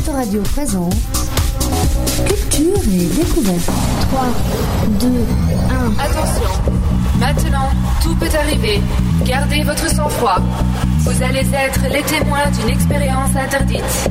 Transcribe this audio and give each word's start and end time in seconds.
Autoradio 0.00 0.40
présente 0.54 0.94
Culture 2.26 2.82
et 2.90 3.06
découverte. 3.06 3.70
3, 4.10 4.28
2, 4.98 5.06
1. 5.08 6.02
Attention, 6.02 6.50
maintenant, 7.18 7.68
tout 8.02 8.14
peut 8.14 8.30
arriver. 8.34 8.80
Gardez 9.26 9.62
votre 9.62 9.90
sang-froid. 9.90 10.38
Vous 11.00 11.22
allez 11.22 11.46
être 11.52 11.82
les 11.92 12.02
témoins 12.02 12.50
d'une 12.50 12.70
expérience 12.70 13.36
interdite. 13.36 14.10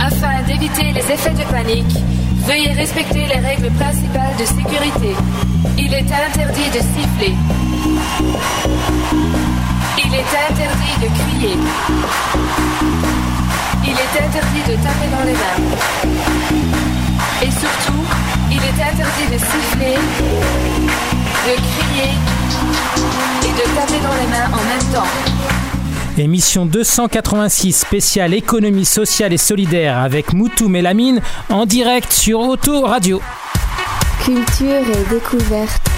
Afin 0.00 0.42
d'éviter 0.46 0.92
les 0.92 1.12
effets 1.12 1.34
de 1.34 1.44
panique, 1.50 1.98
veuillez 2.46 2.72
respecter 2.72 3.26
les 3.26 3.40
règles 3.40 3.70
principales 3.72 4.36
de 4.38 4.44
sécurité. 4.46 5.14
Il 5.76 5.92
est 5.92 6.10
interdit 6.10 6.70
de 6.72 6.80
siffler. 6.80 7.34
Il 9.98 10.14
est 10.14 10.32
interdit 10.48 10.96
de 11.02 11.08
crier. 11.18 11.56
Il 13.96 14.02
est 14.02 14.26
interdit 14.26 14.60
de 14.60 14.82
taper 14.82 15.08
dans 15.10 15.24
les 15.24 15.32
mains. 15.32 15.56
Et 17.42 17.50
surtout, 17.50 18.04
il 18.50 18.58
est 18.58 18.82
interdit 18.82 19.26
de 19.32 19.38
siffler, 19.38 19.94
de 21.46 21.54
crier 21.54 22.10
et 23.42 23.52
de 23.52 23.74
taper 23.74 24.00
dans 24.02 24.14
les 24.20 24.26
mains 24.26 24.50
en 24.52 24.62
même 24.68 24.92
temps. 24.92 25.08
Émission 26.18 26.66
286 26.66 27.72
spéciale 27.72 28.34
économie 28.34 28.84
sociale 28.84 29.32
et 29.32 29.38
solidaire 29.38 29.98
avec 29.98 30.34
Moutou 30.34 30.68
Mélamine 30.68 31.22
en 31.48 31.64
direct 31.64 32.12
sur 32.12 32.40
Auto 32.40 32.82
Radio. 32.82 33.22
Culture 34.22 34.82
et 34.92 35.14
découverte. 35.14 35.95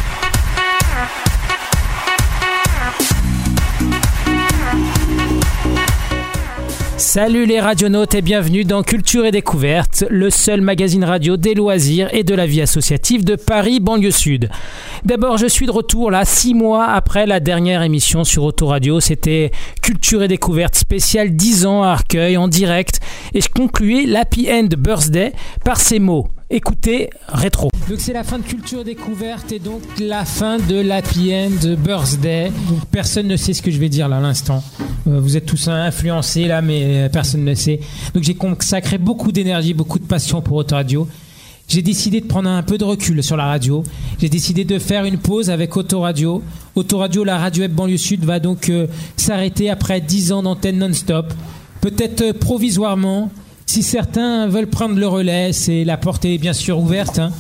Salut 7.11 7.47
les 7.47 7.59
radionautes 7.59 8.15
et 8.15 8.21
bienvenue 8.21 8.67
dans 8.67 8.83
Culture 8.83 9.25
et 9.25 9.31
Découverte, 9.31 10.05
le 10.11 10.29
seul 10.29 10.61
magazine 10.61 11.05
radio 11.05 11.39
des 11.39 11.55
loisirs 11.55 12.13
et 12.13 12.23
de 12.23 12.35
la 12.35 12.45
vie 12.45 12.61
associative 12.61 13.25
de 13.25 13.35
Paris, 13.35 13.81
banlieue 13.81 14.11
sud. 14.11 14.51
D'abord, 15.07 15.39
je 15.39 15.47
suis 15.47 15.65
de 15.65 15.71
retour 15.71 16.11
là, 16.11 16.27
six 16.27 16.53
mois 16.53 16.85
après 16.85 17.25
la 17.25 17.41
dernière 17.41 17.81
émission 17.81 18.25
sur 18.25 18.45
Autoradio. 18.45 19.01
C'était 19.01 19.53
Culture 19.81 20.23
et 20.23 20.29
Découverte 20.29 20.75
spéciale 20.75 21.35
10 21.35 21.65
ans 21.65 21.83
à 21.83 21.93
Arcueil 21.93 22.37
en 22.37 22.47
direct 22.47 23.01
et 23.33 23.41
je 23.41 23.49
concluais 23.49 24.05
l'Happy 24.05 24.51
End 24.53 24.69
Birthday 24.77 25.33
par 25.65 25.81
ces 25.81 26.01
mots. 26.01 26.29
Écoutez, 26.51 27.11
rétro. 27.29 27.69
Donc 27.91 28.01
c'est 28.01 28.15
la 28.15 28.25
fin 28.25 28.39
de 28.39 28.43
Culture 28.43 28.83
Découverte 28.83 29.53
et 29.53 29.59
donc 29.59 29.83
la 30.01 30.25
fin 30.25 30.57
de 30.57 30.81
l'Happy 30.81 31.31
End 31.35 31.77
Birthday. 31.77 32.51
Personne 32.91 33.27
ne 33.27 33.37
sait 33.37 33.53
ce 33.53 33.61
que 33.61 33.71
je 33.71 33.79
vais 33.79 33.91
dire 33.91 34.09
là 34.09 34.17
à 34.17 34.21
l'instant. 34.23 34.65
Euh, 35.07 35.21
vous 35.21 35.37
êtes 35.37 35.45
tous 35.45 35.69
influencés 35.69 36.47
là, 36.47 36.63
mais 36.63 37.05
euh, 37.05 37.09
personne 37.11 37.45
ne 37.45 37.53
sait. 37.53 37.81
Donc 38.15 38.23
j'ai 38.23 38.35
consacré 38.35 38.97
beaucoup 38.97 39.31
d'énergie, 39.31 39.75
beaucoup 39.75 39.99
de 39.99 40.07
passion 40.07 40.41
pour 40.41 40.57
Autoradio. 40.57 41.07
J'ai 41.69 41.83
décidé 41.83 42.23
de 42.23 42.27
prendre 42.27 42.49
un 42.49 42.63
peu 42.63 42.79
de 42.79 42.85
recul 42.85 43.23
sur 43.23 43.37
la 43.37 43.45
radio. 43.45 43.85
J'ai 44.19 44.31
décidé 44.31 44.65
de 44.65 44.79
faire 44.79 45.05
une 45.05 45.19
pause 45.19 45.51
avec 45.51 45.77
Autoradio. 45.77 46.43
Autoradio, 46.77 47.25
la 47.25 47.37
radio 47.37 47.65
web 47.65 47.75
banlieue 47.75 47.99
sud, 47.99 48.25
va 48.25 48.41
donc 48.41 48.71
euh, 48.71 48.87
s'arrêter 49.19 49.69
après 49.69 50.01
10 50.01 50.33
ans 50.33 50.43
d'antenne 50.43 50.79
non-stop. 50.79 51.31
Peut-être 51.83 52.33
provisoirement. 52.33 53.31
Si 53.69 53.83
certains 53.83 54.49
veulent 54.49 54.67
prendre 54.67 54.99
le 54.99 55.07
relais, 55.07 55.53
c'est 55.53 55.85
la 55.85 55.99
porte 55.99 56.25
est 56.25 56.39
bien 56.39 56.55
sûr 56.55 56.79
ouverte. 56.79 57.19
hein. 57.19 57.33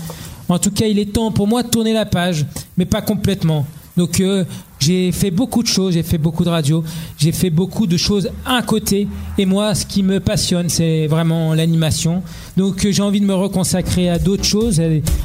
En 0.50 0.58
tout 0.58 0.70
cas, 0.70 0.84
il 0.84 0.98
est 0.98 1.14
temps 1.14 1.32
pour 1.32 1.48
moi 1.48 1.62
de 1.62 1.68
tourner 1.70 1.94
la 1.94 2.04
page, 2.04 2.44
mais 2.76 2.84
pas 2.84 3.00
complètement. 3.00 3.64
Donc 3.96 4.20
euh, 4.20 4.44
j'ai 4.78 5.10
fait 5.10 5.30
beaucoup 5.30 5.62
de 5.62 5.68
choses, 5.68 5.94
j'ai 5.94 6.02
fait 6.02 6.18
beaucoup 6.18 6.44
de 6.44 6.50
radio, 6.50 6.84
j'ai 7.16 7.32
fait 7.32 7.48
beaucoup 7.48 7.86
de 7.86 7.96
choses 7.96 8.28
à 8.44 8.60
côté. 8.60 9.08
Et 9.38 9.46
moi, 9.46 9.74
ce 9.74 9.86
qui 9.86 10.02
me 10.02 10.20
passionne, 10.20 10.68
c'est 10.68 11.06
vraiment 11.06 11.54
l'animation. 11.54 12.22
Donc 12.58 12.84
euh, 12.84 12.92
j'ai 12.92 13.02
envie 13.02 13.20
de 13.22 13.26
me 13.26 13.34
reconsacrer 13.34 14.10
à 14.10 14.18
d'autres 14.18 14.44
choses, 14.44 14.82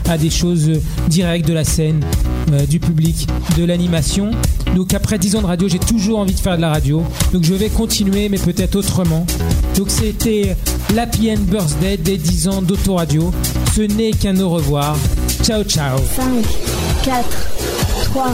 à 0.10 0.18
des, 0.18 0.30
choses 0.30 0.70
euh, 0.70 0.82
directes 1.10 1.46
de 1.46 1.54
la 1.54 1.66
scène, 1.66 2.00
du 2.70 2.80
public, 2.80 3.28
de 3.58 3.66
l'animation. 3.66 4.32
Donc 4.74 4.94
après 4.94 5.20
10 5.20 5.36
ans 5.36 5.42
de 5.42 5.48
radio, 5.48 5.68
j'ai 5.68 5.80
toujours 5.80 6.20
envie 6.20 6.34
de 6.34 6.40
faire 6.40 6.56
de 6.56 6.62
la 6.62 6.70
radio. 6.70 7.04
Donc 7.34 7.44
je 7.44 7.54
vais 7.54 7.70
continuer, 7.70 8.30
mais 8.30 8.38
peut-être 8.38 8.78
autrement. 8.78 9.26
Donc 9.76 9.90
c'était 9.90 10.56
l'Happy 10.96 11.32
End 11.32 11.42
Birthday 11.42 11.98
des 11.98 12.18
10 12.18 12.48
ans 12.48 12.62
d'Autoradio. 12.62 13.32
Ce 13.76 13.82
n'est 13.82 14.12
qu'un 14.12 14.40
au 14.40 14.50
revoir. 14.50 14.96
Ciao, 15.42 15.64
ciao. 15.64 15.98
5, 15.98 16.26
4, 17.04 17.24
3, 18.06 18.32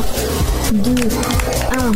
2, 0.73 0.91
1. 0.91 1.91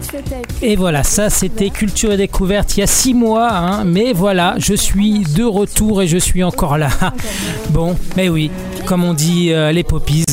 C'était 0.00 0.42
Et 0.60 0.76
voilà, 0.76 1.04
ça 1.04 1.30
c'était 1.30 1.70
Culture 1.70 2.12
et 2.12 2.16
Découverte 2.16 2.76
il 2.76 2.80
y 2.80 2.82
a 2.82 2.86
six 2.86 3.14
mois, 3.14 3.50
hein, 3.50 3.84
mais 3.84 4.12
voilà, 4.12 4.56
je 4.58 4.74
suis 4.74 5.20
de 5.20 5.44
retour 5.44 6.02
et 6.02 6.06
je 6.06 6.18
suis 6.18 6.42
encore 6.42 6.76
là. 6.76 6.90
Bon, 7.70 7.96
mais 8.16 8.28
oui, 8.28 8.50
comme 8.84 9.04
on 9.04 9.14
dit 9.14 9.52
euh, 9.52 9.72
les 9.72 9.84
poppies. 9.84 10.24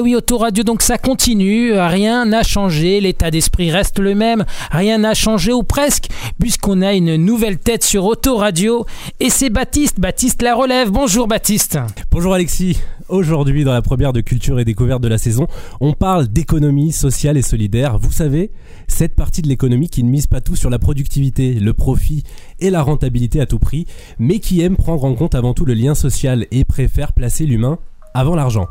Et 0.00 0.02
oui, 0.02 0.16
Autoradio, 0.16 0.64
donc 0.64 0.80
ça 0.80 0.96
continue, 0.96 1.74
rien 1.74 2.24
n'a 2.24 2.42
changé, 2.42 3.02
l'état 3.02 3.30
d'esprit 3.30 3.70
reste 3.70 3.98
le 3.98 4.14
même, 4.14 4.46
rien 4.70 4.96
n'a 4.96 5.12
changé 5.12 5.52
ou 5.52 5.62
presque, 5.62 6.06
puisqu'on 6.38 6.80
a 6.80 6.94
une 6.94 7.16
nouvelle 7.16 7.58
tête 7.58 7.84
sur 7.84 8.06
Autoradio, 8.06 8.86
et 9.20 9.28
c'est 9.28 9.50
Baptiste, 9.50 10.00
Baptiste 10.00 10.40
la 10.40 10.54
relève. 10.54 10.90
Bonjour 10.90 11.28
Baptiste. 11.28 11.78
Bonjour 12.10 12.32
Alexis. 12.32 12.78
Aujourd'hui, 13.10 13.62
dans 13.62 13.74
la 13.74 13.82
première 13.82 14.14
de 14.14 14.22
culture 14.22 14.58
et 14.58 14.64
découverte 14.64 15.02
de 15.02 15.08
la 15.08 15.18
saison, 15.18 15.48
on 15.82 15.92
parle 15.92 16.28
d'économie 16.28 16.92
sociale 16.92 17.36
et 17.36 17.42
solidaire. 17.42 17.98
Vous 17.98 18.12
savez, 18.12 18.52
cette 18.88 19.14
partie 19.14 19.42
de 19.42 19.48
l'économie 19.48 19.90
qui 19.90 20.02
ne 20.02 20.08
mise 20.08 20.28
pas 20.28 20.40
tout 20.40 20.56
sur 20.56 20.70
la 20.70 20.78
productivité, 20.78 21.52
le 21.52 21.74
profit 21.74 22.22
et 22.58 22.70
la 22.70 22.80
rentabilité 22.80 23.38
à 23.38 23.44
tout 23.44 23.58
prix, 23.58 23.84
mais 24.18 24.38
qui 24.38 24.62
aime 24.62 24.76
prendre 24.76 25.04
en 25.04 25.14
compte 25.14 25.34
avant 25.34 25.52
tout 25.52 25.66
le 25.66 25.74
lien 25.74 25.94
social 25.94 26.46
et 26.52 26.64
préfère 26.64 27.12
placer 27.12 27.44
l'humain 27.44 27.78
avant 28.14 28.34
l'argent. 28.34 28.68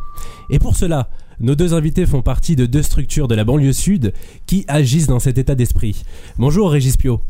Et 0.50 0.60
pour 0.60 0.76
cela, 0.76 1.10
nos 1.40 1.56
deux 1.56 1.74
invités 1.74 2.06
font 2.06 2.22
partie 2.22 2.56
de 2.56 2.66
deux 2.66 2.82
structures 2.82 3.28
de 3.28 3.36
la 3.36 3.46
banlieue 3.46 3.74
sud 3.74 4.14
qui 4.46 4.66
agissent 4.68 5.08
dans 5.08 5.20
cet 5.20 5.38
état 5.38 5.56
d'esprit. 5.56 6.04
Bonjour 6.38 6.72
Régis 6.72 6.98
Pio. 6.98 7.22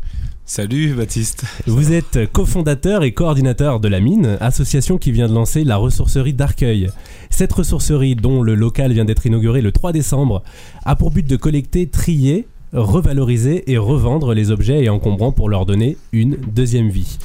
Salut 0.44 0.94
Baptiste. 0.94 1.44
Vous 1.68 1.92
êtes 1.92 2.32
cofondateur 2.32 3.04
et 3.04 3.12
coordinateur 3.12 3.78
de 3.78 3.86
la 3.86 4.00
Mine, 4.00 4.36
association 4.40 4.98
qui 4.98 5.12
vient 5.12 5.28
de 5.28 5.32
lancer 5.32 5.62
la 5.62 5.76
ressourcerie 5.76 6.32
d'Arcueil. 6.32 6.90
Cette 7.30 7.52
ressourcerie, 7.52 8.16
dont 8.16 8.42
le 8.42 8.56
local 8.56 8.92
vient 8.92 9.04
d'être 9.04 9.26
inauguré 9.26 9.60
le 9.60 9.70
3 9.70 9.92
décembre, 9.92 10.42
a 10.84 10.96
pour 10.96 11.12
but 11.12 11.24
de 11.24 11.36
collecter, 11.36 11.86
trier, 11.88 12.48
revaloriser 12.72 13.70
et 13.70 13.78
revendre 13.78 14.34
les 14.34 14.50
objets 14.50 14.82
et 14.82 14.88
encombrants 14.88 15.30
pour 15.30 15.48
leur 15.48 15.66
donner 15.66 15.96
une 16.10 16.36
deuxième 16.36 16.88
vie. 16.88 17.18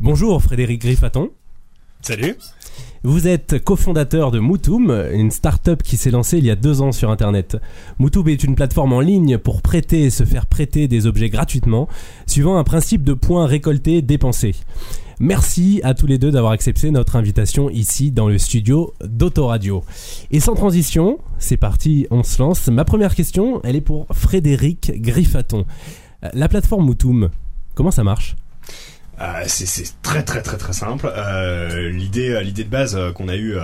Bonjour 0.00 0.40
Frédéric 0.40 0.82
Griffaton. 0.82 1.30
Salut. 2.00 2.36
Vous 3.04 3.28
êtes 3.28 3.62
cofondateur 3.62 4.32
de 4.32 4.40
Moutoum, 4.40 4.90
une 5.12 5.30
start-up 5.30 5.84
qui 5.84 5.96
s'est 5.96 6.10
lancée 6.10 6.38
il 6.38 6.44
y 6.44 6.50
a 6.50 6.56
deux 6.56 6.82
ans 6.82 6.90
sur 6.90 7.10
Internet. 7.10 7.56
Moutoum 7.98 8.28
est 8.28 8.42
une 8.42 8.56
plateforme 8.56 8.92
en 8.92 9.00
ligne 9.00 9.38
pour 9.38 9.62
prêter 9.62 10.02
et 10.02 10.10
se 10.10 10.24
faire 10.24 10.46
prêter 10.46 10.88
des 10.88 11.06
objets 11.06 11.28
gratuitement, 11.28 11.88
suivant 12.26 12.56
un 12.56 12.64
principe 12.64 13.04
de 13.04 13.14
points 13.14 13.46
récoltés 13.46 14.02
dépensés. 14.02 14.56
Merci 15.20 15.80
à 15.84 15.94
tous 15.94 16.06
les 16.06 16.18
deux 16.18 16.32
d'avoir 16.32 16.50
accepté 16.50 16.90
notre 16.90 17.14
invitation 17.14 17.70
ici 17.70 18.10
dans 18.10 18.28
le 18.28 18.36
studio 18.36 18.92
d'Autoradio. 19.04 19.84
Et 20.32 20.40
sans 20.40 20.54
transition, 20.54 21.18
c'est 21.38 21.56
parti, 21.56 22.08
on 22.10 22.24
se 22.24 22.42
lance. 22.42 22.66
Ma 22.66 22.84
première 22.84 23.14
question, 23.14 23.60
elle 23.62 23.76
est 23.76 23.80
pour 23.80 24.06
Frédéric 24.12 25.00
Griffaton. 25.00 25.66
La 26.34 26.48
plateforme 26.48 26.86
Moutoum, 26.86 27.30
comment 27.76 27.92
ça 27.92 28.02
marche? 28.02 28.34
Euh, 29.20 29.42
c'est 29.46 30.00
très 30.02 30.22
très 30.22 30.42
très 30.42 30.56
très 30.56 30.72
simple. 30.72 31.12
Euh, 31.16 31.90
l'idée 31.90 32.30
euh, 32.30 32.40
l'idée 32.40 32.64
de 32.64 32.70
base 32.70 32.98
qu'on 33.14 33.28
a 33.28 33.36
eue 33.36 33.56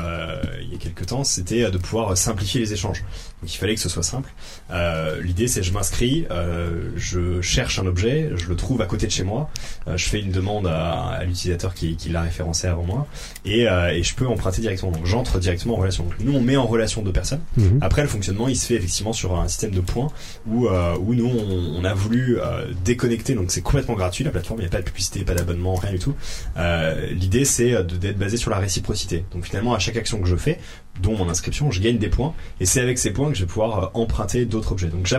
il 0.61 0.73
y 0.73 0.75
a 0.75 0.79
quelques 0.79 1.07
temps, 1.07 1.25
c'était 1.25 1.71
de 1.71 1.79
pouvoir 1.79 2.17
simplifier 2.17 2.61
les 2.61 2.73
échanges. 2.73 3.05
Donc 3.43 3.53
il 3.55 3.59
fallait 3.59 3.75
que 3.75 3.81
ce 3.81 3.89
soit 3.89 4.03
simple. 4.03 4.33
Euh, 4.71 5.21
l'idée 5.23 5.49
c'est 5.49 5.63
je 5.63 5.73
m'inscris, 5.73 6.27
euh, 6.31 6.91
je 6.97 7.41
cherche 7.41 7.79
un 7.79 7.87
objet, 7.87 8.31
je 8.37 8.49
le 8.49 8.57
trouve 8.57 8.81
à 8.81 8.87
côté 8.87 9.07
de 9.07 9.13
chez 9.13 9.25
moi, 9.25 9.51
euh, 9.87 9.97
je 9.97 10.07
fais 10.09 10.21
une 10.21 10.31
demande 10.31 10.67
à, 10.67 11.09
à 11.09 11.25
l'utilisateur 11.25 11.75
qui, 11.75 11.97
qui 11.97 12.09
l'a 12.09 12.23
référencé 12.23 12.67
avant 12.67 12.85
moi 12.85 13.07
et, 13.45 13.69
euh, 13.69 13.91
et 13.93 14.03
je 14.03 14.15
peux 14.15 14.27
emprunter 14.27 14.61
directement. 14.63 14.93
Donc 14.93 15.05
j'entre 15.07 15.39
directement 15.39 15.75
en 15.75 15.79
relation. 15.79 16.05
Donc, 16.05 16.15
nous 16.21 16.33
on 16.35 16.41
met 16.41 16.57
en 16.57 16.67
relation 16.67 17.03
deux 17.03 17.13
personnes. 17.13 17.41
Mhm. 17.57 17.79
Après, 17.83 18.03
le 18.03 18.09
fonctionnement, 18.09 18.49
il 18.49 18.57
se 18.57 18.67
fait 18.67 18.75
effectivement 18.75 19.13
sur 19.13 19.39
un 19.39 19.49
système 19.49 19.71
de 19.73 19.81
points 19.81 20.09
où, 20.47 20.69
euh, 20.69 20.97
où 20.99 21.15
nous, 21.15 21.27
on, 21.27 21.81
on 21.81 21.85
a 21.85 21.95
voulu 21.95 22.39
euh, 22.41 22.67
déconnecter. 22.85 23.35
Donc, 23.35 23.51
c'est 23.51 23.61
complètement 23.63 23.95
gratuit 23.95 24.25
la 24.25 24.31
plateforme. 24.31 24.61
Il 24.61 24.63
n'y 24.63 24.69
a 24.69 24.71
pas 24.71 24.79
de 24.81 24.85
publicité, 24.85 25.25
pas 25.25 25.35
d'abonnement, 25.35 25.75
rien 25.75 25.93
du 25.93 25.99
tout. 25.99 26.15
Euh, 26.57 27.07
L'idée, 27.11 27.45
c'est 27.45 27.83
d'être 27.85 28.19
basé 28.19 28.37
sur 28.37 28.51
la 28.51 28.59
réciprocité. 28.59 29.25
Donc, 29.33 29.45
finalement, 29.45 29.75
à 29.75 29.79
chaque 29.79 29.97
action 29.97 30.21
que 30.21 30.27
je 30.29 30.37
fais, 30.37 30.59
dont 31.03 31.17
mon 31.17 31.29
inscription, 31.29 31.71
je 31.71 31.81
gagne 31.81 31.99
des 31.99 32.09
points 32.09 32.33
et 32.61 32.67
c'est 32.67 32.81
avec 32.81 32.99
ces 32.99 33.11
points 33.13 33.29
que 33.31 33.35
je 33.37 33.41
vais 33.41 33.47
pouvoir 33.47 33.79
euh, 33.79 33.87
emprunter 33.95 34.45
d'autres 34.45 34.73
objets. 34.73 34.87
Donc 34.89 35.13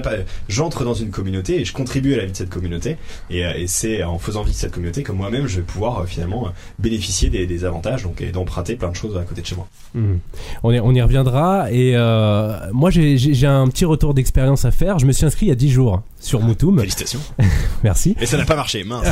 j'entre 0.48 0.84
dans 0.84 0.94
une 0.94 1.12
communauté 1.12 1.60
et 1.62 1.66
je 1.66 1.74
contribue 1.74 2.14
à 2.14 2.18
la 2.18 2.26
vie 2.26 2.32
de 2.32 2.38
cette 2.38 2.50
communauté 2.50 2.98
et, 3.30 3.46
euh, 3.46 3.54
et 3.56 3.68
c'est 3.68 4.04
en 4.04 4.18
faisant 4.18 4.44
vie 4.44 4.52
de 4.52 4.56
cette 4.56 4.72
communauté 4.72 5.04
que 5.04 5.12
moi-même 5.12 5.48
je 5.48 5.58
vais 5.58 5.66
pouvoir 5.66 6.00
euh, 6.00 6.06
finalement 6.06 6.48
bénéficier 6.80 7.30
des, 7.30 7.46
des 7.46 7.66
avantages 7.66 8.04
donc 8.04 8.22
et 8.22 8.32
d'emprunter 8.32 8.76
plein 8.76 8.90
de 8.90 8.96
choses 8.96 9.18
à 9.18 9.22
côté 9.24 9.42
de 9.42 9.46
chez 9.48 9.56
moi. 9.56 9.68
Mhm. 9.94 10.20
On, 10.64 10.72
y, 10.72 10.80
on 10.80 10.94
y 10.94 11.02
reviendra. 11.02 11.72
Et 11.72 11.92
euh, 11.96 12.58
moi, 12.72 12.90
j'ai- 12.90 13.46
un 13.46 13.68
petit 13.68 13.86
retour 13.86 14.14
d'expérience 14.14 14.66
à 14.66 14.72
faire. 14.72 14.98
Je 14.98 15.06
me 15.06 15.12
suis 15.12 15.26
inscrit 15.26 15.46
il 15.48 15.50
y 15.50 15.52
a 15.52 15.56
10 15.56 15.70
jours 15.72 16.02
sur 16.20 16.40
Moutoum. 16.42 16.80
Félicitations. 16.80 17.20
Merci. 17.84 18.16
Et 18.20 18.26
ça 18.26 18.38
n'a 18.38 18.46
pas 18.46 18.56
marché, 18.56 18.84
mince. 18.84 19.06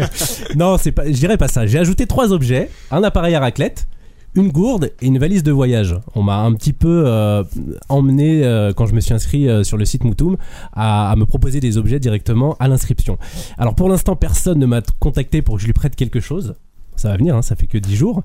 Non, 0.56 0.76
c'est 0.78 0.92
pas, 0.92 1.06
je 1.06 1.10
dirais 1.12 1.36
pas 1.36 1.48
ça. 1.48 1.66
J'ai 1.66 1.78
ajouté 1.78 2.06
trois 2.06 2.32
objets 2.32 2.70
un 2.90 3.02
appareil 3.02 3.34
à 3.34 3.40
raclette, 3.40 3.86
une 4.34 4.50
gourde 4.50 4.90
et 5.00 5.06
une 5.06 5.18
valise 5.18 5.42
de 5.42 5.52
voyage. 5.52 5.96
On 6.14 6.22
m'a 6.22 6.38
un 6.38 6.52
petit 6.54 6.72
peu 6.72 7.04
euh, 7.06 7.44
emmené 7.88 8.44
euh, 8.44 8.72
quand 8.72 8.86
je 8.86 8.94
me 8.94 9.00
suis 9.00 9.14
inscrit 9.14 9.48
euh, 9.48 9.64
sur 9.64 9.76
le 9.76 9.84
site 9.84 10.04
Moutoum 10.04 10.36
à, 10.72 11.14
me 11.16 11.24
proposer 11.24 11.60
des 11.60 11.78
objets 11.78 12.00
directement 12.00 12.56
à 12.58 12.68
l'inscription. 12.68 13.18
Alors 13.58 13.74
pour 13.74 13.88
l'instant, 13.88 14.16
personne 14.16 14.58
ne 14.58 14.66
m'a 14.66 14.82
contacté 14.98 15.42
pour 15.42 15.56
que 15.56 15.60
je 15.60 15.66
lui 15.66 15.72
prête 15.72 15.96
quelque 15.96 16.20
chose. 16.20 16.56
Ça 16.96 17.08
va 17.08 17.16
venir, 17.16 17.34
hein, 17.36 17.42
ça 17.42 17.56
fait 17.56 17.66
que 17.66 17.78
10 17.78 17.96
jours. 17.96 18.22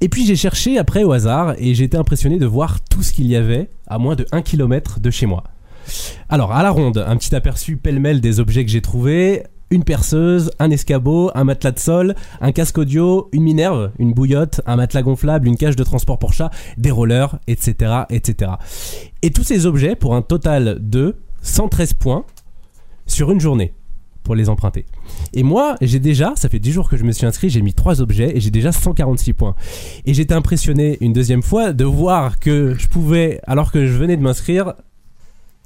Et 0.00 0.08
puis 0.08 0.26
j'ai 0.26 0.36
cherché 0.36 0.78
après 0.78 1.04
au 1.04 1.12
hasard 1.12 1.54
et 1.58 1.74
j'ai 1.74 1.84
été 1.84 1.96
impressionné 1.96 2.38
de 2.38 2.46
voir 2.46 2.80
tout 2.80 3.02
ce 3.02 3.12
qu'il 3.12 3.26
y 3.26 3.36
avait 3.36 3.70
à 3.86 3.98
moins 3.98 4.16
de 4.16 4.26
1 4.32 4.42
km 4.42 5.00
de 5.00 5.10
chez 5.10 5.26
moi. 5.26 5.44
Alors 6.28 6.52
à 6.52 6.62
la 6.62 6.70
ronde, 6.70 7.04
un 7.06 7.16
petit 7.16 7.34
aperçu 7.34 7.76
pêle-mêle 7.76 8.20
des 8.20 8.40
objets 8.40 8.64
que 8.64 8.70
j'ai 8.70 8.82
trouvés. 8.82 9.44
Une 9.70 9.84
perceuse, 9.84 10.50
un 10.58 10.70
escabeau, 10.70 11.30
un 11.34 11.44
matelas 11.44 11.72
de 11.72 11.78
sol, 11.78 12.14
un 12.40 12.52
casque 12.52 12.78
audio, 12.78 13.28
une 13.32 13.42
minerve, 13.42 13.90
une 13.98 14.14
bouillotte, 14.14 14.62
un 14.66 14.76
matelas 14.76 15.02
gonflable, 15.02 15.46
une 15.46 15.56
cage 15.56 15.76
de 15.76 15.84
transport 15.84 16.18
pour 16.18 16.32
chat, 16.32 16.50
des 16.78 16.90
rollers, 16.90 17.38
etc., 17.46 18.04
etc. 18.08 18.52
Et 19.22 19.30
tous 19.30 19.44
ces 19.44 19.66
objets 19.66 19.94
pour 19.94 20.14
un 20.14 20.22
total 20.22 20.78
de 20.80 21.16
113 21.42 21.94
points 21.94 22.24
sur 23.06 23.30
une 23.30 23.40
journée 23.40 23.74
pour 24.22 24.34
les 24.34 24.50
emprunter. 24.50 24.84
Et 25.32 25.42
moi, 25.42 25.76
j'ai 25.80 26.00
déjà, 26.00 26.34
ça 26.36 26.50
fait 26.50 26.58
10 26.58 26.72
jours 26.72 26.90
que 26.90 26.98
je 26.98 27.04
me 27.04 27.12
suis 27.12 27.24
inscrit, 27.24 27.48
j'ai 27.48 27.62
mis 27.62 27.72
3 27.72 28.02
objets 28.02 28.36
et 28.36 28.40
j'ai 28.40 28.50
déjà 28.50 28.72
146 28.72 29.32
points. 29.32 29.54
Et 30.04 30.12
j'étais 30.12 30.34
impressionné 30.34 30.98
une 31.00 31.14
deuxième 31.14 31.42
fois 31.42 31.72
de 31.72 31.84
voir 31.84 32.38
que 32.38 32.74
je 32.74 32.88
pouvais, 32.88 33.40
alors 33.46 33.72
que 33.72 33.86
je 33.86 33.92
venais 33.92 34.18
de 34.18 34.22
m'inscrire, 34.22 34.74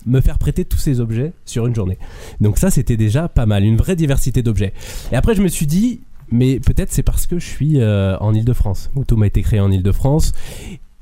me 0.07 0.21
faire 0.21 0.39
prêter 0.39 0.65
tous 0.65 0.79
ces 0.79 1.01
objets 1.01 1.33
sur 1.45 1.67
une 1.67 1.75
journée. 1.75 1.99
Donc 2.41 2.59
ça, 2.59 2.71
c'était 2.71 2.97
déjà 2.97 3.29
pas 3.29 3.47
mal, 3.47 3.65
une 3.65 3.77
vraie 3.77 3.97
diversité 3.97 4.43
d'objets. 4.43 4.73
Et 5.13 5.17
après, 5.17 5.35
je 5.35 5.43
me 5.43 5.49
suis 5.49 5.67
dit, 5.67 6.01
mais 6.31 6.61
peut-être 6.61 6.93
c'est 6.93 7.03
parce 7.03 7.27
que 7.27 7.39
je 7.39 7.47
suis 7.47 7.81
euh, 7.81 8.17
en 8.19 8.35
Ile-de-France. 8.35 8.91
Moutoum 8.95 9.23
a 9.23 9.27
été 9.27 9.43
créé 9.43 9.61
en 9.61 9.71
Ile-de-France. 9.71 10.33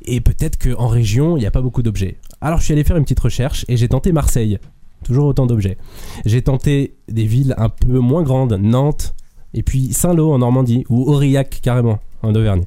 Et 0.02 0.20
peut-être 0.20 0.58
qu'en 0.58 0.88
région, 0.88 1.36
il 1.36 1.40
n'y 1.40 1.46
a 1.46 1.50
pas 1.50 1.62
beaucoup 1.62 1.82
d'objets. 1.82 2.16
Alors 2.40 2.58
je 2.58 2.64
suis 2.64 2.72
allé 2.72 2.84
faire 2.84 2.96
une 2.96 3.04
petite 3.04 3.20
recherche 3.20 3.64
et 3.68 3.76
j'ai 3.76 3.88
tenté 3.88 4.12
Marseille. 4.12 4.58
Toujours 5.04 5.26
autant 5.26 5.46
d'objets. 5.46 5.78
J'ai 6.26 6.42
tenté 6.42 6.94
des 7.08 7.26
villes 7.26 7.54
un 7.58 7.68
peu 7.68 7.98
moins 7.98 8.22
grandes, 8.22 8.58
Nantes, 8.60 9.14
et 9.54 9.62
puis 9.62 9.92
Saint-Lô 9.92 10.32
en 10.32 10.38
Normandie, 10.38 10.84
ou 10.88 11.10
Aurillac 11.10 11.60
carrément, 11.62 12.00
en 12.22 12.34
Auvergne. 12.34 12.64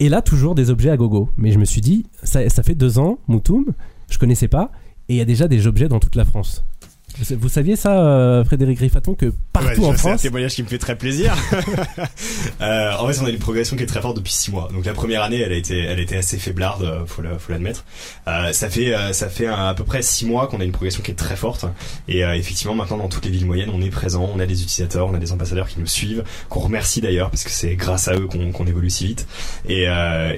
Et 0.00 0.08
là, 0.08 0.22
toujours 0.22 0.54
des 0.54 0.70
objets 0.70 0.90
à 0.90 0.96
gogo. 0.96 1.28
Mais 1.36 1.52
je 1.52 1.58
me 1.58 1.64
suis 1.64 1.80
dit, 1.80 2.06
ça, 2.22 2.48
ça 2.48 2.62
fait 2.62 2.74
deux 2.74 2.98
ans, 2.98 3.18
Moutoum, 3.28 3.66
je 4.10 4.18
connaissais 4.18 4.48
pas, 4.48 4.72
et 5.08 5.14
il 5.14 5.16
y 5.16 5.20
a 5.20 5.24
déjà 5.24 5.48
des 5.48 5.66
objets 5.66 5.88
dans 5.88 6.00
toute 6.00 6.16
la 6.16 6.24
France. 6.24 6.64
Vous, 7.38 7.48
saviez 7.48 7.76
ça, 7.76 7.92
euh, 8.04 8.44
Frédéric 8.44 8.78
Griffaton, 8.78 9.14
que 9.14 9.32
partout 9.52 9.82
Ouais, 9.82 9.86
en 9.88 9.92
ça, 9.92 9.96
C'est 9.98 10.06
un 10.06 10.10
France, 10.10 10.22
témoignage 10.22 10.54
qui 10.54 10.62
me 10.64 10.68
fait 10.68 10.78
très 10.78 10.96
plaisir. 10.96 11.34
euh, 12.60 12.92
en 12.98 13.06
fait, 13.08 13.20
on 13.22 13.26
a 13.26 13.30
une 13.30 13.38
progression 13.38 13.76
qui 13.76 13.82
est 13.82 13.86
très 13.86 14.00
forte 14.00 14.16
depuis 14.16 14.32
six 14.32 14.50
mois. 14.50 14.68
Donc 14.72 14.84
la 14.84 14.92
première 14.94 15.22
année, 15.22 15.40
elle 15.40 15.52
a 15.52 15.56
été, 15.56 15.78
elle 15.78 16.04
assez 16.18 16.38
faiblarde, 16.38 16.82
euh, 16.82 17.06
faut 17.06 17.22
l'admettre. 17.52 17.84
Euh, 18.28 18.52
ça 18.52 18.68
fait, 18.68 18.94
ça 19.12 19.28
fait 19.28 19.46
un- 19.46 19.68
à 19.68 19.74
peu 19.74 19.84
près 19.84 20.02
six 20.02 20.26
mois 20.26 20.46
qu'on 20.48 20.60
a 20.60 20.64
une 20.64 20.72
progression 20.72 21.02
qui 21.02 21.10
est 21.10 21.14
très 21.14 21.36
forte. 21.36 21.64
Et 22.08 22.20
effectivement, 22.20 22.74
maintenant 22.74 22.98
dans 22.98 23.08
toutes 23.08 23.24
les 23.24 23.30
villes 23.30 23.46
moyennes, 23.46 23.70
on 23.72 23.80
est 23.80 23.90
présent, 23.90 24.28
on 24.34 24.38
a 24.40 24.46
des 24.46 24.62
utilisateurs, 24.62 25.06
on 25.08 25.14
a 25.14 25.18
des 25.18 25.32
ambassadeurs 25.32 25.68
qui 25.68 25.80
nous 25.80 25.86
suivent, 25.86 26.24
qu'on 26.48 26.60
remercie 26.60 27.00
d'ailleurs 27.00 27.30
parce 27.30 27.44
que 27.44 27.50
c'est 27.50 27.74
grâce 27.76 28.08
à 28.08 28.14
eux 28.14 28.26
qu'on 28.28 28.66
évolue 28.66 28.90
si 28.90 29.06
vite. 29.06 29.26
Et, 29.68 29.84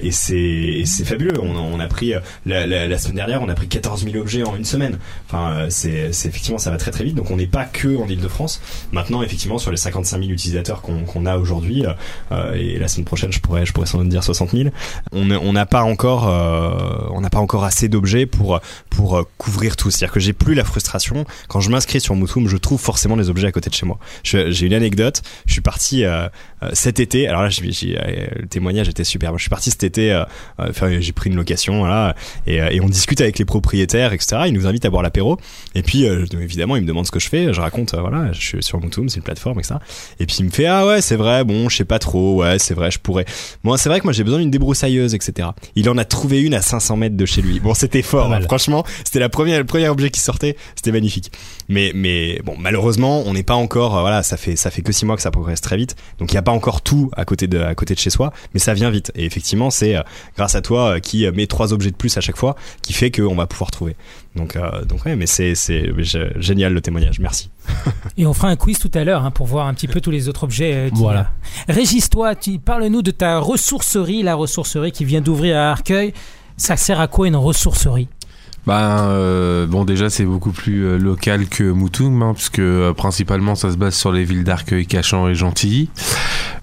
et 0.01 0.11
c'est, 0.11 0.83
fabuleux. 1.05 1.33
On, 1.41 1.55
a- 1.55 1.59
on 1.59 1.79
a 1.79 1.87
pris 1.87 2.13
la, 2.45 2.65
la, 2.67 2.87
la 2.87 2.97
semaine 2.97 3.15
dernière, 3.17 3.41
on 3.41 3.49
a 3.49 3.55
pris 3.55 3.67
14 3.67 4.03
000 4.03 4.17
objets 4.17 4.43
en 4.43 4.55
une 4.55 4.65
semaine. 4.65 4.97
Enfin, 5.27 5.67
c'est 5.69 6.09
effectivement, 6.09 6.57
ça 6.67 6.71
va 6.71 6.77
très 6.77 6.91
très 6.91 7.05
vite. 7.05 7.15
Donc 7.15 7.31
on 7.31 7.37
n'est 7.37 7.47
pas 7.47 7.63
que 7.63 7.95
en 7.95 8.07
Ile-de-France. 8.07 8.59
Maintenant, 8.91 9.21
effectivement, 9.21 9.57
sur 9.57 9.71
les 9.71 9.77
55 9.77 10.19
000 10.19 10.31
utilisateurs 10.31 10.81
qu'on 10.81 11.25
a 11.25 11.37
aujourd'hui, 11.37 11.85
euh, 11.85 11.93
euh, 12.33 12.55
et 12.55 12.77
la 12.77 12.89
semaine 12.89 13.05
prochaine, 13.05 13.31
je 13.31 13.39
pourrais, 13.39 13.65
je 13.65 13.71
pourrais 13.71 13.85
sans 13.85 13.99
doute 13.99 14.09
dire 14.09 14.21
60 14.21 14.51
000, 14.51 14.69
on 15.13 15.53
n'a 15.53 15.65
pas 15.65 15.83
encore, 15.83 16.27
euh, 16.27 17.29
pas 17.31 17.39
encore 17.39 17.63
assez 17.63 17.87
d'objets 17.87 18.25
pour 18.25 18.59
pour 18.89 19.25
couvrir 19.37 19.77
tout. 19.77 19.91
C'est-à-dire 19.91 20.13
que 20.13 20.19
j'ai 20.19 20.33
plus 20.33 20.55
la 20.55 20.65
frustration 20.65 21.25
quand 21.47 21.61
je 21.61 21.69
m'inscris 21.69 22.01
sur 22.01 22.15
Moutoum, 22.15 22.47
je 22.49 22.57
trouve 22.57 22.81
forcément 22.81 23.15
des 23.15 23.29
objets 23.29 23.47
à 23.47 23.51
côté 23.51 23.69
de 23.69 23.75
chez 23.75 23.85
moi. 23.85 23.97
J'ai 24.23 24.65
une 24.65 24.73
anecdote. 24.73 25.21
Je 25.45 25.53
suis 25.53 25.61
parti 25.61 26.03
cet 26.73 26.99
été. 26.99 27.27
Alors 27.27 27.43
là, 27.43 27.49
j'ai- 27.49 27.71
j'ai- 27.71 27.97
euh, 27.97 28.27
le 28.41 28.47
témoignage 28.47 28.89
était 28.89 29.03
super. 29.03 29.29
Moi, 29.31 29.37
je 29.37 29.43
suis 29.43 29.49
parti 29.49 29.69
cet 29.71 29.83
été. 29.83 30.11
euh, 30.11 30.23
euh, 30.59 30.73
faire- 30.73 31.01
j'ai 31.01 31.11
pris 31.11 31.29
une 31.29 31.35
location, 31.35 31.79
voilà, 31.79 32.15
et, 32.45 32.61
euh, 32.61 32.69
et 32.71 32.81
on 32.81 32.87
discute 32.89 33.21
avec 33.21 33.37
les 33.39 33.45
propriétaires, 33.45 34.13
etc. 34.13 34.43
Ils 34.47 34.53
nous 34.53 34.65
invitent 34.67 34.85
à 34.85 34.89
boire 34.89 35.03
l'apéro. 35.03 35.37
Et 35.75 35.81
puis, 35.83 36.05
euh, 36.07 36.25
évidemment, 36.39 36.75
ils 36.75 36.81
me 36.81 36.87
demandent 36.87 37.05
ce 37.05 37.11
que 37.11 37.19
je 37.19 37.29
fais. 37.29 37.53
Je 37.53 37.61
raconte, 37.61 37.93
euh, 37.93 38.01
voilà, 38.01 38.31
je 38.33 38.39
suis 38.41 38.63
sur 38.63 38.79
Moutoum, 38.79 39.09
c'est 39.09 39.17
une 39.17 39.23
plateforme, 39.23 39.59
etc. 39.59 39.75
Et 40.19 40.25
puis 40.25 40.37
il 40.39 40.45
me 40.45 40.49
fait 40.49 40.65
ah 40.65 40.85
ouais, 40.85 41.01
c'est 41.01 41.15
vrai, 41.15 41.43
bon, 41.43 41.69
je 41.69 41.77
sais 41.77 41.85
pas 41.85 41.99
trop, 41.99 42.41
ouais, 42.41 42.57
c'est 42.59 42.73
vrai, 42.73 42.89
je 42.91 42.99
pourrais. 42.99 43.25
Moi, 43.63 43.77
c'est 43.77 43.89
vrai 43.89 43.99
que 43.99 44.05
moi 44.05 44.13
j'ai 44.13 44.23
besoin 44.23 44.39
d'une 44.39 44.51
débroussailleuse, 44.51 45.13
etc. 45.13 45.49
Il 45.75 45.89
en 45.89 45.97
a 45.97 46.05
trouvé 46.05 46.41
une 46.41 46.53
à 46.53 46.61
500 46.61 46.97
mètres 46.97 47.17
de 47.17 47.25
chez 47.25 47.41
lui. 47.41 47.59
Bon, 47.59 47.73
c'était 47.73 48.01
fort. 48.01 48.31
Hein. 48.33 48.41
Franchement, 48.41 48.83
c'était 49.03 49.19
la 49.19 49.29
première, 49.29 49.59
le 49.59 49.65
premier 49.65 49.87
objet 49.89 50.09
qui 50.09 50.19
sortait. 50.19 50.55
C'était 50.75 50.91
magnifique. 50.91 51.31
Mais, 51.69 51.91
mais 51.93 52.39
bon, 52.43 52.55
malheureusement, 52.57 53.23
on 53.25 53.33
n'est 53.33 53.43
pas 53.43 53.55
encore. 53.55 53.97
euh, 53.97 54.01
voilà, 54.01 54.23
ça 54.23 54.37
fait, 54.37 54.55
ça 54.55 54.71
fait 54.71 54.81
que 54.81 54.91
six 54.91 55.05
mois 55.05 55.15
que 55.15 55.21
ça 55.21 55.31
progresse 55.31 55.61
très 55.61 55.77
vite. 55.77 55.95
Donc 56.19 56.31
il 56.31 56.37
a 56.37 56.41
pas 56.47 56.53
encore 56.53 56.79
tout 56.81 57.11
à 57.17 57.25
côté 57.25 57.47
de, 57.47 57.59
à 57.59 57.75
côté 57.75 57.93
de 57.93 57.99
chez 57.99 58.09
soi, 58.09 58.31
mais 58.53 58.59
ça 58.61 58.73
vient 58.73 58.89
vite. 58.89 59.11
Et 59.15 59.25
effectivement, 59.25 59.69
c'est 59.69 59.97
euh, 59.97 60.01
grâce 60.37 60.55
à 60.55 60.61
toi 60.61 60.93
euh, 60.95 60.99
qui 60.99 61.25
euh, 61.25 61.33
met 61.33 61.45
trois 61.45 61.73
objets 61.73 61.91
de 61.91 61.95
plus 61.97 62.15
à 62.17 62.21
chaque 62.21 62.37
fois, 62.37 62.55
qui 62.81 62.93
fait 62.93 63.11
qu'on 63.11 63.35
va 63.35 63.47
pouvoir 63.47 63.69
trouver. 63.69 63.97
Donc, 64.37 64.55
euh, 64.55 64.85
donc 64.85 65.03
ouais, 65.05 65.17
mais 65.17 65.25
c'est, 65.25 65.55
c'est 65.55 65.81
gé- 65.97 66.31
génial 66.39 66.71
le 66.73 66.79
témoignage. 66.79 67.19
Merci. 67.19 67.49
Et 68.17 68.25
on 68.25 68.33
fera 68.33 68.47
un 68.47 68.55
quiz 68.55 68.79
tout 68.79 68.91
à 68.93 69.03
l'heure 69.03 69.25
hein, 69.25 69.31
pour 69.31 69.45
voir 69.45 69.67
un 69.67 69.73
petit 69.73 69.89
peu 69.89 69.99
tous 69.99 70.11
les 70.11 70.29
autres 70.29 70.45
objets. 70.45 70.73
euh. 70.73 70.89
Voilà. 70.93 71.31
Régis, 71.67 72.09
toi, 72.09 72.33
tu 72.33 72.59
parle-nous 72.59 73.01
de 73.01 73.11
ta 73.11 73.39
ressourcerie, 73.39 74.23
la 74.23 74.35
ressourcerie 74.35 74.93
qui 74.93 75.03
vient 75.03 75.19
d'ouvrir 75.19 75.57
à 75.57 75.71
Arcueil. 75.71 76.13
Ça 76.55 76.77
sert 76.77 77.01
à 77.01 77.07
quoi 77.09 77.27
une 77.27 77.35
ressourcerie? 77.35 78.07
Ben 78.67 79.07
euh, 79.11 79.65
bon 79.65 79.85
déjà 79.85 80.09
c'est 80.09 80.25
beaucoup 80.25 80.51
plus 80.51 80.83
euh, 80.83 80.97
local 80.97 81.47
que 81.47 81.63
Moutoum 81.63 82.21
hein, 82.21 82.33
puisque 82.33 82.59
euh, 82.59 82.93
principalement 82.93 83.55
ça 83.55 83.71
se 83.71 83.77
base 83.77 83.95
sur 83.95 84.11
les 84.11 84.25
villes 84.25 84.43
d'Arcueil, 84.43 84.85
Cachan 84.85 85.29
et 85.29 85.35
Gentilly. 85.35 85.89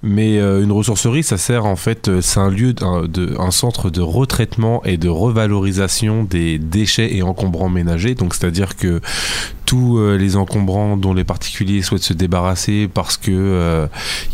Mais 0.03 0.37
une 0.37 0.71
ressourcerie 0.71 1.23
ça 1.23 1.39
sert 1.39 1.65
en 1.65 1.77
fait 1.77 2.21
c'est 2.21 2.39
un 2.39 2.51
lieu 2.51 2.75
de 2.75 3.35
un 3.41 3.51
centre 3.51 3.89
de 3.89 4.03
retraitement 4.03 4.85
et 4.85 4.99
de 4.99 5.09
revalorisation 5.09 6.25
des 6.25 6.59
déchets 6.59 7.17
et 7.17 7.23
encombrants 7.23 7.71
ménagers. 7.71 8.15
Donc 8.15 8.35
c'est-à-dire 8.35 8.77
que 8.77 9.01
tous 9.65 9.99
euh, 9.99 10.17
les 10.17 10.37
encombrants 10.37 10.97
dont 10.97 11.15
les 11.15 11.25
particuliers 11.25 11.83
souhaitent 11.83 12.03
se 12.03 12.13
débarrasser 12.13 12.89
parce 12.93 13.17
que 13.17 13.31
euh, 13.33 13.87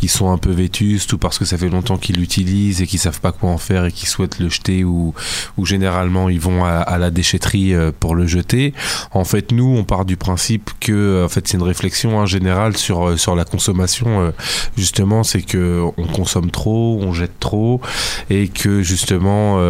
ils 0.02 0.08
sont 0.08 0.30
un 0.30 0.38
peu 0.38 0.50
vétustes 0.50 1.12
ou 1.12 1.18
parce 1.18 1.38
que 1.38 1.44
ça 1.44 1.56
fait 1.56 1.68
longtemps 1.68 1.96
qu'ils 1.96 2.16
l'utilisent 2.16 2.82
et 2.82 2.87
qu'ils 2.87 2.99
savent 2.99 3.20
pas 3.20 3.32
quoi 3.32 3.50
en 3.50 3.58
faire 3.58 3.84
et 3.84 3.92
qu'ils 3.92 4.08
souhaitent 4.08 4.38
le 4.38 4.49
jeter 4.49 4.84
ou 4.84 5.14
généralement 5.62 6.28
ils 6.28 6.40
vont 6.40 6.64
à, 6.64 6.99
la 6.99 7.10
déchetterie 7.10 7.75
euh, 7.75 7.92
pour 7.99 8.14
le 8.14 8.26
jeter. 8.26 8.75
En 9.12 9.25
fait, 9.25 9.52
nous, 9.52 9.76
on 9.76 9.84
part 9.84 10.04
du 10.04 10.16
principe 10.16 10.70
que, 10.80 11.25
en 11.25 11.28
fait, 11.28 11.46
c'est 11.46 11.56
une 11.56 11.62
réflexion 11.62 12.18
en 12.18 12.26
général 12.26 12.76
sur 12.76 13.18
sur 13.18 13.37
la 13.37 13.44
consommation. 13.44 14.32
Justement, 14.76 15.22
c'est 15.22 15.42
que 15.42 15.82
on 15.96 16.06
consomme 16.06 16.50
trop, 16.50 16.99
on 17.00 17.12
jette 17.12 17.38
trop, 17.38 17.80
et 18.30 18.49
que 18.49 18.82
justement. 18.82 19.60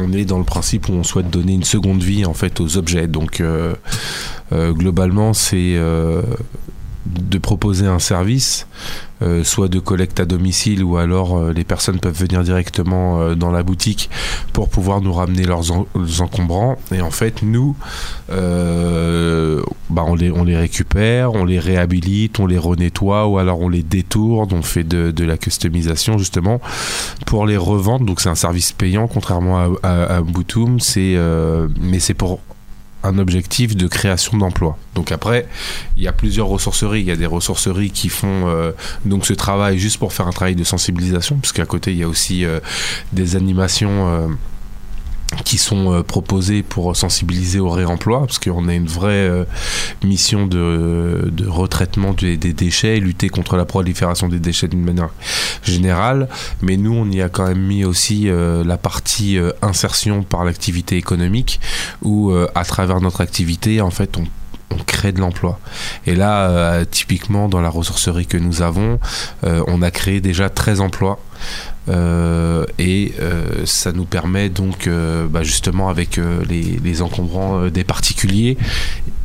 On 0.00 0.12
est 0.12 0.24
dans 0.24 0.38
le 0.38 0.44
principe 0.44 0.88
où 0.88 0.92
on 0.92 1.04
souhaite 1.04 1.30
donner 1.30 1.52
une 1.52 1.64
seconde 1.64 2.02
vie 2.02 2.24
en 2.24 2.34
fait 2.34 2.60
aux 2.60 2.76
objets. 2.76 3.06
Donc 3.06 3.40
euh, 3.40 3.74
euh, 4.52 4.72
globalement, 4.72 5.32
c'est 5.32 5.74
euh, 5.76 6.22
de 7.18 7.38
proposer 7.38 7.86
un 7.86 7.98
service, 7.98 8.66
euh, 9.22 9.44
soit 9.44 9.68
de 9.68 9.78
collecte 9.78 10.20
à 10.20 10.24
domicile 10.24 10.82
ou 10.82 10.96
alors 10.96 11.36
euh, 11.36 11.52
les 11.52 11.64
personnes 11.64 12.00
peuvent 12.00 12.18
venir 12.18 12.42
directement 12.42 13.20
euh, 13.20 13.34
dans 13.34 13.50
la 13.50 13.62
boutique 13.62 14.08
pour 14.52 14.68
pouvoir 14.68 15.00
nous 15.00 15.12
ramener 15.12 15.44
leurs, 15.44 15.72
en- 15.72 15.86
leurs 15.94 16.22
encombrants. 16.22 16.78
Et 16.92 17.00
en 17.00 17.10
fait, 17.10 17.42
nous, 17.42 17.76
bah, 18.28 20.04
on, 20.06 20.14
les, 20.14 20.30
on 20.30 20.44
récupère, 20.44 21.34
on 21.34 21.44
les 21.44 21.58
réhabilite, 21.58 22.40
on 22.40 22.46
les 22.46 22.58
renettoie 22.58 23.26
ou 23.26 23.38
alors 23.38 23.60
on 23.60 23.68
les 23.68 23.82
détourne, 23.82 24.48
on 24.52 24.62
fait 24.62 24.84
de, 24.84 25.24
la 25.24 25.36
customisation 25.36 26.16
justement 26.18 26.60
pour 27.26 27.46
les 27.46 27.56
revendre. 27.56 28.04
Donc 28.06 28.20
c'est 28.20 28.28
un 28.30 28.34
service 28.34 28.72
payant 28.72 29.08
contrairement 29.08 29.58
à, 29.58 29.68
à, 29.82 30.16
à 30.16 30.20
Boutoum, 30.22 30.78
mais 31.80 31.98
c'est 31.98 32.14
pour 32.14 32.40
un 33.02 33.18
objectif 33.18 33.76
de 33.76 33.86
création 33.86 34.36
d'emplois. 34.36 34.76
Donc 34.94 35.12
après, 35.12 35.46
il 35.96 36.02
y 36.02 36.08
a 36.08 36.12
plusieurs 36.12 36.46
ressourceries. 36.46 37.00
Il 37.00 37.06
y 37.06 37.10
a 37.10 37.16
des 37.16 37.26
ressourceries 37.26 37.90
qui 37.90 38.08
font 38.08 38.48
euh, 38.48 38.72
donc 39.04 39.26
ce 39.26 39.32
travail 39.32 39.78
juste 39.78 39.98
pour 39.98 40.12
faire 40.12 40.26
un 40.26 40.32
travail 40.32 40.54
de 40.54 40.64
sensibilisation, 40.64 41.36
parce 41.36 41.52
qu'à 41.52 41.66
côté 41.66 41.92
il 41.92 41.98
y 41.98 42.02
a 42.02 42.08
aussi 42.08 42.44
euh, 42.44 42.60
des 43.12 43.36
animations. 43.36 44.36
Qui 45.44 45.58
sont 45.58 45.92
euh, 45.92 46.02
proposés 46.02 46.62
pour 46.62 46.96
sensibiliser 46.96 47.60
au 47.60 47.70
réemploi, 47.70 48.20
parce 48.20 48.38
qu'on 48.38 48.68
a 48.68 48.74
une 48.74 48.86
vraie 48.86 49.28
euh, 49.28 49.44
mission 50.02 50.46
de, 50.46 51.32
retraitement 51.46 52.12
des, 52.12 52.36
déchets 52.36 52.96
et 52.96 53.00
lutter 53.00 53.28
contre 53.28 53.56
la 53.56 53.64
prolifération 53.64 54.28
des 54.28 54.40
déchets 54.40 54.68
d'une 54.68 54.84
manière 54.84 55.10
générale. 55.62 56.28
Mais 56.62 56.76
nous, 56.76 56.94
on 56.94 57.08
y 57.10 57.22
a 57.22 57.28
quand 57.28 57.46
même 57.46 57.62
mis 57.62 57.84
aussi 57.84 58.28
euh, 58.28 58.64
la 58.64 58.76
partie 58.76 59.38
insertion 59.62 60.22
par 60.22 60.44
l'activité 60.44 60.96
économique, 60.96 61.60
où 62.02 62.32
à 62.54 62.64
travers 62.64 63.00
notre 63.00 63.20
activité, 63.20 63.80
en 63.80 63.90
fait, 63.90 64.16
on 64.18 64.26
crée 64.86 65.12
de 65.12 65.20
l'emploi. 65.20 65.58
Et 66.06 66.14
là, 66.14 66.84
typiquement, 66.84 67.48
dans 67.48 67.60
la 67.60 67.68
ressourcerie 67.68 68.26
que 68.26 68.36
nous 68.36 68.62
avons, 68.62 68.98
on 69.42 69.82
a 69.82 69.90
créé 69.90 70.20
déjà 70.20 70.48
13 70.48 70.80
emplois. 70.80 71.18
Euh, 71.88 72.66
et 72.78 73.12
euh, 73.20 73.64
ça 73.64 73.92
nous 73.92 74.04
permet 74.04 74.48
donc, 74.48 74.86
euh, 74.86 75.26
bah, 75.26 75.42
justement, 75.42 75.88
avec 75.88 76.20
les, 76.48 76.78
les 76.82 77.02
encombrants 77.02 77.68
des 77.68 77.84
particuliers, 77.84 78.56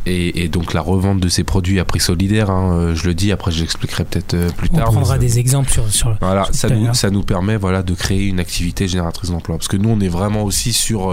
et, 0.07 0.43
et 0.43 0.47
donc 0.49 0.73
la 0.73 0.81
revente 0.81 1.19
de 1.19 1.27
ces 1.29 1.43
produits 1.43 1.79
à 1.79 1.85
prix 1.85 1.99
solidaire, 1.99 2.49
hein, 2.51 2.93
je 2.95 3.07
le 3.07 3.13
dis, 3.15 3.31
après 3.31 3.51
je 3.51 3.59
l'expliquerai 3.61 4.05
peut-être 4.05 4.53
plus 4.55 4.69
On 4.71 4.75
tard. 4.77 4.85
prendra 4.91 5.15
mais 5.17 5.27
ça- 5.27 5.33
des 5.33 5.39
exemples 5.39 5.71
sur, 5.71 5.89
sur 5.91 6.15
voilà, 6.21 6.45
sur 6.45 6.53
ça 6.55 6.69
nous, 6.69 6.93
ça 6.93 7.09
nous 7.09 7.23
permet 7.23 7.57
voilà, 7.57 7.81
de 7.81 7.93
créer 7.95 8.25
une 8.27 8.39
activité 8.39 8.87
génératrice 8.87 9.31
d'emploi. 9.31 9.57
Parce 9.57 9.67
que 9.67 9.77
nous, 9.77 9.89
on 9.89 9.99
est 9.99 10.07
vraiment 10.07 10.43
aussi 10.43 10.73
sur 10.73 11.11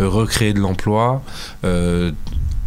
recréer 0.00 0.52
de 0.52 0.58
l'emploi 0.60 1.22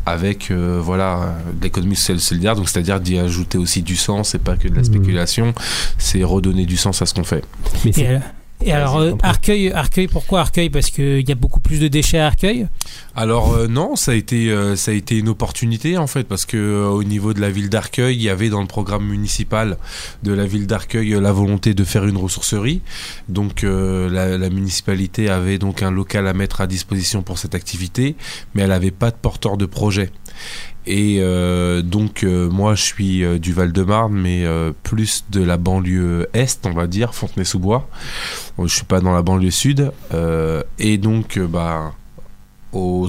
avec 0.08 0.52
euh, 0.52 0.80
voilà, 0.82 1.16
euh, 1.22 1.28
l'économie 1.62 1.96
sociale 1.98 2.18
et 2.18 2.22
solidaire, 2.22 2.56
donc 2.56 2.70
c'est-à-dire 2.70 3.00
d'y 3.02 3.18
ajouter 3.20 3.58
aussi 3.58 3.82
du 3.82 3.96
sens, 3.98 4.30
c'est 4.30 4.42
pas 4.42 4.56
que 4.56 4.68
de 4.70 4.74
la 4.74 4.80
Mhm. 4.80 4.86
spéculation, 4.86 5.54
c'est 5.98 6.24
redonner 6.24 6.66
du 6.66 6.78
sens 6.78 7.02
à 7.02 7.06
ce 7.06 7.14
qu'on 7.14 7.26
fait. 7.26 7.44
Mais 7.84 7.92
c'est- 7.92 8.22
Et, 8.66 8.72
alors, 8.72 8.98
euh. 8.98 9.14
Arcueil, 9.22 9.72
Arcueil, 9.72 10.08
pourquoi 10.08 10.42
Arcueil? 10.42 10.70
Parce 10.70 10.90
qu'il 10.90 11.28
y 11.28 11.32
a 11.32 11.36
beaucoup 11.36 11.60
plus 11.60 11.80
de 11.80 11.88
déchets 11.88 12.18
à 12.18 12.28
Arcueil? 12.28 12.68
Alors 13.16 13.54
euh, 13.54 13.68
non, 13.68 13.96
ça 13.96 14.12
a 14.12 14.16
été 14.16 14.50
euh, 14.50 14.76
ça 14.76 14.92
a 14.92 14.94
été 14.94 15.18
une 15.18 15.30
opportunité 15.30 15.98
en 15.98 16.08
fait 16.08 16.24
parce 16.24 16.46
que 16.46 16.86
au 16.86 17.04
niveau 17.04 17.34
de 17.34 17.42
la 17.42 17.50
ville 17.50 17.70
d'Arcueil, 17.70 18.16
il 18.16 18.22
y 18.22 18.30
avait 18.30 18.50
dans 18.50 18.62
le 18.62 18.68
programme 18.68 19.06
municipal 19.06 19.78
de 20.24 20.34
la 20.34 20.46
ville 20.46 20.66
d'Arcueil 20.66 21.10
la 21.22 21.32
volonté 21.32 21.74
de 21.74 21.84
faire 21.84 22.06
une 22.06 22.18
ressourcerie. 22.18 22.82
Donc 23.30 23.62
la, 23.64 24.38
la 24.38 24.50
municipalité 24.50 25.30
avait 25.30 25.60
donc 25.60 25.84
un 25.84 25.92
local 25.92 26.28
à 26.28 26.34
mettre 26.34 26.62
à 26.62 26.68
disposition 26.68 27.22
pour 27.22 27.38
cette 27.38 27.56
activité, 27.56 28.16
mais 28.54 28.64
elle 28.64 28.70
n'avait 28.70 28.92
pas 28.92 29.12
de 29.12 29.18
porteur 29.18 29.58
de 29.58 29.66
projet. 29.66 30.12
Et 30.88 31.18
euh, 31.20 31.82
donc 31.82 32.24
euh, 32.24 32.50
moi 32.50 32.74
je 32.74 32.82
suis 32.82 33.24
euh, 33.24 33.38
du 33.38 33.52
Val-de-Marne, 33.52 34.14
mais 34.14 34.46
plus 34.84 35.26
de 35.30 35.44
la 35.44 35.58
banlieue 35.58 36.28
est, 36.34 36.66
on 36.66 36.72
va 36.72 36.88
dire, 36.88 37.14
Fontenay-sous-Bois. 37.14 37.90
Je 38.58 38.68
suis 38.68 38.86
pas 38.86 39.02
dans 39.02 39.14
la 39.14 39.22
banlieue 39.22 39.52
sud. 39.52 39.92
Et 40.80 40.98
donc 40.98 41.38
bah 41.40 41.94
au 42.74 43.08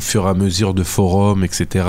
fur 0.00 0.26
et 0.26 0.28
à 0.28 0.34
mesure 0.34 0.74
de 0.74 0.82
forums, 0.82 1.42
etc., 1.42 1.86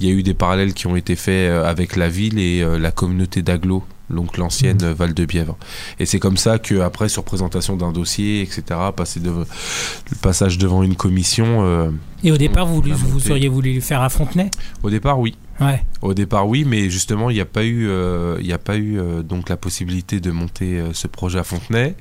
il 0.00 0.06
y 0.06 0.10
a 0.10 0.12
eu 0.12 0.22
des 0.22 0.34
parallèles 0.34 0.74
qui 0.74 0.86
ont 0.86 0.96
été 0.96 1.16
faits 1.16 1.50
avec 1.50 1.96
la 1.96 2.08
ville 2.08 2.38
et 2.38 2.64
la 2.78 2.90
communauté 2.92 3.42
d'Aglo, 3.42 3.84
donc 4.12 4.38
l'ancienne 4.38 4.72
Mmh. 4.72 4.84
euh, 4.84 4.94
Val 4.94 5.14
de 5.14 5.24
Bièvre. 5.24 5.56
Et 5.98 6.06
c'est 6.06 6.18
comme 6.18 6.36
ça 6.36 6.58
que 6.58 6.80
après, 6.80 7.08
sur 7.08 7.24
présentation 7.24 7.76
d'un 7.76 7.92
dossier, 7.92 8.42
etc., 8.42 8.62
passer 8.94 9.20
de, 9.20 9.30
le 9.30 10.16
passage 10.20 10.58
devant 10.58 10.82
une 10.82 10.96
commission, 10.96 11.64
euh, 11.64 11.90
Et 12.24 12.32
au 12.32 12.36
départ, 12.36 12.66
vous, 12.66 12.82
auriez 13.30 13.48
voulu 13.48 13.74
le 13.74 13.80
faire 13.80 14.02
à 14.02 14.08
Fontenay? 14.08 14.50
Au 14.82 14.90
départ, 14.90 15.18
oui. 15.18 15.36
Ouais. 15.60 15.82
Au 16.00 16.14
départ, 16.14 16.48
oui, 16.48 16.64
mais 16.66 16.90
justement, 16.90 17.30
il 17.30 17.34
n'y 17.34 17.40
a 17.40 17.46
pas 17.46 17.64
eu, 17.64 17.88
euh, 17.88 18.36
il 18.40 18.46
n'y 18.46 18.52
a 18.52 18.58
pas 18.58 18.76
eu 18.76 18.98
euh, 18.98 19.22
donc 19.22 19.48
la 19.48 19.56
possibilité 19.56 20.18
de 20.18 20.30
monter 20.30 20.82
ce 20.92 21.06
projet 21.06 21.38
à 21.38 21.44
Fontenay 21.44 21.94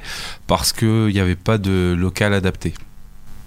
parce 0.48 0.74
qu'il 0.74 1.08
n'y 1.08 1.20
avait 1.20 1.36
pas 1.36 1.58
de 1.58 1.96
local 1.98 2.34
adapté. 2.34 2.74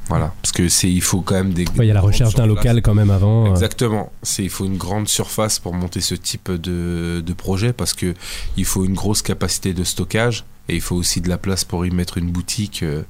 Voilà, 0.09 0.35
parce 0.43 0.53
que 0.53 0.69
c'est, 0.69 0.91
il 0.91 1.01
faut 1.01 1.23
quand 1.23 1.35
même 1.35 1.53
des. 1.55 1.65
Ouais, 1.65 1.87
il 1.87 1.87
y 1.87 1.91
a 1.91 1.95
la 1.95 2.01
recherche 2.03 2.35
d'un 2.35 2.47
local 2.47 2.83
quand 2.83 2.95
même 2.95 3.11
avant. 3.11 3.47
euh. 3.47 3.51
Exactement. 3.51 4.13
C'est, 4.23 4.43
il 4.45 4.51
faut 4.51 4.67
une 4.67 4.77
grande 4.77 5.09
surface 5.09 5.59
pour 5.59 5.73
monter 5.75 6.01
ce 6.01 6.15
type 6.15 6.51
de, 6.51 7.23
de 7.25 7.33
projet 7.33 7.73
parce 7.73 7.95
que 7.95 8.15
il 8.57 8.65
faut 8.67 8.85
une 8.85 8.95
grosse 8.95 9.23
capacité 9.23 9.73
de 9.73 9.83
stockage 9.83 10.45
et 10.69 10.75
il 10.77 10.81
faut 10.81 10.97
aussi 10.97 11.21
de 11.21 11.29
la 11.29 11.37
place 11.39 11.65
pour 11.65 11.85
y 11.85 11.91
mettre 11.91 12.17
une 12.19 12.31
boutique, 12.31 12.83
euh, 12.83 13.03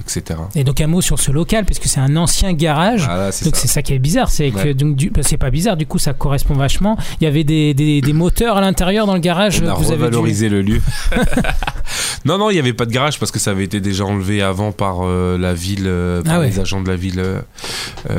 etc. 0.00 0.38
Et 0.54 0.62
donc 0.64 0.80
un 0.80 0.86
mot 0.86 1.00
sur 1.00 1.18
ce 1.18 1.32
local, 1.32 1.64
puisque 1.64 1.86
c'est 1.86 1.98
un 2.00 2.16
ancien 2.16 2.52
garage. 2.52 3.08
C'est 3.32 3.44
Donc 3.46 3.56
ça. 3.56 3.62
c'est 3.62 3.68
ça 3.68 3.82
qui 3.82 3.92
est 3.94 3.98
bizarre, 3.98 4.30
c'est 4.30 4.50
que 4.50 4.56
Ouais. 4.58 4.74
donc 4.74 4.94
du- 4.96 5.10
bah, 5.10 5.22
c'est 5.24 5.36
pas 5.36 5.50
bizarre, 5.50 5.76
du 5.76 5.86
coup 5.86 5.98
ça 5.98 6.12
correspond 6.12 6.54
vachement. 6.54 6.96
Il 7.20 7.24
y 7.24 7.26
avait 7.26 7.42
des, 7.44 7.74
des, 7.74 8.00
des 8.00 8.12
moteurs 8.12 8.56
à 8.56 8.60
l'intérieur 8.60 9.06
dans 9.06 9.14
le 9.14 9.20
garage. 9.20 9.60
On 9.60 9.66
a 9.68 9.74
vous 9.74 9.86
avez 9.86 9.96
dû- 9.96 10.02
revalorisé 10.04 10.48
le 10.48 10.62
lieu. 10.62 10.80
non, 12.24 12.38
non, 12.38 12.50
il 12.50 12.54
n'y 12.54 12.60
avait 12.60 12.72
pas 12.74 12.86
de 12.86 12.92
garage 12.92 13.18
parce 13.18 13.32
que 13.32 13.38
ça 13.38 13.50
avait 13.50 13.64
été 13.64 13.80
déjà 13.80 14.04
enlevé 14.04 14.40
avant 14.42 14.70
par 14.72 14.98
euh, 15.02 15.36
la 15.36 15.52
ville, 15.54 15.84
euh, 15.86 16.22
par 16.22 16.34
Ah 16.34 16.40
ouais. 16.40 16.48
les 16.50 16.60
agents 16.60 16.80
de 16.80 16.88
la 16.88 16.96
ville 16.96 17.22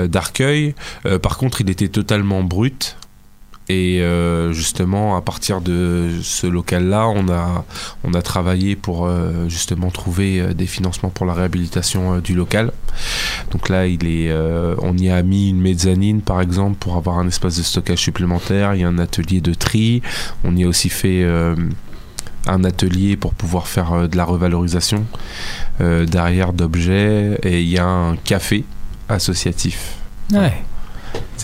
d'Arcueil. 0.07 0.75
Par 1.21 1.37
contre, 1.37 1.61
il 1.61 1.69
était 1.69 1.87
totalement 1.87 2.43
brut. 2.43 2.97
Et 3.69 4.01
euh, 4.01 4.51
justement, 4.51 5.15
à 5.15 5.21
partir 5.21 5.61
de 5.61 6.09
ce 6.21 6.47
local-là, 6.47 7.07
on 7.07 7.29
a, 7.29 7.63
on 8.03 8.13
a 8.13 8.21
travaillé 8.21 8.75
pour 8.75 9.05
euh, 9.05 9.47
justement 9.47 9.89
trouver 9.91 10.41
euh, 10.41 10.53
des 10.53 10.65
financements 10.65 11.09
pour 11.09 11.25
la 11.25 11.33
réhabilitation 11.33 12.19
du 12.19 12.33
local. 12.33 12.71
Donc 13.51 13.69
là, 13.69 13.87
il 13.87 14.05
est, 14.07 14.33
on 14.79 14.97
y 14.97 15.09
a 15.09 15.21
mis 15.23 15.49
une 15.49 15.61
mezzanine, 15.61 16.21
par 16.21 16.41
exemple, 16.41 16.77
pour 16.79 16.97
avoir 16.97 17.19
un 17.19 17.27
espace 17.27 17.57
de 17.57 17.63
stockage 17.63 17.99
supplémentaire. 17.99 18.75
Il 18.75 18.81
y 18.81 18.83
a 18.83 18.87
un 18.87 18.99
atelier 18.99 19.41
de 19.41 19.53
tri. 19.53 20.01
On 20.43 20.55
y 20.55 20.63
a 20.63 20.67
aussi 20.67 20.89
fait 20.89 21.25
un 22.47 22.63
atelier 22.63 23.15
pour 23.15 23.33
pouvoir 23.33 23.67
faire 23.67 24.09
de 24.09 24.17
la 24.17 24.25
revalorisation 24.25 25.05
derrière 25.79 26.53
d'objets. 26.53 27.39
Et 27.43 27.61
il 27.61 27.69
y 27.69 27.77
a 27.77 27.85
un 27.85 28.15
café 28.17 28.65
associatif. 29.09 29.95
Ouais. 30.31 30.63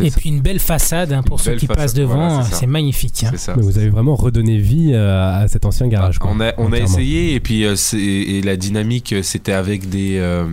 Et 0.01 0.09
ça. 0.11 0.19
puis 0.19 0.29
une 0.29 0.41
belle 0.41 0.59
façade 0.59 1.11
hein, 1.11 1.23
pour 1.23 1.39
Une 1.39 1.43
ceux 1.45 1.55
qui 1.55 1.65
façade, 1.65 1.83
passent 1.83 1.93
devant, 1.93 2.27
voilà, 2.29 2.43
c'est 2.43 2.67
magnifique. 2.67 3.23
hein. 3.23 3.31
Ça. 3.35 3.53
Vous 3.57 3.77
avez 3.77 3.89
vraiment 3.89 4.15
redonné 4.15 4.57
vie 4.59 4.91
euh, 4.93 5.43
à 5.43 5.47
cet 5.47 5.65
ancien 5.65 5.87
garage. 5.87 6.19
quoi, 6.19 6.29
on 6.31 6.39
a, 6.39 6.53
on 6.57 6.71
a 6.71 6.77
essayé 6.77 7.33
et 7.33 7.39
puis 7.39 7.65
euh, 7.65 7.75
et 7.93 8.41
la 8.43 8.55
dynamique 8.57 9.13
euh, 9.13 9.23
c'était 9.23 9.53
avec 9.53 9.89
des, 9.89 10.17
euh, 10.19 10.45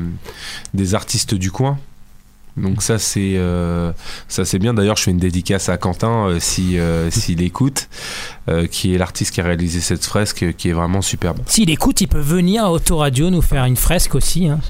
des 0.73 0.95
artistes 0.95 1.35
du 1.35 1.51
coin. 1.51 1.79
Donc 2.57 2.83
ça 2.83 2.99
c'est 3.01 3.35
euh, 3.35 3.91
ça 4.29 4.45
c'est 4.45 4.61
bien. 4.61 4.73
D'ailleurs 4.75 4.97
je 4.97 5.03
fais 5.03 5.11
une 5.11 5.19
dédicace 5.19 5.69
à 5.69 5.77
Quentin 5.77 6.29
euh, 6.29 6.39
si 6.41 6.79
euh, 6.79 7.11
s'il 7.11 7.43
écoute, 7.43 7.89
euh, 8.49 8.67
qui 8.69 8.95
est 8.95 8.99
l'artiste 8.99 9.35
qui 9.35 9.41
a 9.41 9.45
réalisé 9.45 9.81
cette 9.81 10.05
fresque 10.05 10.55
qui 10.57 10.69
est 10.69 10.73
vraiment 10.73 11.03
superbe. 11.03 11.39
S'il 11.47 11.69
écoute, 11.71 12.01
il 12.01 12.07
peut 12.07 12.21
venir 12.21 12.65
à 12.65 12.71
Autoradio 12.73 13.29
nous 13.31 13.43
faire 13.43 13.65
une 13.65 13.77
fresque 13.77 14.15
aussi. 14.15 14.47
Hein. 14.49 14.61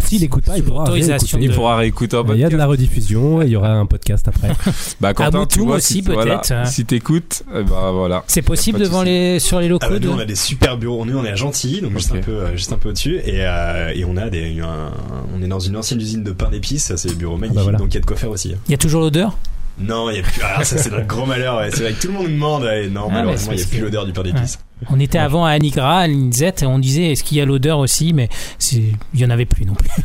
S'il 0.00 0.22
écoute 0.24 0.44
pas, 0.44 0.56
il 0.56 0.62
pourra 0.64 0.84
réécouter. 0.84 1.36
Il 1.40 1.50
pourra 1.52 1.76
réécouter 1.76 2.16
Il 2.34 2.38
y 2.38 2.44
a 2.44 2.48
de 2.48 2.56
la 2.56 2.66
rediffusion, 2.66 3.42
et 3.42 3.46
il 3.46 3.50
y 3.52 3.56
aura 3.56 3.70
un 3.72 3.86
podcast 3.86 4.26
après. 4.28 4.48
Bah 5.00 5.12
Quentin, 5.14 5.46
tu 5.46 5.60
vois, 5.60 5.76
aussi, 5.76 5.94
si, 5.94 6.02
peut-être, 6.02 6.52
hein. 6.52 6.64
si 6.64 6.84
t'écoutes, 6.84 7.42
ben 7.52 7.90
voilà. 7.92 8.24
C'est 8.26 8.42
possible 8.42 8.78
devant 8.78 9.02
les 9.02 9.38
sur 9.38 9.60
les 9.60 9.68
locaux 9.68 9.86
Ah 9.88 9.92
bah, 9.92 9.98
de- 9.98 10.06
nous 10.06 10.14
on 10.14 10.18
a 10.18 10.24
des 10.24 10.34
super 10.36 10.76
bureaux. 10.78 11.04
Nous 11.04 11.16
on 11.18 11.24
est 11.24 11.30
à 11.30 11.34
Gentilly, 11.34 11.80
donc 11.80 11.92
juste 11.92 12.12
un 12.12 12.18
peu, 12.18 12.32
euh, 12.32 12.56
juste 12.56 12.72
un 12.72 12.76
peu 12.78 12.88
au-dessus, 12.90 13.16
et, 13.24 13.44
euh, 13.44 13.92
et 13.94 14.04
on 14.04 14.16
a 14.16 14.30
des, 14.30 14.60
un- 14.60 14.92
on 15.34 15.42
est 15.42 15.48
dans 15.48 15.58
une 15.60 15.76
ancienne 15.76 16.00
usine 16.00 16.22
de 16.22 16.32
pain 16.32 16.48
d'épices. 16.50 16.94
C'est 16.96 17.08
des 17.08 17.14
bureaux 17.14 17.36
magnifiques, 17.36 17.56
bah 17.56 17.62
voilà. 17.62 17.78
donc 17.78 17.88
il 17.90 17.94
y 17.94 17.98
a 17.98 18.00
de 18.00 18.06
quoi 18.06 18.16
faire 18.16 18.30
aussi. 18.30 18.54
Il 18.68 18.70
y 18.70 18.74
a 18.74 18.78
toujours 18.78 19.00
l'odeur? 19.02 19.36
Non, 19.78 20.08
il 20.10 20.16
y 20.16 20.20
a 20.20 20.22
plus. 20.22 20.40
Ah, 20.44 20.62
ça 20.64 20.78
c'est 20.78 20.90
notre 20.90 21.06
grand 21.06 21.26
malheur. 21.26 21.56
ouais. 21.58 21.70
C'est 21.72 21.82
vrai 21.82 21.92
que 21.94 22.00
tout 22.00 22.06
le 22.08 22.12
monde 22.14 22.26
nous 22.26 22.32
demande. 22.34 22.62
ouais. 22.62 22.88
Non, 22.88 23.06
Ah, 23.10 23.12
malheureusement, 23.14 23.52
il 23.52 23.58
y 23.58 23.62
c'est 23.62 23.66
a 23.66 23.70
plus 23.70 23.80
l'odeur 23.80 24.06
du 24.06 24.12
pain 24.12 24.22
d'épices. 24.22 24.58
On 24.90 25.00
était 25.00 25.18
avant 25.18 25.44
à 25.44 25.50
Anigra, 25.50 26.00
à 26.00 26.06
l'Inzet, 26.06 26.54
et 26.62 26.66
on 26.66 26.78
disait 26.78 27.12
est-ce 27.12 27.24
qu'il 27.24 27.38
y 27.38 27.40
a 27.40 27.44
l'odeur 27.44 27.78
aussi, 27.78 28.12
mais 28.12 28.28
il 28.72 28.94
y 29.14 29.24
en 29.24 29.30
avait 29.30 29.46
plus 29.46 29.64
non 29.66 29.74
plus. 29.74 29.90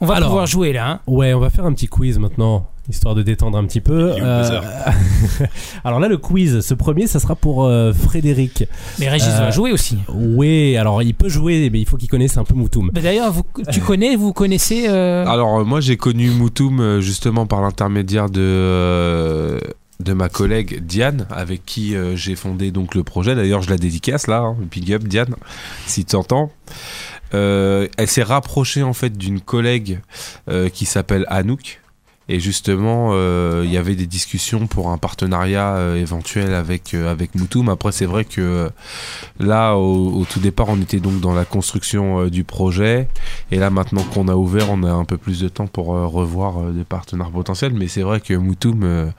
On 0.00 0.06
va 0.06 0.14
Alors. 0.16 0.28
pouvoir 0.28 0.46
jouer 0.46 0.72
là. 0.72 0.88
hein. 0.90 1.00
Ouais, 1.08 1.34
on 1.34 1.40
va 1.40 1.50
faire 1.50 1.64
un 1.64 1.72
petit 1.72 1.88
quiz 1.88 2.18
maintenant, 2.20 2.68
histoire 2.88 3.14
de 3.14 3.22
détendre 3.22 3.58
un 3.58 3.64
petit 3.64 3.80
peu. 3.80 4.12
Buzzer 4.14 4.62
alors 5.84 6.00
là, 6.00 6.08
le 6.08 6.16
quiz, 6.16 6.60
ce 6.60 6.74
premier, 6.74 7.06
ça 7.06 7.20
sera 7.20 7.34
pour 7.34 7.64
euh, 7.64 7.92
Frédéric. 7.92 8.64
Mais 8.98 9.08
Régis 9.08 9.28
Euh, 9.28 9.38
va 9.40 9.50
jouer 9.50 9.72
aussi. 9.72 9.98
Oui, 10.14 10.76
alors 10.76 11.02
il 11.02 11.14
peut 11.14 11.28
jouer, 11.28 11.68
mais 11.70 11.80
il 11.80 11.86
faut 11.86 11.96
qu'il 11.96 12.08
connaisse 12.08 12.36
un 12.38 12.44
peu 12.44 12.54
Moutoum. 12.54 12.90
D'ailleurs, 12.94 13.30
vous- 13.32 13.44
tu 13.70 13.80
connais, 13.80 14.16
vous 14.16 14.32
connaissez 14.32 14.86
euh, 14.88 15.26
Alors 15.26 15.58
euh, 15.60 15.64
moi 15.64 15.80
j'ai 15.80 15.96
connu 15.96 16.30
Moutoum 16.30 16.80
euh, 16.80 17.00
justement 17.00 17.46
par 17.46 17.60
l'intermédiaire 17.60 18.30
de 18.30 18.40
euh, 18.40 19.58
de 20.00 20.12
ma 20.12 20.28
collègue 20.28 20.84
Diane 20.84 21.26
avec 21.30 21.66
qui 21.66 21.96
euh, 21.96 22.14
j'ai 22.16 22.36
fondé 22.36 22.70
donc 22.70 22.94
le 22.94 23.02
projet. 23.02 23.34
D'ailleurs 23.34 23.62
je 23.62 23.70
la 23.70 23.76
dédicace 23.76 24.26
là, 24.28 24.38
hein. 24.38 24.56
big 24.70 24.92
up 24.92 25.02
Diane 25.04 25.34
si 25.86 26.04
tu 26.04 26.16
entends. 26.16 26.50
Euh, 27.34 27.88
elle 27.98 28.08
s'est 28.08 28.22
rapprochée 28.22 28.82
en 28.82 28.92
fait 28.94 29.16
d'une 29.18 29.40
collègue 29.40 30.00
euh, 30.48 30.68
qui 30.70 30.86
s'appelle 30.86 31.26
Anouk. 31.28 31.80
Et 32.30 32.40
justement, 32.40 33.10
euh, 33.12 33.62
il 33.64 33.72
y 33.72 33.78
avait 33.78 33.94
des 33.94 34.06
discussions 34.06 34.66
pour 34.66 34.90
un 34.90 34.98
partenariat 34.98 35.76
euh, 35.76 35.96
éventuel 35.96 36.52
avec 36.52 36.92
euh, 36.92 37.10
avec 37.10 37.34
Moutoum. 37.34 37.70
Après, 37.70 37.90
c'est 37.90 38.04
vrai 38.04 38.26
que 38.26 38.70
là, 39.40 39.74
au, 39.76 40.20
au 40.20 40.24
tout 40.26 40.38
départ, 40.38 40.68
on 40.68 40.78
était 40.80 41.00
donc 41.00 41.20
dans 41.20 41.32
la 41.32 41.46
construction 41.46 42.26
du 42.26 42.44
projet. 42.44 43.08
Et 43.50 43.56
là, 43.56 43.70
maintenant 43.70 44.02
qu'on 44.02 44.28
a 44.28 44.34
ouvert, 44.34 44.70
on 44.70 44.82
a 44.82 44.90
un 44.90 45.04
peu 45.04 45.16
plus 45.16 45.40
de 45.40 45.48
temps 45.48 45.66
pour 45.66 45.86
revoir 45.86 46.70
des 46.72 46.84
partenaires 46.84 47.30
potentiels. 47.30 47.72
Mais 47.72 47.88
c'est 47.88 48.02
vrai 48.02 48.20
que 48.20 48.34
Moutoum, 48.34 49.12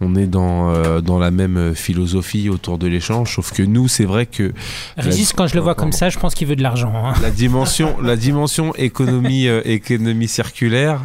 on 0.00 0.14
est 0.14 0.26
dans, 0.26 0.70
euh, 0.70 1.00
dans 1.00 1.18
la 1.18 1.30
même 1.30 1.74
philosophie 1.74 2.48
autour 2.48 2.78
de 2.78 2.86
l'échange, 2.86 3.34
sauf 3.34 3.52
que 3.52 3.62
nous, 3.62 3.88
c'est 3.88 4.04
vrai 4.04 4.26
que 4.26 4.52
Régis, 4.96 5.32
quand 5.32 5.46
je 5.46 5.54
le 5.54 5.60
vois 5.60 5.74
comme 5.74 5.92
ça, 5.92 6.08
je 6.08 6.18
pense 6.18 6.34
qu'il 6.34 6.46
veut 6.46 6.56
de 6.56 6.62
l'argent. 6.62 6.92
hein. 6.94 7.14
la 7.22 7.30
dimension, 7.30 7.96
la 8.00 8.16
dimension 8.16 8.74
économie, 8.76 9.48
euh, 9.48 9.60
économie 9.64 10.28
circulaire, 10.28 11.00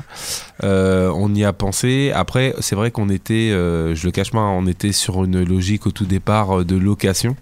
euh, 0.63 1.12
on 1.15 1.33
y 1.33 1.43
a 1.43 1.53
pensé. 1.53 2.12
Après, 2.13 2.53
c'est 2.59 2.75
vrai 2.75 2.91
qu'on 2.91 3.09
était, 3.09 3.50
je 3.50 4.05
le 4.05 4.12
cache 4.12 4.31
pas, 4.31 4.39
on 4.39 4.67
était 4.67 4.91
sur 4.91 5.23
une 5.23 5.43
logique 5.43 5.88
au 5.88 5.91
tout 5.91 6.05
départ 6.05 6.63
de 6.63 6.75
location 6.75 7.35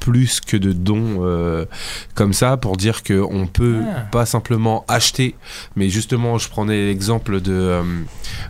plus 0.00 0.40
que 0.40 0.56
de 0.56 0.72
dons 0.72 1.18
euh, 1.20 1.64
comme 2.14 2.32
ça 2.32 2.56
pour 2.56 2.76
dire 2.76 3.02
que 3.02 3.20
on 3.20 3.46
peut 3.46 3.80
Ah. 3.86 4.00
pas 4.10 4.26
simplement 4.26 4.84
acheter 4.88 5.34
mais 5.76 5.88
justement 5.90 6.38
je 6.38 6.48
prenais 6.48 6.86
l'exemple 6.86 7.40
de 7.40 7.52
euh, 7.52 7.82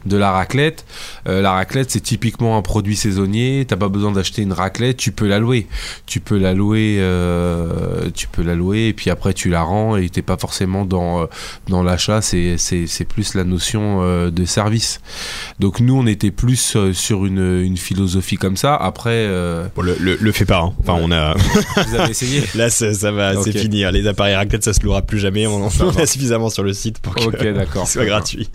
de 0.07 0.16
la 0.16 0.30
raclette 0.30 0.85
Euh, 1.28 1.42
la 1.42 1.52
raclette 1.52 1.90
c'est 1.90 2.00
typiquement 2.00 2.57
un 2.57 2.62
produit 2.62 2.97
saisonnier 2.97 3.64
t'as 3.69 3.76
pas 3.76 3.88
besoin 3.88 4.12
d'acheter 4.12 4.42
une 4.42 4.52
raclette 4.52 4.97
tu 4.97 5.12
peux 5.12 5.26
la 5.28 5.38
louer 5.38 5.66
tu 6.07 6.21
peux 6.21 6.38
la 6.38 6.54
louer 6.54 6.97
euh, 7.00 8.11
tu 8.14 8.26
peux 8.28 8.42
la 8.42 8.54
louer 8.54 8.88
et 8.88 8.92
puis 8.92 9.11
après 9.11 9.35
tu 9.35 9.50
la 9.50 9.62
rends 9.62 9.97
et 9.97 10.09
t'es 10.09 10.23
pas 10.23 10.37
forcément 10.38 10.85
dans 10.85 11.28
dans 11.69 11.83
l'achat 11.83 12.23
c'est 12.23 12.57
c'est 12.59 12.87
c'est 12.87 13.04
plus 13.04 13.35
la 13.35 13.45
notion 13.45 13.99
euh, 14.02 14.30
de 14.30 14.45
service 14.45 15.00
donc 15.59 15.80
nous 15.80 15.97
on 15.97 16.07
était 16.07 16.30
plus 16.30 16.76
sur 16.92 17.26
une 17.26 17.61
une 17.62 17.76
philosophie 17.76 18.37
comme 18.37 18.57
ça 18.57 18.75
après 18.76 19.11
euh, 19.28 19.66
Bon, 19.76 19.83
le, 19.83 19.97
le, 20.00 20.16
le 20.21 20.33
fais 20.33 20.45
pas. 20.45 20.61
hein. 20.61 20.73
Enfin, 20.80 20.95
Ouais. 20.95 21.00
on 21.04 21.12
a. 21.12 21.35
vous 21.89 21.95
avez 21.95 22.11
essayé 22.11 22.43
Là, 22.55 22.71
ça, 22.71 22.93
ça 22.95 23.11
va, 23.13 23.41
c'est 23.43 23.53
fini. 23.57 23.85
hein. 23.85 23.91
Les 23.91 24.07
appareils 24.07 24.35
raclette, 24.35 24.65
ça 24.65 24.73
se 24.73 24.81
louera 24.83 25.03
plus 25.03 25.19
jamais. 25.19 25.47
On 25.47 25.65
en 25.65 25.69
a 25.69 26.07
suffisamment 26.07 26.51
sur 26.51 26.63
le 26.63 26.73
site 26.73 26.99
pour 27.01 27.15
que 27.15 27.25
Ok, 27.25 27.43
d'accord. 27.55 27.87
ce 27.87 27.95
soit 27.95 28.05
gratuit. 28.07 28.49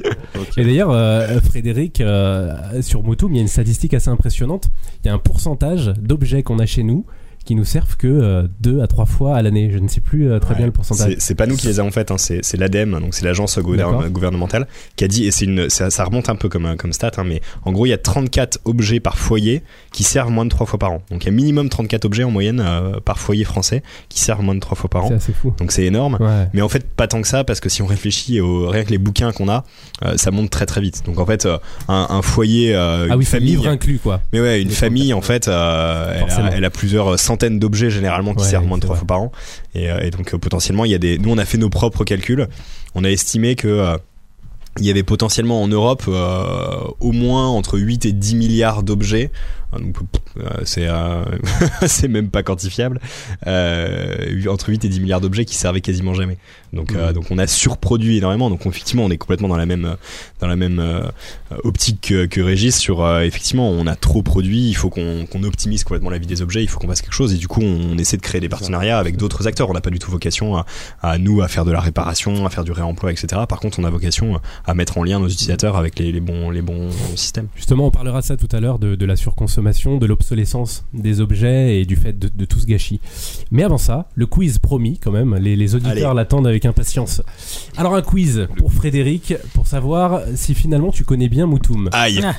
Et 0.58 0.64
d'ailleurs, 0.64 0.92
euh, 0.92 1.40
Frédéric, 1.42 2.02
euh, 2.02 2.82
sur 2.82 3.04
Motum, 3.04 3.34
il 3.34 3.38
y 3.38 3.40
a 3.40 3.42
une 3.42 3.48
statistique 3.48 3.94
assez 3.94 4.10
impressionnante. 4.10 4.70
Il 5.04 5.08
y 5.08 5.10
a 5.10 5.14
un 5.14 5.20
pourcentage 5.20 5.94
d'objets 6.00 6.44
qu'on 6.44 6.60
a 6.60 6.66
chez 6.66 6.84
nous 6.84 7.06
qui 7.46 7.56
nous 7.56 7.64
servent 7.66 7.96
que 7.98 8.08
euh, 8.08 8.48
deux 8.60 8.82
à 8.82 8.88
trois 8.88 9.06
fois 9.06 9.36
à 9.38 9.42
l'année. 9.42 9.70
Je 9.72 9.78
ne 9.78 9.88
sais 9.88 10.02
plus 10.02 10.30
euh, 10.30 10.40
très 10.40 10.52
Ouais. 10.52 10.58
bien 10.58 10.66
le 10.66 10.72
pourcentage. 10.72 11.12
C'est- 11.14 11.22
C'est 11.22 11.36
pas 11.36 11.46
nous 11.48 11.56
qui 11.56 11.68
les 11.68 11.80
avons 11.80 11.92
faites, 11.92 12.12
hein, 12.12 12.18
c'est 12.18 12.40
c'est 12.44 12.58
l'ADEME, 12.58 13.00
donc 13.00 13.14
c'est 13.14 13.26
l'agence 13.26 13.58
gouvernementale, 13.60 14.68
qui 14.96 15.04
a 15.04 15.08
dit, 15.08 15.26
et 15.26 15.32
c'est 15.32 15.46
une, 15.46 15.70
ça, 15.70 15.90
ça 15.90 16.04
remonte 16.04 16.30
un 16.30 16.36
peu 16.36 16.50
comme, 16.50 16.76
comme 16.78 16.94
stat, 16.94 17.12
hein, 17.18 17.24
mais 17.26 17.42
en 17.64 17.72
gros, 17.72 17.86
il 17.86 17.90
y 17.90 17.94
a 17.94 17.98
34 17.98 18.60
objets 18.66 19.00
par 19.00 19.18
foyer 19.18 19.64
qui 19.92 20.04
servent 20.04 20.32
moins 20.32 20.46
de 20.46 20.50
3 20.50 20.66
fois 20.66 20.80
par 20.80 20.92
an. 20.92 21.02
Donc 21.12 21.24
il 21.24 21.28
y 21.28 21.30
a 21.30 21.32
minimum 21.34 21.70
34 21.70 22.06
objets 22.06 22.24
en 22.24 22.32
moyenne 22.32 22.62
euh, 22.66 23.00
par 23.04 23.20
foyer 23.20 23.44
français 23.44 23.84
qui 24.10 24.20
servent 24.20 24.42
moins 24.44 24.56
de 24.56 24.60
3 24.60 24.76
fois 24.78 24.90
par 24.90 25.08
C'est 25.08 25.14
an. 25.14 25.18
assez 25.18 25.34
fou. 25.34 25.54
Donc 25.58 25.72
c'est 25.72 25.84
énorme. 25.86 26.18
Ouais. 26.20 26.48
Mais 26.54 26.62
en 26.62 26.70
fait, 26.70 26.86
pas 26.88 27.08
tant 27.08 27.22
que 27.22 27.28
ça, 27.28 27.44
parce 27.44 27.60
que 27.60 27.70
si 27.70 27.82
on 27.82 27.86
réfléchit 27.86 28.40
au 28.42 28.68
rien 28.70 28.84
que 28.84 28.92
les 28.92 28.98
bouquins 28.98 29.32
qu'on 29.32 29.50
a, 29.50 29.64
euh, 30.04 30.18
ça 30.18 30.32
monte 30.32 30.50
très 30.50 30.66
très 30.66 30.82
vite. 30.82 31.04
Donc 31.06 31.20
en 31.20 31.26
fait, 31.26 31.46
euh, 31.46 31.58
un, 31.88 32.08
un 32.10 32.22
foyer, 32.22 32.76
euh, 32.76 33.08
Ah 33.10 33.14
une 33.14 33.20
oui, 33.20 33.26
c'est 33.26 33.38
le 33.38 33.42
famille, 33.46 33.56
livre 33.58 33.68
inclus, 33.68 34.00
quoi. 34.02 34.22
mais 34.34 34.42
ouais, 34.42 34.62
une 34.62 34.70
Les 34.70 34.74
famille, 34.74 35.14
en 35.14 35.22
fait, 35.22 35.48
euh, 35.48 36.22
elle, 36.28 36.46
a, 36.46 36.56
elle 36.58 36.66
a 36.66 36.70
plusieurs 36.70 37.20
centaines 37.20 37.35
d'objets 37.38 37.90
généralement 37.90 38.34
qui 38.34 38.44
Ouais, 38.44 38.50
servent 38.50 38.66
moins 38.66 38.78
de 38.78 38.84
trois 38.84 38.96
fois 38.96 39.08
par 39.08 39.22
an. 39.22 39.32
Et, 39.74 39.90
euh, 39.90 40.00
et 40.00 40.12
donc 40.12 40.34
euh, 40.34 40.38
potentiellement, 40.38 40.86
il 40.86 40.92
y 40.92 40.96
a 40.96 41.00
des. 41.00 41.18
Nous, 41.18 41.30
on 41.32 41.38
a 41.38 41.46
fait 41.46 41.58
nos 41.58 41.70
propres 41.70 42.04
calculs. 42.04 42.48
On 42.96 43.04
a 43.04 43.10
estimé 43.10 43.56
que 43.56 43.68
euh, 43.68 43.98
il 44.80 44.86
y 44.86 44.90
avait 44.90 45.04
potentiellement 45.04 45.62
en 45.64 45.68
Europe 45.68 46.04
euh, 46.08 46.80
au 47.00 47.12
moins 47.12 47.48
entre 47.48 47.80
8 47.80 48.06
et 48.06 48.12
10 48.12 48.36
milliards 48.36 48.84
d'objets. 48.84 49.32
Donc, 49.72 49.96
c'est 50.64 50.88
euh, 50.88 51.24
c'est 51.88 52.08
même 52.08 52.30
pas 52.30 52.44
quantifiable. 52.44 53.00
Euh, 53.48 54.46
entre 54.48 54.70
8 54.70 54.86
et 54.86 54.90
10 54.90 55.00
milliards 55.02 55.22
d'objets 55.22 55.46
qui 55.46 55.56
servaient 55.56 55.82
quasiment 55.82 56.14
jamais. 56.14 56.38
Donc, 56.76 56.94
euh, 56.94 57.08
Mhm. 57.08 57.14
donc 57.14 57.26
on 57.32 57.38
a 57.38 57.48
surproduit 57.48 58.18
énormément. 58.18 58.50
Donc 58.50 58.66
effectivement, 58.66 59.04
on 59.06 59.10
est 59.10 59.18
complètement 59.18 59.48
dans 59.48 59.58
la 59.58 59.66
même 59.66 59.86
euh, 59.86 59.96
dans 60.40 60.48
la 60.48 60.56
même 60.56 60.80
euh, 60.80 61.02
optique 61.64 62.02
que, 62.02 62.26
que 62.26 62.42
Régis 62.42 62.76
sur 62.78 63.04
euh, 63.04 63.22
effectivement, 63.22 63.70
on 63.70 63.88
a 63.88 63.96
trop 63.96 64.22
produit. 64.22 64.68
Il 64.70 64.76
faut 64.76 64.90
qu'on 64.90 65.26
qu'on 65.26 65.44
optimise 65.44 65.84
complètement 65.84 66.10
la 66.10 66.18
vie 66.18 66.28
des 66.28 66.42
objets. 66.42 66.62
Il 66.64 66.68
faut 66.68 66.80
qu'on 66.80 66.88
fasse 66.88 67.02
quelque 67.02 67.14
chose. 67.14 67.34
Et 67.34 67.38
du 67.38 67.48
coup, 67.48 67.62
on, 67.62 67.94
on 67.94 67.98
essaie 67.98 68.18
de 68.18 68.22
créer 68.22 68.42
des 68.42 68.50
partenariats 68.50 69.00
avec 69.00 69.18
d'autres 69.18 69.48
acteurs. 69.48 69.70
On 69.70 69.74
n'a 69.74 69.82
pas 69.82 69.90
du 69.90 70.00
tout 70.00 70.12
vocation 70.12 70.58
à, 70.58 70.66
à 71.02 71.18
nous 71.18 71.42
à 71.42 71.48
faire 71.48 71.66
de 71.66 71.72
la 71.72 71.80
réparation, 71.80 72.46
à 72.46 72.50
faire 72.50 72.64
du 72.64 72.72
réemploi, 72.72 73.12
etc. 73.12 73.42
Par 73.48 73.60
contre, 73.60 73.80
on 73.80 73.84
a 73.84 73.90
vocation 73.90 74.40
à 74.66 74.74
mettre 74.74 74.98
en 74.98 75.04
lien 75.04 75.20
nos 75.20 75.28
utilisateurs 75.30 75.78
avec 75.78 75.98
les, 76.00 76.12
les 76.12 76.20
bons 76.20 76.50
les 76.50 76.62
bons 76.62 76.90
systèmes. 77.16 77.48
Justement, 77.56 77.88
on 77.88 77.92
parlera 77.92 78.22
de 78.22 78.26
ça 78.26 78.38
tout 78.38 78.50
à 78.52 78.60
l'heure, 78.60 78.80
de, 78.80 78.96
de 78.96 79.06
la 79.06 79.16
surconsommation, 79.16 79.98
de 79.98 80.06
l'obsolescence 80.06 80.86
des 80.94 81.22
objets 81.22 81.80
et 81.80 81.86
du 81.86 81.96
fait 81.96 82.18
de, 82.18 82.30
de 82.34 82.46
tout 82.46 82.60
ce 82.60 82.66
gâchis. 82.66 83.00
Mais 83.52 83.64
avant 83.64 83.78
ça, 83.78 84.10
le 84.16 84.26
quiz 84.26 84.60
promis 84.60 85.00
quand 85.00 85.12
même, 85.12 85.36
les, 85.36 85.56
les 85.56 85.76
auditeurs 85.76 86.14
l'attendent 86.14 86.48
avec 86.48 86.65
impatience. 86.68 87.22
Alors 87.78 87.96
un 87.96 88.02
quiz 88.02 88.48
pour 88.58 88.72
Frédéric, 88.74 89.34
pour 89.54 89.68
savoir 89.68 90.22
si 90.36 90.54
finalement 90.56 90.92
tu 90.92 91.04
connais 91.04 91.30
bien 91.30 91.46
Moutoum. 91.46 91.90
Aïe. 91.94 92.22
Ah. 92.24 92.36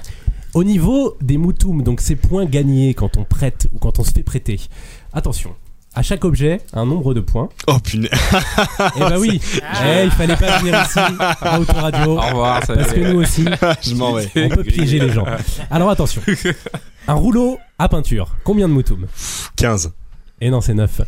Au 0.54 0.64
niveau 0.64 1.16
des 1.20 1.36
Moutoum, 1.36 1.82
donc 1.82 2.00
ces 2.00 2.16
points 2.16 2.46
gagnés 2.46 2.94
quand 2.94 3.16
on 3.18 3.24
prête 3.24 3.68
ou 3.74 3.78
quand 3.78 3.98
on 3.98 4.04
se 4.04 4.12
fait 4.12 4.22
prêter, 4.22 4.60
attention. 5.12 5.54
À 5.94 6.02
chaque 6.02 6.26
objet, 6.26 6.60
un 6.74 6.84
nombre 6.84 7.14
de 7.14 7.20
points. 7.20 7.48
Oh 7.68 7.78
punaise. 7.82 8.10
Eh 8.96 9.00
bah 9.00 9.16
oui, 9.18 9.40
eh, 9.82 10.04
il 10.04 10.10
fallait 10.10 10.36
pas 10.36 10.58
venir 10.58 10.78
ici 10.82 10.98
à 11.18 11.58
Autoradio. 11.58 12.18
Au 12.18 12.20
revoir, 12.20 12.62
ça 12.66 12.74
Parce 12.74 12.92
que 12.92 13.00
nous 13.00 13.20
aussi, 13.20 13.46
Je 13.82 13.94
m'en 13.94 14.12
vais. 14.12 14.28
on 14.36 14.48
peut 14.50 14.62
piéger 14.64 14.98
les 14.98 15.08
gens. 15.10 15.24
Alors 15.70 15.88
attention. 15.88 16.20
Un 17.08 17.14
rouleau 17.14 17.58
à 17.78 17.88
peinture, 17.88 18.36
combien 18.44 18.68
de 18.68 18.74
Moutoum? 18.74 19.06
15, 19.56 19.92
Et 20.42 20.50
non, 20.50 20.60
c'est 20.60 20.74
9. 20.74 21.00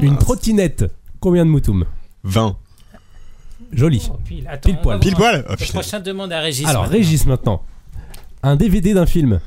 Une 0.00 0.18
trottinette, 0.18 0.86
combien 1.20 1.44
de 1.44 1.50
Moutoum? 1.50 1.84
20, 2.24 2.56
Joli. 3.72 4.06
Oh, 4.12 4.18
pile, 4.24 4.46
attends, 4.48 4.68
Pile 4.70 4.78
poil. 4.80 5.00
pile 5.00 5.14
poil. 5.14 5.44
Oh, 5.48 5.54
prochain 5.72 6.00
demande 6.00 6.32
à 6.32 6.40
Régis. 6.40 6.66
Alors, 6.66 6.82
maintenant. 6.82 6.96
Régis 6.98 7.26
maintenant. 7.26 7.62
Un 8.42 8.56
DVD 8.56 8.92
d'un 8.94 9.06
film, 9.06 9.40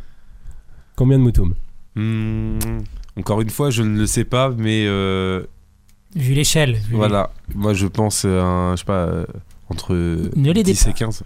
combien 0.95 1.17
de 1.17 1.23
Moutoum 1.23 1.53
Hmm, 1.95 2.57
encore 3.17 3.41
une 3.41 3.49
fois, 3.49 3.69
je 3.69 3.83
ne 3.83 3.97
le 3.99 4.05
sais 4.07 4.25
pas, 4.25 4.49
mais 4.57 4.85
euh, 4.87 5.43
Vu 6.15 6.33
l'échelle. 6.33 6.77
voilà. 6.91 7.31
Moi, 7.53 7.73
je 7.73 7.87
pense, 7.87 8.23
euh, 8.25 8.41
un, 8.41 8.71
je 8.75 8.79
sais 8.79 8.85
pas, 8.85 9.05
euh, 9.05 9.25
entre 9.69 9.93
Ne 9.93 10.51
l'aidez 10.51 10.73
10 10.73 10.83
pas. 10.85 10.89
et 10.89 10.93
15. 10.93 11.23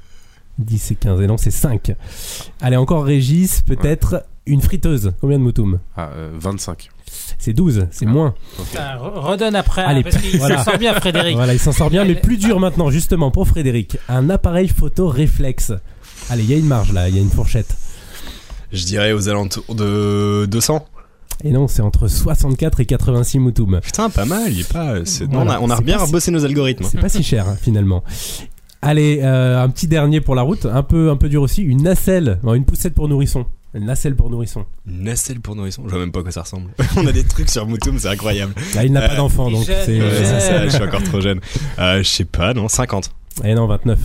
10 0.59 0.91
et 0.91 0.95
15, 0.95 1.21
et 1.21 1.27
non, 1.27 1.37
c'est 1.37 1.51
5. 1.51 1.93
Allez, 2.61 2.75
encore 2.75 3.03
Régis, 3.05 3.61
peut-être 3.61 4.25
une 4.45 4.61
friteuse, 4.61 5.13
combien 5.21 5.37
de 5.39 5.43
Moutoum 5.43 5.79
Ah, 5.95 6.09
euh, 6.13 6.31
25. 6.33 6.89
C'est 7.37 7.53
12, 7.53 7.87
c'est 7.91 8.05
moins. 8.05 8.33
Re- 8.75 9.19
redonne 9.19 9.55
après. 9.55 9.81
Allez, 9.83 10.03
parce 10.03 10.17
qu'il 10.17 10.37
voilà. 10.39 10.57
s'en 10.57 10.71
sort 10.71 10.77
bien, 10.79 10.93
Frédéric. 10.93 11.35
Voilà, 11.35 11.53
il 11.53 11.59
s'en 11.59 11.71
sort 11.71 11.89
bien, 11.89 12.03
mais 12.05 12.15
plus 12.15 12.37
dur 12.37 12.59
maintenant, 12.59 12.89
justement, 12.91 13.31
pour 13.31 13.47
Frédéric. 13.47 13.97
Un 14.09 14.29
appareil 14.29 14.67
photo 14.67 15.07
réflexe. 15.07 15.71
Allez, 16.29 16.43
il 16.43 16.49
y 16.49 16.53
a 16.53 16.57
une 16.57 16.65
marge 16.67 16.91
là, 16.93 17.07
il 17.09 17.15
y 17.15 17.19
a 17.19 17.21
une 17.21 17.29
fourchette. 17.29 17.75
Je 18.71 18.83
dirais 18.85 19.13
aux 19.13 19.29
alentours 19.29 19.73
de 19.73 20.45
200. 20.49 20.85
Et 21.45 21.51
non, 21.51 21.67
c'est 21.69 21.81
entre 21.81 22.07
64 22.09 22.81
et 22.81 22.85
86 22.85 23.39
Moutoum. 23.39 23.79
Putain, 23.81 24.09
pas 24.09 24.25
mal. 24.25 24.51
Il 24.51 24.59
est 24.59 24.71
pas. 24.71 24.95
Voilà, 25.31 25.31
on 25.31 25.49
a, 25.49 25.59
on 25.61 25.69
a 25.69 25.77
c'est 25.77 25.83
bien 25.83 25.97
pas 25.97 26.05
si- 26.05 26.11
bossé 26.11 26.31
nos 26.31 26.43
algorithmes. 26.43 26.83
C'est 26.83 26.99
pas 26.99 27.07
si 27.09 27.23
cher, 27.23 27.47
hein, 27.47 27.57
finalement. 27.61 28.03
Allez, 28.81 29.21
euh, 29.23 29.61
un 29.63 29.69
petit 29.69 29.87
dernier 29.87 30.21
pour 30.21 30.35
la 30.35 30.41
route, 30.41 30.65
un 30.65 30.83
peu, 30.83 31.09
un 31.09 31.15
peu 31.15 31.29
dur 31.29 31.41
aussi. 31.41 31.61
Une 31.63 31.83
nacelle, 31.83 32.39
une 32.53 32.65
poussette 32.65 32.93
pour 32.93 33.07
nourrisson. 33.07 33.45
Une 33.75 33.85
nacelle 33.85 34.15
pour 34.15 34.29
nourrisson. 34.31 34.65
Une 34.87 35.03
nacelle 35.03 35.39
pour 35.41 35.55
nourrisson. 35.55 35.83
Je 35.85 35.89
vois 35.91 35.99
même 35.99 36.11
pas 36.11 36.21
à 36.21 36.23
quoi 36.23 36.31
ça 36.31 36.41
ressemble. 36.41 36.71
on 36.97 37.05
a 37.05 37.11
des 37.11 37.23
trucs 37.23 37.49
sur 37.49 37.67
Moutoum, 37.67 37.99
c'est 37.99 38.07
incroyable. 38.09 38.53
Là, 38.75 38.83
il 38.83 38.91
n'a 38.91 39.03
Euh, 39.03 39.07
pas 39.07 39.15
d'enfant, 39.15 39.47
il 39.49 39.53
est 39.53 39.57
donc 39.57 39.65
c'est. 39.65 40.01
Ouais, 40.01 40.65
je 40.65 40.69
suis 40.69 40.83
encore 40.83 41.03
trop 41.03 41.21
jeune. 41.21 41.39
Euh, 41.77 41.99
je 41.99 42.09
sais 42.09 42.25
pas, 42.25 42.53
non, 42.53 42.67
50. 42.67 43.11
Et 43.43 43.53
non, 43.53 43.67
29. 43.67 43.99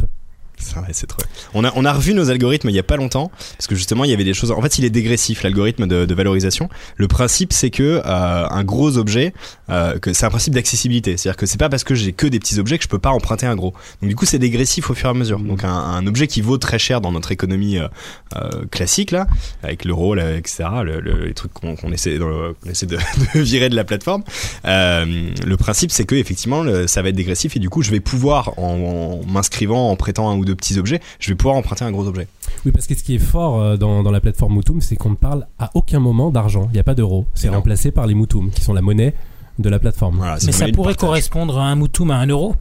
Ça, 0.65 0.81
ouais, 0.81 0.87
c'est 0.93 1.07
trop. 1.07 1.21
On 1.53 1.63
a, 1.65 1.73
on 1.77 1.85
a 1.85 1.93
revu 1.93 2.15
nos 2.15 2.31
algorithmes 2.31 2.71
il 2.71 2.75
y 2.75 2.79
a 2.79 2.83
pas 2.83 2.97
longtemps 2.97 3.31
parce 3.59 3.67
que 3.67 3.75
justement 3.75 4.05
il 4.05 4.11
y 4.11 4.15
avait 4.15 4.25
des 4.25 4.33
choses. 4.35 4.51
En 4.51 4.63
fait, 4.63 4.79
il 4.79 4.85
est 4.85 4.91
dégressif 4.91 5.43
l'algorithme 5.43 5.87
de, 5.87 6.07
de 6.07 6.15
valorisation. 6.15 6.69
Le 6.97 7.07
principe 7.07 7.53
c'est 7.53 7.71
que 7.71 8.01
euh, 8.05 8.47
un 8.49 8.65
gros 8.65 8.97
objet, 8.97 9.35
euh, 9.69 9.99
que 9.99 10.13
c'est 10.15 10.25
un 10.25 10.31
principe 10.31 10.55
d'accessibilité. 10.55 11.17
C'est-à-dire 11.17 11.37
que 11.37 11.47
c'est 11.47 11.59
pas 11.59 11.69
parce 11.69 11.85
que 11.85 11.95
j'ai 11.95 12.13
que 12.13 12.27
des 12.27 12.39
petits 12.39 12.59
objets 12.59 12.79
que 12.79 12.85
je 12.85 12.89
peux 12.89 12.99
pas 12.99 13.11
emprunter 13.11 13.47
un 13.47 13.57
gros. 13.57 13.75
Donc 14.01 14.09
du 14.09 14.17
coup 14.17 14.25
c'est 14.25 14.39
dégressif 14.39 14.89
au 14.91 14.95
fur 14.95 15.09
et 15.09 15.11
à 15.11 15.15
mesure. 15.15 15.39
Donc 15.39 15.65
un, 15.65 15.69
un 15.73 16.07
objet 16.07 16.27
qui 16.27 16.41
vaut 16.41 16.57
très 16.59 16.79
cher 16.79 17.01
dans 17.03 17.13
notre 17.13 17.31
économie 17.33 17.79
euh, 17.79 18.49
classique 18.71 19.11
là, 19.11 19.27
avec 19.63 19.85
l'euro, 19.85 20.17
etc. 20.17 20.65
Le, 20.83 21.01
le- 21.01 21.27
les 21.27 21.35
trucs 21.35 21.53
qu'on 21.53 21.75
essaie, 21.93 22.19
de, 22.19 22.55
qu'on 22.63 22.71
essaie 22.71 22.87
de, 22.87 22.97
de 23.35 23.41
virer 23.41 23.69
de 23.69 23.77
la 23.77 23.85
plateforme. 23.85 24.23
Le 24.65 25.55
principe 25.57 25.91
c'est 25.93 26.05
que 26.05 26.15
effectivement 26.15 26.63
le- 26.63 26.87
ça 26.87 27.03
va 27.03 27.09
être 27.11 27.17
dégressif 27.17 27.57
et 27.57 27.59
du 27.61 27.69
coup 27.69 27.83
je 27.83 27.91
vais 27.91 28.01
pouvoir 28.01 28.59
en, 28.59 29.21
en 29.25 29.27
m'inscrivant 29.31 29.91
en 29.91 29.97
prêtant 29.97 30.31
un 30.31 30.37
ou 30.37 30.45
deux 30.45 30.54
petits 30.55 30.79
objets, 30.79 31.01
je 31.19 31.31
vais 31.31 31.35
pouvoir 31.35 31.57
emprunter 31.57 31.85
un 31.85 31.91
gros 31.93 32.07
objet. 32.07 32.27
Oui, 32.65 32.73
parce 32.73 32.87
que 32.87 32.95
ce 32.95 33.03
qui 33.03 33.15
est 33.15 33.19
fort 33.19 33.61
euh, 33.61 33.77
dans, 33.77 34.03
dans 34.03 34.11
la 34.11 34.21
plateforme 34.21 34.55
Moutoum, 34.55 34.81
c'est 34.81 34.97
qu'on 34.97 35.11
ne 35.11 35.15
parle 35.17 35.47
à 35.59 35.71
aucun 35.75 36.01
moment 36.01 36.31
d'argent. 36.31 36.67
Il 36.71 36.75
n'y 36.75 36.81
a 36.81 36.85
pas 36.85 36.95
d'euros. 36.95 37.27
C'est 37.35 37.49
remplacé 37.49 37.91
par 37.91 38.07
les 38.07 38.15
Moutoum, 38.15 38.51
qui 38.51 38.63
sont 38.63 38.73
la 38.75 38.83
monnaie 38.83 39.15
de 39.59 39.69
la 39.69 39.79
plateforme. 39.79 40.17
Voilà, 40.17 40.37
Mais 40.45 40.53
ça 40.53 40.67
pourrait 40.69 40.95
partage. 40.95 40.97
correspondre 40.97 41.59
à 41.59 41.67
un 41.67 41.77
moutoum 41.77 42.11
à 42.11 42.17
1 42.17 42.27
euro? 42.27 42.57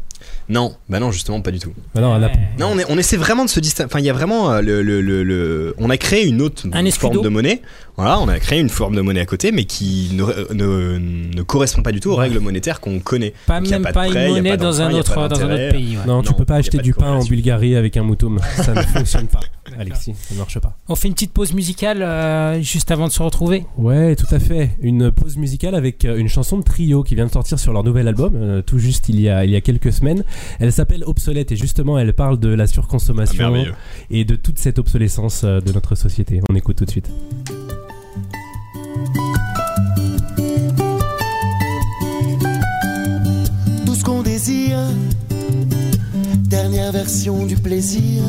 Non, 0.50 0.76
bah 0.90 1.00
non 1.00 1.12
justement 1.12 1.42
pas 1.42 1.52
du 1.52 1.60
tout. 1.60 1.74
Bah 1.96 2.02
non, 2.02 2.14
Ouais. 2.20 2.30
Non, 2.60 2.70
on, 2.74 2.80
est- 2.80 2.86
on 2.90 2.98
essaie 2.98 3.18
vraiment 3.18 3.46
de 3.46 3.50
se 3.50 3.60
distinguer. 3.60 3.88
Enfin, 3.88 4.00
il 4.00 4.06
y 4.06 4.10
a 4.10 4.14
vraiment 4.14 4.52
euh, 4.52 4.62
le, 4.62 4.82
le, 4.82 5.02
le, 5.02 5.24
le- 5.24 5.74
On 5.78 5.90
a 5.90 5.98
créé 5.98 6.26
une 6.28 6.42
autre 6.42 6.64
Un 6.72 6.90
forme 6.92 7.22
de 7.22 7.30
monnaie. 7.30 7.62
Voilà, 7.96 8.20
on 8.20 8.28
a 8.28 8.40
créé 8.40 8.60
une 8.60 8.70
forme 8.70 8.96
de 8.96 9.02
monnaie 9.02 9.20
à 9.20 9.26
côté, 9.26 9.52
mais 9.52 9.66
qui 9.66 10.10
ne, 10.14 10.24
ne, 10.54 10.98
ne 11.36 11.42
correspond 11.44 11.84
pas 11.84 11.92
du 11.92 12.00
tout 12.00 12.10
aux 12.10 12.16
règles 12.16 12.40
monétaires 12.40 12.80
qu'on 12.82 13.00
connaît. 13.00 13.34
Pas 13.46 13.60
Donc, 13.60 13.70
y 13.70 13.74
a 13.74 13.78
même 13.80 13.84
pas 13.84 13.90
de 13.90 13.94
pas, 13.94 14.06
prêt, 14.08 14.14
y 14.14 14.18
a 14.18 14.28
une 14.30 14.34
monnaie 14.36 14.50
pas 14.52 14.58
dans 14.58 14.82
un 14.82 14.90
d'emprunt, 14.90 14.94
y 14.94 14.98
a 14.98 15.00
autre 15.00 15.14
pas 15.16 15.28
dans 15.28 15.42
un 15.42 15.54
autre 15.54 15.72
pays. 15.72 15.98
ouais. 15.98 16.04
non, 16.08 16.22
tu 16.24 16.30
Non, 16.32 16.38
peux 16.38 16.46
pas 16.46 16.56
acheter 16.56 16.78
pas 16.78 16.84
du 16.84 16.94
pain 16.94 17.14
en. 17.14 17.24
Bulgarie 17.24 17.76
avec 17.76 17.96
un 17.98 18.04
Moutoum. 18.04 18.40
Ça 18.58 18.74
ne 18.74 18.82
fonctionne 18.82 19.28
pas. 19.28 19.40
Alexis, 19.80 20.14
ça 20.20 20.34
ne 20.36 20.40
marche 20.40 20.60
pas. 20.60 20.78
On 20.90 20.96
fait 20.96 21.08
une 21.08 21.14
petite 21.14 21.32
pause 21.32 21.54
musicale 21.54 22.02
euh, 22.02 22.62
juste 22.62 22.92
avant 22.92 23.08
de 23.08 23.12
se 23.14 23.24
retrouver. 23.24 23.66
Ouais, 23.78 24.16
tout 24.16 24.28
à 24.30 24.38
fait. 24.40 24.72
Une 24.82 25.10
pause 25.10 25.38
musicale 25.38 25.74
avec 25.74 26.04
euh, 26.06 26.18
une 26.18 26.28
chanson 26.28 26.58
de 26.58 26.64
trio 26.64 27.02
qui 27.02 27.16
vient 27.16 27.26
de 27.26 27.32
sortir 27.32 27.58
sur 27.58 27.72
leur 27.74 27.84
nouvel 27.84 28.08
album, 28.10 28.34
euh, 28.36 28.62
tout 28.62 28.78
juste 28.78 29.08
il 29.10 29.20
y, 29.22 29.30
a, 29.30 29.46
il 29.46 29.52
y 29.52 29.56
a 29.56 29.62
quelques 29.62 29.94
semaines. 29.94 30.13
Elle 30.60 30.72
s'appelle 30.72 31.04
Obsolète 31.06 31.52
et 31.52 31.56
justement 31.56 31.98
elle 31.98 32.14
parle 32.14 32.40
de 32.40 32.50
la 32.50 32.64
Ah, 32.64 32.68
surconsommation 32.68 33.52
merveilleux. 33.52 33.74
et 34.10 34.26
de 34.26 34.36
toute 34.36 34.58
cette 34.60 34.80
obsolescence 34.80 35.42
euh, 35.44 35.60
de 35.62 35.72
notre 35.72 35.96
société. 35.96 36.42
On 36.50 36.56
écoute 36.56 36.78
tout 36.78 36.86
de 36.86 36.92
suite. 36.92 37.10
tout 43.86 43.96
ce 43.96 44.04
qu'on 44.04 44.22
désire. 44.22 44.80
Dernière 46.46 46.92
version 46.92 47.46
du 47.46 47.56
plaisir. 47.56 48.22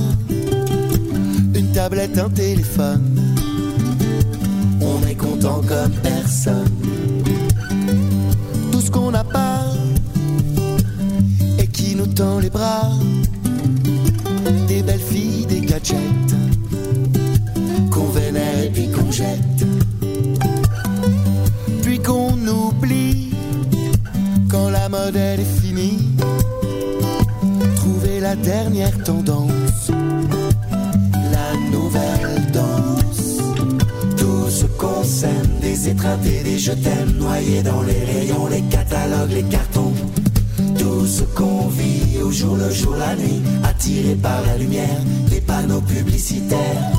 Une 1.55 1.71
tablette, 1.73 2.19
un 2.19 2.31
téléphone. 2.31 3.21
On 4.81 5.07
est 5.07 5.15
content 5.15 5.61
comme 5.67 5.93
personne. 6.03 6.74
Est. 25.17 25.99
Trouver 27.77 28.21
la 28.21 28.37
dernière 28.37 29.03
tendance, 29.05 29.91
la 31.33 31.71
nouvelle 31.71 32.51
danse. 32.53 33.39
Tout 34.17 34.49
ce 34.49 34.67
qu'on 34.67 35.05
sème, 35.05 35.31
des 35.61 35.89
étreintes 35.89 36.25
et 36.27 36.43
des 36.43 36.59
je 36.59 36.73
t'aime, 36.73 37.13
noyés 37.19 37.63
dans 37.63 37.83
les 37.83 38.05
rayons, 38.05 38.47
les 38.49 38.63
catalogues, 38.63 39.33
les 39.33 39.43
cartons. 39.45 39.93
Tout 40.79 41.07
ce 41.07 41.23
qu'on 41.23 41.69
vit 41.69 42.21
au 42.23 42.31
jour 42.31 42.57
le 42.57 42.71
jour, 42.71 42.97
la 42.97 43.15
nuit, 43.17 43.43
attiré 43.63 44.15
par 44.15 44.43
la 44.43 44.57
lumière, 44.57 45.01
des 45.31 45.41
panneaux 45.41 45.83
publicitaires. 45.83 46.93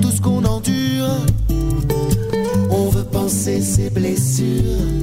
Tout 0.00 0.10
ce 0.10 0.20
qu'on 0.20 0.44
endure, 0.44 1.16
on 2.70 2.88
veut 2.90 3.04
penser 3.04 3.60
ses 3.60 3.90
blessures 3.90 5.01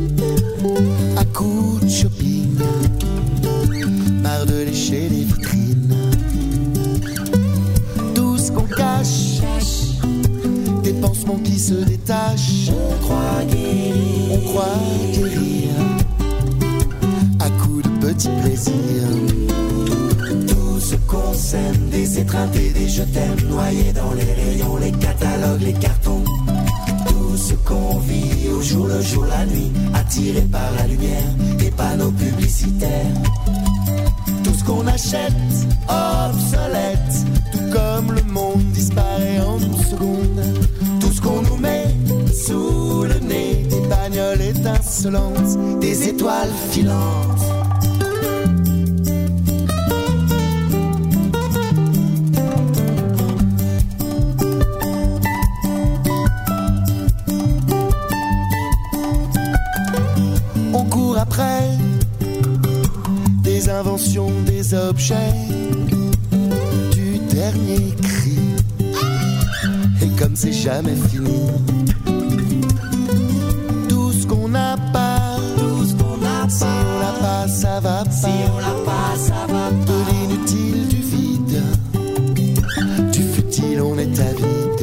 on 83.81 83.97
est 83.97 84.19
avide. 84.19 84.81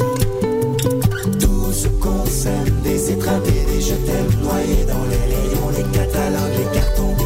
Tout 1.39 1.73
ce 1.73 1.89
qu'on 1.89 2.25
sème, 2.27 2.81
des 2.83 3.11
et 3.11 3.17
des 3.17 3.81
je 3.81 3.95
t'aime, 3.95 4.31
noyés 4.43 4.85
dans 4.87 5.05
les 5.11 5.23
rayons, 5.35 5.71
les 5.77 5.99
catalogues, 5.99 6.57
les 6.59 6.79
cartons. 6.79 7.17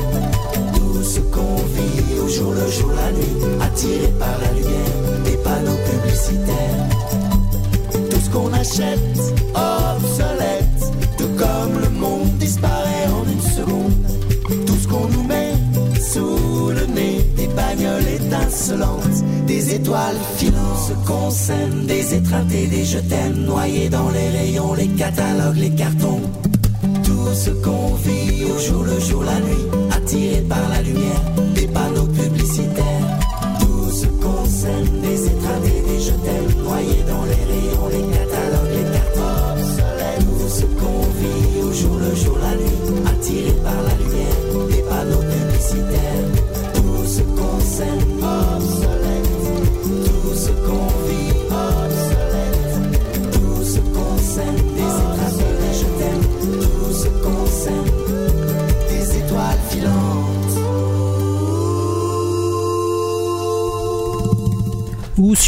Tout 0.75 1.03
ce 1.03 1.21
qu'on 1.21 1.57
vit 1.57 2.21
au 2.21 2.29
jour 2.29 2.53
le 2.53 2.71
jour, 2.71 2.91
la 2.95 3.13
nuit, 3.13 3.37
attiré 3.61 4.09
par 4.19 4.37
la 4.43 4.53
lumière, 4.53 5.23
des 5.25 5.37
panneaux 5.45 5.79
publicitaires. 5.91 6.89
Tout 8.11 8.21
ce 8.21 8.31
qu'on 8.31 8.53
achète, 8.53 9.35
obsolète, 9.55 10.81
tout 11.19 11.31
comme 11.39 11.81
le 11.81 11.91
monde 11.91 12.31
disparaît 12.39 13.09
en 13.13 13.31
une 13.31 13.41
seconde. 13.41 14.67
Tout 14.67 14.77
ce 14.77 14.89
qu'on 14.89 15.07
nous 15.09 15.25
met 15.25 15.53
sous 16.01 16.71
le 16.71 16.87
nez, 16.87 17.21
des 17.37 17.47
bagnoles 17.49 18.09
étincelantes, 18.09 19.25
des 19.47 19.75
étoiles. 19.75 20.17
Ce 20.91 20.95
qu'on 21.07 21.31
sème, 21.31 21.87
des 21.87 22.15
étreintes 22.15 22.53
et 22.53 22.67
des 22.67 22.85
je 22.85 22.99
t'aime, 22.99 23.45
noyés 23.45 23.89
dans 23.89 24.11
les 24.11 24.29
rayons, 24.31 24.75
les 24.75 24.89
catalogues, 24.89 25.57
les 25.57 25.71
cartons. 25.71 26.21
Tout 27.05 27.33
ce 27.33 27.51
qu'on 27.51 27.95
vit 27.95 28.45
au 28.45 28.59
jour 28.59 28.83
le 28.83 28.99
jour, 28.99 29.23
la 29.23 29.39
nuit, 29.39 29.67
attiré 29.93 30.41
par 30.49 30.69
la 30.69 30.83
lumière, 30.83 31.23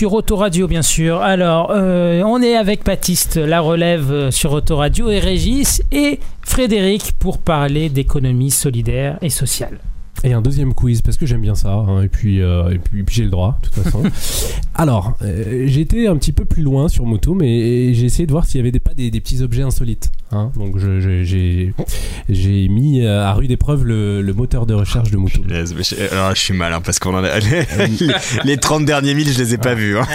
sur 0.02 0.14
Autoradio, 0.14 0.66
bien 0.66 0.82
sûr. 0.82 1.20
Alors, 1.20 1.70
euh, 1.70 2.24
on 2.24 2.42
est 2.42 2.56
avec 2.56 2.84
Baptiste, 2.84 3.36
la 3.36 3.60
relève 3.60 4.10
euh, 4.10 4.30
sur 4.32 4.52
Autoradio, 4.52 5.08
et 5.10 5.20
Régis 5.20 5.80
et 5.92 6.18
Frédéric 6.44 7.12
pour 7.20 7.38
parler 7.38 7.88
d'économie 7.88 8.50
solidaire 8.50 9.16
et 9.22 9.30
sociale. 9.30 9.78
Et 10.24 10.32
un 10.34 10.40
deuxième 10.40 10.72
quiz 10.72 11.02
parce 11.02 11.16
que 11.16 11.26
j'aime 11.26 11.40
bien 11.40 11.56
ça 11.56 11.72
hein, 11.72 12.00
et 12.02 12.08
puis 12.08 12.40
euh, 12.40 12.70
et 12.70 12.78
puis, 12.78 13.02
puis 13.02 13.16
j'ai 13.16 13.24
le 13.24 13.30
droit 13.30 13.58
de 13.60 13.68
toute 13.68 13.82
façon. 13.82 14.02
Alors 14.76 15.14
euh, 15.22 15.64
j'ai 15.66 15.80
été 15.80 16.06
un 16.06 16.16
petit 16.16 16.30
peu 16.30 16.44
plus 16.44 16.62
loin 16.62 16.88
sur 16.88 17.04
et, 17.42 17.88
et 17.88 17.94
j'ai 17.94 18.06
essayé 18.06 18.26
de 18.26 18.30
voir 18.30 18.46
s'il 18.46 18.58
y 18.58 18.60
avait 18.60 18.70
des, 18.70 18.78
pas 18.78 18.94
des, 18.94 19.10
des 19.10 19.20
petits 19.20 19.42
objets 19.42 19.62
insolites. 19.62 20.12
hein. 20.30 20.52
Donc 20.56 20.78
j'ai 20.78 21.00
j'ai 22.28 22.68
mis 22.68 23.00
euh, 23.04 23.24
à 23.26 23.32
rude 23.34 23.50
épreuve 23.50 23.84
le, 23.84 24.22
le 24.22 24.32
moteur 24.32 24.64
de 24.64 24.74
recherche 24.74 25.10
de 25.10 25.16
mais 25.74 25.82
je- 25.82 26.14
Alors, 26.14 26.34
je 26.36 26.40
suis 26.40 26.54
malin 26.54 26.80
parce 26.80 27.00
qu'on 27.00 27.14
en 27.16 27.24
a. 27.24 27.38
les, 27.40 27.66
les 28.44 28.56
30 28.58 28.84
derniers 28.84 29.14
milles, 29.14 29.28
je 29.28 29.38
les 29.38 29.54
ai 29.54 29.58
pas 29.58 29.74
vus. 29.74 29.98
hein. 29.98 30.06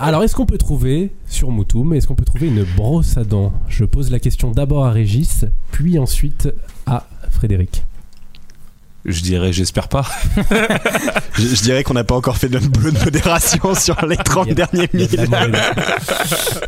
Alors 0.00 0.22
est-ce 0.24 0.34
qu'on 0.34 0.46
peut 0.46 0.56
trouver 0.58 1.10
sur 1.28 1.50
Motum 1.50 1.92
est-ce 1.98 2.06
qu'on 2.06 2.14
peut 2.14 2.24
trouver 2.24 2.46
une 2.48 2.64
brosse 2.74 3.18
à 3.18 3.24
dents? 3.24 3.52
Je 3.68 3.84
pose 3.84 4.10
la 4.10 4.18
question 4.18 4.50
d'abord 4.50 4.86
à 4.86 4.92
Régis 4.92 5.44
puis 5.72 5.98
ensuite 5.98 6.48
à 6.86 7.06
Frédéric. 7.30 7.84
Je 9.06 9.22
dirais, 9.22 9.52
j'espère 9.52 9.88
pas. 9.88 10.04
Je, 11.38 11.46
je 11.46 11.62
dirais 11.62 11.84
qu'on 11.84 11.94
n'a 11.94 12.04
pas 12.04 12.14
encore 12.16 12.36
fait 12.36 12.50
de 12.50 12.58
bleu 12.58 12.92
de 12.92 12.98
modération 13.02 13.74
sur 13.78 14.04
les 14.04 14.16
30 14.18 14.46
Il 14.46 14.48
y 14.48 14.52
a- 14.52 14.54
derniers 14.66 14.88
moelle. 15.28 15.58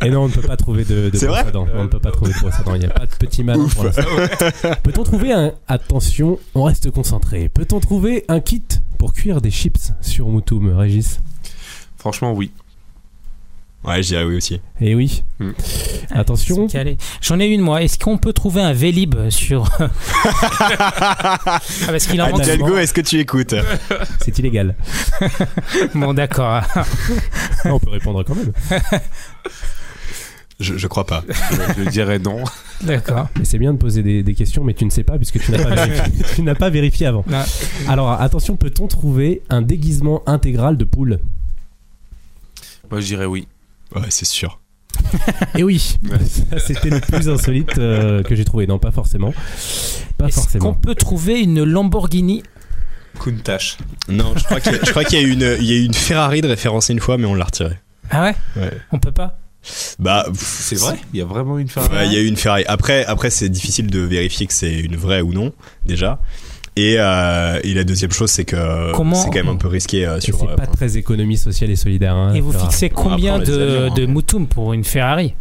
Et 0.01 0.09
non, 0.09 0.23
on 0.23 0.27
ne 0.29 0.33
peut 0.33 0.41
pas 0.41 0.57
trouver 0.57 0.83
de, 0.83 1.11
de 1.11 1.17
C'est 1.17 1.27
brosse 1.27 1.39
vrai 1.41 1.47
à 1.49 1.51
dents. 1.51 1.67
On 1.75 1.83
ne 1.83 1.87
peut 1.89 1.99
pas 1.99 2.09
trouver 2.11 2.33
de 2.33 2.39
brosse 2.39 2.55
à 2.59 2.63
dents. 2.63 2.73
Il 2.73 2.79
n'y 2.79 2.85
a 2.87 2.89
pas 2.89 3.05
de 3.05 3.15
petit 3.19 3.43
malin 3.43 3.67
pour 3.67 3.83
l'instant. 3.83 4.01
Peut-on 4.81 5.03
trouver 5.03 5.31
un... 5.31 5.51
Attention, 5.67 6.39
on 6.55 6.63
reste 6.63 6.89
concentré. 6.89 7.49
Peut-on 7.49 7.79
trouver 7.79 8.25
un 8.29 8.39
kit 8.39 8.63
pour 8.97 9.13
cuire 9.13 9.39
des 9.41 9.51
chips 9.51 9.91
sur 10.01 10.27
Moutoum, 10.29 10.75
Régis? 10.75 11.19
Franchement, 11.99 12.33
oui. 12.33 12.51
Ouais, 13.85 14.01
je 14.01 14.07
dirais 14.09 14.23
oui 14.23 14.37
aussi. 14.37 14.61
Et 14.79 14.95
oui. 14.95 15.23
Hmm. 15.39 15.51
Attention. 16.11 16.67
C'est 16.69 16.77
calé. 16.77 16.97
J'en 17.21 17.39
ai 17.39 17.47
une 17.47 17.59
moi. 17.61 17.83
Est-ce 17.83 17.99
qu'on 17.99 18.17
peut 18.17 18.31
trouver 18.31 18.61
un 18.61 18.71
Vélib 18.71 19.29
sur 19.29 19.69
Ah, 20.23 21.59
parce 21.87 22.05
qu'il 22.07 22.21
en 22.21 22.29
manque 22.29 22.43
Django, 22.43 22.67
souvent. 22.67 22.77
est-ce 22.79 22.93
que 22.93 23.01
tu 23.01 23.19
écoutes 23.19 23.55
C'est 24.23 24.37
illégal. 24.39 24.75
Bon 25.95 26.13
d'accord. 26.13 26.61
Ah, 26.75 26.85
on 27.65 27.79
peut 27.79 27.89
répondre 27.89 28.23
quand 28.23 28.35
même. 28.35 28.53
je, 30.59 30.77
je 30.77 30.87
crois 30.87 31.05
pas. 31.05 31.23
Je 31.77 31.89
dirais 31.89 32.19
non. 32.19 32.43
D'accord. 32.83 33.27
Mais 33.37 33.45
c'est 33.45 33.57
bien 33.59 33.73
de 33.73 33.77
poser 33.77 34.01
des, 34.03 34.23
des 34.23 34.33
questions, 34.33 34.63
mais 34.63 34.73
tu 34.73 34.85
ne 34.85 34.89
sais 34.89 35.03
pas 35.03 35.17
puisque 35.17 35.39
tu 35.39 35.51
n'as 35.51 35.61
pas 35.63 35.75
vérifié, 35.75 36.03
tu 36.35 36.41
n'as 36.41 36.55
pas 36.55 36.69
vérifié 36.69 37.07
avant. 37.07 37.25
Non. 37.27 37.43
Alors 37.87 38.11
attention, 38.11 38.55
peut-on 38.55 38.87
trouver 38.87 39.41
un 39.49 39.61
déguisement 39.61 40.23
intégral 40.25 40.77
de 40.77 40.85
poule? 40.85 41.19
Moi, 42.91 43.01
je 43.01 43.05
dirais 43.07 43.25
oui. 43.25 43.47
Ouais, 43.95 44.07
c'est 44.09 44.25
sûr. 44.25 44.59
Et 45.57 45.63
oui, 45.63 45.79
ça 46.49 46.59
c'était 46.59 46.89
le 46.89 46.99
plus 46.99 47.27
insolite 47.29 47.77
euh, 47.77 48.21
que 48.23 48.35
j'ai 48.35 48.45
trouvé. 48.45 48.67
Non, 48.67 48.79
pas 48.79 48.91
forcément. 48.91 49.33
Pas 50.17 50.27
Est-ce 50.27 50.35
qu'on 50.35 50.41
forcément. 50.43 50.73
peut 50.73 50.95
trouver 50.95 51.41
une 51.41 51.63
Lamborghini 51.63 52.43
Countach. 53.19 53.77
Non, 54.09 54.33
je 54.35 54.43
crois 54.43 54.59
qu'il 54.59 54.71
y, 54.73 54.75
a- 54.75 54.79
je 54.83 54.89
crois 54.91 55.03
qu'il 55.03 55.19
y 55.19 55.23
a 55.23 55.27
eu 55.27 55.31
une, 55.31 55.57
il 55.59 55.65
y 55.65 55.73
a 55.73 55.75
eu 55.75 55.83
une 55.85 55.93
Ferrari 55.93 56.41
de 56.41 56.47
référencée 56.47 56.93
une 56.93 56.99
fois, 56.99 57.17
mais 57.17 57.25
on 57.25 57.35
l'a 57.35 57.45
retirée. 57.45 57.77
Ah 58.09 58.23
ouais 58.23 58.35
Ouais. 58.55 58.71
On 58.91 58.99
peut 58.99 59.11
pas 59.11 59.39
Bah, 59.99 60.25
C'est 60.35 60.77
vrai 60.79 60.97
Il 61.13 61.19
y 61.19 61.21
a 61.21 61.25
vraiment 61.25 61.57
une 61.57 61.69
Ferrari 61.69 61.93
Ouais, 61.95 62.07
il 62.07 62.13
y 62.13 62.17
a 62.17 62.19
eu 62.19 62.27
une 62.27 62.37
Ferrari. 62.37 62.63
Après, 62.67 63.05
après 63.05 63.29
c'est 63.29 63.49
difficile 63.49 63.87
de 63.87 63.99
vérifier 63.99 64.45
que 64.47 64.53
c'est 64.53 64.79
une 64.79 64.95
vraie 64.95 65.21
ou 65.21 65.33
non, 65.33 65.53
déjà. 65.85 66.19
Et, 66.75 66.95
euh, 66.97 67.59
et 67.63 67.73
la 67.75 67.83
deuxième 67.83 68.11
chose, 68.11 68.31
c'est 68.31 68.45
que 68.45 68.91
Comment- 68.93 69.15
c'est 69.15 69.27
quand 69.27 69.35
même 69.35 69.49
un 69.49 69.55
peu 69.57 69.67
risqué 69.67 70.05
euh, 70.07 70.19
sur. 70.19 70.39
c'est 70.39 70.47
euh, 70.47 70.55
pas 70.55 70.65
très 70.65 70.97
économie 70.97 71.37
sociale 71.37 71.69
et 71.69 71.75
solidaire. 71.75 72.15
hein, 72.15 72.33
Et 72.33 72.41
vous 72.41 72.51
Ferrari. 72.51 72.69
fixez 72.71 72.89
combien 72.89 73.37
de, 73.39 73.53
avions, 73.53 73.91
hein. 73.91 73.93
de 73.95 74.05
Moutoum 74.07 74.47
pour 74.47 74.73
une 74.73 74.83
Ferrari? 74.83 75.35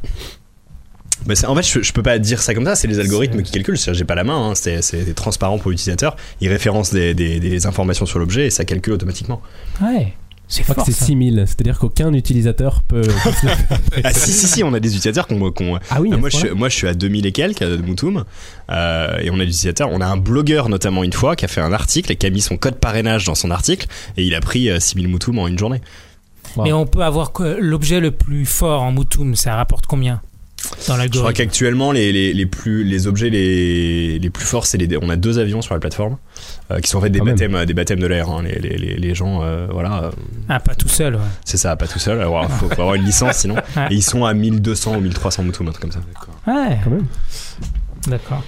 Bah, 1.24 1.34
en 1.46 1.54
fait, 1.54 1.62
je, 1.62 1.80
je 1.82 1.92
peux 1.92 2.02
pas 2.02 2.18
dire 2.18 2.42
ça 2.42 2.52
comme 2.52 2.64
ça. 2.64 2.74
C'est 2.74 2.88
les 2.88 2.98
algorithmes 2.98 3.42
qui 3.42 3.52
calculent. 3.52 3.78
C'est-à-dire, 3.78 4.00
J'ai 4.00 4.04
pas 4.04 4.14
la 4.16 4.24
main. 4.24 4.50
hein, 4.50 4.54
c'est 4.54 4.82
c'est 4.82 5.14
transparent 5.14 5.58
pour 5.58 5.70
l'utilisateur. 5.70 6.16
Ils 6.40 6.48
référencent 6.48 6.92
des, 6.92 7.14
des, 7.14 7.38
des 7.40 7.66
informations 7.66 8.04
sur 8.06 8.18
l'objet 8.18 8.46
et 8.46 8.50
ça 8.50 8.64
calcule 8.64 8.92
automatiquement. 8.94 9.40
Ouais. 9.80 10.12
C'est 10.52 10.58
Je 10.58 10.64
crois 10.64 10.74
fort. 10.74 10.84
que 10.84 10.92
c'est 10.92 10.98
ça. 10.98 11.06
6000, 11.06 11.44
c'est-à-dire 11.46 11.78
qu'aucun 11.78 12.12
utilisateur 12.12 12.82
peut. 12.82 13.00
Ah 14.04 14.12
si 14.12 14.32
si 14.32 14.46
si, 14.48 14.62
on 14.62 14.74
a 14.74 14.80
des 14.80 14.88
utilisateurs 14.90 15.26
qu'on 15.26 15.50
qu'on- 15.50 15.78
ah 15.90 16.00
oui, 16.02 16.12
à 16.12 16.16
moi, 16.18 16.28
je 16.28 16.36
suis, 16.36 16.42
point-là 16.48 16.58
moi 16.58 16.68
je 16.68 16.74
suis 16.76 16.88
à 16.88 16.94
2000 16.94 17.24
et 17.24 17.32
quelques 17.32 17.62
euh, 17.62 17.76
de 17.78 17.82
Moutoum 17.82 18.24
euh, 18.70 19.18
et 19.22 19.30
on 19.30 19.34
a 19.34 19.38
des 19.38 19.44
utilisateurs. 19.50 19.88
On 19.90 20.00
a 20.02 20.06
un 20.06 20.16
blogueur 20.18 20.68
notamment 20.68 21.04
une 21.04 21.12
fois 21.14 21.36
qui 21.36 21.44
a 21.46 21.48
fait 21.48 21.60
un 21.62 21.72
article 21.72 22.12
et 22.12 22.16
qui 22.16 22.26
a 22.26 22.30
mis 22.30 22.40
son 22.42 22.56
code 22.58 22.74
parrainage 22.76 23.24
dans 23.24 23.34
son 23.34 23.50
article 23.50 23.86
et 24.18 24.24
il 24.24 24.34
a 24.34 24.40
pris 24.40 24.68
euh, 24.68 24.78
6000 24.78 25.08
Moutoum 25.08 25.38
en 25.38 25.46
une 25.48 25.58
journée. 25.58 25.80
Wow. 26.56 26.64
Mais 26.64 26.72
on 26.74 26.86
peut 26.86 27.02
avoir 27.02 27.32
l'objet 27.58 28.00
le 28.00 28.10
plus 28.10 28.44
fort 28.44 28.82
en 28.82 28.92
Moutoum, 28.92 29.34
ça 29.36 29.56
rapporte 29.56 29.86
combien? 29.86 30.20
Dans 30.88 30.96
Je 31.00 31.18
crois 31.18 31.32
qu'actuellement 31.32 31.92
les, 31.92 32.12
les, 32.12 32.32
les 32.32 32.46
plus 32.46 32.84
les 32.84 33.06
objets 33.06 33.30
les, 33.30 34.18
les 34.18 34.30
plus 34.30 34.44
forts 34.44 34.66
c'est 34.66 34.78
les 34.78 34.96
on 35.00 35.08
a 35.08 35.16
deux 35.16 35.38
avions 35.38 35.62
sur 35.62 35.74
la 35.74 35.80
plateforme 35.80 36.16
euh, 36.70 36.80
qui 36.80 36.88
sont 36.90 36.98
en 36.98 37.00
fait 37.00 37.10
des 37.10 37.18
Quand 37.18 37.24
baptêmes 37.26 37.54
euh, 37.54 37.64
des 37.64 37.74
baptêmes 37.74 38.00
de 38.00 38.06
l'air. 38.06 38.28
hein. 38.30 38.42
Les, 38.42 38.58
les, 38.58 38.76
les, 38.78 38.96
les 38.96 39.14
gens 39.14 39.42
euh, 39.42 39.66
voilà 39.70 40.10
Ah, 40.48 40.60
pas 40.60 40.74
tout 40.74 40.88
seul. 40.88 41.14
ouais. 41.16 41.20
c'est 41.44 41.56
ça 41.56 41.74
pas 41.76 41.86
tout 41.86 41.98
seul. 41.98 42.20
Alors 42.20 42.48
faut, 42.50 42.66
faut 42.68 42.80
avoir 42.80 42.94
une 42.94 43.04
licence 43.04 43.36
sinon. 43.38 43.54
Ouais. 43.76 43.86
Et 43.90 43.94
ils 43.94 44.02
sont 44.02 44.24
à 44.24 44.34
1200 44.34 44.96
ou 44.96 45.00
1300 45.00 45.42
Moutoum 45.44 45.68
un 45.68 45.70
truc 45.72 45.82
comme 45.82 45.92
ça. 45.92 46.00
Ouais, 46.46 46.78
Quand 46.84 46.90
même. 46.90 47.06
d'accord. 48.08 48.42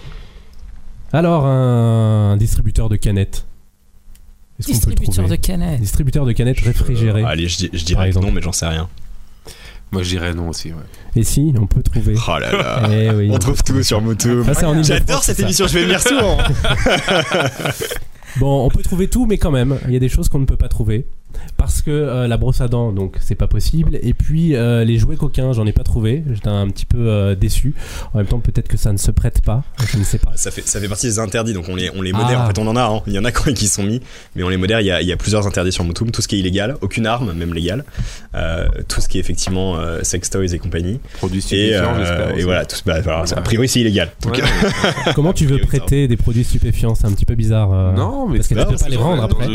Alors, 1.12 1.46
un 1.46 2.36
distributeur 2.36 2.88
de 2.88 2.96
canettes. 2.96 3.46
Est-ce 4.58 4.66
qu'on 4.68 4.72
peut 4.78 4.90
le 4.90 4.94
Distributeur 4.96 5.14
trouver 5.24 5.36
de 5.36 5.42
canettes. 5.42 5.80
Distributeur 5.80 6.26
de 6.26 6.32
canettes 6.32 6.60
réfrigérées. 6.60 7.22
Euh, 7.22 7.26
allez 7.26 7.48
je, 7.48 7.66
je 7.72 7.84
dirais 7.84 8.10
non 8.10 8.30
mais 8.32 8.40
j'en 8.42 8.52
sais 8.52 8.66
rien. 8.66 8.88
Moi, 9.94 10.02
je 10.02 10.10
dirais 10.10 10.34
non 10.34 10.48
aussi. 10.50 10.72
Ouais. 10.72 10.82
Et 11.16 11.24
si, 11.24 11.54
on 11.58 11.66
peut 11.66 11.82
trouver. 11.82 12.14
Oh 12.28 12.38
là 12.38 12.52
là. 12.52 12.82
Eh 12.92 13.10
oui. 13.10 13.30
On 13.32 13.38
trouve 13.38 13.62
tout 13.62 13.82
sur 13.82 14.00
Ile-de-France, 14.00 14.86
J'adore 14.86 15.24
cette 15.24 15.40
émission, 15.40 15.66
je 15.66 15.74
vais 15.74 15.84
venir 15.84 16.00
souvent. 16.00 16.38
Bon, 18.36 18.64
on 18.66 18.68
peut 18.68 18.82
trouver 18.82 19.06
tout, 19.08 19.26
mais 19.26 19.38
quand 19.38 19.52
même, 19.52 19.78
il 19.86 19.92
y 19.92 19.96
a 19.96 20.00
des 20.00 20.08
choses 20.08 20.28
qu'on 20.28 20.40
ne 20.40 20.44
peut 20.44 20.56
pas 20.56 20.68
trouver. 20.68 21.06
Parce 21.56 21.80
que 21.82 21.90
euh, 21.90 22.26
la 22.28 22.36
brosse 22.36 22.60
à 22.60 22.68
dents, 22.68 22.92
donc 22.92 23.16
c'est 23.20 23.34
pas 23.34 23.46
possible. 23.46 23.98
Et 24.02 24.12
puis 24.14 24.54
euh, 24.54 24.84
les 24.84 24.98
jouets 24.98 25.16
coquins, 25.16 25.52
j'en 25.52 25.66
ai 25.66 25.72
pas 25.72 25.82
trouvé. 25.84 26.22
J'étais 26.32 26.48
un 26.48 26.68
petit 26.68 26.86
peu 26.86 26.98
euh, 27.08 27.34
déçu. 27.34 27.74
En 28.12 28.18
même 28.18 28.26
temps, 28.26 28.38
peut-être 28.40 28.68
que 28.68 28.76
ça 28.76 28.92
ne 28.92 28.98
se 28.98 29.10
prête 29.10 29.40
pas. 29.42 29.62
Je 29.90 29.98
ne 29.98 30.04
sais 30.04 30.18
pas. 30.18 30.32
Ça 30.36 30.50
fait, 30.50 30.66
ça 30.66 30.80
fait 30.80 30.88
partie 30.88 31.06
des 31.06 31.18
interdits, 31.18 31.52
donc 31.54 31.66
on 31.68 31.76
les, 31.76 31.90
on 31.96 32.02
les 32.02 32.12
modère. 32.12 32.40
Ah. 32.40 32.44
En 32.44 32.46
fait, 32.48 32.58
on 32.58 32.66
en 32.66 32.76
a, 32.76 32.82
hein. 32.84 33.00
il 33.06 33.12
y 33.14 33.18
en 33.18 33.24
a 33.24 33.30
quand- 33.32 33.52
qui 33.54 33.68
sont 33.68 33.82
mis, 33.82 34.00
mais 34.36 34.42
on 34.42 34.48
les 34.48 34.56
modère. 34.56 34.80
Il 34.80 34.86
y 34.86 34.90
a, 34.90 35.00
il 35.00 35.08
y 35.08 35.12
a 35.12 35.16
plusieurs 35.16 35.46
interdits 35.46 35.72
sur 35.72 35.84
Moutoum. 35.84 36.10
Tout 36.10 36.20
ce 36.22 36.28
qui 36.28 36.36
est 36.36 36.38
illégal, 36.40 36.76
aucune 36.80 37.06
arme, 37.06 37.32
même 37.32 37.54
légale. 37.54 37.84
Euh, 38.34 38.66
tout 38.88 39.00
ce 39.00 39.08
qui 39.08 39.18
est 39.18 39.20
effectivement 39.20 39.76
euh, 39.78 40.00
sex 40.02 40.28
toys 40.30 40.44
et 40.52 40.58
compagnie. 40.58 41.00
Produits 41.18 41.38
Et, 41.38 41.42
stupéfiants, 41.42 41.94
euh, 41.96 42.30
et 42.30 42.34
aussi. 42.34 42.42
voilà, 42.42 42.64
tout, 42.66 42.76
bah, 42.84 42.96
a 43.04 43.40
priori 43.42 43.68
c'est 43.68 43.80
illégal. 43.80 44.10
Donc, 44.22 44.34
Ouais. 44.34 44.42
Comment 45.14 45.32
tu 45.32 45.46
veux 45.46 45.58
Et 45.58 45.66
prêter 45.66 46.08
des 46.08 46.16
produits 46.16 46.44
stupéfiants? 46.44 46.94
C'est 46.94 47.06
un 47.06 47.12
petit 47.12 47.24
peu 47.24 47.34
bizarre. 47.36 47.72
euh, 47.72 47.92
Non, 47.92 48.26
mais 48.28 48.38
parce 48.38 48.48
que 48.48 48.54
tu 48.54 48.66
peux 48.66 48.76
pas 48.76 48.88
les 48.88 48.96
rendre 48.96 49.22
après. 49.22 49.46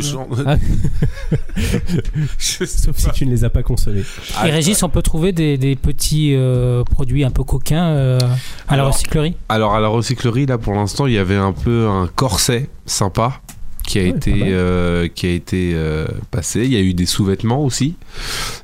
Ah. 1.73 2.25
Sauf 2.37 2.97
si 2.97 3.11
tu 3.11 3.25
ne 3.25 3.31
les 3.31 3.43
as 3.43 3.49
pas 3.49 3.63
consommés. 3.63 4.03
Ah, 4.37 4.47
Et 4.47 4.51
Régis, 4.51 4.81
on 4.83 4.89
peut 4.89 5.01
trouver 5.01 5.31
des, 5.31 5.57
des 5.57 5.75
petits 5.75 6.33
euh, 6.35 6.83
produits 6.83 7.23
un 7.23 7.31
peu 7.31 7.43
coquins 7.43 7.89
euh, 7.89 8.19
à 8.67 8.77
la 8.77 8.85
recyclerie 8.85 9.35
Alors 9.49 9.75
à 9.75 9.79
la 9.79 9.87
recyclerie 9.87 10.45
là 10.45 10.57
pour 10.57 10.73
l'instant 10.73 11.05
il 11.07 11.13
y 11.13 11.17
avait 11.17 11.35
un 11.35 11.53
peu 11.53 11.87
un 11.87 12.07
corset 12.07 12.69
sympa 12.85 13.41
qui 13.89 13.97
a 13.99 14.03
Ouais, 14.03 14.09
été 14.09 14.33
euh, 14.51 15.07
qui 15.07 15.25
a 15.25 15.31
été 15.31 15.71
euh, 15.73 16.05
passé. 16.29 16.61
Il 16.63 16.71
y 16.71 16.77
a 16.77 16.79
eu 16.79 16.93
des 16.93 17.07
sous-vêtements 17.07 17.63
aussi, 17.65 17.95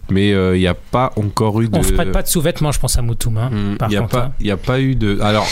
mais 0.10 0.34
euh, 0.34 0.56
il 0.56 0.60
n'y 0.60 0.68
a 0.68 0.76
pas 0.76 1.12
encore 1.16 1.60
eu 1.62 1.68
de. 1.68 1.76
On 1.78 1.82
se 1.84 1.94
prête 1.94 2.12
pas 2.12 2.22
de 2.22 2.28
sous-vêtements, 2.28 2.72
je 2.72 2.80
pense 2.80 2.98
à 2.98 3.02
Moutoum. 3.02 3.38
Hein, 3.38 3.76
par 3.80 3.90
Il 3.90 3.94
n'y 3.94 3.98
a 3.98 4.02
contre, 4.02 4.12
pas, 4.12 4.24
hein. 4.26 4.34
il 4.40 4.46
y 4.46 4.52
a 4.52 4.58
pas 4.58 4.80
eu 4.80 4.96
de. 4.96 5.20
Alors, 5.22 5.48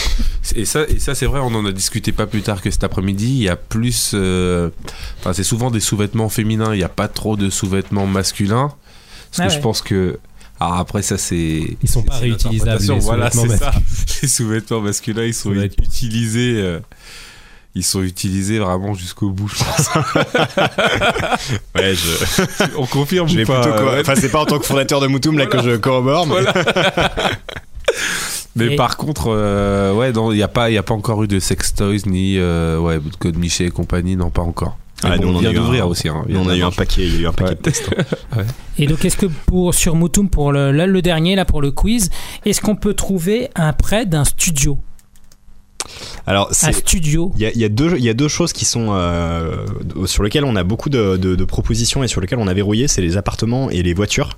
et 0.56 0.66
ça, 0.66 0.84
et 0.88 1.00
ça 1.00 1.16
c'est 1.16 1.26
vrai, 1.26 1.40
on 1.40 1.54
en 1.56 1.66
a 1.66 1.72
discuté 1.72 2.12
pas 2.12 2.28
plus 2.28 2.42
tard 2.44 2.62
que 2.62 2.70
cet 2.70 2.84
après-midi. 2.84 3.26
Il 3.30 3.42
y 3.44 3.50
a 3.50 3.56
plus, 3.56 4.12
euh, 4.14 4.70
enfin, 5.20 5.34
c'est 5.34 5.44
souvent 5.44 5.72
des 5.72 5.80
sous-vêtements 5.80 6.30
féminins. 6.30 6.74
Il 6.74 6.78
n'y 6.78 6.84
a 6.84 6.90
pas 6.90 7.08
trop 7.08 7.36
de 7.36 7.50
sous-vêtements 7.50 8.06
masculins, 8.06 8.72
parce 9.32 9.40
Ah 9.40 9.44
que 9.46 9.50
ouais. 9.50 9.56
je 9.56 9.62
pense 9.62 9.82
que. 9.82 10.20
Alors 10.60 10.76
après 10.78 11.02
ça 11.02 11.18
c'est. 11.18 11.78
Ils 11.82 11.90
sont 11.90 12.04
pas 12.04 12.18
réutilisables, 12.18 12.80
les 12.84 13.00
Voilà, 13.00 13.32
sous-vêtements 13.32 13.58
c'est 13.58 13.64
ça. 13.64 13.74
Les 14.22 14.28
sous-vêtements 14.30 14.82
masculins, 14.82 15.24
ils 15.26 15.34
sont 15.34 15.52
utilisés. 15.54 16.54
euh, 16.62 16.80
ils 17.76 17.84
sont 17.84 18.04
utilisés 18.04 18.60
vraiment 18.60 18.94
jusqu'au 18.94 19.30
bout, 19.30 19.48
je 19.48 19.64
pense. 19.64 19.90
ouais, 21.76 21.96
je, 21.96 22.44
On 22.78 22.86
confirme 22.86 23.28
je 23.28 23.42
ou 23.42 23.46
pas 23.46 23.62
plutôt. 23.62 23.78
euh, 23.78 24.02
Enfin, 24.02 24.14
c'est 24.16 24.30
pas 24.30 24.42
en 24.42 24.46
tant 24.46 24.60
que 24.60 24.66
fondateur 24.66 25.00
de 25.02 25.08
Moutoum 25.08 25.38
là 25.38 25.46
que 25.48 25.62
je 25.62 25.76
corrobore, 25.78 26.28
mais 26.28 26.36
Mais 28.56 28.74
Et- 28.74 28.76
par 28.76 28.98
contre, 28.98 29.28
euh, 29.30 29.94
ouais, 29.94 30.12
non, 30.12 30.32
il 30.32 30.36
n'y 30.36 30.44
a 30.44 30.48
pas, 30.48 30.70
il 30.70 30.74
y 30.74 30.78
a 30.78 30.84
pas 30.84 30.94
encore 30.94 31.24
eu 31.24 31.28
de 31.28 31.40
sex 31.40 31.74
toys 31.74 31.98
ni 32.06 32.38
euh, 32.38 32.78
ouais, 32.78 32.98
de 33.00 33.16
code 33.18 33.36
Michel 33.36 33.68
et 33.68 33.72
compagnie, 33.72 34.16
non, 34.16 34.30
pas 34.30 34.44
encore. 34.44 34.78
Ah, 35.04 35.18
bon, 35.18 35.34
on 35.34 35.36
on 35.36 35.40
vient 35.40 35.52
d'ouvrir 35.52 35.88
aussi. 35.88 36.08
Hein, 36.08 36.24
on 36.34 36.48
a 36.48 36.56
eu 36.56 36.62
un 36.64 36.72
paquet, 36.72 37.02
il 37.04 37.16
y 37.16 37.18
a 37.18 37.22
eu 37.22 37.28
un 37.28 37.34
paquet 37.34 37.50
Ouais. 37.50 37.56
de 37.56 37.62
tests. 37.62 37.90
hein. 38.38 38.44
Et 38.78 38.86
donc, 38.86 39.04
est-ce 39.04 39.18
que 39.18 39.26
pour, 39.26 39.74
sur 39.74 39.96
Moutoum, 39.96 40.30
pour 40.30 40.52
le, 40.52 40.72
là, 40.72 40.86
le 40.86 41.02
dernier, 41.02 41.36
là, 41.36 41.46
pour 41.46 41.62
le 41.62 41.72
quiz, 41.72 42.10
est-ce 42.46 42.62
qu'on 42.62 42.76
peut 42.76 42.94
trouver 42.94 43.50
un 43.56 43.74
prêt 43.74 44.06
d'un 44.06 44.24
studio? 44.24 44.78
Alors, 46.28 46.50
Un 46.63 46.72
studio 46.72 47.32
Il 47.36 47.41
y, 47.41 47.46
a, 47.46 47.52
y 47.52 47.69
deux, 47.69 47.96
il 47.98 48.04
y 48.04 48.10
a 48.10 48.13
deux 48.13 48.28
choses 48.28 48.54
qui 48.54 48.65
sont 48.65 48.88
euh, 48.91 49.65
sur 50.06 50.24
lesquelles 50.24 50.46
on 50.46 50.56
a 50.56 50.63
beaucoup 50.63 50.89
de, 50.89 51.17
de- 51.17 51.36
de 51.36 51.46
propositions 51.46 52.04
et 52.04 52.08
sur 52.08 52.22
lesquelles 52.22 52.39
on 52.39 52.48
a 52.48 52.54
verrouillé, 52.54 52.88
c'est 52.88 53.02
les 53.02 53.17
appartements 53.17 53.69
et 53.69 53.84
les 53.84 53.93
voitures. 53.93 54.38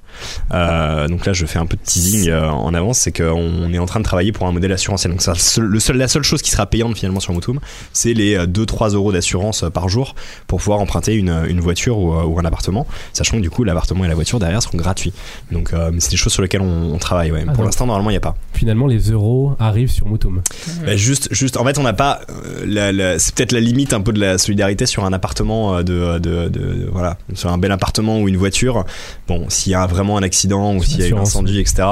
Euh, 0.54 1.08
donc 1.08 1.26
là, 1.26 1.34
je 1.34 1.46
fais 1.46 1.60
un 1.60 1.66
peu 1.66 1.78
de 1.78 1.82
teasing 1.82 2.30
euh, 2.30 2.50
en 2.50 2.74
avance, 2.74 3.00
c'est 3.00 3.12
qu'on 3.16 3.72
est 3.74 3.78
en 3.80 3.86
train 3.86 4.00
de 4.00 4.06
travailler 4.06 4.32
pour 4.32 4.48
un 4.48 4.52
modèle 4.52 4.72
assurantiel. 4.72 5.12
Donc 5.12 5.22
ça, 5.22 5.34
le 5.60 5.80
seul- 5.80 5.98
la 5.98 6.08
seule 6.08 6.24
chose 6.24 6.42
qui 6.42 6.52
sera 6.52 6.66
payante 6.66 6.98
finalement 6.98 7.20
sur 7.20 7.34
Moutoum, 7.34 7.60
c'est 7.94 8.14
les 8.14 8.38
2-3 8.38 8.94
euros 8.96 9.12
d'assurance 9.12 9.66
par 9.74 9.90
jour 9.90 10.16
pour 10.48 10.60
pouvoir 10.60 10.80
emprunter 10.80 11.16
une, 11.16 11.44
une 11.48 11.60
voiture 11.60 11.98
ou, 11.98 12.14
ou 12.14 12.40
un 12.40 12.46
appartement, 12.46 12.88
sachant 13.14 13.38
que 13.38 13.42
du 13.42 13.50
coup 13.50 13.64
l'appartement 13.64 14.06
et 14.06 14.08
la 14.08 14.16
voiture 14.16 14.40
derrière 14.40 14.62
seront 14.62 14.78
gratuits. 14.78 15.14
Donc 15.52 15.72
c'est 16.00 16.12
des 16.12 16.18
choses 16.18 16.34
sur 16.34 16.42
lesquelles 16.42 16.62
on, 16.62 16.94
on 16.94 16.98
travaille. 16.98 17.32
Ouais. 17.32 17.44
Ah, 17.48 17.52
pour 17.54 17.64
l'instant, 17.64 17.86
normalement, 17.86 18.10
il 18.10 18.14
n'y 18.14 18.18
a 18.18 18.22
pas. 18.22 18.36
Finalement, 18.54 18.88
les 18.88 19.12
euros 19.12 19.56
arrivent 19.60 19.92
sur 19.92 20.08
Moutoum. 20.08 20.42
Bah, 20.86 20.96
juste, 20.96 21.34
juste, 21.36 21.58
en 21.58 21.64
fait, 21.66 21.78
on 21.78 21.84
n'a 21.84 21.94
pas. 21.94 22.22
euh, 22.30 22.64
la- 22.66 22.92
la- 22.92 23.20
c'est 23.20 23.36
peut-être 23.36 23.52
la 23.52 23.60
limite 23.60 23.94
un 23.94 24.02
peu 24.02 24.12
de 24.14 24.20
la 24.20 24.38
solidarité 24.38 24.86
sur 24.86 25.06
un 25.06 25.14
appartement 25.14 25.76
euh, 25.78 25.84
de, 25.84 26.18
de, 26.20 26.48
de- 26.48 26.50
de- 26.50 26.90
voilà, 26.92 27.18
sur 27.34 27.50
un 27.52 27.58
bel 27.58 27.72
appartement 27.72 28.20
ou 28.20 28.28
une 28.28 28.38
voiture. 28.38 28.86
Bon, 29.28 29.46
s'il 29.50 29.72
y 29.72 29.76
a 29.76 29.86
vraiment 29.86 30.18
un 30.18 30.24
accident 30.24 30.76
ou 30.76 30.84
s'il 30.84 30.94
y 30.94 31.02
a 31.02 31.06
l'assurance. 31.06 31.30
incendie, 31.30 31.60
etc. 31.60 31.84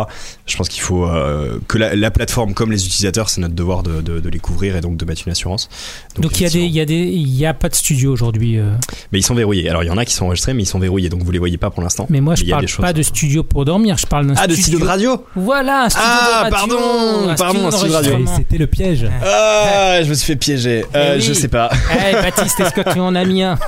Je 0.46 0.58
pense 0.58 0.70
qu'il 0.70 0.82
faut 0.82 1.06
euh, 1.06 1.60
que 1.68 1.78
la, 1.78 1.96
la 1.96 2.12
plateforme, 2.12 2.54
comme 2.54 2.72
les 2.72 2.86
utilisateurs, 2.86 3.30
c'est 3.30 3.42
notre 3.42 3.54
devoir 3.56 3.84
de, 3.84 4.02
de, 4.02 4.20
de 4.20 4.30
les 4.30 4.40
couvrir 4.40 4.76
et 4.76 4.82
donc 4.82 4.98
de 4.98 5.06
mettre 5.06 5.22
une 5.26 5.32
assurance. 5.32 5.70
Donc, 6.20 6.40
il 6.40 6.44
y 6.44 6.46
a 6.46 6.50
des, 6.50 6.60
il 6.62 6.72
y 6.72 6.80
a 6.82 6.86
des, 6.86 6.96
il 6.96 7.36
y 7.36 7.46
a 7.46 7.54
pas 7.54 7.70
de 7.70 7.76
studio 7.76 8.12
aujourd'hui. 8.12 8.58
euh. 8.58 8.72
Mais 9.12 9.20
ils 9.20 9.24
sont 9.24 9.36
verrouillés. 9.36 9.70
Alors 9.70 9.84
il 9.84 9.88
y 9.88 9.92
en 9.92 9.98
a 9.98 10.06
qui 10.06 10.14
sont 10.14 10.26
enregistrés, 10.26 10.54
mais 10.54 10.64
ils 10.64 10.68
sont 10.68 10.80
verrouillés, 10.80 11.10
donc 11.10 11.24
vous 11.24 11.32
les 11.32 11.40
voyez 11.40 11.58
pas 11.58 11.70
pour 11.70 11.82
l'instant. 11.84 12.06
Mais 12.10 12.22
moi, 12.22 12.34
Mais 12.38 12.46
je 12.46 12.50
parle 12.52 12.66
pas 12.82 12.94
de 12.94 13.02
studio 13.04 13.44
pour 13.44 13.66
dormir. 13.66 13.98
Je 13.98 14.06
parle 14.08 14.28
d'un 14.28 14.34
Ah, 14.38 14.48
de 14.48 14.56
studio 14.56 14.80
de 14.80 14.86
radio? 14.86 15.26
Voilà, 15.36 15.84
un 15.86 15.90
studio 15.90 16.08
Ah, 16.10 16.50
de 16.50 16.54
radio. 16.56 16.78
pardon, 16.78 17.36
pardon, 17.38 17.68
un 17.68 17.72
studio 17.72 17.88
de 17.90 17.94
radio. 17.96 18.26
C'était 18.36 18.58
le 18.58 18.68
piège. 18.68 19.08
Ah, 19.22 19.33
je 20.04 20.10
me 20.10 20.14
suis 20.14 20.26
fait 20.28 20.36
piéger. 20.36 20.86
Euh, 20.96 21.14
Eh 21.14 21.16
oui. 21.18 21.22
Je 21.22 21.34
sais 21.34 21.48
pas. 21.48 21.70
Eh, 21.92 22.14
Baptiste, 22.14 22.60
est-ce 22.60 22.74
que 22.74 22.94
tu 22.94 23.00
en 23.00 23.16
as 23.16 23.26
mis 23.26 23.44
un? 23.44 23.58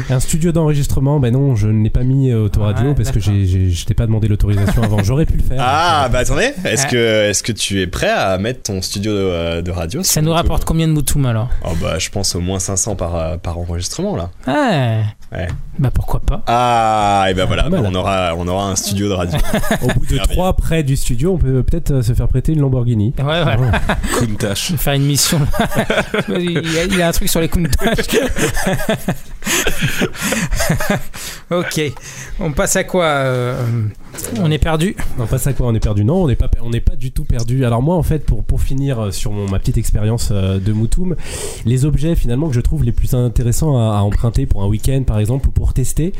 Un 0.10 0.20
studio 0.20 0.52
d'enregistrement, 0.52 1.20
ben 1.20 1.32
non, 1.32 1.56
je 1.56 1.68
n'ai 1.68 1.90
pas 1.90 2.02
mis 2.02 2.30
euh, 2.30 2.44
autoradio 2.44 2.88
Ouais, 2.88 2.94
parce 2.94 3.10
que 3.10 3.20
j'ai- 3.20 3.46
j'ai- 3.46 3.70
je 3.70 3.84
t'ai 3.86 3.94
pas 3.94 4.06
demandé 4.06 4.28
l'autorisation 4.28 4.82
avant. 4.82 5.02
J'aurais 5.02 5.26
pu 5.26 5.36
le 5.36 5.42
faire. 5.42 5.58
Ah, 5.60 6.08
bah 6.10 6.20
attendez, 6.20 6.52
est-ce 6.64 6.86
que, 6.86 7.28
est-ce 7.28 7.42
que 7.42 7.52
tu 7.52 7.80
es 7.80 7.86
prêt 7.86 8.10
à 8.10 8.38
mettre 8.38 8.62
ton 8.62 8.80
studio 8.82 9.12
de, 9.12 9.18
euh, 9.18 9.62
de 9.62 9.70
radio 9.70 10.02
Ça 10.02 10.20
nous 10.22 10.32
rapporte 10.32 10.64
combien 10.64 10.88
de 10.88 10.92
Moutoum 10.92 11.26
alors? 11.26 11.48
Oh 11.64 11.72
bah 11.80 11.98
je 11.98 12.08
pense 12.10 12.34
au 12.34 12.40
moins 12.40 12.58
500 12.58 12.96
par, 12.96 13.16
euh, 13.16 13.36
par 13.36 13.58
enregistrement 13.58 14.16
là. 14.16 14.30
Ah 14.46 15.02
Ouais. 15.32 15.46
Bah 15.78 15.90
pourquoi 15.94 16.18
pas 16.18 16.42
Ah, 16.48 17.26
et 17.30 17.34
ben 17.34 17.44
voilà, 17.44 17.68
on 17.72 17.94
aura, 17.94 18.34
on 18.36 18.48
aura 18.48 18.68
un 18.68 18.74
studio 18.74 19.08
de 19.08 19.12
radio. 19.12 19.38
Au 19.82 19.86
bout 19.86 20.04
de 20.06 20.18
trois 20.18 20.54
près 20.54 20.82
du 20.82 20.96
studio, 20.96 21.34
on 21.34 21.38
peut 21.38 21.62
peut-être 21.62 21.92
euh, 21.92 22.02
se 22.02 22.12
faire 22.14 22.26
prêter 22.26 22.52
une 22.52 22.60
Lamborghini. 22.60 23.14
Ouais. 23.22 23.42
Je 24.20 24.72
vais 24.72 24.76
faire 24.78 24.94
une 24.94 25.04
mission. 25.06 25.38
il, 26.30 26.50
y 26.52 26.78
a, 26.78 26.84
il 26.84 26.96
y 26.96 27.02
a 27.02 27.08
un 27.08 27.12
truc 27.12 27.28
sur 27.28 27.40
les 27.40 27.48
Countach. 27.48 27.96
ok. 31.50 31.80
On 32.38 32.52
passe 32.52 32.76
à 32.76 32.84
quoi 32.84 33.04
euh, 33.04 33.54
On 34.42 34.50
est 34.50 34.58
perdu. 34.58 34.96
Non, 35.18 35.26
pas 35.26 35.38
ça 35.38 35.52
quoi, 35.52 35.66
on 35.68 35.74
est 35.74 35.80
perdu. 35.80 36.04
Non, 36.04 36.22
on 36.24 36.28
n'est 36.28 36.36
pas, 36.36 36.48
on 36.62 36.70
n'est 36.70 36.80
pas 36.80 36.96
du 36.96 37.10
tout 37.12 37.24
perdu. 37.24 37.64
Alors 37.64 37.82
moi, 37.82 37.96
en 37.96 38.02
fait, 38.02 38.24
pour, 38.24 38.44
pour 38.44 38.60
finir 38.60 39.00
euh, 39.00 39.10
sur 39.10 39.32
mon, 39.32 39.48
ma 39.48 39.58
petite 39.58 39.76
expérience 39.78 40.28
euh, 40.30 40.58
de 40.58 40.72
Moutoum, 40.72 41.16
les 41.64 41.84
objets 41.84 42.14
finalement 42.14 42.48
que 42.48 42.54
je 42.54 42.60
trouve 42.60 42.84
les 42.84 42.92
plus 42.92 43.14
intéressants 43.14 43.76
à, 43.78 43.96
à 43.98 44.00
emprunter 44.02 44.46
pour 44.46 44.62
un 44.62 44.66
week-end, 44.68 45.02
par 45.06 45.18
exemple, 45.18 45.48
ou 45.48 45.50
pour 45.52 45.74
tester, 45.74 46.12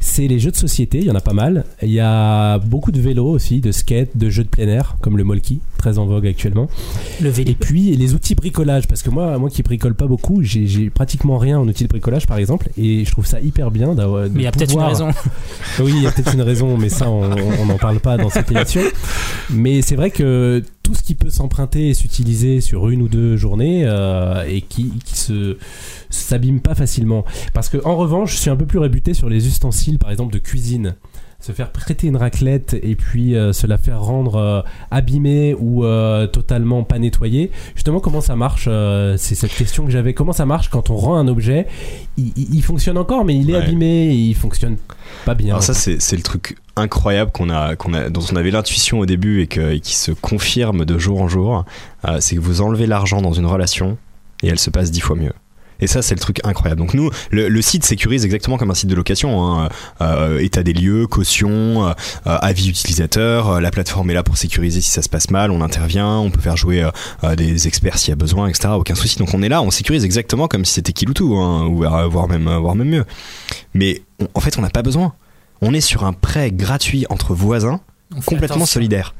c'est 0.00 0.28
les 0.28 0.38
jeux 0.38 0.50
de 0.50 0.56
société. 0.56 0.98
Il 0.98 1.04
y 1.04 1.10
en 1.10 1.14
a 1.14 1.20
pas 1.20 1.32
mal. 1.32 1.64
Il 1.82 1.90
y 1.90 2.00
a 2.00 2.58
beaucoup 2.58 2.92
de 2.92 3.00
vélos 3.00 3.28
aussi, 3.30 3.60
de 3.60 3.72
skate, 3.72 4.16
de 4.16 4.30
jeux 4.30 4.44
de 4.44 4.48
plein 4.48 4.68
air, 4.68 4.96
comme 5.00 5.16
le 5.16 5.24
Molki, 5.24 5.60
très 5.78 5.98
en 5.98 6.06
vogue 6.06 6.26
actuellement. 6.26 6.68
Le 7.20 7.28
Et 7.28 7.32
Vélib. 7.32 7.58
puis 7.58 7.96
les 7.96 8.14
outils 8.14 8.34
bricolage, 8.34 8.86
parce 8.86 9.02
que 9.02 9.10
moi, 9.10 9.38
moi 9.38 9.50
qui 9.50 9.62
bricole 9.62 9.94
pas 9.94 10.06
beaucoup, 10.06 10.42
j'ai 10.42 10.90
pratiquement 10.90 11.38
rien 11.38 11.58
en 11.58 11.66
outils 11.66 11.84
de 11.84 11.88
bricolage 11.88 12.26
par 12.26 12.38
exemple, 12.38 12.68
et 12.78 13.04
je 13.04 13.10
trouve 13.10 13.26
ça 13.26 13.40
hyper 13.40 13.70
bien 13.70 13.94
d'avoir. 13.94 14.24
Mais 14.30 14.40
il 14.40 14.42
y 14.42 14.46
a 14.46 14.52
peut-être 14.52 14.72
une 14.74 14.80
raison. 14.82 15.10
oui, 15.80 15.92
il 15.96 16.02
y 16.02 16.06
a 16.06 16.12
peut-être 16.12 16.34
une 16.34 16.42
raison, 16.42 16.76
mais 16.76 16.88
ça, 16.88 17.10
on 17.10 17.35
on 17.36 17.66
n'en 17.66 17.78
parle 17.78 18.00
pas 18.00 18.16
dans 18.16 18.30
cette 18.30 18.50
émission. 18.50 18.82
Mais 19.50 19.82
c'est 19.82 19.96
vrai 19.96 20.10
que 20.10 20.62
tout 20.82 20.94
ce 20.94 21.02
qui 21.02 21.14
peut 21.14 21.30
s'emprunter 21.30 21.88
et 21.90 21.94
s'utiliser 21.94 22.60
sur 22.60 22.88
une 22.88 23.02
ou 23.02 23.08
deux 23.08 23.36
journées 23.36 23.84
euh, 23.84 24.44
et 24.46 24.62
qui, 24.62 24.92
qui 25.04 25.16
se 25.16 25.56
s'abîme 26.10 26.60
pas 26.60 26.74
facilement. 26.74 27.24
Parce 27.52 27.68
que 27.68 27.78
en 27.84 27.96
revanche, 27.96 28.32
je 28.32 28.38
suis 28.38 28.50
un 28.50 28.56
peu 28.56 28.66
plus 28.66 28.78
rébuté 28.78 29.14
sur 29.14 29.28
les 29.28 29.46
ustensiles, 29.46 29.98
par 29.98 30.10
exemple 30.10 30.32
de 30.32 30.38
cuisine. 30.38 30.94
Se 31.38 31.52
faire 31.52 31.70
prêter 31.70 32.06
une 32.08 32.16
raclette 32.16 32.74
et 32.82 32.96
puis 32.96 33.36
euh, 33.36 33.52
se 33.52 33.66
la 33.66 33.78
faire 33.78 34.00
rendre 34.02 34.36
euh, 34.36 34.62
abîmée 34.90 35.54
ou 35.58 35.84
euh, 35.84 36.26
totalement 36.26 36.82
pas 36.82 36.98
nettoyée. 36.98 37.50
Justement, 37.74 38.00
comment 38.00 38.20
ça 38.20 38.34
marche 38.36 38.68
C'est 39.16 39.34
cette 39.34 39.54
question 39.54 39.84
que 39.84 39.90
j'avais. 39.92 40.12
Comment 40.14 40.32
ça 40.32 40.46
marche 40.46 40.70
quand 40.70 40.90
on 40.90 40.96
rend 40.96 41.16
un 41.16 41.28
objet? 41.28 41.66
Il, 42.16 42.32
il- 42.36 42.54
il 42.54 42.62
fonctionne 42.62 42.98
encore, 42.98 43.24
mais 43.24 43.36
il 43.36 43.50
est 43.50 43.56
Ouais. 43.56 43.62
abîmé 43.62 44.06
et 44.08 44.14
il 44.14 44.34
fonctionne 44.34 44.76
pas 45.24 45.34
bien. 45.34 45.50
Alors 45.54 45.62
ça 45.62 45.74
c'est 45.74 46.16
le 46.16 46.22
truc 46.22 46.56
incroyable 46.74 47.30
qu'on 47.32 47.48
a, 47.50 47.76
qu'on 47.76 47.94
a, 47.94 48.08
dont 48.10 48.22
on 48.32 48.36
avait 48.36 48.50
l'intuition 48.50 48.98
au 48.98 49.06
début 49.06 49.40
et, 49.42 49.46
que, 49.46 49.72
et 49.72 49.80
qui 49.80 49.94
se 49.94 50.10
confirme 50.12 50.84
de 50.84 50.98
jour 50.98 51.20
en 51.22 51.28
jour. 51.28 51.64
C'est 52.20 52.34
que 52.36 52.40
vous 52.40 52.60
enlevez 52.60 52.86
l'argent 52.86 53.20
dans 53.22 53.32
une 53.32 53.46
relation 53.46 53.98
et 54.42 54.48
elle 54.48 54.58
se 54.58 54.70
passe 54.70 54.90
dix 54.90 55.00
fois 55.00 55.16
mieux. 55.16 55.32
Et 55.80 55.86
ça, 55.86 56.02
c'est 56.02 56.14
le 56.14 56.20
truc 56.20 56.40
incroyable. 56.44 56.80
Donc 56.80 56.94
nous, 56.94 57.10
le, 57.30 57.48
le 57.48 57.62
site 57.62 57.84
sécurise 57.84 58.24
exactement 58.24 58.56
comme 58.56 58.70
un 58.70 58.74
site 58.74 58.88
de 58.88 58.94
location. 58.94 59.44
hein. 59.60 59.68
Euh, 60.00 60.38
état 60.38 60.62
des 60.62 60.72
lieux, 60.72 61.06
caution, 61.06 61.86
euh, 61.86 61.92
euh, 62.26 62.38
avis 62.40 62.68
utilisateur. 62.68 63.60
la 63.60 63.70
plateforme 63.70 64.10
est 64.10 64.14
là 64.14 64.22
pour 64.22 64.36
sécuriser 64.36 64.80
si 64.80 64.90
ça 64.90 65.02
se 65.02 65.08
passe 65.08 65.30
mal. 65.30 65.50
On 65.50 65.60
intervient, 65.60 66.16
on 66.18 66.30
peut 66.30 66.40
faire 66.40 66.56
jouer 66.56 66.88
euh, 67.24 67.36
des 67.36 67.66
experts 67.66 67.98
s'il 67.98 68.10
y 68.10 68.12
a 68.12 68.16
besoin, 68.16 68.48
etc. 68.48 68.68
Aucun 68.76 68.94
souci. 68.94 69.18
Donc 69.18 69.34
on 69.34 69.42
est 69.42 69.48
là, 69.48 69.62
on 69.62 69.70
sécurise 69.70 70.04
exactement 70.04 70.48
comme 70.48 70.64
si 70.64 70.72
c'était 70.74 70.92
Kiloutou, 70.92 71.36
hein, 71.36 71.66
ou 71.66 71.78
voire 72.10 72.28
même, 72.28 72.48
voire 72.58 72.74
même 72.74 72.88
mieux. 72.88 73.04
Mais 73.74 74.02
on- 74.20 74.28
en 74.34 74.40
fait, 74.40 74.58
on 74.58 74.62
n'a 74.62 74.70
pas 74.70 74.82
besoin. 74.82 75.12
On 75.62 75.74
est 75.74 75.80
sur 75.80 76.04
un 76.04 76.12
prêt 76.12 76.50
gratuit 76.52 77.06
entre 77.10 77.34
voisins, 77.34 77.80
complètement 78.26 78.66
solidaire. 78.66 79.14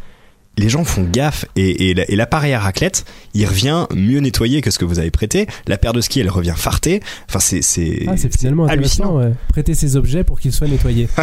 Les 0.59 0.69
gens 0.71 0.85
font 0.85 1.05
gaffe 1.05 1.45
et, 1.55 1.91
et 1.91 1.95
la- 1.95 2.11
et 2.11 2.17
l'appareil 2.17 2.53
à 2.55 2.61
raclette, 2.61 3.05
il 3.35 3.45
revient 3.47 3.87
mieux 3.95 4.21
nettoyé 4.21 4.63
que 4.63 4.71
ce 4.71 4.79
que 4.79 4.85
vous 4.87 4.99
avez 4.99 5.11
prêté. 5.11 5.47
La 5.67 5.77
paire 5.77 5.93
de 5.93 6.01
ski, 6.01 6.21
elle 6.21 6.31
revient 6.31 6.55
fartée. 6.57 7.01
Enfin, 7.29 7.41
c'est 7.41 7.61
c'est 7.63 8.05
Ah, 8.09 8.17
c'est 8.17 8.35
finalement 8.37 8.67
hallucinant. 8.67 9.17
ouais. 9.19 9.33
Prêter 9.49 9.75
ses 9.75 9.97
objets 9.97 10.25
pour 10.25 10.41
qu'ils 10.41 10.53
soient 10.53 10.67
nettoyés. 10.69 11.09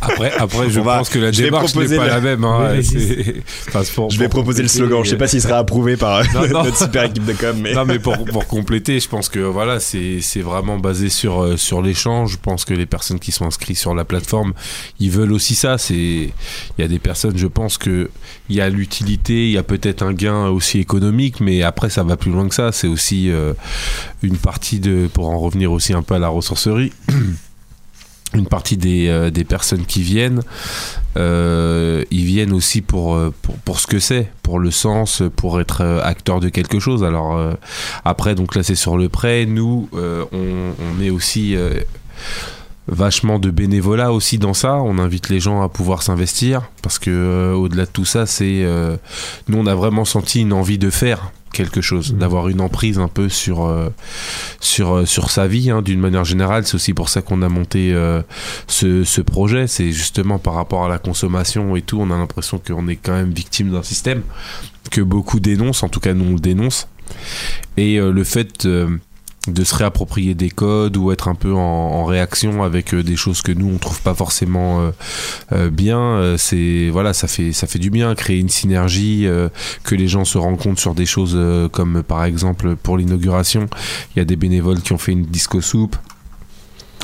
Après, 0.00 0.32
après 0.38 0.70
je 0.70 0.80
On 0.80 0.84
va- 0.84 0.98
pense 0.98 1.08
que 1.08 1.18
la 1.18 1.30
démarche 1.30 1.74
n'est 1.74 1.86
pas 1.96 2.04
le- 2.04 2.10
la 2.10 2.20
même. 2.20 2.44
hein. 2.44 2.74
Oui, 2.76 3.42
enfin, 3.68 3.82
pour- 3.94 4.10
Je 4.10 4.18
vais 4.18 4.26
pour 4.28 4.40
proposer 4.40 4.62
le 4.62 4.68
slogan. 4.68 5.02
Je 5.04 5.10
sais 5.10 5.16
pas 5.16 5.26
s'il 5.26 5.40
sera 5.40 5.58
approuvé 5.58 5.96
par 5.96 6.18
euh, 6.18 6.24
Non, 6.34 6.48
non. 6.48 6.64
notre 6.64 6.76
super 6.76 7.04
équipe 7.04 7.24
de 7.24 7.32
com, 7.32 7.56
mais 7.60 7.72
Non 7.74 7.84
mais 7.84 7.98
pour, 7.98 8.22
pour 8.24 8.46
compléter, 8.46 9.00
je 9.00 9.08
pense 9.08 9.28
que 9.28 9.38
voilà, 9.40 9.80
c'est 9.80 10.20
c'est 10.20 10.40
vraiment 10.42 10.78
basé 10.78 11.08
sur 11.08 11.42
euh, 11.42 11.56
sur 11.56 11.82
l'échange. 11.82 12.32
Je 12.32 12.38
pense 12.38 12.64
que 12.64 12.74
les 12.74 12.86
personnes 12.86 13.18
qui 13.18 13.32
sont 13.32 13.46
inscrites 13.46 13.78
sur 13.78 13.94
la 13.94 14.04
plateforme, 14.04 14.52
ils 15.00 15.10
veulent 15.10 15.32
aussi 15.32 15.54
ça. 15.54 15.78
C'est 15.78 15.94
il 15.94 16.32
y 16.78 16.82
a 16.82 16.88
des 16.88 16.98
personnes, 16.98 17.36
je 17.38 17.46
pense 17.46 17.78
que 17.78 18.10
il 18.48 18.56
y 18.56 18.60
a 18.60 18.68
l'utilité, 18.68 19.46
il 19.46 19.52
y 19.52 19.58
a 19.58 19.62
peut-être 19.62 20.02
un 20.02 20.12
gain 20.12 20.48
aussi 20.48 20.78
économique, 20.78 21.40
mais 21.40 21.62
après 21.62 21.90
ça 21.90 22.02
va 22.02 22.16
plus 22.16 22.30
loin 22.30 22.48
que 22.48 22.54
ça. 22.54 22.72
C'est 22.72 22.88
aussi 22.88 23.30
euh, 23.30 23.54
une 24.22 24.36
partie 24.36 24.80
de 24.80 25.08
pour 25.12 25.30
en 25.30 25.38
revenir 25.38 25.72
aussi 25.72 25.92
un 25.92 26.02
peu 26.02 26.14
à 26.14 26.18
la 26.18 26.28
ressourcerie. 26.28 26.92
Une 28.34 28.48
partie 28.48 28.76
des, 28.76 29.06
euh, 29.06 29.30
des 29.30 29.44
personnes 29.44 29.86
qui 29.86 30.02
viennent, 30.02 30.40
euh, 31.16 32.02
ils 32.10 32.24
viennent 32.24 32.52
aussi 32.52 32.80
pour, 32.80 33.16
pour, 33.42 33.54
pour 33.58 33.78
ce 33.78 33.86
que 33.86 34.00
c'est, 34.00 34.28
pour 34.42 34.58
le 34.58 34.72
sens, 34.72 35.22
pour 35.36 35.60
être 35.60 35.82
acteur 36.02 36.40
de 36.40 36.48
quelque 36.48 36.80
chose. 36.80 37.04
Alors, 37.04 37.56
après, 38.04 38.34
donc 38.34 38.56
là, 38.56 38.64
c'est 38.64 38.74
sur 38.74 38.96
le 38.96 39.08
prêt. 39.08 39.46
Nous, 39.46 39.88
on, 39.92 40.26
on 40.32 40.94
met 40.98 41.10
aussi 41.10 41.56
vachement 42.86 43.38
de 43.38 43.50
bénévolat 43.50 44.12
aussi 44.12 44.38
dans 44.38 44.54
ça. 44.54 44.76
On 44.76 44.98
invite 44.98 45.28
les 45.30 45.40
gens 45.40 45.62
à 45.62 45.68
pouvoir 45.68 46.02
s'investir 46.02 46.62
parce 46.82 46.98
que 46.98 47.10
euh, 47.10 47.52
au-delà 47.54 47.86
de 47.86 47.90
tout 47.90 48.04
ça, 48.04 48.26
c'est 48.26 48.62
euh, 48.64 48.96
nous, 49.48 49.58
on 49.58 49.66
a 49.66 49.74
vraiment 49.74 50.04
senti 50.04 50.40
une 50.42 50.52
envie 50.52 50.78
de 50.78 50.90
faire 50.90 51.30
quelque 51.52 51.80
chose, 51.80 52.12
Mhm. 52.12 52.18
d'avoir 52.18 52.48
une 52.48 52.60
emprise 52.60 52.98
un 52.98 53.06
peu 53.08 53.28
sur 53.28 53.64
euh, 53.64 53.88
sur 54.60 54.92
euh, 54.96 55.06
sur 55.06 55.30
sa 55.30 55.46
vie 55.46 55.70
hein, 55.70 55.82
d'une 55.82 56.00
manière 56.00 56.24
générale. 56.24 56.66
C'est 56.66 56.74
aussi 56.74 56.92
pour 56.94 57.08
ça 57.08 57.22
qu'on 57.22 57.42
a 57.42 57.48
monté 57.48 57.92
euh, 57.94 58.22
ce, 58.66 59.04
ce 59.04 59.20
projet. 59.20 59.66
C'est 59.66 59.92
justement 59.92 60.38
par 60.38 60.54
rapport 60.54 60.84
à 60.84 60.88
la 60.88 60.98
consommation 60.98 61.76
et 61.76 61.82
tout. 61.82 61.98
On 62.00 62.10
a 62.10 62.16
l'impression 62.18 62.58
qu'on 62.58 62.88
est 62.88 62.96
quand 62.96 63.12
même 63.12 63.30
victime 63.32 63.70
d'un 63.70 63.84
système 63.84 64.22
que 64.90 65.00
beaucoup 65.00 65.40
dénoncent. 65.40 65.84
En 65.84 65.88
tout 65.88 66.00
cas, 66.00 66.12
nous 66.12 66.24
on 66.24 66.32
le 66.34 66.40
dénonce. 66.40 66.88
Et 67.76 67.98
euh, 68.00 68.10
le 68.12 68.24
fait 68.24 68.66
euh, 68.66 68.88
de 69.48 69.64
se 69.64 69.74
réapproprier 69.74 70.34
des 70.34 70.50
codes 70.50 70.96
ou 70.96 71.12
être 71.12 71.28
un 71.28 71.34
peu 71.34 71.52
en, 71.52 72.04
réaction 72.04 72.62
avec 72.62 72.92
euh, 72.94 73.02
des 73.02 73.16
choses 73.16 73.40
que 73.40 73.52
nous 73.52 73.70
on 73.74 73.78
trouve 73.78 74.00
pas 74.02 74.14
forcément 74.14 74.80
euh, 74.80 74.90
euh, 75.52 75.70
bien 75.70 76.34
c'est 76.36 76.90
voilà 76.90 77.12
ça 77.14 77.28
fait 77.28 77.52
ça 77.52 77.66
fait 77.66 77.78
du 77.78 77.90
bien 77.90 78.14
créer 78.14 78.38
une 78.38 78.48
synergie 78.48 79.26
que 79.84 79.94
les 79.94 80.06
gens 80.06 80.24
se 80.24 80.38
rencontrent 80.38 80.80
sur 80.80 80.94
des 80.94 81.06
choses 81.06 81.38
comme 81.72 82.02
par 82.02 82.24
exemple 82.24 82.76
pour 82.76 82.96
l'inauguration 82.96 83.68
il 84.14 84.18
y 84.18 84.22
a 84.22 84.24
des 84.24 84.36
bénévoles 84.36 84.80
qui 84.80 84.92
ont 84.92 84.98
fait 84.98 85.12
une 85.12 85.24
disco 85.24 85.60
soupe 85.60 85.96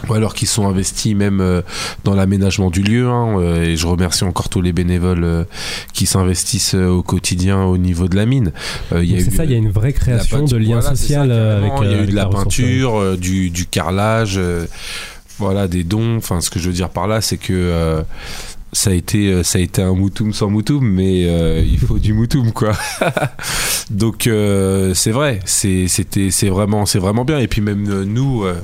ou 0.09 0.15
alors 0.15 0.35
qui 0.35 0.47
sont 0.47 0.67
investis 0.67 1.15
même 1.15 1.41
euh, 1.43 1.61
dans 2.05 2.15
l'aménagement 2.15 2.71
du 2.71 2.83
lieu 2.83 3.07
hein, 3.09 3.39
euh, 3.39 3.65
et 3.65 3.77
je 3.77 3.87
remercie 3.87 4.25
encore 4.25 4.49
tous 4.49 4.63
les 4.63 4.73
bénévoles 4.73 5.25
euh, 5.25 5.45
qui 5.93 6.07
s'investissent 6.07 6.73
au 6.75 7.03
quotidien 7.03 7.65
au 7.65 7.77
niveau 7.77 8.09
de 8.09 8.17
la 8.17 8.25
mine 8.25 8.53
Euh, 8.93 9.05
il 9.05 9.11
y 9.11 9.15
a 9.15 9.19
Donc 9.19 9.31
C'est 9.31 9.37
ça, 9.37 9.45
il 9.45 9.51
y 9.51 9.55
a 9.55 9.59
une 9.59 9.71
vraie 9.71 9.93
création 9.93 10.45
de 10.45 10.57
lien 10.57 10.81
voilà, 10.81 10.97
social 10.97 11.29
ça, 11.29 11.57
avec. 11.59 11.73
Il 11.83 11.91
y 11.91 11.95
a 11.95 12.03
eu 12.03 12.07
de 12.07 12.15
la 12.15 12.27
peinture, 12.27 13.19
du, 13.19 13.51
du 13.51 13.67
carrelage, 13.67 14.37
euh, 14.39 14.65
voilà, 15.39 15.69
des 15.69 15.85
dons. 15.85 16.17
Enfin, 16.17 16.41
ce 16.41 16.49
que 16.51 16.59
je 16.59 16.69
veux 16.69 16.75
dire 16.75 16.89
par 16.89 17.07
là, 17.07 17.21
c'est 17.21 17.37
que 17.37 17.53
euh, 17.53 18.03
ça 18.73 18.91
a 18.91 18.93
été, 18.95 19.43
ça 19.45 19.59
a 19.59 19.61
été 19.61 19.83
un 19.83 19.95
moutoum 19.95 20.33
sans 20.33 20.49
moutoum, 20.49 20.83
mais 20.87 21.25
euh, 21.27 21.63
il 21.63 21.79
faut 21.79 21.99
du 21.99 22.15
moutoum, 22.15 22.53
quoi. 22.53 22.73
Donc 23.91 24.27
euh, 24.27 24.95
c'est 24.95 25.11
vrai, 25.11 25.41
c'est, 25.45 25.89
c'était, 25.89 26.31
c'est 26.31 26.49
vraiment, 26.49 26.87
c'est 26.87 26.99
vraiment 27.01 27.25
bien. 27.27 27.39
Et 27.39 27.49
puis 27.49 27.61
même 27.61 28.05
nous. 28.05 28.45
euh, 28.45 28.55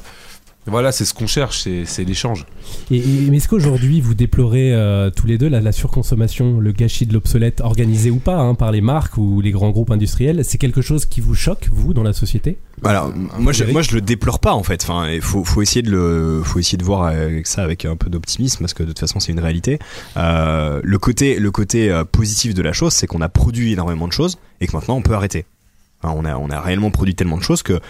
voilà, 0.66 0.92
c'est 0.92 1.04
ce 1.04 1.14
qu'on 1.14 1.26
cherche, 1.26 1.62
c'est, 1.62 1.84
c'est 1.84 2.04
l'échange. 2.04 2.46
Et, 2.90 2.96
et- 2.96 3.30
mais 3.30 3.36
est-ce 3.38 3.48
qu'aujourd'hui 3.48 4.00
vous 4.00 4.14
déplorez 4.14 4.72
euh, 4.74 5.10
tous 5.10 5.26
les 5.26 5.38
deux 5.38 5.48
la, 5.48 5.60
la 5.60 5.72
surconsommation, 5.72 6.58
le 6.60 6.72
gâchis 6.72 7.06
de 7.06 7.12
l'obsolète, 7.12 7.60
organisé 7.60 8.10
ou 8.10 8.16
pas, 8.18 8.36
hein, 8.36 8.54
par 8.54 8.72
les 8.72 8.80
marques 8.80 9.16
ou 9.16 9.40
les 9.40 9.50
grands 9.50 9.70
groupes 9.70 9.90
industriels? 9.90 10.44
C'est 10.44 10.58
quelque 10.58 10.82
chose 10.82 11.06
qui 11.06 11.20
vous 11.20 11.34
choque, 11.34 11.68
vous, 11.70 11.94
dans 11.94 12.02
la 12.02 12.12
société? 12.12 12.58
Alors, 12.84 13.12
moi 13.38 13.52
je, 13.52 13.64
moi 13.64 13.80
je 13.82 13.92
le 13.94 14.00
déplore 14.02 14.38
pas 14.38 14.52
en 14.52 14.62
fait. 14.62 14.82
Enfin, 14.82 15.08
il 15.10 15.22
faut, 15.22 15.44
faut 15.44 15.62
essayer 15.62 15.82
de 15.82 15.90
le, 15.90 16.42
faut 16.44 16.58
essayer 16.58 16.76
de 16.76 16.84
voir 16.84 17.04
avec 17.04 17.46
ça 17.46 17.62
avec 17.62 17.84
un 17.86 17.96
peu 17.96 18.10
d'optimisme 18.10 18.58
parce 18.60 18.74
que 18.74 18.82
de 18.82 18.88
toute 18.88 18.98
façon 18.98 19.18
c'est 19.18 19.32
une 19.32 19.40
réalité. 19.40 19.78
Euh, 20.18 20.80
le 20.84 20.98
côté, 20.98 21.38
le 21.38 21.50
côté 21.50 21.90
euh, 21.90 22.04
positif 22.04 22.52
de 22.54 22.60
la 22.62 22.72
chose, 22.74 22.92
c'est 22.92 23.06
qu'on 23.06 23.22
a 23.22 23.28
produit 23.30 23.72
énormément 23.72 24.06
de 24.06 24.12
choses 24.12 24.36
et 24.60 24.66
que 24.66 24.76
maintenant 24.76 24.96
on 24.96 25.02
peut 25.02 25.14
arrêter. 25.14 25.46
On, 26.02 26.24
a, 26.24 26.36
on 26.36 26.50
a 26.50 26.60
réellement 26.60 26.90
produit 26.90 27.14
tellement 27.14 27.36
de 27.38 27.42
choses 27.42 27.62
que 27.62 27.72
euh, 27.72 27.80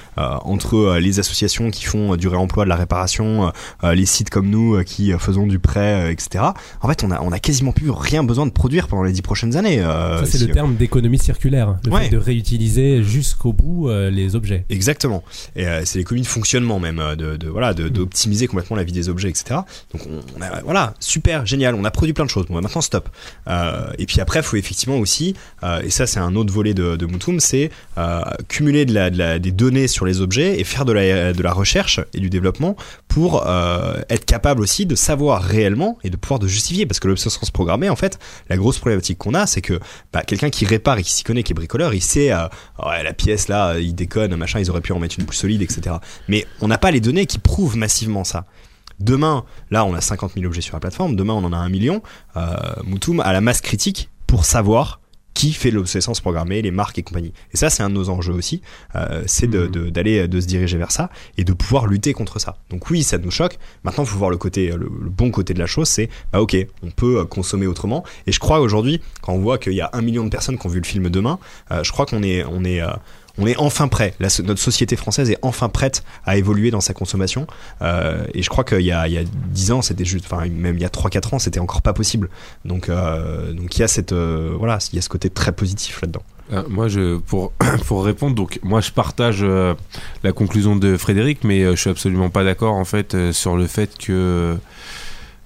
entre 0.42 0.76
euh, 0.76 1.00
les 1.00 1.18
associations 1.18 1.70
qui 1.70 1.84
font 1.84 2.14
euh, 2.14 2.16
du 2.16 2.28
réemploi, 2.28 2.64
de 2.64 2.68
la 2.70 2.76
réparation, 2.76 3.52
les 3.82 4.07
sites 4.07 4.30
comme 4.30 4.48
nous 4.48 4.82
qui 4.84 5.12
faisons 5.18 5.46
du 5.46 5.59
prêt, 5.59 6.12
etc. 6.12 6.44
En 6.80 6.88
fait, 6.88 7.04
on 7.04 7.11
a, 7.11 7.20
on 7.20 7.30
a 7.32 7.38
quasiment 7.38 7.72
plus 7.72 7.90
rien 7.90 8.24
besoin 8.24 8.46
de 8.46 8.50
produire 8.52 8.88
pendant 8.88 9.02
les 9.02 9.12
dix 9.12 9.22
prochaines 9.22 9.57
années. 9.57 9.78
Ça, 9.80 10.22
c'est 10.24 10.38
si- 10.38 10.46
le 10.46 10.52
terme 10.52 10.76
d'économie 10.76 11.18
circulaire, 11.18 11.76
le 11.84 11.92
Ouais. 11.92 12.04
fait 12.04 12.11
de 12.11 12.16
réutiliser 12.18 13.02
jusqu'au 13.02 13.52
bout 13.52 13.88
les 13.90 14.34
objets. 14.36 14.64
Exactement. 14.70 15.22
Et 15.57 15.66
c'est 15.84 15.98
l'économie 15.98 16.22
de 16.22 16.26
fonctionnement 16.28 16.78
même, 16.80 17.02
de, 17.16 17.36
de 17.36 17.48
voilà, 17.48 17.74
de- 17.74 17.88
d'optimiser 17.88 18.46
complètement 18.46 18.76
la 18.76 18.84
vie 18.84 18.92
des 18.92 19.09
objets, 19.09 19.28
etc. 19.28 19.61
Donc 19.92 20.02
on, 20.09 20.20
on 20.38 20.42
a, 20.42 20.61
voilà, 20.62 20.94
super, 21.00 21.44
génial. 21.46 21.74
On 21.74 21.84
a 21.84 21.90
produit 21.90 22.12
plein 22.14 22.24
de 22.24 22.30
choses. 22.30 22.46
Bon, 22.46 22.54
bah, 22.54 22.61
maintenant 22.62 22.80
stop. 22.80 23.09
Et 23.98 24.07
puis 24.07 24.20
après, 24.20 24.40
il 24.40 24.44
faut 24.44 24.57
effectivement 24.57 24.96
aussi, 24.98 25.34
et 25.82 25.90
ça 25.90 26.07
c'est 26.07 26.20
un 26.20 26.34
autre 26.36 26.52
volet 26.52 26.74
de, 26.74 26.96
de 26.96 27.07
Moutoum, 27.07 27.40
c'est 27.40 27.70
euh, 27.99 28.22
cumuler 28.49 28.84
des 28.84 29.53
données 29.53 29.88
sur 29.88 30.05
les 30.05 30.20
objets 30.20 30.61
et 30.61 30.64
faire 30.64 30.84
de 30.84 30.92
la, 30.92 31.53
recherche 31.53 32.01
et 32.12 32.20
du 32.20 32.28
développement 32.28 32.76
pour 33.09 33.47
euh, 33.47 34.01
être 34.11 34.24
capable 34.24 34.61
aussi 34.62 34.84
de 34.84 34.94
savoir 34.94 35.42
réellement 35.42 35.99
et 36.05 36.11
de 36.11 36.16
pouvoir 36.16 36.38
de 36.38 36.47
justifier. 36.47 36.86
Parce 36.86 37.01
que 37.01 37.09
l'obsolescence 37.09 37.51
programmée, 37.51 37.88
en 37.88 37.97
fait, 37.97 38.18
la 38.49 38.57
grosse 38.57 38.78
problématique 38.78 39.18
qu'on 39.18 39.34
a, 39.34 39.47
c'est 39.47 39.62
que 39.62 39.80
bah, 40.12 40.22
quelqu'un 40.22 40.51
qui 40.51 40.66
répare 40.66 40.99
et 40.99 41.03
qui 41.03 41.12
s'y 41.12 41.24
connaît, 41.24 41.42
qui 41.42 41.53
est 41.53 41.55
bricoleur, 41.55 41.94
il 41.94 42.03
sait, 42.03 42.32
euh, 42.32 42.49
la 42.78 43.12
pièce 43.12 43.49
là, 43.49 43.78
il 43.78 43.94
déconne, 43.94 44.36
machin, 44.36 44.61
ils 44.61 44.70
auraient 44.70 44.80
pu 44.80 44.92
en 44.92 44.99
mettre 44.99 45.16
une 45.18 45.24
plus 45.24 45.36
solide, 45.36 45.62
etc. 45.62 45.97
Mais 46.28 46.47
on 46.61 46.68
n'a 46.68 46.78
pas 46.78 46.90
les 46.90 47.01
données 47.01 47.26
qui 47.26 47.38
prouvent 47.38 47.76
massivement 47.76 48.24
ça. 48.24 48.44
Demain, 49.01 49.44
là, 49.70 49.84
on 49.84 49.94
a 49.94 50.01
50 50.01 50.32
000 50.34 50.47
objets 50.47 50.61
sur 50.61 50.74
la 50.74 50.80
plateforme. 50.80 51.16
Demain, 51.16 51.34
on 51.34 51.44
en 51.44 51.53
a 51.53 51.57
un 51.57 51.68
million. 51.68 52.03
Euh, 52.36 52.57
Moutoum 52.84 53.20
a 53.20 53.32
la 53.32 53.40
masse 53.40 53.61
critique 53.61 54.11
pour 54.26 54.44
savoir 54.44 55.01
qui 55.37 55.53
fait 55.53 55.70
l'obsolescence 55.70 56.20
programmée, 56.22 56.62
les 56.62 56.70
marques 56.70 56.99
et 56.99 57.03
compagnie. 57.03 57.34
Et 57.53 57.59
ça, 57.59 57.68
c'est 57.68 57.82
un 57.82 57.91
de 57.91 57.95
nos 57.95 58.09
enjeux 58.09 58.32
aussi. 58.32 58.62
Euh, 58.95 59.22
c'est 59.26 59.47
de, 59.47 59.66
de- 59.66 59.91
d'aller, 59.91 60.26
de 60.28 60.41
se 60.41 60.47
diriger 60.47 60.78
vers 60.78 60.91
ça 60.91 61.11
et 61.37 61.45
de 61.45 61.53
pouvoir 61.53 61.87
lutter 61.87 62.14
contre 62.14 62.39
ça. 62.39 62.57
Donc 62.70 62.89
oui, 62.89 63.03
ça 63.03 63.18
nous 63.18 63.30
choque. 63.30 63.59
Maintenant, 63.84 64.05
il 64.05 64.09
faut 64.09 64.16
voir 64.18 64.30
le 64.30 64.39
côté, 64.39 64.68
le, 64.68 64.89
le 65.07 65.11
bon 65.11 65.30
côté 65.30 65.53
de 65.53 65.59
la 65.59 65.66
chose. 65.66 65.89
C'est, 65.89 66.09
bah 66.32 66.41
ok, 66.41 66.57
on 66.82 66.91
peut 66.91 67.18
euh, 67.20 67.24
consommer 67.26 67.66
autrement. 67.66 68.03
Et 68.26 68.32
je 68.32 68.39
crois 68.41 68.61
aujourd'hui, 68.61 69.03
quand 69.20 69.34
on 69.34 69.41
voit 69.41 69.59
qu'il 69.59 69.74
y 69.74 69.82
a 69.82 69.91
un 69.93 70.01
million 70.01 70.24
de 70.24 70.30
personnes 70.30 70.59
qui 70.59 70.66
ont 70.66 70.70
vu 70.70 70.80
le 70.80 70.87
film 70.87 71.11
demain, 71.11 71.39
euh, 71.70 71.84
je 71.84 71.93
crois 71.93 72.07
qu'on 72.07 72.22
est, 72.22 72.43
on 72.45 72.64
est, 72.64 72.80
euh, 72.80 72.89
on 73.39 73.47
est 73.47 73.57
enfin 73.57 73.89
prêt. 73.89 74.14
Notre 74.20 74.61
société 74.61 74.97
française 74.97 75.30
est 75.30 75.39
enfin 75.43 75.68
prête 75.68 76.03
à 76.24 76.37
évoluer 76.37 76.70
dans 76.70 76.80
sa 76.80 76.95
consommation. 76.95 77.47
Euh, 77.82 78.24
et 78.34 78.43
je 78.43 78.49
crois 78.49 78.64
qu'il 78.64 78.80
y 78.80 78.93
a, 78.93 79.07
il 79.09 79.14
y 79.14 79.18
a 79.18 79.24
10 79.24 79.72
ans, 79.72 79.82
c'était 79.82 80.05
juste, 80.05 80.26
enfin 80.30 80.47
même 80.49 80.76
il 80.76 80.82
y 80.82 80.84
a 80.84 80.89
3-4 80.89 81.34
ans, 81.34 81.39
c'était 81.39 81.61
encore 81.61 81.82
pas 81.82 81.93
possible. 81.93 82.28
Donc, 82.64 82.89
euh, 82.89 83.53
donc 83.53 83.76
il 83.76 83.80
y 83.80 83.82
a 83.82 83.89
cette, 83.89 84.12
euh, 84.12 84.55
voilà, 84.59 84.78
il 84.93 84.97
y 84.97 84.99
a 84.99 85.03
ce 85.03 85.09
côté 85.09 85.30
très 85.30 85.53
positif 85.53 86.01
là-dedans. 86.01 86.22
Moi, 86.68 86.87
je, 86.87 87.18
pour, 87.18 87.53
pour 87.87 88.05
répondre, 88.05 88.37
donc, 88.37 88.61
moi, 88.62 88.80
je 88.80 88.93
partage 88.93 89.45
la 90.22 90.32
conclusion 90.32 90.76
de 90.76 90.97
Frédéric, 90.97 91.43
mais 91.43 91.64
je 91.64 91.74
suis 91.74 91.91
absolument 91.91 92.30
pas 92.30 92.45
d'accord, 92.45 92.74
en 92.74 92.84
fait, 92.84 93.32
sur 93.32 93.57
le 93.57 93.66
fait 93.66 93.99
que. 93.99 94.57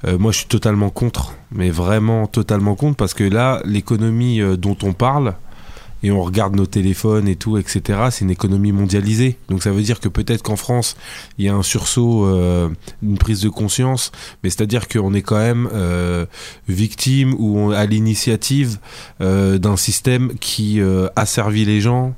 moi, 0.06 0.30
je 0.30 0.36
suis 0.36 0.46
totalement 0.46 0.90
contre, 0.90 1.32
mais 1.52 1.70
vraiment 1.70 2.26
totalement 2.26 2.74
contre, 2.74 2.96
parce 2.96 3.14
que 3.14 3.24
là, 3.24 3.62
l'économie 3.64 4.42
dont 4.58 4.76
on 4.82 4.92
parle, 4.92 5.36
et 6.02 6.10
on 6.10 6.22
regarde 6.22 6.56
nos 6.56 6.66
téléphones 6.66 7.28
et 7.28 7.36
tout, 7.36 7.58
etc., 7.58 8.08
c'est 8.10 8.24
une 8.24 8.30
économie 8.30 8.72
mondialisée. 8.72 9.36
Donc 9.48 9.62
ça 9.62 9.70
veut 9.70 9.82
dire 9.82 10.00
que 10.00 10.08
peut-être 10.08 10.42
qu'en 10.42 10.56
France, 10.56 10.96
il 11.38 11.44
y 11.44 11.48
a 11.48 11.54
un 11.54 11.62
sursaut, 11.62 12.26
euh, 12.26 12.68
une 13.02 13.18
prise 13.18 13.40
de 13.40 13.48
conscience, 13.48 14.12
mais 14.42 14.50
c'est-à-dire 14.50 14.88
qu'on 14.88 15.14
est 15.14 15.22
quand 15.22 15.38
même 15.38 15.68
euh, 15.72 16.26
victime 16.68 17.34
ou 17.38 17.72
à 17.72 17.86
l'initiative 17.86 18.78
euh, 19.20 19.58
d'un 19.58 19.76
système 19.76 20.34
qui 20.38 20.80
euh, 20.80 21.08
asservit 21.16 21.64
les 21.64 21.80
gens, 21.80 22.14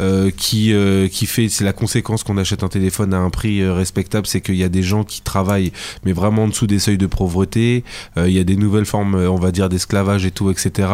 euh, 0.00 0.30
qui 0.36 0.72
euh, 0.72 1.08
qui 1.08 1.26
fait 1.26 1.48
c'est 1.48 1.64
la 1.64 1.72
conséquence 1.72 2.24
qu'on 2.24 2.36
achète 2.36 2.62
un 2.64 2.68
téléphone 2.68 3.14
à 3.14 3.18
un 3.18 3.30
prix 3.30 3.60
euh, 3.60 3.72
respectable, 3.72 4.26
c'est 4.26 4.40
qu'il 4.40 4.56
y 4.56 4.64
a 4.64 4.68
des 4.68 4.82
gens 4.82 5.04
qui 5.04 5.22
travaillent 5.22 5.72
mais 6.04 6.12
vraiment 6.12 6.44
en 6.44 6.48
dessous 6.48 6.66
des 6.66 6.78
seuils 6.78 6.98
de 6.98 7.06
pauvreté, 7.06 7.84
euh, 8.16 8.28
il 8.28 8.34
y 8.34 8.40
a 8.40 8.44
des 8.44 8.56
nouvelles 8.56 8.86
formes 8.86 9.14
on 9.14 9.36
va 9.36 9.52
dire 9.52 9.68
d'esclavage 9.68 10.26
et 10.26 10.30
tout 10.30 10.50
etc 10.50 10.88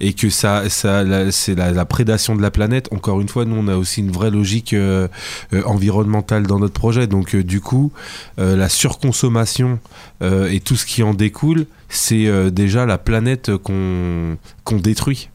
et 0.00 0.12
que 0.12 0.28
ça 0.28 0.68
ça 0.68 1.04
c'est 1.30 1.54
la, 1.54 1.70
la 1.72 1.84
prédation 1.84 2.36
de 2.36 2.42
la 2.42 2.50
planète. 2.50 2.88
Encore 2.92 3.20
une 3.20 3.28
fois, 3.28 3.44
nous 3.44 3.56
on 3.56 3.68
a 3.68 3.76
aussi 3.76 4.00
une 4.00 4.10
vraie 4.10 4.30
logique 4.30 4.74
environnementale 5.64 6.46
dans 6.46 6.58
notre 6.58 6.74
projet, 6.74 7.06
donc 7.06 7.36
du 7.36 7.60
coup 7.60 7.92
la 8.38 8.68
surconsommation 8.68 9.78
et 10.22 10.60
tout 10.60 10.76
ce 10.76 10.86
qui 10.86 11.02
en 11.02 11.14
découle, 11.14 11.66
c'est 11.88 12.50
déjà 12.50 12.86
la 12.86 12.98
planète 12.98 13.56
qu'on 13.56 14.36
qu'on 14.64 14.78
détruit. 14.78 15.28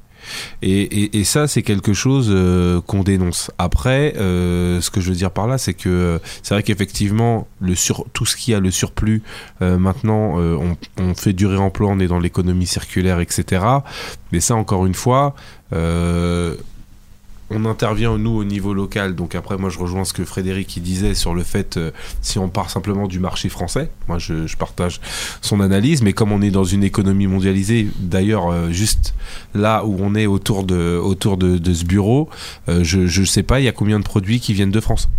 Et, 0.62 1.24
ça, 1.24 1.48
c'est 1.48 1.62
quelque 1.62 1.94
chose 1.94 2.30
euh, 2.32 2.82
qu'on 2.82 3.04
dénonce. 3.04 3.52
Après, 3.58 4.16
euh, 4.18 4.82
ce 4.82 4.90
que 4.90 5.02
je 5.02 5.10
veux 5.10 5.16
dire 5.16 5.32
par 5.32 5.48
là, 5.48 5.58
c'est 5.58 5.74
que 5.74 5.90
euh, 5.90 6.20
c'est 6.44 6.54
vrai 6.54 6.64
qu'effectivement, 6.64 7.48
tout 8.14 8.26
ce 8.26 8.36
qui 8.36 8.54
a 8.54 8.60
le 8.60 8.72
surplus, 8.72 9.22
maintenant, 9.62 10.40
on, 10.40 10.78
on 10.98 11.14
fait 11.14 11.34
du 11.34 11.46
réemploi, 11.46 11.90
on 11.90 12.00
est 12.00 12.08
dans 12.08 12.20
l'économie 12.20 12.68
circulaire, 12.68 13.20
etc. 13.20 13.64
Mais 14.32 14.40
ça, 14.40 14.56
encore 14.56 14.86
une 14.86 14.94
fois, 14.94 15.36
on 17.50 17.66
intervient 17.66 18.18
nous 18.18 18.32
au 18.32 18.44
niveau 18.44 18.74
local. 18.74 19.16
Donc 19.16 19.36
après, 19.36 19.58
moi, 19.58 19.70
je 19.70 19.80
rejoins 19.80 20.06
ce 20.06 20.14
que 20.14 20.24
Frédéric 20.24 20.82
disait 20.82 21.14
sur 21.14 21.34
le 21.34 21.44
fait, 21.44 21.78
euh, 21.78 21.92
si 22.22 22.40
on 22.40 22.50
part 22.50 22.70
simplement 22.70 23.08
du 23.08 23.20
marché 23.20 23.50
français, 23.50 23.90
moi, 24.08 24.18
je, 24.20 24.56
partage 24.58 25.00
son 25.42 25.62
analyse. 25.62 26.02
Mais 26.02 26.14
comme 26.14 26.32
on 26.32 26.42
est 26.42 26.52
dans 26.52 26.64
une 26.64 26.84
économie 26.84 27.28
mondialisée, 27.28 27.88
d'ailleurs, 28.00 28.52
euh, 28.52 28.72
juste 28.72 29.14
là 29.54 29.86
où 29.86 29.98
on 30.00 30.16
est 30.16 30.26
autour 30.26 30.64
de, 30.64 31.02
ce 31.74 31.86
bureau, 31.86 32.30
euh, 32.68 32.84
je 32.84 33.22
ne 33.22 33.26
sais 33.26 33.44
pas, 33.44 33.60
il 33.60 33.64
y 33.64 33.68
a 33.68 33.72
combien 33.72 34.00
de 34.00 34.04
produits 34.04 34.40
qui 34.40 34.54
viennent 34.54 34.72
de 34.72 34.80
France 34.80 35.10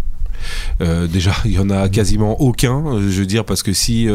déjà, 0.81 1.33
il 1.45 1.51
y 1.51 1.59
en 1.59 1.68
a 1.68 1.91
quasiment 1.91 2.41
aucun. 2.41 2.99
Je 2.99 3.20
veux 3.20 3.26
dire 3.26 3.45
parce 3.45 3.62
que 3.62 3.74
si 3.74 4.09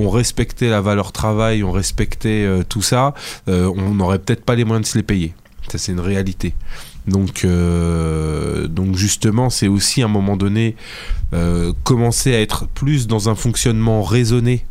on 0.00 0.10
respectait 0.10 0.68
la 0.68 0.80
valeur 0.80 1.12
travail, 1.12 1.62
on 1.62 1.70
respectait 1.70 2.44
tout 2.68 2.82
ça, 2.82 3.14
on 3.46 3.94
n'aurait 3.94 4.18
peut-être 4.18 4.44
pas 4.44 4.56
les 4.56 4.64
moyens 4.64 4.88
de 4.88 4.90
se 4.90 4.98
les 4.98 5.04
payer. 5.04 5.32
Ça, 5.70 5.78
c'est 5.78 5.92
une 5.92 6.00
réalité. 6.00 6.54
Donc, 7.06 7.44
euh, 7.44 8.66
donc 8.68 8.96
justement, 8.96 9.50
c'est 9.50 9.68
aussi 9.68 10.02
à 10.02 10.06
un 10.06 10.08
moment 10.08 10.36
donné 10.36 10.76
euh, 11.32 11.72
commencer 11.84 12.34
à 12.34 12.40
être 12.40 12.66
plus 12.68 13.06
dans 13.06 13.28
un 13.28 13.34
fonctionnement 13.34 14.02
raisonné. 14.02 14.64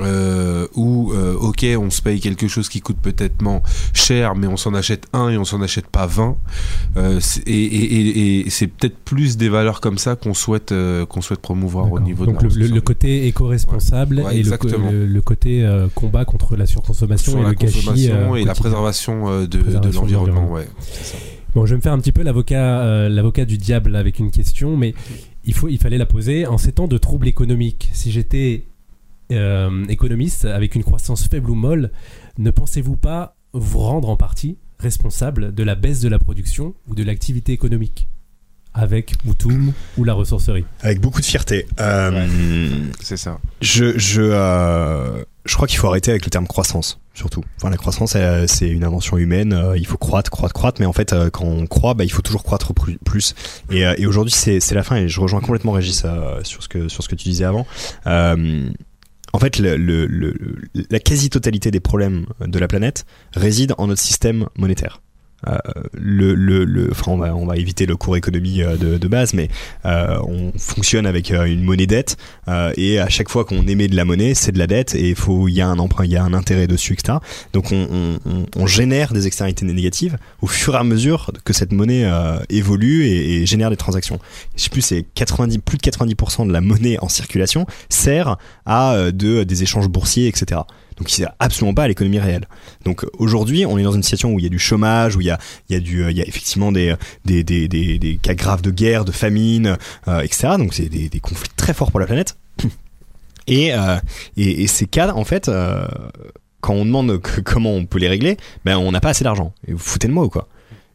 Euh, 0.00 0.66
où 0.74 1.12
euh, 1.12 1.34
ok 1.34 1.64
on 1.78 1.88
se 1.88 2.02
paye 2.02 2.18
quelque 2.18 2.48
chose 2.48 2.68
qui 2.68 2.80
coûte 2.80 2.96
peut-être 3.00 3.40
moins 3.42 3.60
cher 3.92 4.34
mais 4.34 4.48
on 4.48 4.56
s'en 4.56 4.74
achète 4.74 5.06
un 5.12 5.28
et 5.28 5.38
on 5.38 5.44
s'en 5.44 5.62
achète 5.62 5.86
pas 5.86 6.06
20 6.08 6.36
euh, 6.96 7.20
et, 7.46 7.52
et- 7.52 7.94
et- 7.94 8.40
et 8.40 8.50
c'est 8.50 8.66
peut-être 8.66 8.96
plus 8.98 9.36
des 9.36 9.48
valeurs 9.48 9.80
comme 9.80 9.96
ça 9.98 10.16
qu'on 10.16 10.34
souhaite 10.34 10.74
qu'on 11.08 11.20
souhaite 11.20 11.38
promouvoir 11.38 11.92
au 11.92 12.00
niveau 12.00 12.26
Donc 12.26 12.42
de 12.42 12.48
le, 12.58 12.66
le- 12.66 12.74
le 12.74 12.80
côté 12.80 13.28
éco-responsable 13.28 14.18
Ouais, 14.18 14.38
et 14.38 14.42
le, 14.42 15.20
côté 15.20 15.64
combat 15.94 16.24
contre 16.24 16.56
la 16.56 16.66
surconsommation 16.66 17.30
sur 17.30 17.40
et 17.40 17.42
la 17.44 17.48
le 17.50 17.54
gâchis 17.54 17.74
consommation 17.86 18.34
et 18.34 18.44
la 18.44 18.54
préservation 18.54 19.46
de, 19.46 19.90
l'environnement 19.94 20.50
ouais. 20.50 20.66
Bon, 21.54 21.66
je 21.66 21.70
vais 21.70 21.76
me 21.76 21.82
faire 21.82 21.92
un 21.92 22.00
petit 22.00 22.10
peu 22.10 22.24
l'avocat, 22.24 23.08
l'avocat 23.08 23.44
du 23.44 23.58
diable 23.58 23.94
avec 23.94 24.18
une 24.18 24.32
question, 24.32 24.76
mais 24.76 24.92
il 25.44 25.54
faut, 25.54 25.68
il 25.68 25.78
fallait 25.78 25.98
la 25.98 26.06
poser 26.06 26.48
en 26.48 26.58
ces 26.58 26.72
temps 26.72 26.88
de 26.88 26.98
troubles 26.98 27.28
économiques. 27.28 27.90
Si 27.92 28.10
j'étais 28.10 28.64
euh, 29.32 29.84
économiste 29.88 30.44
avec 30.44 30.74
une 30.74 30.84
croissance 30.84 31.26
faible 31.28 31.50
ou 31.50 31.54
molle, 31.54 31.90
ne 32.38 32.50
pensez-vous 32.50 32.96
pas 32.96 33.36
vous 33.52 33.78
rendre 33.78 34.08
en 34.10 34.16
partie 34.16 34.58
responsable 34.78 35.54
de 35.54 35.62
la 35.62 35.74
baisse 35.76 36.00
de 36.00 36.08
la 36.08 36.18
production 36.18 36.74
ou 36.88 36.94
de 36.94 37.02
l'activité 37.04 37.52
économique 37.52 38.08
avec 38.76 39.24
Moutoum 39.24 39.72
ou 39.96 40.02
la 40.04 40.14
ressourcerie? 40.14 40.64
Avec 40.82 41.00
beaucoup 41.00 41.20
de 41.20 41.24
fierté. 41.26 41.64
Euh, 41.80 42.26
c'est 43.00 43.16
ça 43.16 43.38
Je, 43.62 43.96
je, 43.96 44.20
euh, 44.20 45.22
je 45.46 45.54
crois 45.54 45.68
qu'il 45.68 45.78
faut 45.78 45.86
arrêter 45.86 46.10
avec 46.10 46.24
le 46.24 46.30
terme 46.30 46.48
croissance, 46.48 46.98
surtout. 47.14 47.44
Enfin, 47.56 47.70
la 47.70 47.76
croissance, 47.76 48.16
c'est 48.48 48.68
une 48.68 48.82
invention 48.82 49.16
humaine. 49.16 49.52
euh, 49.52 49.78
il 49.78 49.86
faut 49.86 49.96
croître, 49.96 50.28
croître, 50.32 50.54
croître. 50.54 50.80
Mais 50.80 50.86
en 50.86 50.92
fait, 50.92 51.12
euh, 51.12 51.30
quand 51.30 51.44
on 51.44 51.66
croît, 51.66 51.94
bah, 51.94 52.02
il 52.02 52.10
faut 52.10 52.22
toujours 52.22 52.42
croître 52.42 52.72
plus. 52.74 53.34
Et, 53.70 53.86
euh, 53.86 53.94
et 53.96 54.06
aujourd'hui, 54.06 54.32
c'est, 54.34 54.58
c'est 54.58 54.74
la 54.74 54.82
fin. 54.82 54.96
Et 54.96 55.08
je 55.08 55.20
rejoins 55.20 55.40
complètement 55.40 55.70
Régis 55.72 56.02
euh, 56.04 56.40
sur 56.42 56.60
ce 56.64 56.68
que 56.68 56.88
sur 56.88 57.04
ce 57.04 57.08
que 57.08 57.14
tu 57.14 57.28
disais 57.28 57.44
avant. 57.44 57.68
Euh, 58.08 58.68
en 59.34 59.38
fait, 59.40 59.58
le, 59.58 59.76
le, 59.76 60.06
le- 60.06 60.34
la 60.90 61.00
quasi-totalité 61.00 61.72
des 61.72 61.80
problèmes 61.80 62.26
de 62.40 62.58
la 62.60 62.68
planète 62.68 63.04
réside 63.32 63.74
en 63.78 63.88
notre 63.88 64.00
système 64.00 64.46
monétaire. 64.56 65.00
Euh, 65.48 65.58
le, 65.92 66.90
on 67.06 67.46
va, 67.46 67.56
éviter 67.56 67.86
le 67.86 67.96
cours 67.96 68.16
économie 68.16 68.62
euh, 68.62 68.76
de, 68.76 69.08
base, 69.08 69.34
mais 69.34 69.48
euh, 69.84 70.18
on 70.26 70.52
fonctionne 70.58 71.06
avec 71.06 71.30
une 71.30 71.62
monnaie 71.62 71.86
dette 71.86 72.16
et 72.76 72.98
à 72.98 73.08
chaque 73.08 73.28
fois 73.28 73.44
qu'on 73.44 73.66
émet 73.66 73.88
de 73.88 73.96
la 73.96 74.04
monnaie, 74.04 74.34
c'est 74.34 74.52
de 74.52 74.58
la 74.58 74.66
dette 74.66 74.94
et 74.94 75.14
il 75.14 75.54
y 75.54 75.60
a 75.60 75.66
un 75.66 75.78
emprunt, 75.78 76.04
il 76.04 76.12
y 76.12 76.16
a 76.16 76.22
un 76.22 76.34
intérêt 76.34 76.66
dessus, 76.66 76.94
etc. 76.94 77.18
Donc 77.52 77.72
on, 77.72 78.66
génère 78.66 79.12
des 79.12 79.26
externalités 79.26 79.66
négatives 79.66 80.16
au 80.40 80.46
fur 80.46 80.74
et 80.74 80.78
à 80.78 80.84
mesure 80.84 81.30
que 81.44 81.52
cette 81.52 81.72
monnaie 81.72 82.10
évolue 82.48 83.04
et, 83.06 83.46
génère 83.46 83.70
des 83.70 83.76
transactions. 83.76 84.18
Je 84.56 84.62
sais 84.62 84.70
plus, 84.70 84.80
c'est 84.80 85.04
90, 85.14 85.58
plus 85.58 85.78
de 85.78 85.82
90% 85.82 86.46
de 86.46 86.52
la 86.52 86.60
monnaie 86.60 86.98
en 87.00 87.08
circulation 87.08 87.66
sert 87.88 88.36
à 88.66 89.10
de, 89.12 89.44
des 89.44 89.62
échanges 89.62 89.88
boursiers, 89.88 90.28
etc. 90.28 90.62
Donc 90.96 91.10
il 91.10 91.14
sert 91.14 91.32
absolument 91.38 91.74
pas 91.74 91.84
à 91.84 91.88
l'économie 91.88 92.18
réelle. 92.18 92.46
Donc 92.84 93.04
aujourd'hui, 93.18 93.66
on 93.66 93.78
est 93.78 93.82
dans 93.82 93.92
une 93.92 94.02
situation 94.02 94.32
où 94.32 94.38
il 94.38 94.42
y 94.42 94.46
a 94.46 94.50
du 94.50 94.58
chômage, 94.58 95.16
où 95.16 95.20
il 95.20 95.26
y 95.26 95.30
a, 95.30 95.38
il 95.68 95.74
y 95.74 95.76
a, 95.76 95.80
du, 95.80 96.04
euh, 96.04 96.10
il 96.10 96.16
y 96.16 96.22
a 96.22 96.26
effectivement 96.26 96.72
des, 96.72 96.94
des, 97.24 97.42
des, 97.44 97.68
des, 97.68 98.16
cas 98.22 98.34
graves 98.34 98.62
de 98.62 98.70
guerre, 98.70 99.04
de 99.04 99.12
famine, 99.12 99.76
euh, 100.08 100.20
etc. 100.20 100.54
Donc 100.58 100.74
c'est 100.74 100.88
des, 100.88 101.20
conflits 101.20 101.50
très 101.56 101.74
forts 101.74 101.90
pour 101.90 102.00
la 102.00 102.06
planète. 102.06 102.36
Et, 103.46 103.74
euh, 103.74 103.96
et, 104.36 104.62
et 104.62 104.66
ces 104.66 104.86
cas, 104.86 105.12
en 105.12 105.24
fait, 105.24 105.48
euh, 105.48 105.86
quand 106.60 106.74
on 106.74 106.84
demande 106.86 107.20
que- 107.20 107.40
comment 107.42 107.72
on 107.74 107.84
peut 107.84 107.98
les 107.98 108.08
régler, 108.08 108.36
ben 108.64 108.78
on 108.78 108.90
n'a 108.92 109.00
pas 109.00 109.10
assez 109.10 109.24
d'argent. 109.24 109.52
Et 109.68 109.72
vous 109.72 109.78
foutez 109.78 110.08
de 110.08 110.12
moi 110.12 110.24
ou 110.24 110.30
quoi? 110.30 110.48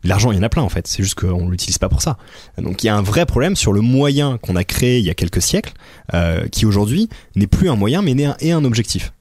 L'argent, 0.03 0.31
il 0.31 0.37
y 0.37 0.39
en 0.39 0.43
a 0.43 0.49
plein 0.49 0.63
en 0.63 0.69
fait. 0.69 0.87
C'est 0.87 1.03
juste 1.03 1.15
qu'on 1.19 1.49
l'utilise 1.49 1.77
pas 1.77 1.89
pour 1.89 2.01
ça. 2.01 2.17
Donc 2.57 2.83
il 2.83 2.87
y 2.87 2.89
a 2.89 2.95
un 2.95 3.01
vrai 3.01 3.25
problème 3.25 3.55
sur 3.55 3.73
le 3.73 3.81
moyen 3.81 4.37
qu'on 4.37 4.55
a 4.55 4.63
créé 4.63 4.97
il 4.99 5.05
y 5.05 5.09
a 5.09 5.13
quelques 5.13 5.41
siècles, 5.41 5.73
euh, 6.13 6.47
qui 6.47 6.65
aujourd'hui 6.65 7.09
n'est 7.35 7.47
plus 7.47 7.69
un 7.69 7.75
moyen 7.75 8.01
mais 8.01 8.13
n'est 8.13 8.25
un, 8.25 8.37
est 8.39 8.51
un 8.51 8.63
objectif. 8.63 9.11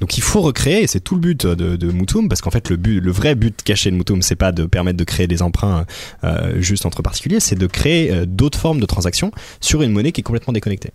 Donc 0.00 0.16
il 0.18 0.22
faut 0.22 0.40
recréer, 0.40 0.82
et 0.82 0.86
c'est 0.86 1.00
tout 1.00 1.14
le 1.14 1.20
but 1.20 1.46
de, 1.46 1.76
de 1.76 1.92
Moutoum, 1.92 2.28
parce 2.28 2.40
qu'en 2.40 2.50
fait 2.50 2.68
le, 2.70 2.76
but, 2.76 3.00
le 3.00 3.10
vrai 3.10 3.34
but 3.34 3.62
caché 3.62 3.90
de 3.90 3.96
Moutoum, 3.96 4.22
c'est 4.22 4.36
pas 4.36 4.52
de 4.52 4.66
permettre 4.66 4.96
de 4.96 5.04
créer 5.04 5.26
des 5.26 5.42
emprunts 5.42 5.86
euh, 6.24 6.60
juste 6.60 6.86
entre 6.86 7.02
particuliers, 7.02 7.40
c'est 7.40 7.58
de 7.58 7.66
créer 7.66 8.10
euh, 8.10 8.26
d'autres 8.26 8.58
formes 8.58 8.80
de 8.80 8.86
transactions 8.86 9.30
sur 9.60 9.82
une 9.82 9.92
monnaie 9.92 10.12
qui 10.12 10.20
est 10.20 10.24
complètement 10.24 10.52
déconnectée. 10.52 10.90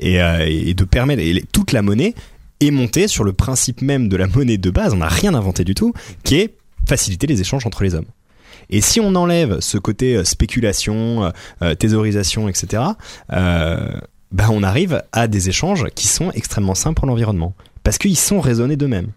Et, 0.00 0.22
euh, 0.22 0.72
de 0.74 0.84
permettre, 0.84 1.22
et 1.22 1.44
toute 1.52 1.72
la 1.72 1.82
monnaie 1.82 2.14
est 2.60 2.70
montée 2.70 3.08
sur 3.08 3.24
le 3.24 3.32
principe 3.32 3.82
même 3.82 4.08
de 4.08 4.16
la 4.16 4.26
monnaie 4.26 4.58
de 4.58 4.70
base, 4.70 4.92
on 4.92 4.98
n'a 4.98 5.08
rien 5.08 5.34
inventé 5.34 5.64
du 5.64 5.74
tout, 5.74 5.92
qui 6.24 6.36
est 6.36 6.54
faciliter 6.88 7.26
les 7.26 7.40
échanges 7.40 7.66
entre 7.66 7.82
les 7.82 7.94
hommes. 7.94 8.06
Et 8.70 8.80
si 8.80 9.00
on 9.00 9.14
enlève 9.14 9.60
ce 9.60 9.78
côté 9.78 10.16
euh, 10.16 10.24
spéculation, 10.24 11.24
euh, 11.24 11.30
euh, 11.62 11.74
thésaurisation, 11.74 12.48
etc., 12.48 12.82
euh, 13.32 13.98
ben 14.30 14.48
on 14.50 14.62
arrive 14.62 15.02
à 15.12 15.26
des 15.26 15.48
échanges 15.48 15.86
qui 15.94 16.06
sont 16.06 16.30
extrêmement 16.32 16.74
simples 16.74 17.00
pour 17.00 17.06
l'environnement. 17.06 17.54
Parce 17.84 17.98
qu'ils 17.98 18.16
sont 18.18 18.40
raisonnés 18.40 18.76
d'eux-mêmes. 18.76 19.08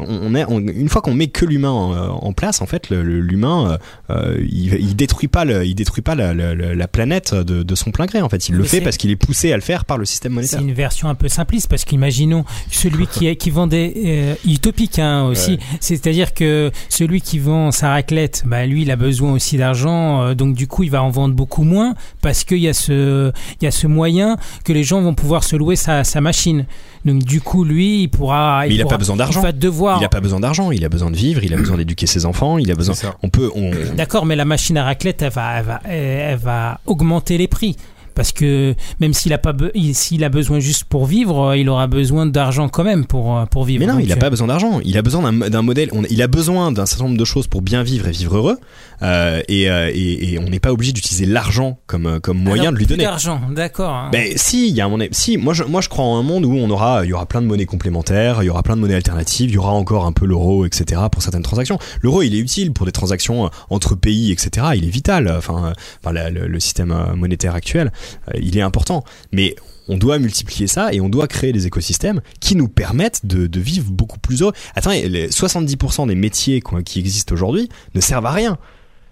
On 0.00 0.32
est, 0.36 0.44
on- 0.48 0.60
une 0.60 0.88
fois 0.88 1.02
qu'on 1.02 1.12
met 1.12 1.26
que 1.26 1.44
l'humain 1.44 1.70
en, 1.72 1.92
euh, 1.92 2.06
en 2.10 2.32
place, 2.32 2.62
en 2.62 2.66
fait, 2.66 2.88
l'humain, 2.90 3.72
euh, 3.72 4.14
euh, 4.14 4.46
il, 4.48 4.72
il 4.74 4.94
détruit 4.94 5.26
pas, 5.26 5.44
le, 5.44 5.66
il 5.66 5.74
détruit 5.74 6.02
pas 6.02 6.14
la, 6.14 6.32
la- 6.34 6.54
la- 6.54 6.72
la 6.76 6.86
planète 6.86 7.34
de, 7.34 7.64
de 7.64 7.74
son 7.74 7.90
plein 7.90 8.06
gré. 8.06 8.22
En 8.22 8.28
fait, 8.28 8.48
il 8.48 8.54
le 8.54 8.62
fait 8.62 8.76
c'est- 8.76 8.80
parce 8.82 8.96
qu'il 8.96 9.10
est 9.10 9.16
poussé 9.16 9.52
à 9.52 9.56
le 9.56 9.60
faire 9.60 9.84
par 9.84 9.98
le 9.98 10.04
système 10.04 10.30
C'est 10.34 10.36
monétaire. 10.36 10.60
une 10.60 10.72
version 10.72 11.08
un 11.08 11.16
peu 11.16 11.26
simpliste 11.26 11.66
parce 11.66 11.84
qu'imaginons 11.84 12.44
celui 12.70 13.08
qui, 13.08 13.34
qui 13.34 13.50
vend 13.50 13.66
des 13.66 13.92
euh, 14.06 14.34
utopique 14.48 15.00
hein, 15.00 15.24
aussi, 15.24 15.52
Ouais. 15.54 15.58
c'est-à-dire 15.80 16.32
que 16.32 16.70
celui 16.88 17.20
qui 17.20 17.40
vend 17.40 17.72
sa 17.72 17.88
raclette, 17.90 18.44
bah 18.46 18.66
lui 18.66 18.82
il 18.82 18.92
a 18.92 18.96
besoin 18.96 19.32
aussi 19.32 19.56
d'argent, 19.56 20.22
euh, 20.22 20.34
donc 20.36 20.54
du 20.54 20.68
coup 20.68 20.84
il 20.84 20.92
va 20.92 21.02
en 21.02 21.10
vendre 21.10 21.34
beaucoup 21.34 21.64
moins 21.64 21.96
parce 22.22 22.44
qu'il 22.44 22.58
y 22.58 22.68
a 22.68 22.72
ce 22.72 23.32
il 23.60 23.64
y 23.64 23.66
a 23.66 23.72
ce 23.72 23.88
moyen 23.88 24.36
que 24.64 24.72
les 24.72 24.84
gens 24.84 25.00
vont 25.02 25.14
pouvoir 25.14 25.42
se 25.42 25.56
louer 25.56 25.74
sa, 25.74 26.04
sa 26.04 26.20
machine. 26.20 26.66
Donc 27.08 27.22
du 27.24 27.40
coup 27.40 27.64
lui 27.64 28.02
il 28.02 28.08
pourra 28.08 28.64
Mais 28.68 28.74
il 28.74 28.80
a 28.80 28.84
pourra- 28.84 28.94
pas 28.94 28.98
besoin 28.98 29.16
d'argent. 29.16 29.40
Il 29.40 29.42
va 29.44 29.52
devoir 29.52 29.98
Il 30.00 30.04
a 30.04 30.08
pas 30.08 30.20
besoin 30.20 30.40
d'argent, 30.40 30.70
il 30.70 30.84
a 30.84 30.88
besoin 30.88 31.10
de 31.10 31.16
vivre, 31.16 31.42
il 31.42 31.52
a 31.54 31.56
besoin 31.56 31.76
d'éduquer 31.76 32.06
ses 32.06 32.26
enfants, 32.26 32.58
il 32.58 32.70
a 32.70 32.74
besoin. 32.74 32.94
On 33.22 33.28
peut, 33.28 33.50
on, 33.54 33.70
D'accord, 33.96 34.26
mais 34.26 34.36
la 34.36 34.44
machine 34.44 34.76
à 34.76 34.84
raclette, 34.84 35.22
elle 35.22 35.30
va, 35.32 35.58
elle 35.58 35.64
va, 35.64 35.80
elle 35.88 36.38
va 36.38 36.80
augmenter 36.86 37.38
les 37.38 37.48
prix. 37.48 37.76
Parce 38.14 38.32
que 38.32 38.74
même 38.98 39.12
s'il 39.14 39.32
a, 39.32 39.38
pas 39.38 39.54
s'il 39.92 40.24
a 40.24 40.28
besoin 40.28 40.58
juste 40.58 40.82
pour 40.82 41.06
vivre, 41.06 41.50
euh, 41.50 41.56
il 41.56 41.68
aura 41.68 41.86
besoin 41.86 42.26
d'argent 42.26 42.68
quand 42.68 42.82
même 42.82 43.06
pour, 43.06 43.38
euh, 43.38 43.44
pour 43.46 43.62
vivre. 43.62 43.78
Mais 43.78 43.86
non, 43.86 43.94
Donc, 43.94 44.02
il 44.04 44.10
a 44.10 44.16
euh, 44.16 44.18
pas 44.18 44.28
besoin 44.28 44.48
d'argent. 44.48 44.80
Il 44.84 44.98
a 44.98 45.02
besoin 45.02 45.30
d'un 45.32 45.48
d'un 45.48 45.62
modèle. 45.62 45.88
on- 45.92 46.02
il 46.10 46.20
a 46.20 46.26
besoin 46.26 46.72
d'un 46.72 46.84
certain 46.84 47.04
nombre 47.04 47.16
de 47.16 47.24
choses 47.24 47.46
pour 47.46 47.62
bien 47.62 47.84
vivre 47.84 48.08
et 48.08 48.10
vivre 48.10 48.36
heureux. 48.36 48.58
Euh, 49.02 49.40
et, 49.48 49.70
euh, 49.70 49.90
et, 49.94 50.32
et 50.32 50.38
on 50.40 50.48
n'est 50.48 50.58
pas 50.58 50.72
obligé 50.72 50.92
d'utiliser 50.92 51.24
l'argent 51.24 51.78
comme, 51.86 52.06
euh, 52.06 52.18
comme 52.20 52.38
moyen 52.38 52.62
alors, 52.62 52.72
de 52.74 52.78
lui 52.78 52.86
donner. 52.86 53.04
d'argent, 53.04 53.40
d'accord. 53.50 53.92
hein. 53.94 54.08
Ben 54.10 54.32
si, 54.36 54.68
il 54.68 54.74
y 54.74 54.80
a 54.80 54.86
un 54.86 54.98
si 55.12 55.36
moi 55.36 55.54
je 55.54 55.62
moi 55.62 55.80
je 55.80 55.88
crois 55.88 56.04
en 56.04 56.18
un 56.18 56.22
monde 56.24 56.44
où 56.44 56.52
on 56.52 56.68
aura 56.70 57.04
il 57.04 57.08
y 57.10 57.12
aura 57.12 57.26
plein 57.26 57.40
de 57.40 57.46
monnaies 57.46 57.64
complémentaires, 57.66 58.42
il 58.42 58.46
y 58.46 58.50
aura 58.50 58.62
plein 58.64 58.74
de 58.74 58.80
monnaies 58.80 58.96
alternatives, 58.96 59.50
il 59.50 59.54
y 59.54 59.58
aura 59.58 59.70
encore 59.72 60.04
un 60.04 60.12
peu 60.12 60.26
l'euro 60.26 60.66
etc 60.66 61.00
pour 61.12 61.22
certaines 61.22 61.42
transactions. 61.44 61.78
L'euro 62.02 62.22
il 62.22 62.34
est 62.34 62.38
utile 62.38 62.72
pour 62.72 62.86
des 62.86 62.92
transactions 62.92 63.50
entre 63.70 63.94
pays 63.94 64.32
etc. 64.32 64.66
Il 64.74 64.84
est 64.84 64.90
vital. 64.90 65.32
Enfin, 65.36 65.72
enfin, 66.02 66.12
la- 66.12 66.30
le, 66.30 66.48
le 66.48 66.60
système 66.60 66.92
monétaire 67.14 67.54
actuel 67.54 67.92
il 68.40 68.56
est 68.58 68.62
important. 68.62 69.04
Mais 69.32 69.54
on 69.88 69.96
doit 69.96 70.18
multiplier 70.18 70.66
ça 70.66 70.92
et 70.92 71.00
on 71.00 71.08
doit 71.08 71.28
créer 71.28 71.52
des 71.52 71.66
écosystèmes 71.66 72.20
qui 72.40 72.56
nous 72.56 72.68
permettent 72.68 73.24
de, 73.24 73.46
de 73.46 73.60
vivre 73.60 73.90
beaucoup 73.90 74.18
plus 74.18 74.42
heureux. 74.42 74.52
Attends, 74.74 74.90
les 74.90 75.28
70% 75.28 76.08
des 76.08 76.14
métiers 76.14 76.62
qui 76.84 76.98
existent 76.98 77.32
aujourd'hui 77.34 77.68
ne 77.94 78.00
servent 78.00 78.26
à 78.26 78.32
rien. 78.32 78.58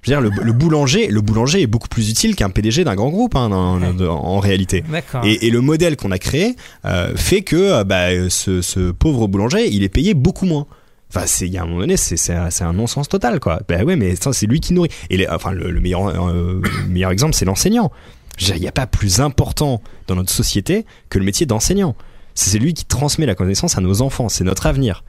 Je 0.06 0.14
veux 0.14 0.20
dire, 0.20 0.30
le, 0.30 0.44
le 0.44 0.52
boulanger, 0.52 1.08
le 1.08 1.20
boulanger 1.20 1.62
est 1.62 1.66
beaucoup 1.66 1.88
plus 1.88 2.08
utile 2.10 2.36
qu'un 2.36 2.48
PDG 2.50 2.84
d'un 2.84 2.94
grand 2.94 3.10
groupe 3.10 3.34
hein, 3.34 3.50
en 3.50 4.38
réalité. 4.38 4.84
Et, 5.24 5.46
et 5.48 5.50
le 5.50 5.60
modèle 5.60 5.96
qu'on 5.96 6.12
a 6.12 6.18
créé 6.18 6.54
euh, 6.84 7.14
fait 7.16 7.42
que 7.42 7.56
euh, 7.56 7.84
bah, 7.84 8.28
ce, 8.30 8.62
ce 8.62 8.92
pauvre 8.92 9.26
boulanger, 9.26 9.68
il 9.68 9.82
est 9.82 9.88
payé 9.88 10.14
beaucoup 10.14 10.46
moins. 10.46 10.66
Enfin, 11.10 11.24
c'est 11.26 11.46
il 11.46 11.52
y 11.52 11.58
a 11.58 11.62
un 11.62 11.66
moment 11.66 11.80
donné, 11.80 11.96
c'est 11.96 12.30
un, 12.32 12.72
non-sens 12.72 13.08
total, 13.08 13.40
quoi. 13.40 13.60
Ben 13.68 13.84
ouais, 13.84 13.96
mais 13.96 14.14
c'est 14.32 14.46
lui 14.46 14.60
qui 14.60 14.72
nourrit. 14.74 14.90
Et 15.10 15.16
les- 15.16 15.28
enfin, 15.28 15.50
le, 15.52 15.70
le 15.70 15.80
meilleur 15.80 16.06
euh, 16.08 16.60
le 16.62 16.88
meilleur 16.88 17.10
exemple, 17.10 17.34
c'est 17.34 17.44
l'enseignant. 17.44 17.90
Il 18.40 18.60
n'y 18.60 18.68
a 18.68 18.72
pas 18.72 18.86
plus 18.86 19.20
important 19.20 19.82
dans 20.08 20.14
notre 20.14 20.30
société 20.32 20.84
que 21.08 21.18
le 21.18 21.24
métier 21.24 21.46
d'enseignant. 21.46 21.96
C'est 22.34 22.50
c'est 22.50 22.58
lui 22.58 22.74
qui 22.74 22.84
transmet 22.84 23.24
la 23.26 23.34
connaissance 23.34 23.78
à 23.78 23.80
nos 23.80 24.02
enfants. 24.02 24.28
C'est 24.28 24.44
notre 24.44 24.66
avenir. 24.66 25.04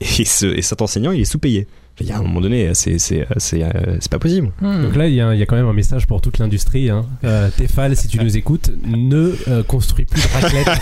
Et, 0.00 0.24
ce, 0.26 0.44
et 0.46 0.60
cet 0.62 0.82
enseignant, 0.82 1.10
il 1.12 1.22
est 1.22 1.24
sous-payé. 1.24 1.66
Il 2.00 2.06
y 2.06 2.12
a 2.12 2.18
un 2.18 2.22
moment 2.22 2.42
donné, 2.42 2.74
c'est 2.74 2.98
c'est 2.98 3.26
c'est 3.38 3.62
euh, 3.62 3.96
c'est 4.00 4.10
pas 4.10 4.18
possible. 4.18 4.50
Hmm. 4.60 4.82
Donc 4.82 4.96
là, 4.96 5.08
il 5.08 5.14
y, 5.14 5.20
a 5.20 5.32
il 5.32 5.40
y 5.40 5.42
a 5.42 5.46
quand 5.46 5.56
même 5.56 5.66
un 5.66 5.72
message 5.72 6.06
pour 6.06 6.20
toute 6.20 6.38
l'industrie. 6.38 6.90
Hein. 6.90 7.06
Euh, 7.24 7.48
Tefal, 7.56 7.96
si 7.96 8.06
tu 8.06 8.18
nous 8.22 8.36
écoutes, 8.36 8.70
ne 8.84 9.34
euh, 9.48 9.62
construis 9.62 10.04
plus 10.04 10.22
de 10.22 10.28
raclette. 10.32 10.68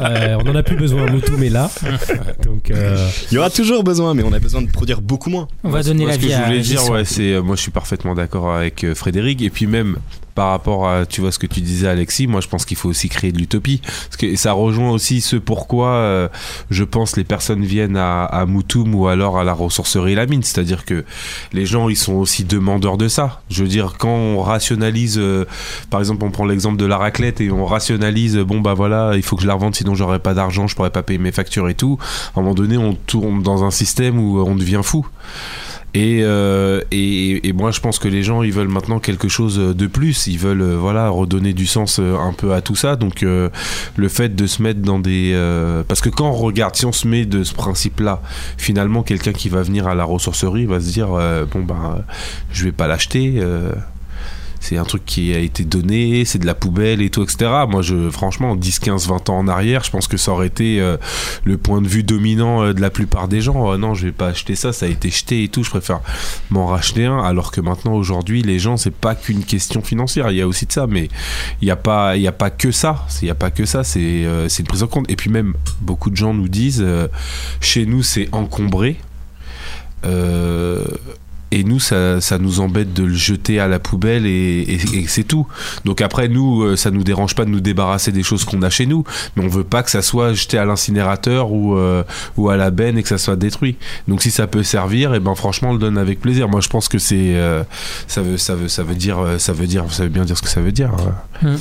Euh, 0.00 0.36
on 0.44 0.48
en 0.48 0.54
a 0.54 0.62
plus 0.62 0.76
besoin. 0.76 1.10
Moutoum 1.10 1.42
est 1.42 1.48
là. 1.48 1.70
Donc, 2.44 2.70
euh, 2.70 3.08
Il 3.30 3.34
y 3.34 3.38
aura 3.38 3.50
toujours 3.50 3.82
besoin, 3.82 4.14
mais 4.14 4.22
on 4.22 4.32
a 4.32 4.38
besoin 4.38 4.62
de 4.62 4.70
produire 4.70 5.00
beaucoup 5.00 5.30
moins. 5.30 5.48
On 5.64 5.68
va 5.68 5.78
Moi, 5.78 5.82
donner 5.82 6.04
moi, 6.04 6.08
la 6.08 6.14
ce 6.14 6.18
que 6.20 6.28
je 6.28 6.34
à 6.34 6.44
voulais 6.44 6.60
dire, 6.60 6.90
ouais, 6.90 7.04
c'est 7.04 7.40
moi 7.40 7.56
je 7.56 7.62
suis 7.62 7.70
parfaitement 7.70 8.14
d'accord 8.14 8.54
avec 8.54 8.86
Frédéric 8.94 9.42
et 9.42 9.50
puis 9.50 9.66
même 9.66 9.96
par 10.36 10.50
rapport 10.50 10.86
à 10.86 11.06
tu 11.06 11.22
vois 11.22 11.32
ce 11.32 11.38
que 11.38 11.46
tu 11.46 11.62
disais 11.62 11.88
Alexis, 11.88 12.26
moi 12.26 12.40
je 12.42 12.46
pense 12.46 12.64
qu'il 12.66 12.76
faut 12.76 12.90
aussi 12.90 13.08
créer 13.08 13.32
de 13.32 13.38
l'utopie 13.38 13.80
parce 13.82 14.18
que 14.18 14.36
ça 14.36 14.52
rejoint 14.52 14.90
aussi 14.90 15.22
ce 15.22 15.36
pourquoi 15.36 15.88
euh, 15.88 16.28
je 16.70 16.84
pense 16.84 17.16
les 17.16 17.24
personnes 17.24 17.64
viennent 17.64 17.96
à, 17.96 18.24
à 18.24 18.44
Moutoum 18.44 18.94
ou 18.94 19.08
alors 19.08 19.38
à 19.38 19.44
la 19.44 19.54
ressourcerie 19.54 20.14
La 20.14 20.26
Mine, 20.26 20.42
c'est-à-dire 20.42 20.84
que 20.84 21.04
les 21.54 21.64
gens 21.64 21.88
ils 21.88 21.96
sont 21.96 22.12
aussi 22.12 22.44
demandeurs 22.44 22.98
de 22.98 23.08
ça. 23.08 23.40
Je 23.50 23.62
veux 23.62 23.68
dire 23.68 23.94
quand 23.98 24.14
on 24.14 24.42
rationalise 24.42 25.16
euh, 25.18 25.46
par 25.88 26.00
exemple 26.00 26.22
on 26.24 26.30
prend 26.30 26.44
l'exemple 26.44 26.76
de 26.76 26.86
la 26.86 26.98
raclette 26.98 27.40
et 27.40 27.50
on 27.50 27.64
rationalise 27.64 28.36
bon 28.36 28.60
bah 28.60 28.74
voilà, 28.74 29.12
il 29.16 29.22
faut 29.22 29.36
que 29.36 29.42
je 29.42 29.48
la 29.48 29.54
revende 29.54 29.74
sinon 29.74 29.94
j'aurai 29.94 30.18
pas 30.18 30.34
d'argent, 30.34 30.66
je 30.66 30.76
pourrais 30.76 30.90
pas 30.90 31.02
payer 31.02 31.18
mes 31.18 31.32
factures 31.32 31.70
et 31.70 31.74
tout. 31.74 31.98
À 32.34 32.40
un 32.40 32.42
moment 32.42 32.54
donné, 32.54 32.76
on 32.76 32.92
tourne 32.92 33.42
dans 33.42 33.64
un 33.64 33.70
système 33.70 34.18
où 34.18 34.38
on 34.38 34.54
devient 34.54 34.82
fou. 34.84 35.06
Et, 35.96 36.20
euh, 36.24 36.82
et, 36.90 37.48
et 37.48 37.54
moi, 37.54 37.70
je 37.70 37.80
pense 37.80 37.98
que 37.98 38.06
les 38.06 38.22
gens, 38.22 38.42
ils 38.42 38.52
veulent 38.52 38.68
maintenant 38.68 38.98
quelque 38.98 39.28
chose 39.28 39.56
de 39.56 39.86
plus. 39.86 40.26
Ils 40.26 40.38
veulent, 40.38 40.60
euh, 40.60 40.76
voilà, 40.76 41.08
redonner 41.08 41.54
du 41.54 41.66
sens 41.66 42.00
euh, 42.00 42.18
un 42.18 42.34
peu 42.34 42.52
à 42.52 42.60
tout 42.60 42.76
ça. 42.76 42.96
Donc, 42.96 43.22
le 43.22 44.08
fait 44.08 44.36
de 44.36 44.46
se 44.46 44.62
mettre 44.62 44.80
dans 44.80 44.98
des, 44.98 45.34
parce 45.88 46.02
que 46.02 46.10
quand 46.10 46.28
on 46.28 46.34
regarde, 46.34 46.76
si 46.76 46.84
on 46.84 46.92
se 46.92 47.08
met 47.08 47.24
de 47.24 47.44
ce 47.44 47.54
principe-là, 47.54 48.20
finalement, 48.58 49.02
quelqu'un 49.02 49.32
qui 49.32 49.48
va 49.48 49.62
venir 49.62 49.86
à 49.86 49.94
la 49.94 50.04
ressourcerie 50.04 50.66
va 50.66 50.80
se 50.80 50.92
dire, 50.92 51.08
bon 51.08 51.62
ben, 51.62 52.04
je 52.52 52.64
vais 52.64 52.72
pas 52.72 52.86
l'acheter. 52.86 53.42
C'est 54.66 54.78
un 54.78 54.84
truc 54.84 55.04
qui 55.06 55.32
a 55.32 55.38
été 55.38 55.62
donné, 55.64 56.24
c'est 56.24 56.40
de 56.40 56.46
la 56.46 56.54
poubelle 56.54 57.00
et 57.00 57.08
tout, 57.08 57.22
etc. 57.22 57.48
Moi, 57.68 57.82
je, 57.82 58.10
franchement, 58.10 58.56
10, 58.56 58.80
15, 58.80 59.06
20 59.06 59.30
ans 59.30 59.38
en 59.38 59.46
arrière, 59.48 59.84
je 59.84 59.90
pense 59.92 60.08
que 60.08 60.16
ça 60.16 60.32
aurait 60.32 60.48
été 60.48 60.80
euh, 60.80 60.96
le 61.44 61.56
point 61.56 61.80
de 61.80 61.86
vue 61.86 62.02
dominant 62.02 62.64
euh, 62.64 62.72
de 62.74 62.80
la 62.80 62.90
plupart 62.90 63.28
des 63.28 63.40
gens. 63.40 63.72
Euh, 63.72 63.76
non, 63.76 63.94
je 63.94 64.06
vais 64.06 64.12
pas 64.12 64.26
acheter 64.28 64.56
ça, 64.56 64.72
ça 64.72 64.86
a 64.86 64.88
été 64.88 65.08
jeté 65.08 65.44
et 65.44 65.48
tout, 65.48 65.62
je 65.62 65.70
préfère 65.70 66.00
m'en 66.50 66.66
racheter 66.66 67.04
un. 67.04 67.20
Alors 67.20 67.52
que 67.52 67.60
maintenant, 67.60 67.92
aujourd'hui, 67.94 68.42
les 68.42 68.58
gens, 68.58 68.76
c'est 68.76 68.90
pas 68.94 69.14
qu'une 69.14 69.44
question 69.44 69.82
financière, 69.82 70.32
il 70.32 70.38
y 70.38 70.42
a 70.42 70.48
aussi 70.48 70.66
de 70.66 70.72
ça, 70.72 70.88
mais 70.88 71.08
il 71.62 71.66
n'y 71.66 71.70
a, 71.70 71.76
pas- 71.76 72.14
a 72.16 72.32
pas 72.32 72.50
que 72.50 72.72
ça. 72.72 73.06
Il 73.22 73.26
n'y 73.26 73.30
a 73.30 73.36
pas 73.36 73.52
que 73.52 73.66
ça, 73.66 73.84
c'est 73.84 74.00
une 74.22 74.66
prise 74.66 74.82
en 74.82 74.88
compte. 74.88 75.08
Et 75.08 75.14
puis 75.14 75.30
même, 75.30 75.54
beaucoup 75.80 76.10
de 76.10 76.16
gens 76.16 76.34
nous 76.34 76.48
disent, 76.48 76.84
chez 77.60 77.86
nous, 77.86 78.02
c'est 78.02 78.28
encombré. 78.32 78.96
Et 81.52 81.64
nous, 81.64 81.78
ça, 81.78 82.20
ça 82.20 82.38
nous 82.38 82.60
embête 82.60 82.92
de 82.92 83.04
le 83.04 83.14
jeter 83.14 83.60
à 83.60 83.68
la 83.68 83.78
poubelle 83.78 84.26
et, 84.26 84.78
c'est 85.08 85.24
tout. 85.24 85.46
Donc 85.84 86.00
après, 86.00 86.28
nous, 86.28 86.62
euh, 86.62 86.76
ça 86.76 86.90
nous 86.90 87.04
dérange 87.04 87.34
pas 87.34 87.44
de 87.44 87.50
nous 87.50 87.60
débarrasser 87.60 88.10
des 88.12 88.22
choses 88.22 88.44
qu'on 88.44 88.62
a 88.62 88.70
chez 88.70 88.86
nous, 88.86 89.04
mais 89.36 89.44
on 89.44 89.48
veut 89.48 89.64
pas 89.64 89.82
que 89.82 89.90
ça 89.90 90.02
soit 90.02 90.32
jeté 90.32 90.58
à 90.58 90.64
l'incinérateur 90.64 91.52
ou, 91.52 91.76
euh, 91.76 92.02
ou 92.36 92.50
à 92.50 92.56
la 92.56 92.70
benne 92.70 92.98
et 92.98 93.02
que 93.02 93.08
ça 93.08 93.18
soit 93.18 93.36
détruit. 93.36 93.76
Donc 94.08 94.22
si 94.22 94.30
ça 94.30 94.46
peut 94.46 94.64
servir, 94.64 95.14
et 95.14 95.20
ben 95.20 95.34
franchement, 95.34 95.70
on 95.70 95.74
le 95.74 95.78
donne 95.78 95.98
avec 95.98 96.20
plaisir. 96.20 96.48
Moi, 96.48 96.60
je 96.60 96.68
pense 96.68 96.88
que 96.88 96.98
c'est 96.98 97.36
euh, 97.36 97.62
ça 98.08 98.22
veut 98.22 98.36
ça 98.36 98.54
veut 98.54 98.68
ça 98.68 98.82
veut 98.82 98.94
dire 98.94 99.18
ça 99.38 99.52
veut 99.52 99.66
dire 99.66 99.84
ça 99.90 100.02
veut 100.02 100.08
bien 100.08 100.24
dire 100.24 100.36
ce 100.36 100.42
que 100.42 100.48
ça 100.48 100.60
veut 100.60 100.72
dire. 100.72 100.90
Hmm. 101.42 101.56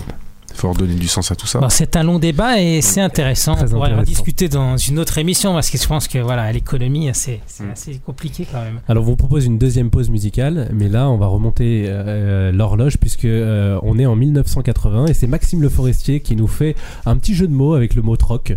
Il 0.55 0.59
faut 0.61 0.71
redonner 0.71 0.95
du 0.95 1.07
sens 1.09 1.31
à 1.31 1.35
tout 1.35 1.47
ça. 1.47 1.59
Bon, 1.59 1.67
c'est 1.69 1.97
un 1.97 2.03
long 2.03 2.17
débat 2.17 2.61
et 2.61 2.79
c'est 2.81 3.01
intéressant. 3.01 3.55
Très 3.55 3.65
on 3.73 3.77
pourrait 3.77 3.93
en 3.93 4.03
discuter 4.03 4.47
dans 4.47 4.77
une 4.77 4.99
autre 4.99 5.17
émission 5.17 5.53
parce 5.53 5.69
que 5.69 5.77
je 5.77 5.85
pense 5.85 6.07
que 6.07 6.17
voilà, 6.19 6.49
l'économie, 6.51 7.09
c'est 7.13 7.41
c'est 7.45 7.63
Mm. 7.65 7.71
assez 7.71 7.99
compliqué 8.05 8.47
quand 8.49 8.61
même. 8.61 8.79
alors, 8.87 9.03
on 9.03 9.05
vous 9.05 9.15
propose 9.17 9.45
une 9.45 9.57
deuxième 9.57 9.89
pause 9.89 10.09
musicale, 10.09 10.69
mais 10.73 10.87
là, 10.87 11.09
on 11.09 11.17
va 11.17 11.27
remonter 11.27 11.85
euh, 11.87 12.51
l'horloge 12.53 12.97
puisque 12.97 13.25
euh, 13.25 13.77
on 13.83 13.99
est 13.99 14.05
en 14.05 14.15
1980 14.15 15.07
et 15.07 15.13
c'est 15.13 15.27
Maxime 15.27 15.61
Le 15.61 15.67
Forestier 15.69 16.21
qui 16.21 16.35
nous 16.37 16.47
fait 16.47 16.75
un 17.05 17.17
petit 17.17 17.35
jeu 17.35 17.47
de 17.47 17.53
mots 17.53 17.73
avec 17.73 17.93
le 17.95 18.01
mot 18.01 18.15
troc. 18.15 18.53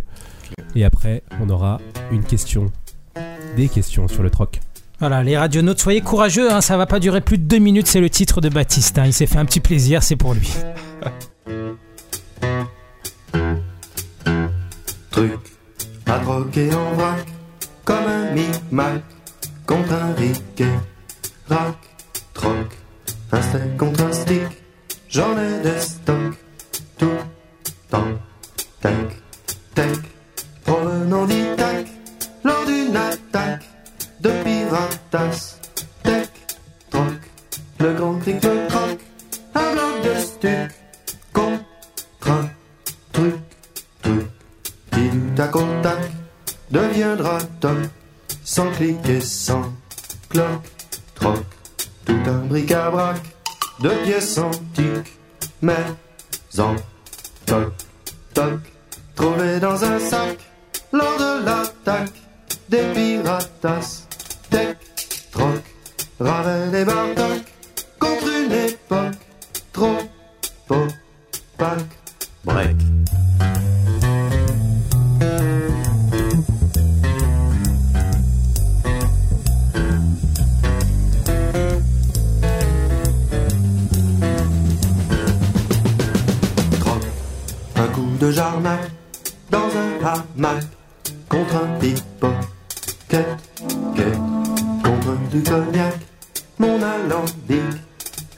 Et 0.77 0.85
après, 0.85 1.23
on 1.43 1.51
aura 1.51 1.81
une 2.13 2.23
question, 2.23 2.71
des 3.57 3.69
questions 3.69 4.07
sur 4.07 4.23
le 4.23 4.31
troc. 4.31 4.61
Voilà, 5.01 5.23
les 5.23 5.37
radionautes, 5.37 5.81
soyez 5.81 6.01
courageux, 6.01 6.53
hein, 6.53 6.61
ça 6.61 6.77
va 6.77 6.87
pas 6.87 7.01
durer 7.01 7.21
plus 7.21 7.39
de 7.39 7.45
deux 7.45 7.59
minutes, 7.59 7.87
c'est 7.89 8.01
le 8.01 8.11
titre 8.11 8.41
de 8.41 8.49
Baptiste. 8.49 8.99
hein, 8.99 9.07
il 9.07 9.13
s'est 9.13 9.27
fait 9.27 9.39
un 9.39 9.45
petit 9.45 9.61
plaisir, 9.61 10.03
c'est 10.03 10.17
pour 10.17 10.35
lui. 10.35 10.53
Truc 15.11 15.41
à 16.07 16.19
troquer 16.21 16.73
en 16.75 16.93
vrac, 16.95 17.27
comme 17.85 18.07
un 18.07 18.33
micmac, 18.33 19.03
contre 19.67 19.93
un 19.93 20.15
riquet. 20.15 20.79
Rac, 21.49 21.77
troc, 22.35 22.67
un 23.33 23.43
steak 23.43 23.77
contre 23.77 24.05
un 24.05 24.13
stick, 24.13 24.49
j'en 25.09 25.39
ai 25.39 25.63
des 25.63 25.81
stocks. 25.81 26.37
Tout, 26.99 27.21
temps, 27.91 28.15
tac, 28.81 28.95
tac, 29.75 29.99
provenant 30.65 31.27
d'Itac, 31.27 31.87
lors 32.45 32.67
d'une 32.67 32.97
attaque 32.97 33.65
de 34.21 34.31
piratas. 34.45 35.59
Tac, 36.03 36.31
troc, 36.91 37.21
le 37.81 37.93
grand 37.95 38.15
cric 38.19 38.45
me 38.45 38.69
croque, 38.69 39.01
un 39.55 39.73
bloc 39.73 40.03
de 40.05 40.21
stuc, 40.21 40.71
tac 45.39 45.55
au 45.55 45.65
deviendra 46.69 47.39
toc 47.61 47.79
sans 48.45 48.69
cliquer, 48.73 49.21
sans 49.21 49.73
cloc, 50.29 50.63
troc, 51.15 51.45
tout 52.05 52.23
un 52.27 52.39
bric-à-brac 52.47 53.21
de 53.79 53.91
pièces 54.05 54.37
antiques, 54.39 55.17
mais 55.63 55.85
en 56.59 56.75
toc, 57.47 57.73
toc, 58.35 58.61
trouvé 59.15 59.61
dans 59.61 59.85
un 59.85 60.01
sac 60.01 60.39
lors 60.93 61.17
de 61.19 61.45
l'attaque 61.45 62.19
des 62.69 62.83
piratas, 62.93 64.09
tec, 64.51 64.77
troc, 65.31 65.63
Ravel 66.19 66.75
et 66.75 66.85
Bartok 66.85 67.43
contre 68.01 68.27
une 68.27 68.53
époque 68.53 69.15
trop 69.73 69.99
opaque, 70.69 71.98
mon 96.59 96.83
alambic 96.83 97.63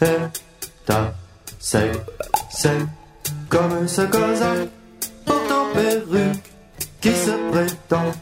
est 0.01 0.91
à 0.91 1.13
sec, 1.59 1.91
sec, 2.51 2.83
comme 3.49 3.89
ce 3.89 4.03
cosaque, 4.03 4.69
perruque, 5.75 6.43
qui 7.01 7.11
se 7.11 7.31
prétend 7.51 8.13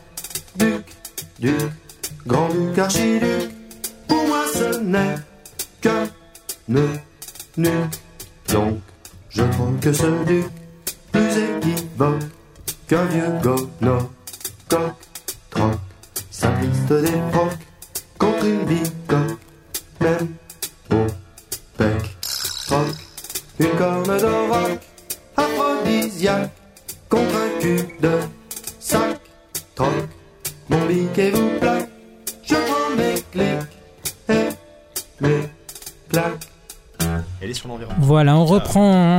duc, 0.57 0.85
duc, 1.39 1.71
grand 2.27 2.49
duc, 2.49 2.79
archiduc, 2.79 3.51
pour 4.07 4.27
moi 4.27 4.45
ce 4.55 4.79
n'est 4.79 5.17
que 5.81 6.07
ne, 6.69 6.87
nu, 7.57 7.71
donc 8.53 8.79
je 9.29 9.43
trouve 9.43 9.79
que 9.81 9.93
ce 9.93 10.25
duc 10.25 10.47
plus 11.13 11.21
équivoque 11.23 12.23
qu'un 12.87 13.05
vieux 13.07 13.33
gono, 13.43 14.11
coq, 14.69 14.95
troc, 15.51 15.75
simpliste 16.31 16.93
des 16.93 17.18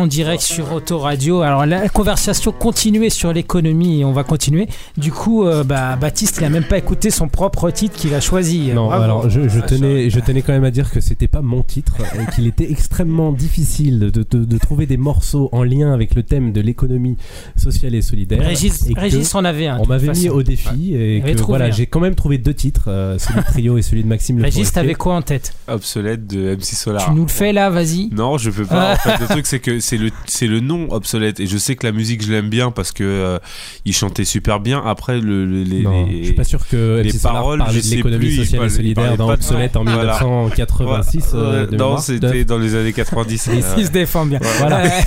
direct 0.10 0.42
sur 0.42 0.74
Autoradio. 0.74 1.42
Alors 1.42 1.66
la 1.66 1.88
conversation 1.90 2.52
continuait 2.52 3.10
sur 3.10 3.32
l'économie 3.32 4.02
et 4.02 4.06
on 4.06 4.12
va 4.12 4.24
continuer. 4.24 4.68
Du 4.98 5.12
coup, 5.12 5.46
euh, 5.46 5.64
bah, 5.64 5.96
Baptiste, 5.96 6.38
il 6.42 6.44
a 6.46 6.50
même 6.50 6.66
pas 6.66 6.78
écouté 6.78 7.10
son 7.12 7.28
propre 7.30 7.70
titre 7.72 7.96
qu'il 7.96 8.14
a 8.14 8.20
choisi. 8.20 8.72
Non, 8.74 8.88
Bravo. 8.88 9.04
alors 9.04 9.30
je, 9.30 9.48
je 9.48 9.60
Ah, 9.60 9.68
tenais, 9.68 10.10
je 10.10 10.20
tenais 10.20 10.42
quand 10.42 10.52
même 10.54 10.64
à 10.66 10.72
dire 10.72 10.92
que 10.92 11.00
c'était 11.00 11.28
pas 11.28 11.42
mon 11.42 11.64
titre 11.64 11.94
et 12.16 12.30
qu'il 12.34 12.48
était 12.48 12.70
extrêmement 12.72 13.32
difficile 13.32 14.00
de, 14.00 14.10
de- 14.30 14.46
de 14.46 14.58
trouver 14.58 14.86
des 14.86 14.98
morceaux 14.98 15.50
en 15.52 15.64
lien 15.64 15.94
avec 15.94 16.16
le 16.16 16.24
thème 16.24 16.52
de 16.52 16.62
l'économie 16.62 17.16
sociale 17.56 17.96
et 17.96 18.02
solidaire. 18.02 18.42
Régis, 18.42 18.88
et 18.90 18.94
Régis 19.00 19.34
en 19.36 19.46
avait 19.46 19.68
un. 19.68 19.78
on 19.80 19.86
m'avait 19.86 20.12
mis 20.12 20.28
au 20.30 20.44
défi 20.44 20.96
et 20.96 21.22
que 21.22 21.32
trouvé 21.38 21.58
voilà, 21.60 21.72
j'ai 21.72 21.86
quand 21.86 22.00
même 22.00 22.16
trouvé 22.16 22.38
deux 22.38 22.54
titres, 22.54 22.86
euh, 22.88 23.18
celui 23.20 23.40
de 23.42 23.46
Trio 23.46 23.78
et 23.78 23.82
celui 23.82 24.04
de 24.04 24.08
Maxime 24.08 24.38
Le 24.38 24.44
Régis, 24.46 24.72
t'avais 24.72 24.96
quoi 24.96 25.16
en 25.16 25.22
tête? 25.22 25.54
Obsolète 25.68 26.26
de 26.28 26.56
MC 26.56 26.64
Solar. 26.76 27.06
Tu 27.06 27.12
nous 27.12 27.24
le 27.24 27.28
fais 27.30 27.54
là, 27.54 27.70
vas-y. 27.70 28.10
Non, 28.12 28.38
je 28.38 28.50
peux 28.50 28.66
pas. 28.66 28.94
En 28.94 28.96
fait, 28.96 29.18
le 29.20 29.28
truc 29.28 29.46
c'est 29.46 29.60
que 29.60 29.80
c'est 29.80 29.98
le 30.00 30.12
c'est 30.26 30.48
le 30.48 30.60
nom 30.60 30.88
obsolète 30.92 31.40
et 31.40 31.48
je 31.48 31.58
sais 31.58 31.76
que 31.76 31.86
la 31.86 31.92
musique 31.92 32.24
je 32.26 32.32
l'aime 32.32 32.50
bien 32.50 32.72
parce 32.72 32.92
que 32.92 33.04
euh, 33.04 33.40
il 33.86 33.94
chantait 33.94 34.26
super 34.26 34.60
bien. 34.60 34.82
Après 34.86 35.20
le, 35.20 35.46
le- 35.46 35.64
les, 35.64 35.82
Non, 35.84 36.06
les- 36.06 36.20
je 36.20 36.24
suis 36.26 36.34
pas 36.34 36.44
sûr 36.44 36.68
que 36.68 37.02
les 37.04 37.14
paroles, 37.14 37.64
de 37.72 37.80
sais 37.80 37.96
l'économie 37.98 38.36
sociale 38.36 38.66
et 38.66 38.70
solidaire 38.70 39.18
dans 39.18 39.30
Obsolète 39.30 39.76
en 39.78 39.84
Voilà. 39.84 40.14
1986. 40.20 41.32
euh, 41.34 41.68
non, 41.72 41.98
c'était 41.98 42.46
dans 42.46 42.58
les 42.58 42.76
années 42.76 42.94
90. 42.94 43.50
Il 43.54 43.64
euh, 43.64 43.86
se 43.86 43.92
défend 43.92 44.26
bien. 44.26 44.40
Voilà. 44.60 44.84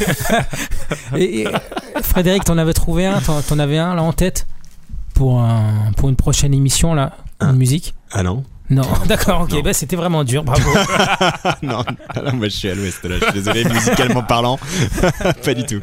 Et, 1.17 1.43
et, 1.43 1.49
Frédéric, 2.03 2.45
t'en 2.45 2.59
avais 2.59 2.73
trouvé 2.73 3.07
un 3.07 3.21
T'en 3.21 3.41
t'en 3.43 3.59
avais 3.59 3.79
un 3.79 3.95
là 3.95 4.03
en 4.03 4.13
tête? 4.13 4.47
Pour, 5.15 5.41
un, 5.41 5.93
pour 5.97 6.09
une 6.09 6.17
prochaine 6.17 6.55
émission 6.55 6.95
là 6.95 7.17
Une 7.41 7.57
musique? 7.57 7.95
Ah 8.11 8.23
non 8.23 8.45
Non, 8.71 8.83
d'accord, 9.07 9.43
ok, 9.43 9.63
bah, 9.63 9.73
c'était 9.73 9.97
vraiment 9.97 10.25
dur, 10.25 10.45
bravo. 10.45 10.63
Non, 11.63 11.85
là, 12.15 12.33
moi 12.33 12.49
je 12.49 12.57
suis 12.57 12.69
à 12.69 12.75
l'ouest 12.75 13.05
là, 13.05 13.17
je 13.19 13.25
suis 13.25 13.33
désolé, 13.35 13.65
musicalement 13.65 14.23
parlant, 14.23 14.59
pas 15.45 15.55
du 15.55 15.65
tout. 15.65 15.81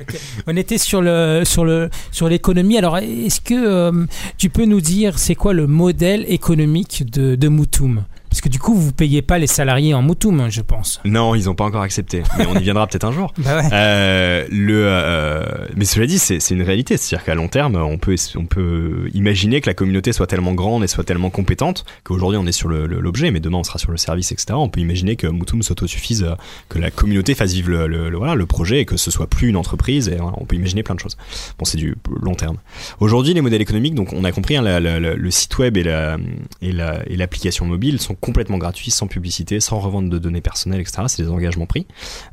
On 0.47 0.55
était 0.55 0.77
sur 0.77 1.01
le 1.01 1.43
sur 1.45 1.65
le 1.65 1.89
sur 2.11 2.27
l'économie. 2.29 2.77
Alors, 2.77 2.97
est-ce 2.97 3.41
que 3.41 3.53
euh, 3.53 4.05
tu 4.37 4.49
peux 4.49 4.65
nous 4.65 4.81
dire 4.81 5.19
c'est 5.19 5.35
quoi 5.35 5.53
le 5.53 5.67
modèle 5.67 6.25
économique 6.27 7.09
de, 7.11 7.35
de 7.35 7.47
Moutoum? 7.47 8.03
Parce 8.29 8.41
que 8.41 8.49
du 8.49 8.59
coup, 8.59 8.75
vous 8.75 8.91
payez 8.91 9.21
pas 9.21 9.37
les 9.39 9.47
salariés 9.47 9.93
en 9.93 10.01
Moutoum, 10.01 10.49
je 10.49 10.61
pense. 10.61 11.01
Non, 11.03 11.33
ils 11.35 11.49
ont 11.49 11.55
pas 11.55 11.63
encore 11.65 11.81
accepté, 11.81 12.21
mais 12.37 12.45
on 12.45 12.55
y 12.55 12.63
viendra 12.63 12.85
peut-être 12.87 13.05
un 13.05 13.11
jour. 13.11 13.33
Bah 13.39 13.57
ouais. 13.61 13.69
Euh, 13.73 14.45
le, 14.51 14.83
euh, 14.85 15.43
mais 15.75 15.85
cela 15.85 16.05
dit, 16.05 16.19
c'est 16.19 16.37
une 16.51 16.61
réalité. 16.61 16.97
C'est-à-dire 16.97 17.25
qu'à 17.25 17.35
long 17.35 17.47
terme, 17.47 17.75
on 17.75 17.97
peut, 17.97 18.15
on 18.35 18.45
peut 18.45 19.09
imaginer 19.13 19.61
que 19.61 19.69
la 19.69 19.73
communauté 19.73 20.13
soit 20.13 20.27
tellement 20.27 20.53
grande 20.53 20.83
et 20.83 20.87
soit 20.87 21.03
tellement 21.03 21.29
compétente 21.29 21.85
qu'aujourd'hui 22.03 22.37
on 22.37 22.45
est 22.45 22.51
sur 22.51 22.69
l'objet, 22.69 23.31
mais 23.31 23.39
demain 23.39 23.57
on 23.59 23.63
sera 23.63 23.79
sur 23.79 23.91
le 23.91 23.97
service, 23.97 24.31
etc. 24.31 24.47
On 24.53 24.69
peut 24.69 24.79
imaginer 24.81 25.15
que 25.15 25.27
Moutoum 25.27 25.63
s'autosuffise, 25.63 26.23
euh, 26.23 26.35
que 26.69 26.77
la 26.79 26.91
communauté 26.91 27.33
fasse 27.35 27.53
vivre 27.53 27.69
le, 27.69 27.87
le- 27.87 28.09
le- 28.09 28.17
voilà, 28.17 28.35
le 28.35 28.45
projet 28.45 28.81
et 28.81 28.85
que 28.85 28.97
ce 28.97 29.09
soit 29.11 29.27
plus 29.27 29.49
une 29.49 29.57
entreprise. 29.57 30.07
Et 30.09 30.15
voilà, 30.17 30.33
on 30.37 30.45
peut 30.45 30.55
imaginer 30.55 30.83
plein 30.83 30.95
de 30.95 30.99
choses. 30.99 31.17
Bon, 31.57 31.65
c'est 31.65 31.77
du 31.77 31.95
long 32.21 32.35
terme. 32.35 32.57
Aujourd'hui, 32.99 33.33
les 33.33 33.41
modèles 33.41 33.61
économiques, 33.61 33.95
donc 33.95 34.13
on 34.13 34.23
a 34.23 34.31
compris, 34.31 34.55
hein, 34.57 34.61
la- 34.61 34.79
la- 34.79 34.99
la- 34.99 35.15
le 35.15 35.31
site 35.31 35.57
web 35.57 35.77
et 35.77 35.83
la 35.83 36.17
et 36.61 36.71
la- 36.71 37.01
et 37.09 37.15
l'application 37.15 37.65
mobile 37.65 37.99
sont 37.99 38.15
complètement 38.19 38.57
gratuits, 38.57 38.91
sans 38.91 39.07
publicité, 39.07 39.59
sans 39.59 39.79
revente 39.79 40.09
de 40.09 40.17
données 40.17 40.41
personnelles, 40.41 40.81
etc. 40.81 41.03
C'est 41.07 41.23
des 41.23 41.29
engagements 41.29 41.65
pris. 41.65 41.85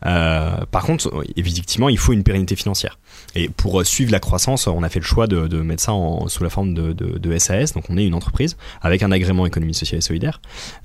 Euh, 0.05 0.65
par 0.71 0.85
contre, 0.85 1.25
effectivement, 1.37 1.89
il 1.89 1.99
faut 1.99 2.13
une 2.13 2.23
pérennité 2.23 2.57
financière. 2.57 2.99
Et 3.35 3.49
pour 3.49 3.81
euh, 3.81 3.85
suivre 3.85 4.13
la 4.13 4.21
croissance, 4.21 4.67
on 4.67 4.83
a 4.83 4.89
fait 4.89 5.01
le 5.01 5.05
choix 5.05 5.27
de, 5.27 5.47
mettre 5.63 5.83
ça 5.83 5.93
sous 6.29 6.43
la 6.43 6.51
forme 6.51 6.75
de, 6.75 7.39
SAS. 7.39 7.73
Donc, 7.73 7.85
on 7.91 7.97
est 7.97 8.07
une 8.07 8.15
entreprise 8.15 8.57
avec 8.83 9.03
un 9.03 9.13
agrément 9.13 9.47
économie 9.47 9.75
sociale 9.75 9.99
et 9.99 10.03
solidaire. 10.03 10.41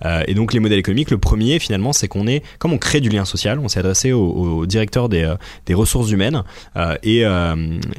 Euh, 0.06 0.24
et 0.28 0.34
donc, 0.34 0.54
les 0.54 0.60
modèles 0.60 0.80
économiques, 0.80 1.12
le 1.12 1.18
premier, 1.18 1.60
finalement, 1.60 1.94
c'est 1.94 2.08
qu'on 2.08 2.28
est, 2.28 2.44
comme 2.60 2.74
on 2.74 2.78
crée 2.78 3.02
du 3.02 3.10
lien 3.10 3.26
social, 3.26 3.60
on 3.60 3.68
s'est 3.68 3.80
adressé 3.80 4.12
au, 4.12 4.26
au 4.26 4.66
directeur 4.66 5.10
des, 5.10 5.36
ressources 5.72 6.12
humaines 6.12 6.44
et, 7.04 7.24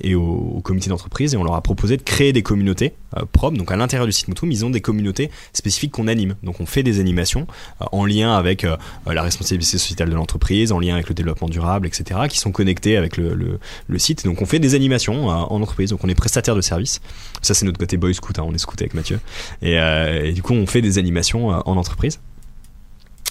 et 0.02 0.14
au, 0.14 0.60
comité 0.62 0.90
d'entreprise 0.90 1.34
et 1.34 1.36
on 1.36 1.44
leur 1.44 1.54
a 1.54 1.62
proposé 1.62 1.96
de 1.96 2.02
créer 2.02 2.32
des 2.32 2.42
communautés 2.42 2.92
propres. 3.32 3.56
Donc, 3.56 3.72
à 3.72 3.76
l'intérieur 3.76 4.06
du 4.06 4.12
site 4.12 4.28
Moutoum, 4.28 4.50
ils 4.50 4.64
ont 4.64 4.70
des 4.70 4.80
communautés 4.80 5.30
spécifiques 5.52 5.92
qu'on 5.92 6.06
anime. 6.06 6.36
Donc, 6.42 6.60
on 6.60 6.66
fait 6.66 6.82
des 6.82 6.91
animations 7.00 7.46
euh, 7.80 7.86
en 7.92 8.04
lien 8.04 8.34
avec 8.36 8.64
euh, 8.64 8.76
la 9.06 9.22
responsabilité 9.22 9.78
sociétale 9.78 10.10
de 10.10 10.14
l'entreprise, 10.14 10.72
en 10.72 10.80
lien 10.80 10.94
avec 10.94 11.08
le 11.08 11.14
développement 11.14 11.48
durable, 11.48 11.86
etc., 11.86 12.20
qui 12.28 12.38
sont 12.38 12.52
connectés 12.52 12.96
avec 12.96 13.16
le, 13.16 13.58
le, 13.88 13.98
site. 13.98 14.24
Donc 14.24 14.42
on 14.42 14.46
fait 14.46 14.58
des 14.58 14.74
animations 14.74 15.30
euh, 15.30 15.34
en 15.34 15.60
entreprise, 15.60 15.90
donc 15.90 16.02
on 16.04 16.08
est 16.08 16.14
prestataire 16.14 16.56
de 16.56 16.60
service. 16.60 17.00
Ça 17.40 17.54
c'est 17.54 17.64
notre 17.66 17.78
côté 17.78 17.96
boy 17.96 18.14
scout, 18.14 18.38
hein, 18.38 18.44
on 18.46 18.54
est 18.54 18.58
scout 18.58 18.80
avec 18.80 18.94
Mathieu. 18.94 19.20
Et, 19.60 19.78
euh, 19.78 20.24
et 20.24 20.32
du 20.32 20.42
coup 20.42 20.54
on 20.54 20.66
fait 20.66 20.82
des 20.82 20.98
animations 20.98 21.52
euh, 21.52 21.60
en 21.64 21.76
entreprise. 21.76 22.20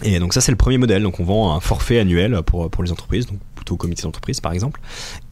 Et 0.03 0.19
donc 0.19 0.33
ça 0.33 0.41
c'est 0.41 0.51
le 0.51 0.57
premier 0.57 0.77
modèle, 0.77 1.03
donc 1.03 1.19
on 1.19 1.23
vend 1.23 1.55
un 1.55 1.59
forfait 1.59 1.99
annuel 1.99 2.41
pour, 2.45 2.69
pour 2.69 2.83
les 2.83 2.91
entreprises, 2.91 3.27
donc 3.27 3.39
plutôt 3.61 3.75
au 3.75 3.77
comité 3.77 4.03
d'entreprise 4.03 4.39
par 4.39 4.53
exemple. 4.53 4.81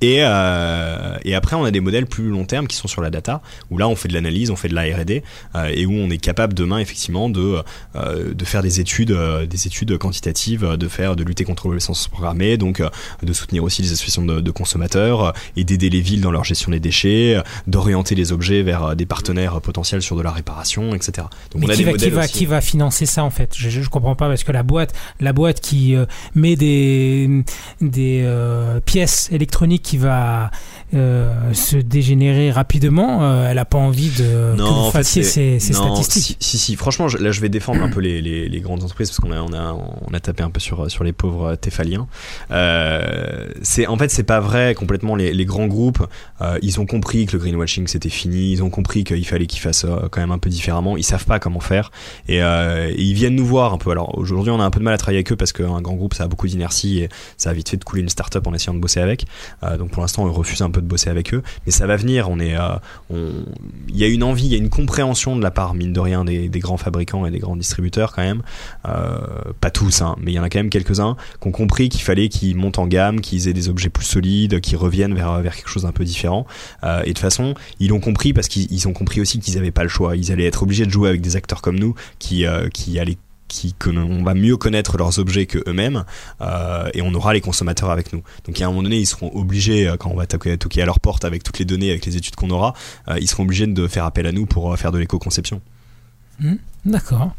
Et, 0.01 0.19
euh, 0.21 1.17
et 1.25 1.35
après, 1.35 1.55
on 1.55 1.63
a 1.65 1.71
des 1.71 1.79
modèles 1.79 2.05
plus 2.05 2.29
long 2.29 2.45
terme 2.45 2.67
qui 2.67 2.75
sont 2.75 2.87
sur 2.87 3.01
la 3.01 3.09
data, 3.09 3.41
où 3.69 3.77
là, 3.77 3.87
on 3.87 3.95
fait 3.95 4.07
de 4.07 4.13
l'analyse, 4.13 4.51
on 4.51 4.55
fait 4.55 4.69
de 4.69 4.75
la 4.75 4.83
R&D, 4.83 5.23
euh, 5.55 5.71
et 5.73 5.85
où 5.85 5.91
on 5.91 6.09
est 6.09 6.19
capable 6.19 6.53
demain, 6.53 6.77
effectivement, 6.79 7.29
de, 7.29 7.57
euh, 7.95 8.33
de 8.33 8.45
faire 8.45 8.61
des 8.61 8.79
études, 8.79 9.17
des 9.49 9.67
études 9.67 9.97
quantitatives, 9.97 10.77
de 10.77 10.87
faire, 10.87 11.15
de 11.15 11.23
lutter 11.23 11.43
contre 11.43 11.67
l'obsolescence 11.67 12.07
programmée, 12.07 12.57
donc 12.57 12.81
de 13.23 13.33
soutenir 13.33 13.63
aussi 13.63 13.81
les 13.81 13.91
associations 13.91 14.23
de, 14.23 14.39
de 14.39 14.51
consommateurs, 14.51 15.33
et 15.57 15.63
d'aider 15.63 15.89
les 15.89 16.01
villes 16.01 16.21
dans 16.21 16.31
leur 16.31 16.43
gestion 16.43 16.71
des 16.71 16.79
déchets, 16.79 17.41
d'orienter 17.67 18.15
les 18.15 18.31
objets 18.31 18.61
vers 18.61 18.95
des 18.95 19.05
partenaires 19.05 19.59
potentiels 19.61 20.01
sur 20.01 20.15
de 20.15 20.21
la 20.21 20.31
réparation, 20.31 20.93
etc. 20.93 21.27
Donc 21.51 21.61
Mais 21.61 21.67
on 21.67 21.69
a 21.69 21.73
qui 21.73 21.79
des 21.79 21.83
va, 21.85 21.91
qui, 21.91 21.95
modèles 21.95 22.13
va, 22.13 22.23
aussi. 22.23 22.33
qui 22.33 22.45
va 22.45 22.61
financer 22.61 23.05
ça 23.05 23.23
en 23.23 23.29
fait? 23.29 23.53
Je, 23.57 23.69
je, 23.69 23.81
je 23.81 23.89
comprends 23.89 24.15
pas 24.15 24.27
parce 24.27 24.43
que 24.43 24.51
la 24.51 24.58
boîte, 24.63 24.93
la 25.19 25.33
boîte 25.33 25.59
qui 25.59 25.95
euh, 25.95 26.05
met 26.35 26.55
des, 26.55 27.43
des 27.81 28.21
euh, 28.23 28.79
pièces 28.79 29.29
électroniques 29.31 29.83
qui 29.83 29.97
va 29.97 30.51
euh, 30.93 31.53
se 31.53 31.77
dégénérer 31.77 32.51
rapidement, 32.51 33.23
euh, 33.23 33.47
elle 33.49 33.57
a 33.59 33.65
pas 33.65 33.77
envie 33.77 34.09
de 34.09 34.53
que 34.53 34.55
Non, 34.57 34.65
vous 34.65 34.79
en 34.87 34.91
fassiez 34.91 35.23
c'est- 35.23 35.59
ces, 35.59 35.73
statistiques. 35.73 36.37
Si, 36.39 36.49
si, 36.51 36.57
si, 36.57 36.75
franchement, 36.75 37.07
je- 37.07 37.17
là, 37.17 37.31
je 37.31 37.41
vais 37.41 37.49
défendre 37.49 37.81
un 37.83 37.89
peu 37.89 37.99
les, 37.99 38.21
les, 38.21 38.49
les 38.49 38.61
grandes 38.61 38.83
entreprises 38.83 39.09
parce 39.09 39.19
qu'on 39.19 39.31
a, 39.31 39.41
on 39.41 39.53
a, 39.53 39.73
on 39.73 40.13
a 40.13 40.19
tapé 40.19 40.43
un 40.43 40.49
peu 40.49 40.59
sur, 40.59 40.89
sur 40.89 41.03
les 41.03 41.13
pauvres. 41.13 41.55
Euh, 42.51 43.47
c'est, 43.61 43.87
en 43.87 43.97
fait, 43.97 44.09
c'est 44.11 44.23
pas 44.23 44.39
vrai 44.39 44.73
complètement. 44.75 45.15
Les, 45.15 45.33
les 45.33 45.45
grands 45.45 45.67
groupes, 45.67 46.05
euh, 46.41 46.57
ils 46.61 46.79
ont 46.79 46.85
compris 46.85 47.25
que 47.25 47.33
le 47.33 47.39
greenwashing 47.39 47.87
c'était 47.87 48.09
fini. 48.09 48.51
Ils 48.51 48.63
ont 48.63 48.69
compris 48.69 49.03
qu'il 49.03 49.25
fallait 49.25 49.45
qu'ils 49.47 49.61
fassent 49.61 49.85
euh, 49.85 50.07
quand 50.11 50.21
même 50.21 50.31
un 50.31 50.37
peu 50.37 50.49
différemment. 50.49 50.97
Ils 50.97 51.03
savent 51.03 51.25
pas 51.25 51.39
comment 51.39 51.59
faire 51.59 51.91
et, 52.27 52.41
euh, 52.41 52.89
et 52.89 53.01
ils 53.01 53.13
viennent 53.13 53.35
nous 53.35 53.45
voir 53.45 53.73
un 53.73 53.77
peu. 53.77 53.91
Alors 53.91 54.17
aujourd'hui, 54.17 54.51
on 54.51 54.59
a 54.59 54.63
un 54.63 54.71
peu 54.71 54.79
de 54.79 54.85
mal 54.85 54.93
à 54.93 54.97
travailler 54.97 55.19
avec 55.19 55.31
eux 55.31 55.35
parce 55.35 55.53
qu'un 55.53 55.81
grand 55.81 55.95
groupe, 55.95 56.13
ça 56.13 56.23
a 56.23 56.27
beaucoup 56.27 56.47
d'inertie 56.47 56.99
et 56.99 57.09
ça 57.37 57.49
a 57.51 57.53
vite 57.53 57.69
fait 57.69 57.77
de 57.77 57.83
couler 57.83 58.01
une 58.01 58.09
start-up 58.09 58.45
en 58.47 58.53
essayant 58.53 58.73
de 58.73 58.79
bosser 58.79 58.99
avec. 58.99 59.25
Euh, 59.63 59.77
donc 59.77 59.91
pour 59.91 60.01
l'instant, 60.01 60.23
on 60.25 60.31
refuse 60.31 60.61
un 60.61 60.71
peu 60.71 60.78
de 60.81 60.87
bosser 60.87 61.09
avec 61.09 61.33
eux, 61.33 61.43
mais 61.65 61.71
ça 61.71 61.87
va 61.87 61.95
venir. 61.95 62.29
On 62.29 62.39
est, 62.39 62.55
euh, 62.55 62.75
on, 63.09 63.31
il 63.87 63.97
y 63.97 64.03
a 64.03 64.07
une 64.07 64.23
envie, 64.23 64.45
il 64.45 64.51
y 64.51 64.55
a 64.55 64.57
une 64.57 64.69
compréhension 64.69 65.35
de 65.35 65.41
la 65.41 65.51
part, 65.51 65.73
mine 65.73 65.93
de 65.93 65.99
rien, 65.99 66.25
des, 66.25 66.49
des 66.49 66.59
grands 66.59 66.77
fabricants 66.77 67.25
et 67.25 67.31
des 67.31 67.39
grands 67.39 67.55
distributeurs 67.55 68.13
quand 68.13 68.21
même. 68.21 68.41
Euh, 68.87 69.17
pas 69.59 69.71
tous, 69.71 70.01
hein, 70.01 70.15
mais 70.21 70.31
il 70.31 70.35
y 70.35 70.39
en 70.39 70.43
a 70.43 70.49
quand 70.49 70.59
même 70.59 70.69
quelques-uns 70.69 71.15
qui 71.41 71.47
ont 71.47 71.51
compris 71.51 71.89
qu'il 71.89 72.01
fallait 72.01 72.29
qu'ils 72.29 72.55
montent 72.55 72.79
en 72.79 72.87
gamme, 72.87 73.21
qu'ils 73.21 73.47
aient 73.47 73.53
des 73.53 73.69
objets 73.69 73.89
plus 73.89 74.05
solides, 74.05 74.61
qu'ils 74.61 74.77
reviennent 74.77 75.13
vers, 75.13 75.41
vers 75.41 75.55
quelque 75.55 75.69
chose 75.69 75.83
d'un 75.83 75.91
peu 75.91 76.03
différent. 76.03 76.45
Euh, 76.83 77.01
et 77.01 77.09
de 77.09 77.09
toute 77.09 77.19
façon, 77.19 77.53
ils 77.79 77.89
l'ont 77.89 77.99
compris 77.99 78.33
parce 78.33 78.47
qu'ils 78.47 78.71
ils 78.71 78.87
ont 78.87 78.93
compris 78.93 79.21
aussi 79.21 79.39
qu'ils 79.39 79.55
n'avaient 79.55 79.71
pas 79.71 79.83
le 79.83 79.89
choix. 79.89 80.15
Ils 80.15 80.31
allaient 80.31 80.45
être 80.45 80.63
obligés 80.63 80.85
de 80.85 80.91
jouer 80.91 81.09
avec 81.09 81.21
des 81.21 81.35
acteurs 81.35 81.61
comme 81.61 81.79
nous 81.79 81.95
qui, 82.19 82.45
qui 82.73 82.99
allaient 82.99 83.17
qui 83.49 83.75
on 83.85 84.23
va 84.23 84.33
mieux 84.33 84.55
connaître 84.55 84.97
leurs 84.97 85.19
objets 85.19 85.45
que 85.45 85.57
eux-mêmes 85.67 86.05
euh, 86.39 86.89
et 86.93 87.01
on 87.01 87.13
aura 87.13 87.33
les 87.33 87.41
consommateurs 87.41 87.89
avec 87.89 88.13
nous. 88.13 88.23
Donc 88.45 88.61
à 88.61 88.65
un 88.65 88.69
moment 88.69 88.83
donné, 88.83 88.97
ils 88.97 89.05
seront 89.05 89.31
obligés 89.35 89.89
euh, 89.89 89.97
quand 89.97 90.09
on 90.09 90.15
va 90.15 90.25
toquer, 90.25 90.81
à 90.81 90.85
leur 90.85 91.01
porte 91.01 91.25
avec 91.25 91.43
toutes 91.43 91.59
les 91.59 91.65
données, 91.65 91.89
avec 91.89 92.05
les 92.05 92.15
études 92.15 92.35
qu'on 92.35 92.51
aura, 92.51 92.73
euh, 93.09 93.17
ils 93.19 93.27
seront 93.27 93.43
obligés 93.43 93.67
de 93.67 93.87
faire 93.87 94.05
appel 94.05 94.25
à 94.25 94.31
nous 94.31 94.45
pour 94.45 94.77
faire 94.77 94.91
de 94.91 94.99
l'éco-conception. 94.99 95.61
D'accord. 96.85 97.35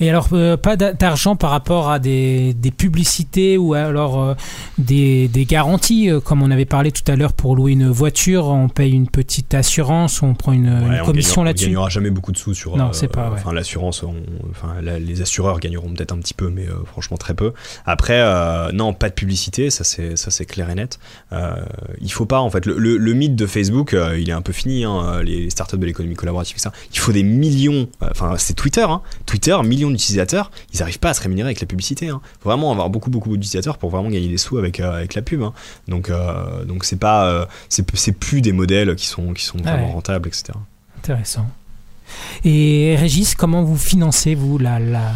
Et 0.00 0.08
alors, 0.10 0.28
euh, 0.32 0.56
pas 0.56 0.76
d'a- 0.76 0.92
d'argent 0.92 1.36
par 1.36 1.50
rapport 1.50 1.90
à 1.90 1.98
des, 1.98 2.54
des 2.54 2.70
publicités 2.70 3.56
ou 3.56 3.74
alors 3.74 4.20
euh, 4.22 4.34
des, 4.78 5.28
des 5.28 5.44
garanties, 5.44 6.10
euh, 6.10 6.20
comme 6.20 6.42
on 6.42 6.50
avait 6.50 6.64
parlé 6.64 6.90
tout 6.92 7.02
à 7.10 7.16
l'heure 7.16 7.32
pour 7.32 7.54
louer 7.56 7.72
une 7.72 7.88
voiture, 7.88 8.46
on 8.46 8.68
paye 8.68 8.92
une 8.92 9.08
petite 9.08 9.54
assurance, 9.54 10.22
on 10.22 10.34
prend 10.34 10.52
une, 10.52 10.68
Ouais, 10.68 10.98
commission 11.04 11.36
gagnera- 11.36 11.40
On 11.40 11.44
là-dessus. 11.44 11.66
gagnera 11.66 11.88
jamais 11.88 12.10
beaucoup 12.10 12.32
de 12.32 12.38
sous 12.38 12.54
sur. 12.54 12.76
Non, 12.76 12.92
c'est 12.92 13.08
pas, 13.08 13.28
ouais. 13.30 13.36
Enfin, 13.38 13.52
l'assurance, 13.52 14.02
on- 14.02 14.14
enfin, 14.50 14.74
la- 14.82 14.98
les 14.98 15.20
assureurs 15.22 15.60
gagneront 15.60 15.88
peut-être 15.94 16.12
un 16.12 16.18
petit 16.18 16.34
peu, 16.34 16.50
mais 16.50 16.66
franchement 16.86 17.16
très 17.16 17.34
peu. 17.34 17.52
Après, 17.86 18.20
non, 18.72 18.92
pas 18.94 19.08
de 19.08 19.14
publicité, 19.14 19.70
ça 19.70 19.84
c'est 19.84 20.16
ça 20.16 20.30
c'est 20.30 20.44
clair 20.46 20.70
et 20.70 20.74
net. 20.74 20.98
Il 22.00 22.12
faut 22.12 22.26
pas 22.26 22.40
en 22.40 22.50
fait. 22.50 22.66
Le, 22.66 22.78
le- 22.78 22.96
le 22.96 23.12
mythe 23.14 23.36
de 23.36 23.46
Facebook, 23.46 23.96
il 24.18 24.28
est 24.28 24.32
un 24.32 24.42
peu 24.42 24.52
fini. 24.52 24.84
Hein, 24.84 25.22
les, 25.22 25.50
startups 25.50 25.78
de 25.78 25.86
l'économie 25.86 26.14
collaborative, 26.14 26.56
etc. 26.56 26.70
Il 26.92 26.98
faut 26.98 27.12
des 27.12 27.22
millions. 27.22 27.88
Enfin, 28.00 28.34
c'est 28.38 28.54
Twitter. 28.54 28.82
Hein, 28.88 29.00
Twitter, 29.26 29.56
millions 29.64 29.90
d'utilisateurs. 29.90 30.50
Ils 30.72 30.82
arrivent 30.82 30.98
pas 30.98 31.10
à 31.10 31.14
se 31.14 31.20
rémunérer 31.22 31.48
avec 31.48 31.60
la 31.60 31.66
publicité. 31.66 32.08
Hein. 32.08 32.20
Faut 32.40 32.48
vraiment 32.48 32.72
avoir 32.72 32.90
beaucoup 32.90 33.10
beaucoup 33.10 33.36
d'utilisateurs 33.36 33.78
pour 33.78 33.90
vraiment 33.90 34.08
gagner 34.10 34.28
des 34.28 34.38
sous 34.38 34.58
avec 34.58 34.80
euh, 34.80 34.92
avec 34.98 35.14
la 35.14 35.22
pub. 35.22 35.42
Hein. 35.42 35.52
Donc 35.88 36.10
euh, 36.10 36.64
donc 36.64 36.84
c'est 36.84 36.98
pas 36.98 37.26
euh, 37.26 37.46
c'est 37.68 37.84
c'est 37.96 38.12
plus 38.12 38.40
des 38.42 38.52
modèles 38.52 38.94
qui 38.96 39.06
sont 39.06 39.32
qui 39.32 39.44
sont 39.44 39.58
vraiment 39.58 39.86
ouais. 39.88 39.92
rentables, 39.92 40.28
etc. 40.28 40.52
Intéressant. 40.98 41.46
Et 42.44 42.96
Régis, 42.98 43.34
comment 43.34 43.62
vous 43.62 43.76
financez, 43.76 44.34
vous, 44.34 44.56
la, 44.56 44.78
la, 44.80 45.12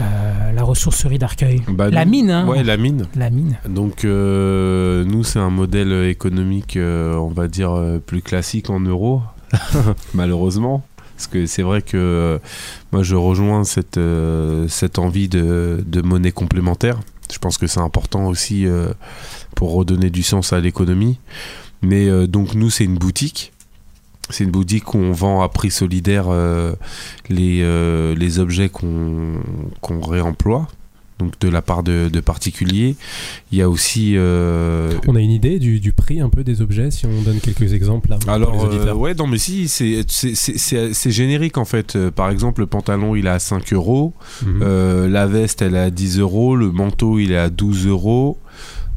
euh, 0.00 0.52
la 0.52 0.62
ressourcerie 0.64 1.18
d'Arcueil? 1.18 1.62
Bah, 1.68 1.88
La 1.88 2.04
nous- 2.04 2.10
mine, 2.10 2.30
hein 2.30 2.46
Ouais, 2.48 2.64
la 2.64 2.76
mine. 2.76 3.06
La 3.14 3.30
mine. 3.30 3.58
Donc 3.68 4.04
euh, 4.04 5.04
nous 5.04 5.22
c'est 5.24 5.38
un 5.38 5.50
modèle 5.50 5.92
économique 6.08 6.76
euh, 6.76 7.14
on 7.14 7.28
va 7.28 7.46
dire 7.48 7.72
euh, 7.72 7.98
plus 8.04 8.22
classique 8.22 8.70
en 8.70 8.80
euros 8.80 9.22
malheureusement 10.14 10.82
parce 11.20 11.26
que 11.26 11.44
c'est 11.44 11.60
vrai 11.60 11.82
que 11.82 11.98
euh, 11.98 12.38
moi 12.92 13.02
je 13.02 13.14
rejoins 13.14 13.64
cette, 13.64 13.98
euh, 13.98 14.68
cette 14.68 14.98
envie 14.98 15.28
de, 15.28 15.84
de 15.86 16.00
monnaie 16.00 16.32
complémentaire. 16.32 16.98
Je 17.30 17.36
pense 17.36 17.58
que 17.58 17.66
c'est 17.66 17.80
important 17.80 18.24
aussi 18.24 18.64
euh, 18.64 18.94
pour 19.54 19.74
redonner 19.74 20.08
du 20.08 20.22
sens 20.22 20.54
à 20.54 20.60
l'économie. 20.60 21.18
Mais 21.82 22.26
donc 22.26 22.54
nous 22.54 22.70
c'est 22.70 22.84
une 22.84 22.96
boutique. 22.96 23.52
C'est 24.30 24.44
une 24.44 24.50
boutique 24.50 24.94
où 24.94 24.98
on 24.98 25.12
vend 25.12 25.42
à 25.42 25.50
prix 25.50 25.70
solidaire 25.70 26.28
les, 27.28 28.14
les 28.14 28.38
objets 28.38 28.70
qu'on 28.70 30.00
réemploie, 30.00 30.68
donc 31.20 31.38
de 31.40 31.48
la 31.48 31.62
part 31.62 31.82
de, 31.84 32.08
de 32.12 32.20
particuliers. 32.20 32.96
Il 33.52 33.58
y 33.58 33.62
a 33.62 33.68
aussi. 33.70 34.14
euh, 34.16 34.92
On 35.06 35.14
a 35.14 35.20
une 35.20 35.30
idée 35.30 35.58
du, 35.60 35.78
du 35.78 35.92
prix 35.92 36.20
un 36.20 36.28
peu 36.30 36.42
des 36.42 36.62
objets 36.62 36.90
si 36.90 37.06
on 37.06 37.22
donne 37.22 37.38
quelques 37.40 37.72
exemples 37.72 38.10
là, 38.10 38.16
pour 38.18 38.28
les 38.30 38.34
alors, 38.34 38.64
auditeurs. 38.64 38.96
euh, 38.96 38.98
ouais, 38.98 39.14
non, 39.14 39.26
mais 39.26 39.38
si, 39.38 39.68
c'est- 39.68 41.10
générique 41.10 41.58
en 41.58 41.64
fait. 41.64 41.96
Euh, 41.96 42.10
Par 42.10 42.30
exemple, 42.30 42.60
le 42.62 42.66
pantalon 42.66 43.14
il 43.16 43.26
est 43.26 43.30
à 43.30 43.38
5 43.38 43.72
euros, 43.72 44.14
Mhm. 44.44 45.06
la 45.06 45.26
veste 45.26 45.62
elle 45.62 45.74
est 45.74 45.78
à 45.78 45.90
10 45.90 46.18
euros, 46.18 46.56
le 46.56 46.70
manteau 46.72 47.18
il 47.18 47.32
est 47.32 47.36
à 47.38 47.50
12 47.50 47.86
euros. 47.86 48.38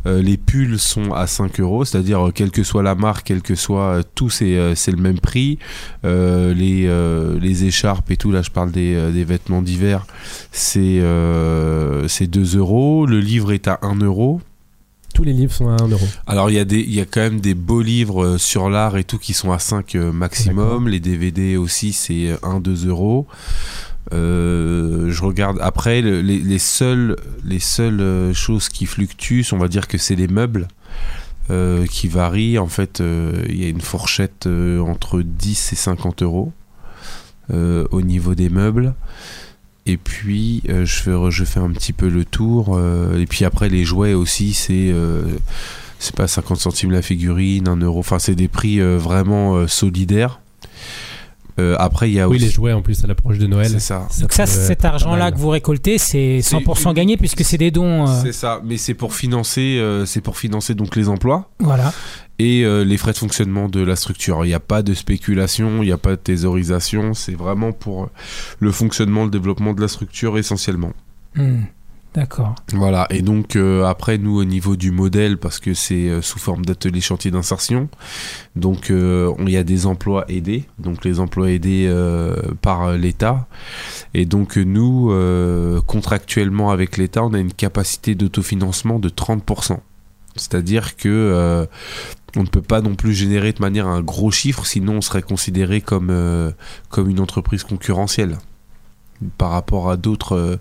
Euh, 0.06 0.22
les 0.22 0.38
pulls 0.38 0.78
sont 0.80 1.14
à 1.14 1.28
5 1.28 1.60
euros, 1.60 1.86
c'est-à-dire 1.86 2.28
euh, 2.28 2.32
quelle 2.32 2.52
que 2.52 2.64
soit 2.64 2.84
la 2.84 2.96
marque, 2.96 3.26
quel 3.28 3.42
que 3.42 3.56
soit 3.56 3.82
euh, 4.00 4.04
tout, 4.16 4.30
c'est 4.30 4.76
c'est 4.76 4.92
le 4.92 4.98
même 5.02 5.20
prix. 5.20 5.60
Euh, 6.06 6.54
les, 6.54 6.86
euh, 6.88 7.40
les 7.40 7.66
écharpes 7.66 8.12
et 8.12 8.18
tout, 8.18 8.32
là 8.32 8.42
je 8.42 8.50
parle 8.52 8.72
des, 8.72 9.12
des 9.12 9.24
vêtements 9.24 9.62
d'hiver, 9.62 10.06
c'est 10.52 11.00
euh, 11.00 12.08
c'est 12.08 12.28
2 12.28 12.58
euros. 12.58 13.06
Le 13.06 13.20
livre 13.20 13.52
est 13.52 13.68
à 13.68 13.80
1 13.82 13.96
euro. 14.00 14.42
Tous 15.14 15.24
les 15.24 15.34
livres 15.34 15.54
sont 15.54 15.70
à 15.70 15.78
1 15.84 15.88
euro. 15.90 16.06
Alors 16.26 16.50
il 16.50 16.56
y, 16.56 16.60
a 16.60 16.66
des- 16.66 16.80
il 16.82 16.94
y 16.94 17.00
a 17.00 17.06
quand 17.06 17.22
même 17.22 17.40
des 17.40 17.54
beaux 17.54 17.84
livres 17.84 18.38
sur 18.38 18.68
l'art 18.70 18.98
et 18.98 19.04
tout 19.04 19.20
qui 19.20 19.34
sont 19.34 19.52
à 19.52 19.60
5 19.60 19.94
euh, 19.94 20.00
D'accord. 20.00 20.14
maximum. 20.16 20.88
Les 20.88 21.00
DVD 21.00 21.56
aussi 21.56 21.94
c'est 21.94 22.34
1-2 22.42 22.88
euros. 22.88 23.28
Euh, 24.12 25.10
je 25.12 25.24
regarde 25.24 25.58
après 25.62 26.02
le- 26.02 26.22
les, 26.22 26.38
les 26.40 26.60
seules, 26.60 27.16
les 27.46 27.60
seules 27.60 28.02
euh, 28.02 28.34
choses 28.34 28.68
qui 28.70 28.86
fluctuent, 28.86 29.46
on 29.54 29.58
va 29.58 29.68
dire 29.70 29.88
que 29.88 29.98
c'est 29.98 30.16
les 30.16 30.28
meubles. 30.28 30.68
euh, 31.50 31.86
qui 31.88 32.08
varient 32.08 32.58
en 32.58 32.68
fait 32.68 33.02
il 33.50 33.62
y 33.62 33.66
a 33.66 33.68
une 33.68 33.82
fourchette 33.82 34.48
entre 34.48 35.22
10 35.22 35.74
et 35.74 35.76
50 35.76 36.22
euros 36.24 36.54
au 37.52 38.02
niveau 38.02 38.34
des 38.34 38.48
meubles 38.48 38.94
et 39.86 39.98
puis 39.98 40.64
je, 40.66 40.86
fais, 40.86 41.12
je 41.32 41.44
fais 41.44 41.60
un 41.60 41.72
petit 41.72 41.92
peu 41.92 42.08
le 42.08 42.24
tour 42.24 42.80
et 43.18 43.26
puis 43.26 43.44
après 43.44 43.68
les 43.68 43.84
jouets 43.84 44.14
aussi 44.14 44.54
c'est 44.54 44.94
c'est 46.00 46.16
pas 46.16 46.28
50 46.28 46.58
centimes 46.60 46.92
la 46.92 47.02
figurine, 47.02 47.68
1 47.68 47.78
euro. 47.78 48.00
Enfin, 48.00 48.20
c'est 48.20 48.36
des 48.36 48.48
prix 48.48 48.80
vraiment 48.80 49.68
solidaires. 49.68 50.40
Euh, 51.60 51.76
après, 51.80 52.10
il 52.10 52.14
y 52.16 52.20
a 52.20 52.28
Oui, 52.28 52.38
aussi. 52.38 52.46
les 52.46 52.52
jouets 52.52 52.74
en 52.74 52.82
plus 52.82 53.04
à 53.04 53.08
l'approche 53.08 53.38
de 53.38 53.46
Noël. 53.46 53.70
C'est 53.70 53.80
ça. 53.80 54.08
Donc 54.22 54.34
ça, 54.34 54.46
cet 54.48 54.86
argent-là 54.86 55.32
que 55.32 55.38
vous 55.38 55.50
récoltez, 55.50 55.98
c'est 56.00 56.42
C'est 56.42 56.56
100% 56.58 56.90
une- 56.90 56.94
gagné 56.96 57.18
puisque 57.18 57.44
c'est 57.44 57.58
des 57.60 57.70
dons. 57.70 58.08
euh, 58.08 58.22
C'est 58.24 58.32
ça, 58.34 58.60
mais 58.64 58.78
c'est 58.78 58.96
pour 58.96 59.14
financer, 59.14 59.78
euh, 59.80 60.06
c'est 60.06 60.22
pour 60.22 60.38
financer 60.38 60.74
donc 60.74 60.96
les 60.96 61.10
emplois 61.10 61.52
voilà. 61.60 61.94
et 62.40 62.64
euh, 62.66 62.84
les 62.84 62.98
frais 62.98 63.12
de 63.14 63.18
fonctionnement 63.18 63.70
de 63.70 63.82
la 63.82 63.96
structure. 63.96 64.44
Il 64.46 64.48
n'y 64.48 64.54
a 64.56 64.60
pas 64.60 64.82
de 64.82 64.94
spéculation, 64.94 65.84
il 65.84 65.86
n'y 65.86 65.92
a 65.92 65.98
pas 65.98 66.12
de 66.12 66.16
thésaurisation. 66.16 67.14
C'est 67.14 67.36
vraiment 67.36 67.72
pour 67.72 68.10
le 68.60 68.72
fonctionnement, 68.72 69.26
le 69.26 69.30
développement 69.30 69.74
de 69.74 69.82
la 69.82 69.88
structure 69.88 70.38
essentiellement. 70.38 70.94
Hmm. 71.36 71.62
D'accord. 72.14 72.54
Voilà, 72.74 73.08
et 73.10 73.24
donc 73.24 73.56
euh, 73.56 73.86
après 73.86 74.20
nous 74.20 74.38
au 74.38 74.44
niveau 74.44 74.76
du 74.76 74.92
modèle, 74.92 75.40
parce 75.40 75.60
que 75.60 75.74
c'est 75.74 76.10
euh, 76.10 76.22
sous 76.22 76.38
forme 76.38 76.64
d'atelier 76.64 77.02
chantier 77.02 77.32
d'insertion, 77.32 77.90
donc 78.56 78.92
euh, 78.92 79.34
il 79.40 79.50
y 79.50 79.58
a 79.58 79.64
des 79.64 79.88
emplois 79.88 80.24
aidés, 80.28 80.66
donc 80.78 81.06
les 81.06 81.20
emplois 81.20 81.50
aidés 81.50 81.92
par 82.62 82.92
l'État, 82.94 83.48
et 84.14 84.26
donc 84.26 84.58
nous, 84.58 85.12
contractuellement 85.88 86.70
avec 86.70 86.98
l'État, 86.98 87.24
on 87.24 87.34
a 87.34 87.40
une 87.40 87.54
capacité 87.54 88.14
d'autofinancement 88.14 89.00
de 89.00 89.10
30%. 89.10 89.80
C'est-à-dire 90.36 90.96
que 90.96 91.68
on 92.36 92.42
ne 92.44 92.48
peut 92.48 92.62
pas 92.62 92.82
non 92.82 92.96
plus 92.96 93.14
générer 93.14 93.54
de 93.54 93.62
manière 93.62 93.88
un 93.88 94.02
gros 94.02 94.32
chiffre, 94.32 94.66
sinon 94.68 94.98
on 94.98 95.02
serait 95.02 95.22
considéré 95.24 95.82
comme, 95.82 96.12
une 96.12 97.20
entreprise 97.20 97.64
concurrentielle 97.64 98.38
par 99.38 99.52
rapport 99.52 99.90
à 99.90 99.98
d'autres 99.98 100.60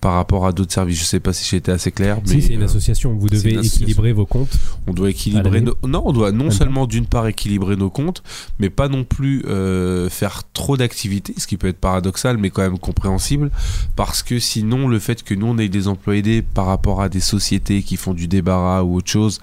par 0.00 0.14
rapport 0.14 0.46
à 0.46 0.52
d'autres 0.52 0.72
services. 0.72 0.98
Je 1.00 1.04
sais 1.04 1.20
pas 1.20 1.32
si 1.32 1.48
j'ai 1.48 1.58
été 1.58 1.70
assez 1.70 1.92
clair, 1.92 2.18
mais 2.22 2.40
Si, 2.40 2.42
c'est 2.42 2.54
une 2.54 2.62
euh, 2.62 2.66
association. 2.66 3.14
Vous 3.14 3.28
devez 3.28 3.58
équilibrer 3.58 4.12
vos 4.12 4.26
comptes. 4.26 4.56
on 4.86 4.92
doit 4.92 5.10
équilibrer 5.10 5.60
nos... 5.60 5.74
non 5.86 6.02
on 6.06 6.12
doit 6.12 6.32
non 6.32 6.44
Même 6.44 6.52
seulement 6.52 6.86
d'une 6.86 7.06
part 7.06 7.26
équilibrer 7.26 7.76
nos 7.76 7.90
comptes 7.90 8.22
mais 8.58 8.70
pas 8.70 8.88
non 8.88 9.04
plus 9.04 9.44
euh, 9.46 10.08
faire 10.08 10.42
trop 10.52 10.76
d'activités 10.76 11.34
ce 11.36 11.46
qui 11.46 11.56
peut 11.56 11.68
être 11.68 11.78
paradoxal 11.78 12.38
mais 12.38 12.50
quand 12.50 12.62
même 12.62 12.78
compréhensible 12.78 13.50
parce 13.96 14.22
que 14.22 14.38
sinon 14.38 14.88
le 14.88 14.98
fait 14.98 15.22
que 15.22 15.34
nous 15.34 15.46
on 15.46 15.58
ait 15.58 15.68
des 15.68 15.88
employés 15.88 16.20
aidés 16.20 16.42
par 16.42 16.66
rapport 16.66 17.02
à 17.02 17.08
des 17.08 17.20
sociétés 17.20 17.82
qui 17.82 17.96
font 17.96 18.14
du 18.14 18.28
débarras 18.28 18.82
ou 18.82 18.96
autre 18.96 19.10
chose 19.10 19.40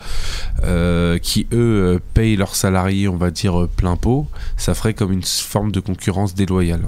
euh, 0.64 1.18
qui 1.18 1.48
eux 1.54 2.00
payent 2.14 2.36
leurs 2.36 2.56
salariés 2.56 3.08
on 3.08 3.18
va 3.18 3.32
dire 3.32 3.68
plein 3.76 3.96
pot 3.96 4.28
ça 4.58 4.74
ferait 4.74 4.94
comme 4.94 5.12
une 5.12 5.24
forme 5.24 5.72
de 5.72 5.80
concurrence 5.80 6.36
déloyale 6.36 6.88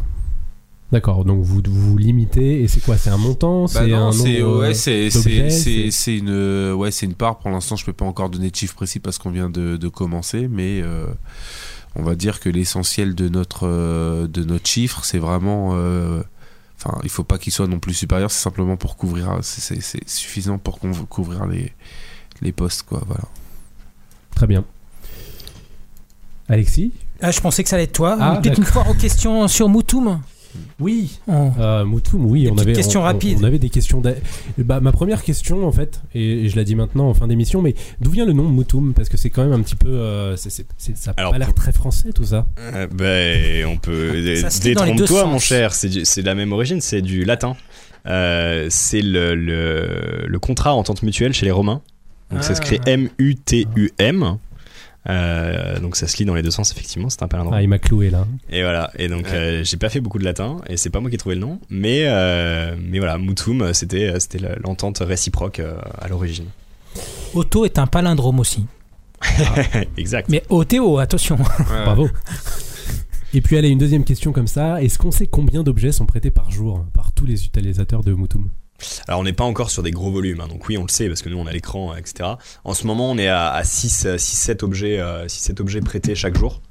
D'accord, 0.92 1.24
donc 1.24 1.44
vous 1.44 1.62
vous 1.68 1.98
limitez. 1.98 2.64
Et 2.64 2.68
c'est 2.68 2.80
quoi 2.84 2.98
C'est 2.98 3.12
un 3.12 3.18
montant 3.18 3.66
Bah 3.66 3.70
C'est 3.74 3.94
un 3.94 4.12
c'est 4.12 4.42
ouais, 4.42 4.74
c'est 4.74 6.18
une 6.18 6.74
ouais, 6.74 6.90
c'est 6.92 7.06
une 7.06 7.14
part 7.14 7.38
pour 7.38 7.52
l'instant, 7.52 7.76
je 7.76 7.86
peux 7.86 7.94
pas 7.94 8.06
encore 8.06 8.30
donner 8.32 8.50
de 8.50 8.56
chiffre 8.56 8.74
précis 8.76 9.00
parce 9.00 9.20
qu'on 9.20 9.30
vient 9.30 9.50
de, 9.52 9.78
de 9.78 9.88
commencer 9.88 10.48
mais 10.50 10.82
euh, 10.82 11.06
on 11.96 12.02
va 12.02 12.16
dire 12.16 12.40
que 12.40 12.50
l'essentiel 12.50 13.14
de 13.14 13.30
notre 13.30 13.68
euh, 13.68 14.28
de 14.28 14.44
notre 14.44 14.68
chiffre, 14.68 15.06
c'est 15.06 15.20
vraiment 15.20 15.72
euh, 15.74 16.24
enfin, 16.78 16.98
il 17.04 17.10
faut 17.10 17.24
pas 17.24 17.38
qu'il 17.38 17.54
soit 17.54 17.68
non 17.68 17.78
plus 17.80 17.94
supérieur, 17.94 18.32
c'est 18.32 18.42
simplement 18.42 18.76
pour 18.76 18.98
couvrir 18.98 19.38
c'est- 19.44 19.80
suffisant 20.10 20.58
pour 20.58 20.80
couvrir 20.80 21.46
les 21.46 21.72
les 22.42 22.52
postes 22.52 22.82
quoi, 22.84 23.04
voilà. 23.06 23.26
Très 24.36 24.48
bien. 24.48 24.64
Alexis? 26.48 26.94
Ah, 27.22 27.30
je 27.30 27.42
pensais 27.42 27.62
que 27.64 27.70
ça 27.70 27.76
allait 27.76 27.84
être 27.84 27.92
toi. 27.94 28.18
Ah, 28.20 28.40
Peut-être 28.42 28.58
une 28.58 28.64
fois 28.66 28.88
aux 28.90 28.94
questions 28.96 29.48
sur 29.48 29.70
Moutoum? 29.70 30.20
Oui. 30.80 31.20
Oh. 31.28 31.50
Euh, 31.60 31.86
Moutoum, 31.86 32.26
oui, 32.26 32.44
Des 32.44 32.52
on 32.52 32.58
avait, 32.58 32.74
questions 32.74 33.00
on- 33.02 33.04
on- 33.04 33.06
rapides. 33.06 33.38
On 33.42 33.44
avait 33.44 33.60
des 33.60 33.70
questions. 33.70 34.02
Bah, 34.58 34.80
ma 34.80 34.92
première 34.92 35.24
question, 35.24 35.66
en 35.68 35.72
fait, 35.72 36.02
et, 36.16 36.46
et 36.46 36.50
je 36.50 36.56
la 36.56 36.64
dis 36.64 36.76
maintenant 36.76 37.10
en 37.10 37.14
fin 37.14 37.28
d'émission, 37.28 37.62
mais 37.62 37.76
d'où 38.02 38.12
vient 38.12 38.26
le 38.26 38.34
nom 38.34 38.44
Moutoum? 38.44 38.94
Parce 38.94 39.10
que 39.10 39.18
c'est 39.18 39.30
quand 39.30 39.44
même 39.44 39.54
un 39.54 39.62
petit 39.62 39.76
peu. 39.76 39.90
euh, 39.90 40.36
ça 40.38 40.50
a 41.12 41.14
Alors, 41.20 41.32
pas 41.32 41.38
l'air 41.38 41.54
très 41.54 41.72
français 41.72 42.12
tout 42.14 42.26
ça. 42.26 42.46
Euh, 42.60 42.88
ben, 42.88 43.66
on 43.68 43.78
peut. 43.78 44.36
Ça 44.48 44.60
Détrompe-toi, 44.64 45.26
mon 45.26 45.40
cher. 45.40 45.74
C'est 45.74 46.22
de 46.22 46.26
la 46.26 46.36
même 46.36 46.52
origine, 46.52 46.82
c'est 46.82 47.02
du 47.02 47.24
latin. 47.26 47.56
Euh, 48.08 48.68
c'est 48.70 49.02
le, 49.02 49.36
le, 49.36 50.26
le 50.28 50.40
contrat 50.40 50.74
entente 50.74 51.04
mutuelle 51.04 51.34
chez 51.34 51.46
les 51.46 51.52
Romains. 51.52 51.82
Donc 52.32 52.44
ça 52.44 52.52
Ah. 52.52 52.56
s'écrit 52.56 52.80
M-U-T-U-M. 52.86 54.38
Euh, 55.08 55.80
donc 55.80 55.96
ça 55.96 56.08
se 56.08 56.18
lit 56.18 56.26
dans 56.26 56.36
les 56.36 56.42
deux 56.42 56.52
sens, 56.52 56.72
effectivement. 56.72 57.10
C'est 57.10 57.24
un 57.24 57.28
palindrome. 57.28 57.54
Ah, 57.56 57.62
il 57.62 57.70
m'a 57.70 57.80
cloué 57.80 58.10
là. 58.10 58.28
Et 58.50 58.62
voilà. 58.62 58.92
Et 58.98 59.08
donc 59.08 59.28
euh, 59.28 59.64
j'ai 59.64 59.78
pas 59.78 59.90
fait 59.90 60.02
beaucoup 60.02 60.20
de 60.20 60.26
latin 60.26 60.58
et 60.68 60.78
c'est 60.78 60.90
pas 60.90 61.00
moi 61.00 61.10
qui 61.10 61.16
ai 61.16 61.20
trouvé 61.20 61.36
le 61.36 61.42
nom. 61.42 61.60
Mais, 61.70 62.04
euh, 62.06 62.76
mais 62.80 63.00
voilà, 63.00 63.18
Mutum, 63.18 63.74
c'était 63.74 64.20
c'était 64.20 64.40
l'entente 64.64 65.00
réciproque 65.00 65.60
euh, 65.60 65.78
à 66.00 66.08
l'origine. 66.08 66.46
Auto 67.34 67.66
est 67.66 67.80
un 67.80 67.88
palindrome 67.88 68.40
aussi. 68.40 68.66
exact. 69.98 70.30
Mais 70.30 70.44
OTO, 70.50 70.98
attention. 70.98 71.38
Bravo. 71.68 72.10
Et 73.34 73.42
puis, 73.42 73.58
allez, 73.58 73.70
une 73.70 73.78
deuxième 73.78 74.04
question 74.04 74.32
comme 74.32 74.48
ça. 74.48 74.82
Est-ce 74.82 74.98
qu'on 74.98 75.12
sait 75.12 75.28
combien 75.28 75.62
d'objets 75.62 75.92
sont 75.92 76.06
prêtés 76.06 76.32
par 76.32 76.50
jour 76.50 76.84
par 76.94 77.12
tous 77.12 77.26
les 77.26 77.46
utilisateurs 77.46 78.04
de 78.04 78.14
Moutoum? 78.14 78.50
Alors 79.08 79.20
on 79.20 79.24
n'est 79.24 79.34
pas 79.34 79.44
encore 79.44 79.70
sur 79.70 79.84
des 79.84 79.92
gros 79.92 80.12
volumes, 80.12 80.42
hein, 80.42 80.48
donc 80.48 80.68
oui 80.70 80.78
on 80.78 80.84
le 80.84 80.90
sait 80.90 81.08
parce 81.08 81.22
que 81.22 81.30
nous 81.30 81.38
on 81.38 81.48
a 81.48 81.52
l'écran, 81.52 81.92
euh, 81.94 81.98
etc. 81.98 82.30
En 82.64 82.74
ce 82.74 82.86
moment 82.88 83.10
on 83.12 83.18
est 83.18 83.28
à, 83.28 83.50
à 83.50 83.64
6-7 83.64 84.64
objets, 84.64 85.00
euh, 85.00 85.26
6-7 85.28 85.62
objets 85.62 85.82
prêtés 85.82 86.16
chaque 86.16 86.38
jour. 86.38 86.62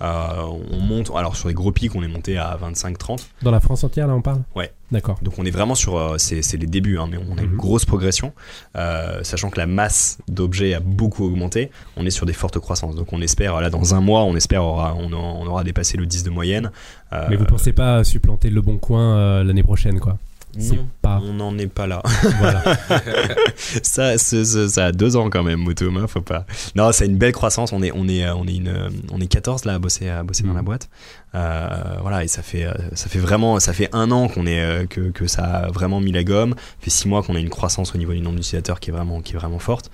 Euh, 0.00 0.44
on 0.70 0.78
monte, 0.78 1.10
alors 1.16 1.34
sur 1.34 1.48
les 1.48 1.54
gros 1.54 1.72
pics 1.72 1.92
on 1.96 2.04
est 2.04 2.08
monté 2.08 2.38
à 2.38 2.56
25-30, 2.62 3.26
Dans 3.42 3.50
la 3.50 3.58
France 3.58 3.82
entière, 3.82 4.06
là, 4.06 4.14
on 4.14 4.22
parle? 4.22 4.42
Ouais. 4.54 4.72
D'accord. 4.92 5.18
donc 5.20 5.34
on 5.38 5.44
est 5.44 5.50
vraiment 5.50 5.74
sur, 5.74 5.98
euh, 5.98 6.16
c'est 6.18 6.40
les 6.56 6.66
débuts, 6.68 6.98
hein, 6.98 7.08
mais 7.10 7.18
on 7.18 7.36
a 7.36 7.42
une 7.42 7.50
Mhm. 7.50 7.56
grosse 7.56 7.84
progression, 7.84 8.32
euh, 8.76 9.22
sachant 9.24 9.50
que 9.50 9.58
la 9.58 9.66
masse 9.66 10.18
d'objets 10.28 10.72
a 10.74 10.80
beaucoup 10.80 11.24
augmenté, 11.26 11.70
on 11.96 12.06
est 12.06 12.10
sur 12.10 12.26
des 12.26 12.32
fortes 12.32 12.58
croissances, 12.60 12.94
donc 12.94 13.12
on 13.12 13.20
espère, 13.20 13.60
là 13.60 13.70
dans 13.70 13.94
un 13.96 14.00
mois 14.00 14.22
on 14.22 14.36
espère 14.36 14.62
aura, 14.62 14.94
on, 14.96 15.12
aura- 15.12 15.32
on 15.34 15.46
aura 15.48 15.64
dépassé 15.64 15.96
le 15.98 16.06
10 16.06 16.22
de 16.22 16.30
moyenne. 16.30 16.70
Euh, 17.12 17.26
Mais 17.28 17.34
vous 17.36 17.44
pensez 17.44 17.72
pas 17.72 18.04
supplanter 18.04 18.50
le 18.50 18.62
bon 18.62 18.78
coin 18.78 19.16
euh, 19.18 19.44
l'année 19.44 19.64
prochaine, 19.64 19.98
quoi? 19.98 20.16
C'est 20.56 20.76
non, 20.76 20.88
pas. 21.02 21.20
on 21.22 21.34
n'en 21.34 21.58
est 21.58 21.66
pas 21.66 21.86
là. 21.86 22.02
voilà. 22.38 22.62
ça, 23.82 24.16
ça, 24.18 24.84
a 24.84 24.92
deux 24.92 25.16
ans 25.16 25.30
quand 25.30 25.42
même, 25.42 25.60
Motom, 25.60 25.96
hein, 25.96 26.06
faut 26.06 26.20
pas. 26.20 26.46
Non, 26.74 26.90
c'est 26.92 27.06
une 27.06 27.16
belle 27.16 27.32
croissance. 27.32 27.72
On 27.72 27.82
est, 27.82 27.92
on 27.94 28.08
est, 28.08 28.28
on 28.30 28.46
est 28.46 28.56
une, 28.56 28.90
on 29.12 29.20
est 29.20 29.26
14 29.26 29.64
là 29.64 29.74
à 29.74 29.78
bosser, 29.78 30.08
à 30.08 30.22
bosser 30.22 30.44
dans 30.44 30.54
la 30.54 30.62
boîte. 30.62 30.88
Euh, 31.34 31.68
voilà, 32.00 32.24
et 32.24 32.28
ça 32.28 32.42
fait, 32.42 32.64
euh, 32.64 32.72
ça 32.94 33.08
fait 33.08 33.18
vraiment, 33.18 33.60
ça 33.60 33.72
fait 33.72 33.88
un 33.92 34.10
an 34.10 34.28
qu'on 34.28 34.46
est, 34.46 34.60
euh, 34.60 34.86
que, 34.86 35.10
que 35.10 35.26
ça 35.26 35.44
a 35.44 35.70
vraiment 35.70 36.00
mis 36.00 36.12
la 36.12 36.24
gomme. 36.24 36.54
Ça 36.56 36.76
fait 36.80 36.90
six 36.90 37.08
mois 37.08 37.22
qu'on 37.22 37.36
a 37.36 37.40
une 37.40 37.50
croissance 37.50 37.94
au 37.94 37.98
niveau 37.98 38.12
du 38.12 38.20
nombre 38.20 38.36
d'utilisateurs 38.36 38.80
qui 38.80 38.90
est 38.90 38.92
vraiment, 38.92 39.20
qui 39.20 39.34
est 39.34 39.38
vraiment 39.38 39.58
forte. 39.58 39.90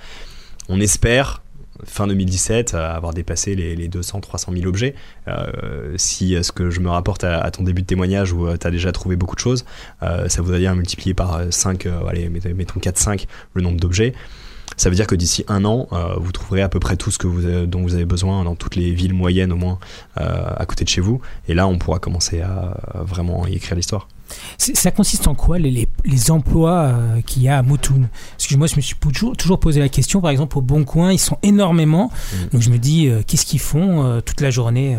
On 0.68 0.80
espère 0.80 1.42
fin 1.84 2.06
2017 2.06 2.74
euh, 2.74 2.94
avoir 2.94 3.12
dépassé 3.12 3.54
les, 3.54 3.74
les 3.76 3.88
200 3.88 4.20
300 4.20 4.52
000 4.52 4.66
objets 4.66 4.94
Euh, 5.26 5.94
si 5.96 6.34
euh, 6.36 6.42
ce 6.42 6.52
que 6.52 6.70
je 6.70 6.80
me 6.80 6.90
rapporte 6.90 7.24
à, 7.24 7.50
ton 7.50 7.62
début 7.62 7.82
de 7.82 7.86
témoignage 7.86 8.32
où 8.32 8.46
tu 8.56 8.66
as 8.66 8.70
déjà 8.70 8.92
trouvé 8.92 9.16
beaucoup 9.16 9.34
de 9.34 9.40
choses 9.40 9.64
euh, 10.02 10.28
ça 10.28 10.42
voudrait 10.42 10.60
dire 10.60 10.74
multiplier 10.74 11.14
par 11.14 11.40
5 11.50 11.86
allez 12.08 12.28
mettons 12.28 12.54
mettons 12.54 12.80
4 12.80 12.98
5 12.98 13.26
le 13.54 13.62
nombre 13.62 13.80
d'objets 13.80 14.12
ça 14.76 14.90
veut 14.90 14.96
dire 14.96 15.06
que 15.06 15.14
d'ici 15.14 15.44
un 15.48 15.64
an, 15.64 15.88
euh, 15.92 16.14
vous 16.16 16.32
trouverez 16.32 16.62
à 16.62 16.68
peu 16.68 16.80
près 16.80 16.96
tout 16.96 17.10
ce 17.10 17.64
dont 17.64 17.82
vous 17.82 17.94
avez 17.94 18.04
besoin 18.04 18.44
dans 18.44 18.56
toutes 18.56 18.76
les 18.76 18.92
villes 18.92 19.14
moyennes 19.14 19.52
au 19.52 19.56
moins 19.56 19.78
euh, 20.20 20.46
à 20.56 20.66
côté 20.66 20.84
de 20.84 20.88
chez 20.88 21.00
vous. 21.00 21.20
Et 21.48 21.54
là, 21.54 21.66
on 21.68 21.78
pourra 21.78 21.98
commencer 21.98 22.40
à, 22.40 22.76
à 22.92 23.02
vraiment 23.02 23.46
y 23.46 23.54
écrire 23.54 23.76
l'histoire. 23.76 24.08
Ça 24.58 24.90
consiste 24.90 25.28
en 25.28 25.34
quoi 25.34 25.58
les, 25.58 25.70
les, 25.70 25.88
les 26.04 26.30
emplois 26.30 26.84
euh, 26.84 27.20
qu'il 27.22 27.42
y 27.42 27.48
a 27.48 27.58
à 27.58 27.62
Moutoum 27.62 28.08
Parce 28.32 28.46
que 28.46 28.56
moi, 28.56 28.66
je 28.66 28.76
me 28.76 28.80
suis 28.80 28.96
toujours, 28.96 29.36
toujours 29.36 29.60
posé 29.60 29.80
la 29.80 29.88
question, 29.88 30.20
par 30.20 30.30
exemple, 30.30 30.56
au 30.58 30.62
Bon 30.62 30.84
Coin, 30.84 31.12
ils 31.12 31.18
sont 31.18 31.38
énormément. 31.42 32.10
Mhm. 32.32 32.48
Donc 32.52 32.62
je 32.62 32.70
me 32.70 32.78
dis, 32.78 33.08
euh, 33.08 33.22
qu'est-ce 33.26 33.46
qu'ils 33.46 33.60
font 33.60 34.04
euh, 34.04 34.20
toute 34.20 34.40
la 34.40 34.50
journée 34.50 34.96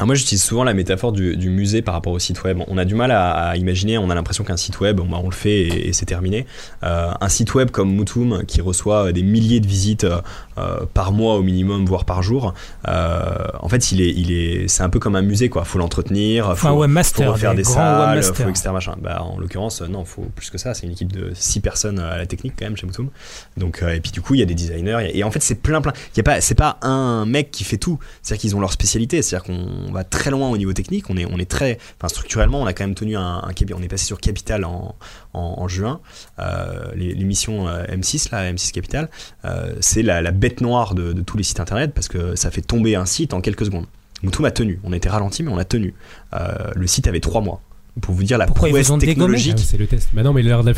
Alors 0.00 0.06
moi, 0.06 0.14
j'utilise 0.14 0.42
souvent 0.42 0.64
la 0.64 0.72
métaphore 0.72 1.12
du, 1.12 1.36
du 1.36 1.50
musée 1.50 1.82
par 1.82 1.92
rapport 1.92 2.14
au 2.14 2.18
site 2.18 2.42
web. 2.42 2.60
On 2.68 2.78
a 2.78 2.86
du 2.86 2.94
mal 2.94 3.10
à, 3.10 3.32
à 3.50 3.56
imaginer, 3.56 3.98
on 3.98 4.08
a 4.08 4.14
l'impression 4.14 4.44
qu'un 4.44 4.56
site 4.56 4.80
web, 4.80 4.96
bon, 4.96 5.04
bah, 5.04 5.18
on 5.22 5.28
le 5.28 5.34
fait 5.34 5.60
et, 5.60 5.88
et 5.88 5.92
c'est 5.92 6.06
terminé. 6.06 6.46
Euh, 6.84 7.10
un 7.20 7.28
site 7.28 7.52
web 7.54 7.70
comme 7.70 7.94
Mutum, 7.94 8.46
qui 8.46 8.62
reçoit 8.62 9.12
des 9.12 9.22
milliers 9.22 9.60
de 9.60 9.66
visites 9.66 10.04
euh, 10.04 10.22
euh, 10.56 10.86
par 10.94 11.12
mois 11.12 11.34
au 11.34 11.42
minimum, 11.42 11.84
voire 11.84 12.06
par 12.06 12.22
jour, 12.22 12.54
euh, 12.88 13.28
en 13.60 13.68
fait, 13.68 13.92
il 13.92 14.00
est, 14.00 14.08
il 14.08 14.32
est, 14.32 14.68
c'est 14.68 14.82
un 14.82 14.88
peu 14.88 15.00
comme 15.00 15.16
un 15.16 15.20
musée, 15.22 15.50
quoi. 15.50 15.64
Faut 15.64 15.78
l'entretenir, 15.78 16.56
Faut 16.56 16.68
un 16.68 16.72
webmaster, 16.78 17.26
faut 17.26 17.32
refaire 17.34 17.54
des 17.54 17.64
salles, 17.64 18.22
faut 18.44 18.48
etc. 18.48 18.70
Machin. 18.72 18.96
Bah, 19.02 19.22
en 19.22 19.38
l'occurrence, 19.38 19.82
non, 19.82 20.06
faut 20.06 20.28
plus 20.34 20.48
que 20.48 20.56
ça. 20.56 20.72
C'est 20.72 20.86
une 20.86 20.92
équipe 20.92 21.12
de 21.12 21.32
6 21.34 21.60
personnes 21.60 21.98
à 21.98 22.16
la 22.16 22.24
technique 22.24 22.54
quand 22.58 22.64
même 22.64 22.76
chez 22.78 22.86
Mutum. 22.86 23.10
Donc, 23.58 23.82
et 23.82 24.00
puis 24.00 24.12
du 24.12 24.22
coup, 24.22 24.32
il 24.32 24.40
y 24.40 24.42
a 24.42 24.46
des 24.46 24.54
designers. 24.54 24.94
a- 24.94 25.10
Et 25.14 25.24
en 25.24 25.30
fait, 25.30 25.42
c'est 25.42 25.56
plein, 25.56 25.82
plein. 25.82 25.92
Il 26.14 26.16
y 26.16 26.20
a 26.20 26.22
pas, 26.22 26.40
c'est 26.40 26.54
pas 26.54 26.78
un 26.80 27.26
mec 27.26 27.50
qui 27.50 27.64
fait 27.64 27.76
tout. 27.76 27.98
C'est-à-dire 28.22 28.40
qu'ils 28.40 28.56
ont 28.56 28.60
leur 28.60 28.72
spécialité. 28.72 29.20
C'est-à-dire 29.20 29.44
qu'on 29.44 29.89
va 29.92 30.04
très 30.04 30.30
loin 30.30 30.48
au 30.48 30.56
niveau 30.56 30.72
technique. 30.72 31.10
On 31.10 31.16
est, 31.16 31.24
on 31.24 31.38
très, 31.44 31.78
enfin, 31.98 32.08
structurellement, 32.08 32.60
on 32.60 32.66
a 32.66 32.72
quand 32.72 32.84
même 32.84 32.94
tenu 32.94 33.16
un, 33.16 33.42
on 33.74 33.82
est 33.82 33.88
passé 33.88 34.06
sur 34.06 34.20
Capital 34.20 34.64
en, 34.64 35.68
juin. 35.68 36.00
Euh, 36.38 36.92
L'émission 36.94 37.68
euh, 37.68 37.84
M6, 37.84 38.30
là, 38.32 38.52
M6 38.52 38.72
Capital, 38.72 39.08
euh, 39.44 39.74
c'est 39.80 40.02
la, 40.02 40.30
bête 40.30 40.60
noire 40.60 40.94
de, 40.94 41.12
tous 41.12 41.36
les 41.36 41.42
sites 41.42 41.60
internet 41.60 41.92
parce 41.94 42.08
que 42.08 42.34
ça 42.34 42.50
fait 42.50 42.62
tomber 42.62 42.94
un 42.94 43.06
site 43.06 43.34
en 43.34 43.40
quelques 43.40 43.66
secondes. 43.66 43.86
Moutoum 44.22 44.44
a 44.44 44.50
tenu. 44.50 44.80
On 44.84 44.92
était 44.92 45.08
ralenti, 45.08 45.42
mais 45.42 45.50
on 45.50 45.58
a 45.58 45.64
tenu. 45.64 45.94
Le 46.32 46.86
site 46.86 47.06
avait 47.08 47.20
trois 47.20 47.40
mois. 47.40 47.62
Pour 48.00 48.14
vous 48.14 48.22
dire 48.22 48.38
la 48.38 48.46
Pourquoi 48.46 48.68
prouesse 48.68 48.90
technologique. 48.98 49.56
Ah, 49.58 49.62
c'est 49.64 49.76
le 49.78 49.86
test. 49.86 50.08
Bah 50.12 50.22
non, 50.22 50.32
mais 50.32 50.42
l'affluence. 50.42 50.76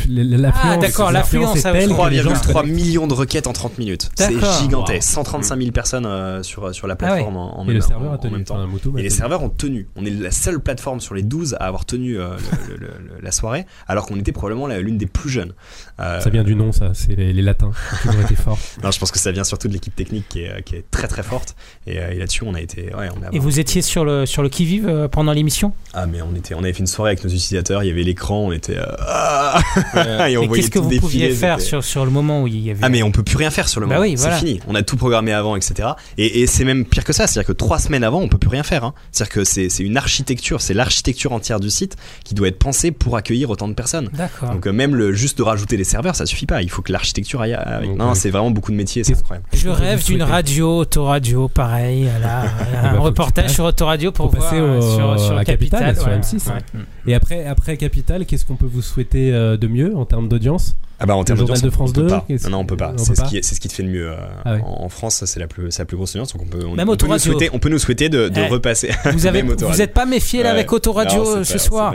Ah, 0.63 0.77
d'accord, 0.77 1.11
l'affluence, 1.11 1.57
est 1.57 1.61
ça 1.61 1.71
telle 1.71 1.89
veut 1.89 1.95
que 1.95 2.09
les 2.09 2.21
gens 2.21 2.33
3,3 2.33 2.69
millions 2.69 3.07
de 3.07 3.13
requêtes 3.13 3.47
en 3.47 3.53
30 3.53 3.77
minutes. 3.77 4.09
C'est 4.15 4.33
D'accord. 4.33 4.59
gigantesque. 4.61 5.09
Wow. 5.09 5.23
135 5.23 5.57
000 5.59 5.71
personnes 5.71 6.05
euh, 6.05 6.43
sur, 6.43 6.73
sur 6.73 6.87
la 6.87 6.95
Ah 6.99 7.03
ouais. 7.03 7.09
plateforme 7.11 7.37
en, 7.37 7.59
en 7.59 7.63
Et 7.63 7.67
même, 7.67 7.75
le 7.75 7.81
serveur 7.81 8.09
en- 8.09 8.13
a 8.13 8.15
en 8.15 8.19
tenu. 8.19 8.31
même 8.33 8.43
temps. 8.43 8.57
Et 8.97 9.01
les 9.03 9.09
serveurs 9.09 9.43
ont 9.43 9.49
tenu. 9.49 9.87
On 9.95 10.05
est 10.05 10.09
la 10.09 10.31
seule 10.31 10.59
plateforme 10.59 10.99
sur 10.99 11.15
les 11.15 11.23
12 11.23 11.55
à 11.59 11.65
avoir 11.67 11.85
tenu 11.85 12.17
euh, 12.19 12.35
le- 12.69 12.75
le- 12.77 12.87
le- 12.87 13.21
la 13.21 13.31
soirée, 13.31 13.65
alors 13.87 14.05
qu'on 14.05 14.15
était 14.17 14.31
probablement 14.31 14.67
l'une 14.67 14.97
des 14.97 15.05
plus 15.07 15.29
jeunes. 15.29 15.53
Euh, 15.99 16.19
Ça 16.21 16.29
vient 16.29 16.43
du 16.43 16.55
nom, 16.55 16.71
ça. 16.71 16.91
C'est 16.93 17.15
les, 17.15 17.33
les 17.33 17.41
latins 17.41 17.71
qui 18.01 18.07
ont 18.07 18.11
toujours 18.11 18.25
été 18.25 18.35
forts. 18.35 18.57
non, 18.83 18.91
je 18.91 18.99
pense 18.99 19.11
que 19.11 19.19
ça 19.19 19.31
vient 19.31 19.43
surtout 19.43 19.67
de 19.67 19.73
l'équipe 19.73 19.95
technique 19.95 20.25
qui 20.29 20.39
est, 20.41 20.63
qui 20.63 20.75
est 20.75 20.85
très 20.89 21.07
très 21.07 21.21
forte. 21.23 21.55
Et, 21.85 21.99
euh, 21.99 22.11
et 22.11 22.17
là-dessus, 22.17 22.43
on 22.45 22.53
a 22.55 22.61
été. 22.61 22.93
Ouais, 22.95 23.09
on 23.15 23.23
a 23.25 23.29
Et 23.31 23.39
vous 23.39 23.59
étiez 23.59 23.81
sur 23.81 24.03
le, 24.03 24.25
sur 24.25 24.41
le 24.41 24.49
qui-vive 24.49 24.87
euh, 24.87 25.07
pendant 25.07 25.31
l'émission? 25.33 25.73
Ah, 25.93 26.05
mais 26.07 26.21
on, 26.21 26.33
était, 26.35 26.55
on 26.55 26.59
avait 26.63 26.73
fait 26.73 26.79
une 26.79 26.87
soirée 26.87 27.11
avec 27.11 27.23
nos 27.23 27.29
utilisateurs, 27.29 27.83
il 27.83 27.87
y 27.87 27.91
avait 27.91 28.03
l'écran, 28.03 28.39
on 28.39 28.51
était. 28.51 28.77
euh, 28.77 28.85
ah 29.07 30.29
Et 30.29 30.37
on 30.37 30.43
Et 30.43 30.47
voyait 30.47 30.63
qu'est-ce 30.63 30.71
que 30.71 30.79
vous 30.79 30.99
pouviez 30.99 31.29
faire 31.31 31.61
sur, 31.61 31.83
sur 31.83 32.05
le 32.05 32.11
moment 32.11 32.41
où 32.43 32.47
il 32.47 32.59
y 32.59 32.71
avait. 32.71 32.79
Ah 32.81 32.89
mais 32.89 33.03
on 33.03 33.11
peut 33.11 33.23
plus 33.23 33.37
rien 33.37 33.51
faire 33.51 33.67
sur 33.67 33.79
le 33.79 33.87
Bah 33.87 33.95
moment. 33.95 34.07
oui, 34.07 34.15
c'est 34.17 34.23
voilà. 34.23 34.37
fini. 34.37 34.59
On 34.67 34.75
a 34.75 34.83
tout 34.83 34.97
programmé 34.97 35.31
avant, 35.31 35.55
etc. 35.55 35.89
Et, 36.17 36.41
et 36.41 36.47
c'est 36.47 36.63
même 36.65 36.85
pire 36.85 37.03
que 37.03 37.13
ça. 37.13 37.27
C'est-à-dire 37.27 37.47
que 37.47 37.53
trois 37.53 37.79
semaines 37.79 38.03
avant, 38.03 38.19
on 38.21 38.27
peut 38.29 38.37
plus 38.37 38.49
rien 38.49 38.63
faire. 38.63 38.83
hein. 38.83 38.93
C'est-à-dire 39.11 39.33
que 39.33 39.43
c'est 39.43 39.69
c'est 39.69 39.83
une 39.83 39.97
architecture, 39.97 40.61
c'est 40.61 40.73
l'architecture 40.73 41.33
entière 41.33 41.59
du 41.59 41.69
site 41.69 41.95
qui 42.23 42.33
doit 42.33 42.47
être 42.47 42.59
pensée 42.59 42.91
pour 42.91 43.15
accueillir 43.15 43.49
autant 43.49 43.67
de 43.67 43.73
personnes. 43.73 44.09
D'accord. 44.13 44.51
Donc 44.51 44.65
euh, 44.67 44.71
même 44.71 44.95
le 44.95 45.13
juste 45.13 45.37
de 45.37 45.43
rajouter 45.43 45.77
serveurs, 45.83 46.15
ça 46.15 46.25
suffit 46.25 46.45
pas. 46.45 46.61
Il 46.61 46.69
faut 46.69 46.81
que 46.81 46.91
l'architecture 46.91 47.41
aille 47.41 47.53
avec. 47.53 47.95
Non, 47.95 48.11
euh, 48.11 48.13
c'est 48.13 48.29
vraiment 48.29 48.51
beaucoup 48.51 48.71
de 48.71 48.77
métiers, 48.77 49.03
c'est 49.03 49.17
incroyable. 49.17 49.45
Je 49.53 49.69
rêve 49.69 50.03
d'une 50.05 50.23
radio, 50.23 50.79
autoradio, 50.79 51.47
pareil. 51.47 52.07
Là, 52.21 52.43
un 52.83 52.89
que 52.91 52.95
tu 52.95 53.01
reportage 53.01 53.49
sur 53.51 53.65
autoradio 53.65 54.11
pour 54.11 54.29
voir 54.29 54.43
passer 54.43 54.57
euh, 54.59 54.77
au- 54.79 54.81
sur, 54.81 55.19
sur 55.19 55.37
à 55.37 55.45
Capital, 55.45 55.79
Capital. 55.95 55.95
sur 56.03 56.11
ouais. 56.11 56.19
M6, 56.19 56.47
Ouais. 56.47 56.53
hein. 56.75 56.77
Mm. 57.05 57.09
Et 57.09 57.15
après, 57.15 57.45
après 57.45 57.77
Capital, 57.77 58.25
qu'est-ce 58.25 58.45
qu'on 58.45 58.55
peut 58.55 58.69
vous 58.71 58.81
souhaiter 58.81 59.33
euh, 59.33 59.57
de 59.57 59.67
mieux 59.67 59.95
en 59.95 60.05
termes 60.05 60.27
d'audience? 60.27 60.75
Ah 61.03 61.05
bah 61.05 61.15
en 61.17 61.23
termes 61.25 61.39
d'audience, 61.39 61.61
de 61.61 61.69
France 61.69 61.89
on 61.91 61.93
peut 61.93 62.01
2, 62.03 62.07
pas. 62.07 62.25
qu'est-ce- 62.27 62.45
Non, 62.45 62.51
non, 62.51 62.57
on 62.59 62.65
peut 62.65 62.77
pas. 62.77 62.93
C'est 62.97 63.13
ce 63.15 63.23
qui 63.23 63.37
est, 63.37 63.43
c'est 63.43 63.55
ce 63.55 63.59
qui 63.59 63.67
te 63.67 63.73
fait 63.73 63.83
de 63.83 63.89
mieux. 63.89 64.09
euh, 64.09 64.15
Ah 64.45 64.53
ouais. 64.53 64.61
en, 64.63 64.85
en 64.85 64.89
France, 64.89 65.23
c'est 65.25 65.39
la 65.39 65.47
plus, 65.47 65.69
c'est 65.69 65.81
la 65.81 65.85
plus 65.85 65.97
grosse 65.97 66.11
audience, 66.15 66.31
donc 66.33 66.43
on 66.43 66.45
peut, 66.45 66.65
on, 66.65 66.75
Même 66.75 66.87
on 66.89 66.95
peut 66.95 67.07
nous 67.07 67.19
souhaiter, 67.19 67.49
on 67.51 67.59
peut 67.59 67.69
nous 67.69 67.77
souhaiter 67.79 68.07
de, 68.09 68.29
de 68.29 68.39
Eh, 68.39 68.47
repasser. 68.47 68.89
Vous 69.11 69.27
avez, 69.27 69.43
Même 69.43 69.53
vous 69.55 69.81
êtes 69.81 69.93
pas 69.93 70.05
méfié 70.05 70.41
là 70.43 70.51
avec 70.51 70.71
Autoradio 70.71 71.23
Non, 71.23 71.29
euh, 71.31 71.37
pas- 71.39 71.43
ce 71.43 71.57
soir. 71.57 71.93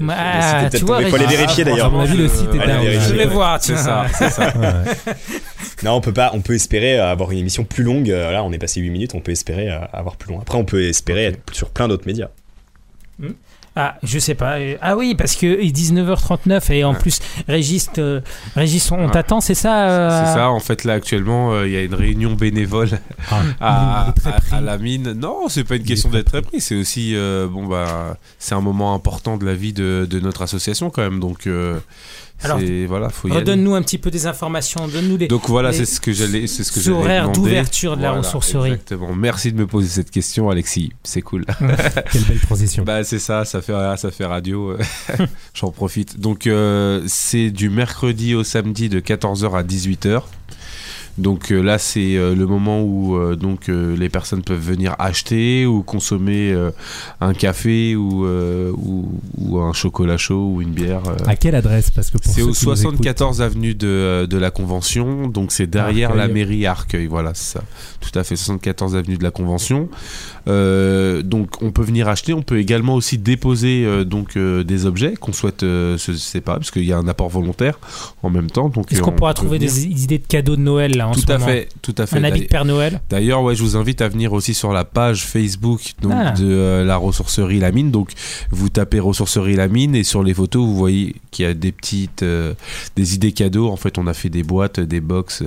Bah, 0.00 0.68
tu 0.70 0.84
vois, 0.84 0.98
tombé. 0.98 1.10
faut 1.10 1.16
aller 1.16 1.26
vérifier 1.26 1.64
d'ailleurs. 1.64 1.90
mon 1.90 2.00
avis, 2.00 2.16
le 2.18 2.28
site 2.28 2.54
est 2.54 2.58
Allez 2.60 2.72
down. 2.74 2.82
vérifier. 2.82 3.08
Je 3.08 3.14
vais 3.16 3.26
voir. 3.26 3.58
C'est 3.62 3.76
ça, 3.76 4.04
c'est 4.18 4.30
ça. 4.30 4.52
Ouais. 4.58 5.14
Non, 5.82 5.92
on 5.92 6.00
peut 6.02 6.12
pas. 6.12 6.30
On 6.34 6.42
peut 6.42 6.54
espérer 6.54 6.98
avoir 6.98 7.30
une 7.32 7.38
émission 7.38 7.64
plus 7.64 7.82
longue. 7.82 8.10
Euh, 8.10 8.30
Là, 8.32 8.44
on 8.44 8.52
est 8.52 8.58
passé 8.58 8.80
8 8.80 8.90
minutes. 8.90 9.14
On 9.14 9.20
peut 9.20 9.32
espérer 9.32 9.70
euh, 9.70 9.78
avoir 9.92 10.16
plus 10.16 10.32
long. 10.32 10.40
Après, 10.40 10.58
on 10.58 10.64
peut 10.64 10.82
espérer 10.84 11.24
être 11.24 11.40
sur 11.54 11.70
plein 11.70 11.88
d'autres 11.88 12.06
médias. 12.06 12.28
Ah, 13.76 13.96
je 14.02 14.18
sais 14.18 14.34
pas. 14.34 14.58
Euh, 14.58 14.76
Ah 14.80 14.96
oui, 14.96 15.14
parce 15.14 15.36
que 15.36 15.46
il 15.62 15.68
est 15.68 15.72
19h39 15.72 16.70
et 16.72 16.82
en 16.84 16.92
Ouais. 16.92 16.98
plus, 16.98 17.20
Régis, 17.46 17.88
euh, 17.98 18.20
Régis, 18.56 18.90
on 18.90 19.04
Ouais. 19.06 19.10
t'attend, 19.10 19.40
c'est 19.40 19.54
ça 19.54 19.88
euh, 19.88 20.24
C'est 20.26 20.34
ça, 20.34 20.50
en 20.50 20.58
fait, 20.58 20.82
là, 20.84 20.94
actuellement, 20.94 21.52
euh, 21.52 21.66
il 21.68 21.72
y 21.72 21.76
a 21.76 21.82
une 21.82 21.94
réunion 21.94 22.32
bénévole 22.34 22.98
Ah, 23.30 23.42
à, 23.60 24.12
à- 24.56 24.60
la 24.60 24.76
mine. 24.76 25.12
Non, 25.12 25.48
c'est 25.48 25.64
pas 25.64 25.76
une 25.76 25.84
question 25.84 26.10
d'être 26.10 26.26
très 26.26 26.42
pris, 26.42 26.60
c'est 26.60 26.74
aussi, 26.74 27.14
bon, 27.50 27.66
bah, 27.66 28.16
c'est 28.40 28.54
un 28.56 28.60
moment 28.60 28.92
important 28.94 29.36
de 29.36 29.46
la 29.46 29.54
vie 29.54 29.72
de, 29.72 30.06
de 30.10 30.18
notre 30.20 30.42
association, 30.42 30.90
quand 30.90 31.02
même. 31.02 31.20
Donc, 31.20 31.48
Alors, 32.42 32.58
voilà, 32.88 33.08
faut 33.10 33.28
y 33.28 33.30
aller. 33.32 33.40
Redonne-nous 33.40 33.74
un 33.74 33.82
petit 33.82 33.98
peu 33.98 34.10
des 34.10 34.26
informations, 34.26 34.86
donne-nous 34.88 35.16
les 35.16 35.28
Donc 35.28 35.48
voilà, 35.48 35.72
c'est 35.72 35.84
ce 35.84 36.00
que 36.00 36.12
j'allais, 36.12 36.46
c'est 36.46 36.64
ce 36.64 36.72
que 36.72 36.80
j'allais 36.80 36.96
horaires 36.96 37.30
d'ouverture 37.32 37.96
de 37.96 38.02
la 38.02 38.08
Voilà, 38.08 38.26
ressourcerie. 38.26 38.70
Exactement. 38.72 39.14
Merci 39.14 39.52
de 39.52 39.58
me 39.58 39.66
poser 39.66 39.88
cette 39.88 40.10
question, 40.10 40.48
Alexis. 40.50 40.92
C'est 41.04 41.22
cool. 41.22 41.44
Quelle 42.12 42.22
belle 42.24 42.40
transition. 42.40 42.84
Bah 42.90 43.04
c'est 43.04 43.18
ça, 43.18 43.44
ça 43.44 43.60
fait 43.60 43.72
ça 43.96 44.10
fait 44.10 44.24
radio. 44.24 44.70
euh, 44.70 44.78
J'en 45.54 45.70
profite. 45.70 46.18
Donc 46.18 46.46
euh, 46.46 47.02
c'est 47.06 47.50
du 47.50 47.68
mercredi 47.70 48.34
au 48.34 48.42
samedi 48.44 48.88
de 48.88 49.00
14h 49.00 49.56
à 49.56 49.62
18h. 49.62 50.22
Donc 51.20 51.52
euh, 51.52 51.60
là 51.62 51.78
c'est 51.78 52.16
euh, 52.16 52.34
le 52.34 52.46
moment 52.46 52.82
où 52.82 53.16
euh, 53.16 53.36
donc 53.36 53.68
les 53.68 54.08
personnes 54.08 54.42
peuvent 54.42 54.58
venir 54.60 54.96
acheter 54.98 55.66
ou 55.66 55.82
consommer 55.82 56.52
un 57.20 57.34
café 57.34 57.94
ou, 57.96 58.26
ou 58.26 59.08
ou 59.38 59.58
un 59.58 59.72
chocolat 59.72 60.16
chaud 60.16 60.52
ou 60.54 60.62
une 60.62 60.70
bière. 60.70 61.02
À 61.26 61.36
quelle 61.36 61.54
adresse? 61.54 61.90
Parce 61.90 62.10
que 62.10 62.18
C'est 62.22 62.30
au 62.30 62.34
qui 62.34 62.40
nous 62.42 62.48
écoutent- 62.50 62.56
74 62.58 63.42
avenue 63.42 63.74
de, 63.74 64.26
de 64.28 64.36
la 64.38 64.50
Convention, 64.50 65.28
donc 65.28 65.52
c'est 65.52 65.66
derrière 65.66 66.10
Arcueil. 66.10 66.28
la 66.28 66.32
mairie 66.34 66.66
à 66.66 66.72
Arcueil, 66.72 67.06
voilà, 67.06 67.32
c'est 67.34 67.58
ça. 67.58 67.64
Tout 68.00 68.18
à 68.18 68.24
fait, 68.24 68.36
74 68.36 68.96
avenue 68.96 69.16
de 69.16 69.22
la 69.22 69.30
Convention. 69.30 69.88
Euh, 70.48 71.22
donc 71.22 71.62
on 71.62 71.70
peut 71.70 71.82
venir 71.82 72.08
acheter, 72.08 72.32
on 72.32 72.42
peut 72.42 72.58
également 72.58 72.94
aussi 72.94 73.18
déposer 73.18 73.84
euh, 73.84 74.04
donc 74.04 74.36
euh, 74.36 74.64
des 74.64 74.86
objets 74.86 75.14
qu'on 75.20 75.32
souhaite 75.32 75.60
se 75.60 76.12
séparer, 76.16 76.58
parce 76.58 76.70
qu'il 76.70 76.84
y 76.84 76.92
a 76.92 76.98
un 76.98 77.08
apport 77.08 77.28
volontaire 77.28 77.78
en 78.22 78.30
même 78.30 78.50
temps. 78.50 78.68
Donc 78.68 78.90
Est-ce 78.92 79.02
qu'on 79.02 79.10
on 79.10 79.16
pourra 79.16 79.34
trouver 79.34 79.58
venir. 79.58 79.72
des 79.72 79.86
idées 80.02 80.18
de 80.18 80.26
cadeaux 80.26 80.56
de 80.56 80.62
Noël 80.62 80.96
là 80.96 81.08
en 81.10 81.14
Tout 81.14 81.20
ce 81.20 81.32
à 81.32 81.38
moment 81.38 81.50
fait, 81.50 81.68
tout 81.82 81.94
à 81.98 82.06
fait. 82.06 82.16
Un 82.18 82.24
habit 82.24 82.40
de 82.40 82.46
Père 82.46 82.64
Noël 82.64 83.00
D'ailleurs, 83.10 83.42
ouais, 83.42 83.54
je 83.54 83.62
vous 83.62 83.76
invite 83.76 84.00
à 84.00 84.08
venir 84.08 84.32
aussi 84.32 84.54
sur 84.54 84.72
la 84.72 84.84
page 84.84 85.24
Facebook 85.26 85.92
donc, 86.02 86.12
Ah. 86.14 86.30
de 86.32 86.44
euh, 86.46 86.84
la 86.84 86.96
ressourcerie 86.96 87.58
La 87.60 87.72
Mine. 87.72 87.90
Donc, 87.90 88.12
vous 88.50 88.68
tapez 88.68 89.00
ressourcerie 89.00 89.56
La 89.56 89.68
Mine 89.68 89.94
et 89.94 90.04
sur 90.04 90.22
les 90.22 90.34
photos, 90.34 90.64
vous 90.64 90.76
voyez 90.76 91.16
qu'il 91.30 91.44
y 91.44 91.48
a 91.48 91.54
des 91.54 91.72
petites, 91.72 92.22
euh, 92.22 92.54
des 92.96 93.14
idées 93.14 93.32
cadeaux. 93.32 93.68
En 93.70 93.76
fait, 93.76 93.98
on 93.98 94.06
a 94.06 94.14
fait 94.14 94.28
des 94.30 94.42
boîtes, 94.42 94.80
des 94.80 95.00
box 95.00 95.42
euh, 95.42 95.46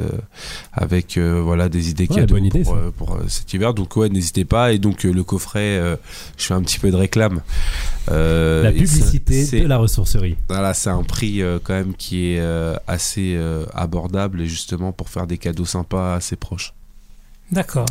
avec 0.72 1.18
euh, 1.18 1.41
voilà 1.43 1.70
des 1.70 1.89
idées 1.89 2.07
Ouais, 2.09 2.16
cadeaux 2.22 2.36
bonne 2.36 2.45
idée, 2.45 2.61
pour, 2.64 2.74
ça. 2.74 2.80
euh, 2.80 2.91
pour, 2.97 3.14
euh, 3.16 3.24
cet 3.28 3.53
hiver. 3.53 3.74
Donc, 3.74 3.95
ouais, 3.97 4.09
n'hésitez 4.09 4.45
pas. 4.45 4.74
Et 4.74 4.80
donc, 4.80 5.05
euh, 5.05 5.11
le 5.11 5.24
coffret, 5.24 5.78
euh, 5.80 5.95
je 6.38 6.45
fais 6.45 6.53
un 6.53 6.61
petit 6.61 6.80
peu 6.80 6.91
de 6.91 6.95
réclame. 6.95 7.41
Euh, 8.11 8.64
La 8.64 8.70
ça- 8.72 8.76
publicité 8.78 9.45
c'est- 9.45 9.61
de 9.61 9.68
la 9.68 9.78
ressourcerie. 9.78 10.36
voilà, 10.49 10.74
c'est 10.74 10.89
un 10.89 11.03
prix 11.03 11.41
euh, 11.41 11.57
quand 11.64 11.74
même 11.74 11.93
qui 11.95 12.34
est 12.34 12.39
euh, 12.39 12.76
assez 12.88 13.34
euh, 13.38 13.66
abordable 13.74 14.41
et 14.41 14.45
justement 14.47 14.91
pour 14.91 15.07
faire 15.09 15.26
des 15.26 15.38
cadeaux 15.46 15.66
sympas 15.66 16.16
à 16.16 16.20
ses 16.22 16.36
proches. 16.36 16.74
D'accord. 17.52 17.86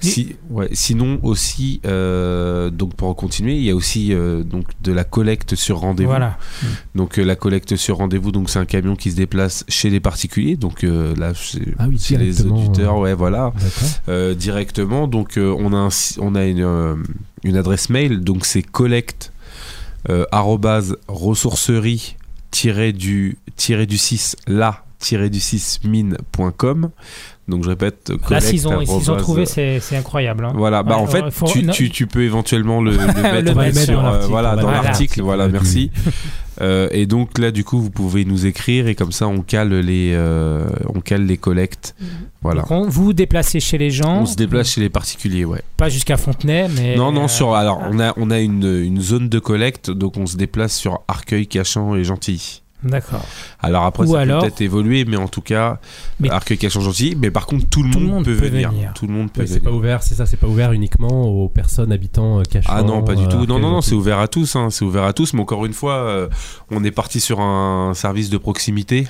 Si, 0.00 0.36
ouais, 0.50 0.68
sinon 0.72 1.18
aussi, 1.22 1.80
euh, 1.84 2.70
donc 2.70 2.94
pour 2.94 3.16
continuer, 3.16 3.56
il 3.56 3.64
y 3.64 3.70
a 3.70 3.74
aussi 3.74 4.12
euh, 4.12 4.44
donc 4.44 4.66
de 4.82 4.92
la 4.92 5.04
collecte 5.04 5.56
sur 5.56 5.78
rendez-vous. 5.78 6.10
Voilà. 6.10 6.38
Donc 6.94 7.18
euh, 7.18 7.24
la 7.24 7.34
collecte 7.34 7.74
sur 7.76 7.96
rendez-vous, 7.96 8.30
donc 8.30 8.50
c'est 8.50 8.60
un 8.60 8.66
camion 8.66 8.94
qui 8.94 9.10
se 9.10 9.16
déplace 9.16 9.64
chez 9.68 9.90
les 9.90 9.98
particuliers. 10.00 10.56
Donc 10.56 10.84
euh, 10.84 11.16
là, 11.16 11.32
c'est 11.34 11.74
Ah 11.78 11.86
oui, 11.88 11.96
les 12.10 12.16
directement, 12.18 12.56
auditeurs, 12.56 12.98
ouais, 12.98 13.14
voilà, 13.14 13.52
euh, 14.08 14.34
directement. 14.34 15.08
Donc 15.08 15.38
euh, 15.38 15.56
on 15.58 15.72
a 15.72 15.78
un 15.78 15.88
on 16.18 16.34
a 16.36 16.44
une, 16.44 16.62
euh, 16.62 16.94
une 17.42 17.56
adresse 17.56 17.90
mail, 17.90 18.20
donc 18.20 18.46
c'est 18.46 18.62
collecte 18.62 19.32
euh, 20.08 20.24
arrobase 20.30 20.96
ressourcerie 21.08 22.16
tiré 22.52 22.92
du 22.92 23.38
tiré 23.56 23.86
du 23.86 23.98
6 23.98 24.36
la 24.46 24.84
tiré 25.00 25.28
du 25.30 25.40
6 25.40 25.80
mine.com. 25.84 26.90
Donc 27.48 27.64
je 27.64 27.68
répète 27.68 28.10
Là, 28.10 28.16
collecte 28.24 28.46
s'ils 28.46 28.68
ont, 28.68 28.84
s'ils 28.86 29.10
ont 29.10 29.16
trouvé, 29.16 29.44
c'est 29.44 29.80
c'est 29.80 29.96
incroyable. 29.96 30.44
hein. 30.44 30.52
voilà, 30.54 30.84
bah 30.84 30.96
Ouais, 30.96 31.02
en 31.02 31.06
fait, 31.08 31.30
faut- 31.30 31.46
tu, 31.48 31.64
non. 31.64 31.72
tu, 31.72 31.90
tu 31.90 32.06
peux 32.06 32.22
éventuellement 32.22 32.80
le, 32.80 32.92
le 32.92 32.96
mettre, 33.06 33.48
Le 33.48 33.54
mettre 33.56 33.78
sur, 33.80 34.00
dans 34.00 34.06
euh, 34.06 34.10
l'article, 34.12 34.30
voilà, 34.30 34.56
dans 34.56 34.70
l'article, 34.70 35.22
voilà, 35.22 35.48
merci. 35.48 35.90
Euh, 36.62 36.88
et 36.90 37.06
donc 37.06 37.38
là, 37.38 37.52
du 37.52 37.64
coup, 37.64 37.80
vous 37.80 37.88
pouvez 37.88 38.26
nous 38.26 38.44
écrire 38.44 38.86
et 38.86 38.94
comme 38.94 39.12
ça, 39.12 39.26
on 39.26 39.40
cale 39.40 39.72
les, 39.72 40.12
euh, 40.12 40.66
on 40.94 41.00
cale 41.00 41.24
les 41.24 41.38
collectes. 41.38 41.94
Voilà. 42.42 42.60
Donc, 42.60 42.70
on- 42.70 42.82
vous 42.86 43.04
vous 43.04 43.12
déplacez 43.14 43.60
chez 43.60 43.78
les 43.78 43.90
gens, 43.90 44.20
On 44.20 44.26
se 44.26 44.36
déplace 44.36 44.68
chez 44.72 44.82
les 44.82 44.90
particuliers, 44.90 45.46
ouais. 45.46 45.62
pas 45.78 45.88
jusqu'à 45.88 46.18
Fontenay, 46.18 46.68
mais 46.76 46.96
non, 46.96 47.12
non, 47.12 47.24
euh, 47.24 47.28
sur. 47.28 47.54
Alors, 47.54 47.80
on 47.90 47.98
a, 47.98 48.12
on 48.18 48.30
a 48.30 48.40
une, 48.40 48.64
une 48.84 49.00
zone 49.00 49.30
de 49.30 49.38
collecte, 49.38 49.90
donc 49.90 50.18
on 50.18 50.26
se 50.26 50.36
déplace 50.36 50.76
sur 50.76 51.00
Arcueil, 51.08 51.46
Cachan 51.46 51.94
et 51.96 52.04
Gentilly. 52.04 52.59
D'accord. 52.82 53.24
Alors 53.60 53.84
après, 53.84 54.04
Ou 54.06 54.12
ça 54.12 54.20
alors- 54.20 54.40
peut 54.42 54.46
peut-être 54.48 54.60
évoluer, 54.62 55.04
mais 55.04 55.16
en 55.16 55.28
tout 55.28 55.42
cas, 55.42 55.78
Mais- 56.18 56.30
Arcueil, 56.30 56.56
Cachan, 56.58 56.80
Gentilly. 56.80 57.14
Mais 57.16 57.30
par 57.30 57.46
contre, 57.46 57.68
tout 57.68 57.82
le, 57.82 57.90
Tout 57.90 58.00
monde, 58.00 58.08
monde 58.10 58.24
peut, 58.24 58.36
peut 58.36 58.48
venir. 58.48 58.70
venir. 58.70 58.92
Tout 58.94 59.06
le 59.06 59.12
monde 59.12 59.30
peut 59.30 59.44
c'est 59.46 59.60
pas 59.60 59.70
ouvert, 59.70 60.02
c'est 60.02 60.14
ça, 60.14 60.24
c'est 60.26 60.36
pas 60.38 60.46
ouvert 60.46 60.72
uniquement 60.72 61.24
aux 61.24 61.48
personnes 61.48 61.92
habitant 61.92 62.38
euh, 62.38 62.42
Cachan. 62.44 62.72
Ah 62.74 62.82
non, 62.82 63.02
pas 63.02 63.14
du 63.14 63.24
euh, 63.24 63.26
tout. 63.26 63.36
Non, 63.36 63.40
Arcueil, 63.56 63.60
non, 63.62 63.70
non, 63.70 63.80
c'est 63.82 63.94
ouvert 63.94 64.18
à 64.18 64.28
tous. 64.28 64.56
hein, 64.56 64.68
C'est 64.70 64.84
ouvert 64.84 65.04
à 65.04 65.12
tous. 65.12 65.34
Mais 65.34 65.40
encore 65.40 65.66
une 65.66 65.72
fois, 65.74 65.94
euh, 65.94 66.28
on 66.70 66.82
est 66.84 66.90
parti 66.90 67.20
sur 67.20 67.40
un 67.40 67.92
service 67.94 68.30
de 68.30 68.38
proximité. 68.38 69.08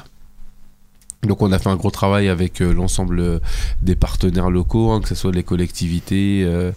Donc 1.26 1.42
on 1.42 1.52
a 1.52 1.58
fait 1.58 1.68
un 1.68 1.76
gros 1.76 1.90
travail 1.90 2.28
avec 2.28 2.62
euh, 2.62 2.72
l'ensemble 2.72 3.20
euh, 3.20 3.38
des 3.82 3.94
partenaires 3.94 4.48
locaux, 4.48 4.90
hein, 4.90 5.02
que 5.02 5.08
ce 5.08 5.14
soit 5.14 5.32
les 5.32 5.42
collectivités, 5.42 6.42
euh, 6.46 6.72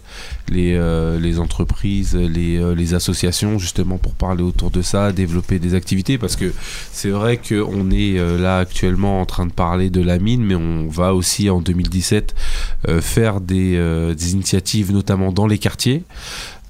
les, 0.50 1.38
entreprises, 1.38 2.14
les, 2.14 2.94
associations, 2.94 3.58
justement 3.58 3.96
pour 3.96 4.12
parler 4.12 4.42
autour 4.42 4.70
de 4.70 4.82
ça, 4.82 5.12
développer 5.12 5.58
des 5.58 5.74
activités, 5.74 6.18
parce 6.18 6.36
que 6.36 6.52
c'est 6.92 7.08
vrai 7.08 7.38
qu'on 7.38 7.90
est 7.90 8.18
là 8.38 8.58
actuellement 8.58 9.22
en 9.22 9.26
train 9.26 9.46
de 9.46 9.52
parler 9.52 9.88
de 9.88 10.02
la 10.02 10.18
mine, 10.18 10.44
mais 10.44 10.54
on 10.54 10.88
va 10.88 11.14
aussi 11.14 11.48
en 11.48 11.60
2017 11.60 12.34
euh, 12.88 13.00
faire 13.00 13.40
des 13.40 13.74
initiatives, 14.32 14.92
notamment 14.92 15.32
dans 15.32 15.46
les 15.46 15.58
quartiers. 15.58 16.04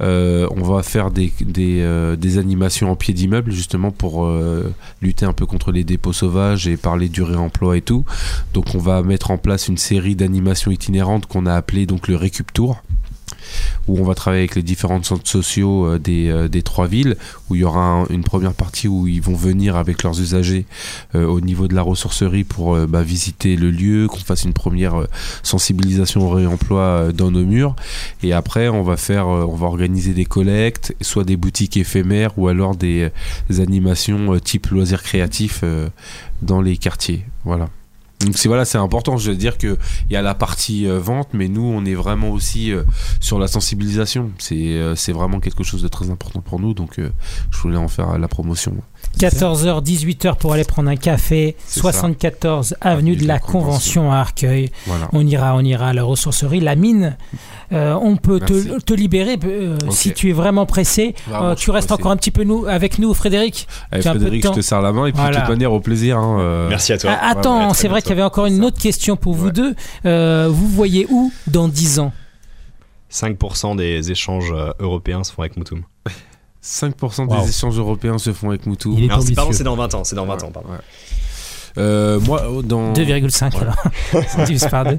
Euh, 0.00 0.48
on 0.50 0.62
va 0.62 0.82
faire 0.82 1.10
des, 1.10 1.32
des, 1.40 1.80
euh, 1.82 2.16
des 2.16 2.38
animations 2.38 2.90
en 2.90 2.96
pied 2.96 3.14
d'immeuble 3.14 3.52
justement 3.52 3.92
pour 3.92 4.24
euh, 4.24 4.74
lutter 5.00 5.24
un 5.24 5.32
peu 5.32 5.46
contre 5.46 5.70
les 5.70 5.84
dépôts 5.84 6.12
sauvages 6.12 6.66
et 6.66 6.76
parler 6.76 7.08
du 7.08 7.22
réemploi 7.22 7.76
et 7.76 7.82
tout. 7.82 8.04
Donc 8.54 8.74
on 8.74 8.78
va 8.78 9.02
mettre 9.02 9.30
en 9.30 9.38
place 9.38 9.68
une 9.68 9.78
série 9.78 10.16
d'animations 10.16 10.70
itinérantes 10.70 11.26
qu'on 11.26 11.46
a 11.46 11.54
appelé 11.54 11.86
donc 11.86 12.08
le 12.08 12.16
Récup 12.16 12.52
Tour 12.52 12.82
où 13.88 13.98
on 13.98 14.04
va 14.04 14.14
travailler 14.14 14.42
avec 14.42 14.54
les 14.56 14.62
différents 14.62 15.02
centres 15.02 15.28
sociaux 15.28 15.86
euh, 15.86 15.98
des, 15.98 16.28
euh, 16.28 16.48
des 16.48 16.62
trois 16.62 16.86
villes, 16.86 17.16
où 17.48 17.54
il 17.54 17.60
y 17.60 17.64
aura 17.64 17.84
un- 17.86 18.06
une 18.06 18.24
première 18.24 18.54
partie 18.54 18.88
où 18.88 19.06
ils 19.06 19.20
vont 19.22 19.34
venir 19.34 19.76
avec 19.76 20.02
leurs 20.02 20.20
usagers 20.20 20.66
euh, 21.14 21.26
au 21.26 21.40
niveau 21.40 21.68
de 21.68 21.74
la 21.74 21.82
ressourcerie 21.82 22.44
pour 22.44 22.76
bah, 22.86 23.02
visiter 23.02 23.56
le 23.56 23.70
lieu, 23.70 24.06
qu'on 24.08 24.18
fasse 24.18 24.44
une 24.44 24.52
première 24.52 25.06
sensibilisation 25.42 26.26
au 26.26 26.30
réemploi 26.30 27.12
dans 27.12 27.30
nos 27.30 27.44
murs. 27.44 27.76
Et 28.22 28.32
après, 28.32 28.68
on 28.68 28.82
va 28.82 28.96
faire, 28.96 29.26
on 29.26 29.54
va 29.54 29.66
organiser 29.66 30.12
des 30.14 30.24
collectes, 30.24 30.94
soit 31.00 31.24
des 31.24 31.36
boutiques 31.36 31.76
éphémères 31.76 32.38
ou 32.38 32.48
alors 32.48 32.74
des, 32.76 33.10
des 33.48 33.60
animations 33.60 34.38
type 34.38 34.68
loisirs 34.68 35.02
créatifs 35.02 35.62
dans 36.42 36.60
les 36.60 36.76
quartiers. 36.76 37.24
Voilà. 37.44 37.68
Donc 38.24 38.38
c'est 38.38 38.48
voilà, 38.48 38.64
c'est 38.64 38.78
important. 38.78 39.16
Je 39.16 39.30
veux 39.30 39.36
dire 39.36 39.58
que 39.58 39.78
il 40.08 40.12
y 40.12 40.16
a 40.16 40.22
la 40.22 40.34
partie 40.34 40.86
euh, 40.86 40.98
vente, 40.98 41.28
mais 41.32 41.48
nous, 41.48 41.62
on 41.62 41.84
est 41.84 41.94
vraiment 41.94 42.30
aussi 42.30 42.72
euh, 42.72 42.84
sur 43.20 43.38
la 43.38 43.46
sensibilisation. 43.46 44.30
C'est 44.38 44.54
euh, 44.54 44.94
c'est 44.94 45.12
vraiment 45.12 45.40
quelque 45.40 45.62
chose 45.62 45.82
de 45.82 45.88
très 45.88 46.10
important 46.10 46.40
pour 46.40 46.60
nous. 46.60 46.74
Donc 46.74 46.98
je 46.98 47.58
voulais 47.58 47.76
en 47.76 47.88
faire 47.88 48.18
la 48.18 48.28
promotion. 48.28 48.76
14h, 49.18 49.82
18h 49.82 50.36
pour 50.36 50.52
aller 50.52 50.64
prendre 50.64 50.88
un 50.90 50.96
café, 50.96 51.56
C'est 51.66 51.80
74 51.80 52.76
avenue 52.80 53.16
de 53.16 53.26
la 53.26 53.38
Convention 53.38 54.12
à 54.12 54.16
Arcueil. 54.16 54.70
Voilà. 54.86 55.08
On 55.12 55.26
ira, 55.26 55.54
on 55.56 55.60
ira 55.60 55.88
à 55.88 55.92
la 55.92 56.02
ressourcerie, 56.04 56.60
la 56.60 56.74
mine. 56.76 57.16
Euh, 57.72 57.94
on 58.00 58.16
peut 58.16 58.40
te, 58.40 58.92
libérer 58.94 59.38
euh, 59.44 59.78
si 59.90 60.12
tu 60.12 60.30
es 60.30 60.32
vraiment 60.32 60.66
pressé. 60.66 61.14
Vraiment, 61.26 61.46
Euh, 61.50 61.54
tu 61.54 61.70
restes 61.70 61.88
pressé. 61.88 62.00
encore 62.02 62.12
un 62.12 62.16
petit 62.16 62.30
peu 62.30 62.44
nous, 62.44 62.66
avec 62.66 62.98
nous, 62.98 63.12
Frédéric. 63.14 63.66
Allez, 63.90 64.02
Frédéric, 64.02 64.44
je 64.44 64.50
te 64.52 64.60
serre 64.60 64.82
la 64.82 64.92
main 64.92 65.06
et 65.06 65.12
puis 65.12 65.20
Voilà. 65.20 65.36
de 65.36 65.40
toute 65.42 65.50
manière 65.50 65.72
au 65.72 65.80
plaisir. 65.80 66.18
hein, 66.18 66.38
euh, 66.40 66.68
Merci 66.68 66.92
à 66.92 66.98
toi. 66.98 67.16
Ah, 67.20 67.30
attends, 67.30 67.68
ouais, 67.68 67.74
c'est 67.74 67.88
vrai 67.88 68.02
qu'il 68.02 68.10
y 68.10 68.12
avait 68.14 68.22
encore 68.22 68.46
une 68.46 68.64
autre 68.64 68.78
question 68.80 69.16
pour 69.16 69.34
vous 69.34 69.46
Ouais. 69.46 69.52
deux. 69.52 69.74
Euh, 70.06 70.48
vous 70.50 70.68
voyez 70.68 71.06
où 71.10 71.32
dans 71.46 71.68
10 71.68 71.98
ans? 72.00 72.12
5% 73.10 73.76
des 73.76 74.10
échanges 74.10 74.52
européens 74.80 75.22
se 75.24 75.32
font 75.32 75.42
avec 75.42 75.56
Moutoum. 75.56 75.82
5% 76.64 77.26
Wow. 77.26 77.42
des 77.42 77.50
échanges 77.50 77.78
européens 77.78 78.16
se 78.18 78.32
font 78.32 78.48
avec 78.48 78.64
Moutou. 78.66 78.94
Il 78.96 79.04
est 79.04 79.10
Alors, 79.10 79.22
c'est- 79.22 79.34
pardon, 79.34 79.52
c'est 79.52 79.64
dans 79.64 79.76
20 79.76 79.94
ans, 79.94 80.04
c'est 80.04 80.16
dans 80.16 80.24
20 80.26 80.42
ans, 80.44 80.50
pardon. 80.50 80.70
Ouais. 80.70 80.78
Euh, 81.76 82.20
moi, 82.20 82.44
oh, 82.48 82.62
dans 82.62 82.92
2,5 82.92 83.52
alors. 83.60 83.74
C'est 84.28 84.44
divisé 84.44 84.68
par 84.68 84.84
deux. 84.84 84.98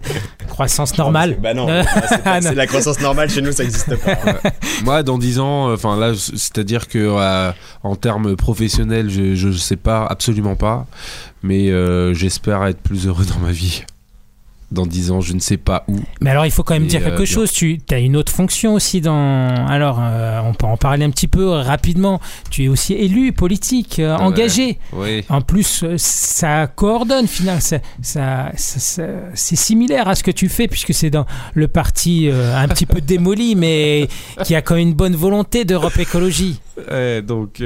Croissance 0.50 0.98
normale. 0.98 1.38
Bah 1.42 1.54
non, 1.54 1.68
là, 1.68 1.86
c'est 2.10 2.22
pas- 2.22 2.32
ah, 2.34 2.42
non. 2.42 2.50
c'est 2.50 2.56
la 2.56 2.68
croissance 2.68 3.00
normale 3.00 3.30
chez 3.30 3.42
nous, 3.42 3.54
ça 3.54 3.64
n'existe 3.64 3.96
pas. 3.96 4.18
Moi, 4.84 5.02
dans 5.02 5.18
10 5.18 5.40
ans, 5.40 5.70
euh, 5.70 5.76
enfin 5.76 5.96
là, 5.98 6.12
c'est-à-dire 6.16 6.90
que 6.90 7.00
euh, 7.00 7.52
en 7.84 7.96
termes 7.96 8.36
professionnels, 8.36 9.10
je, 9.10 9.36
je 9.36 9.52
sais 9.58 9.78
pas, 9.78 10.06
absolument 10.06 10.56
pas, 10.58 10.86
mais 11.44 11.70
euh, 11.72 12.14
j'espère 12.14 12.66
être 12.66 12.82
plus 12.82 13.08
heureux 13.08 13.24
dans 13.24 13.40
ma 13.40 13.54
vie. 13.54 13.86
Dans 14.72 14.86
10 14.88 15.12
ans, 15.12 15.22
je 15.22 15.34
ne 15.34 15.40
sais 15.40 15.58
pas 15.58 15.84
où. 15.88 16.00
Mais 16.22 16.32
alors, 16.32 16.46
il 16.46 16.52
faut 16.52 16.64
quand 16.64 16.74
même 16.74 16.86
Et, 16.86 16.88
dire 16.88 17.02
euh, 17.02 17.10
quelque 17.12 17.26
chose. 17.26 17.52
Tu 17.52 17.80
as 17.92 18.00
une 18.00 18.18
autre 18.18 18.32
fonction 18.32 18.74
aussi 18.74 19.00
dans. 19.00 19.68
Alors, 19.68 20.00
euh, 20.02 20.42
on 20.44 20.54
peut 20.54 20.66
en 20.66 20.76
parler 20.76 21.06
un 21.06 21.12
petit 21.12 21.28
peu 21.28 21.48
rapidement. 21.50 22.20
Tu 22.50 22.64
es 22.66 22.68
aussi 22.68 22.94
élu 22.94 23.32
politique, 23.32 24.00
euh, 24.00 24.16
Ouais. 24.18 24.24
engagé. 24.24 24.80
Oui. 24.92 25.24
En 25.30 25.42
plus, 25.42 25.86
ça 25.98 26.68
coordonne 26.68 27.28
finalement. 27.28 27.62
Ça, 27.62 27.78
ça- 28.02 28.52
ça- 28.58 28.80
ça- 28.80 29.04
c'est 29.36 29.56
similaire 29.56 30.08
à 30.08 30.16
ce 30.16 30.24
que 30.24 30.32
tu 30.32 30.50
fais 30.50 30.68
puisque 30.68 30.94
c'est 30.94 31.12
dans 31.12 31.26
le 31.54 31.68
parti 31.68 32.30
un 32.32 32.68
petit 32.68 32.86
peu 32.88 33.02
démoli, 33.02 33.56
mais 33.56 34.08
qui 34.44 34.56
a 34.56 34.62
quand 34.62 34.76
même 34.76 34.88
une 34.90 34.94
bonne 34.96 35.16
volonté 35.16 35.64
d'Europe 35.64 35.98
Écologie. 36.00 36.60
Ouais, 36.92 37.22
donc 37.22 37.58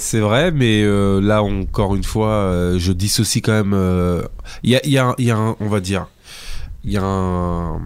c'est 0.00 0.20
vrai, 0.20 0.50
mais 0.50 0.82
là 1.22 1.42
encore 1.42 1.94
une 1.94 2.04
fois, 2.04 2.72
je 2.76 2.92
dissocie 2.92 3.40
quand 3.42 3.52
même. 3.64 4.22
Il 4.64 4.70
y, 4.70 4.76
a, 4.76 4.86
y 4.86 4.98
a 4.98 5.14
y 5.18 5.30
a 5.30 5.36
un, 5.36 5.56
on 5.60 5.68
va 5.68 5.80
dire, 5.80 6.06
il 6.84 6.92
y 6.92 6.96
a 6.96 7.02
un, 7.04 7.80